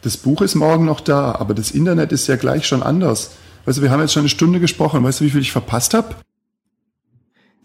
Das 0.00 0.16
Buch 0.16 0.40
ist 0.40 0.54
morgen 0.54 0.86
noch 0.86 1.00
da, 1.00 1.34
aber 1.34 1.52
das 1.52 1.72
Internet 1.72 2.12
ist 2.12 2.28
ja 2.28 2.36
gleich 2.36 2.66
schon 2.66 2.82
anders. 2.82 3.32
Weißt 3.66 3.76
du, 3.76 3.82
wir 3.82 3.90
haben 3.90 4.00
jetzt 4.00 4.14
schon 4.14 4.20
eine 4.20 4.30
Stunde 4.30 4.58
gesprochen. 4.58 5.02
Weißt 5.02 5.20
du, 5.20 5.24
wie 5.24 5.30
viel 5.30 5.42
ich 5.42 5.52
verpasst 5.52 5.92
habe? 5.92 6.14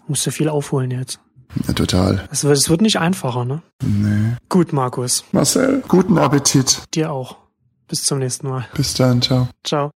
Musst 0.07 0.25
du 0.25 0.32
viel 0.32 0.49
aufholen 0.49 0.91
jetzt. 0.91 1.19
Ja, 1.68 1.74
total. 1.74 2.28
Es 2.32 2.43
wird, 2.43 2.58
es 2.58 2.70
wird 2.70 2.82
nicht 2.82 2.99
einfacher, 2.99 3.45
ne? 3.45 3.62
Nee. 3.84 4.36
Gut, 4.49 4.74
Markus. 4.74 5.24
Marcel, 5.32 5.84
guten 5.88 6.18
Appetit. 6.18 6.84
Dir 6.93 7.12
auch. 7.12 7.38
Bis 7.88 8.04
zum 8.06 8.20
nächsten 8.20 8.47
Mal. 8.47 8.66
Bis 8.74 8.93
dann, 8.93 9.22
ciao. 9.22 9.49
Ciao. 9.64 9.89